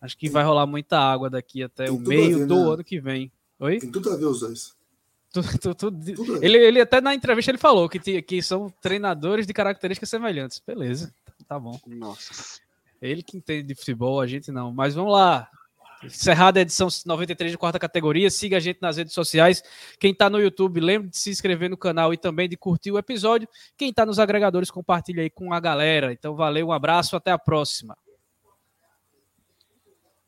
Acho 0.00 0.16
que 0.16 0.28
vai 0.28 0.44
rolar 0.44 0.66
muita 0.66 0.98
água 0.98 1.30
daqui 1.30 1.62
até 1.62 1.84
Tem 1.84 1.94
o 1.94 1.98
meio 1.98 2.38
ver, 2.40 2.46
do 2.46 2.56
né? 2.56 2.72
ano 2.72 2.84
que 2.84 3.00
vem. 3.00 3.32
Oi? 3.60 3.78
Tem 3.78 3.90
tudo 3.90 4.12
a 4.12 4.16
ver 4.16 4.26
os 4.26 4.40
dois. 4.40 4.76
Tudo, 5.32 5.58
tudo, 5.58 5.74
tudo 5.74 6.44
ele, 6.44 6.58
ele 6.58 6.80
até 6.80 7.00
na 7.00 7.14
entrevista 7.14 7.50
ele 7.50 7.58
falou 7.58 7.88
que, 7.88 8.20
que 8.20 8.42
são 8.42 8.68
treinadores 8.82 9.46
de 9.46 9.52
características 9.52 10.10
semelhantes. 10.10 10.60
Beleza, 10.66 11.14
tá 11.52 11.58
bom. 11.58 11.78
Nossa. 11.86 12.60
Ele 13.00 13.22
que 13.22 13.36
entende 13.36 13.68
de 13.68 13.74
futebol, 13.74 14.20
a 14.20 14.26
gente 14.26 14.50
não. 14.50 14.72
Mas 14.72 14.94
vamos 14.94 15.12
lá. 15.12 15.48
Encerrada 16.04 16.58
a 16.58 16.62
edição 16.62 16.88
93 17.06 17.52
de 17.52 17.58
quarta 17.58 17.78
categoria. 17.78 18.30
Siga 18.30 18.56
a 18.56 18.60
gente 18.60 18.80
nas 18.80 18.96
redes 18.96 19.12
sociais. 19.12 19.62
Quem 20.00 20.12
está 20.12 20.28
no 20.28 20.40
YouTube, 20.40 20.80
lembre 20.80 21.08
de 21.08 21.18
se 21.18 21.30
inscrever 21.30 21.70
no 21.70 21.76
canal 21.76 22.12
e 22.12 22.16
também 22.16 22.48
de 22.48 22.56
curtir 22.56 22.90
o 22.90 22.98
episódio. 22.98 23.48
Quem 23.76 23.90
está 23.90 24.04
nos 24.04 24.18
agregadores, 24.18 24.70
compartilha 24.70 25.22
aí 25.22 25.30
com 25.30 25.52
a 25.52 25.60
galera. 25.60 26.12
Então, 26.12 26.34
valeu, 26.34 26.68
um 26.68 26.72
abraço, 26.72 27.14
até 27.14 27.30
a 27.30 27.38
próxima. 27.38 27.96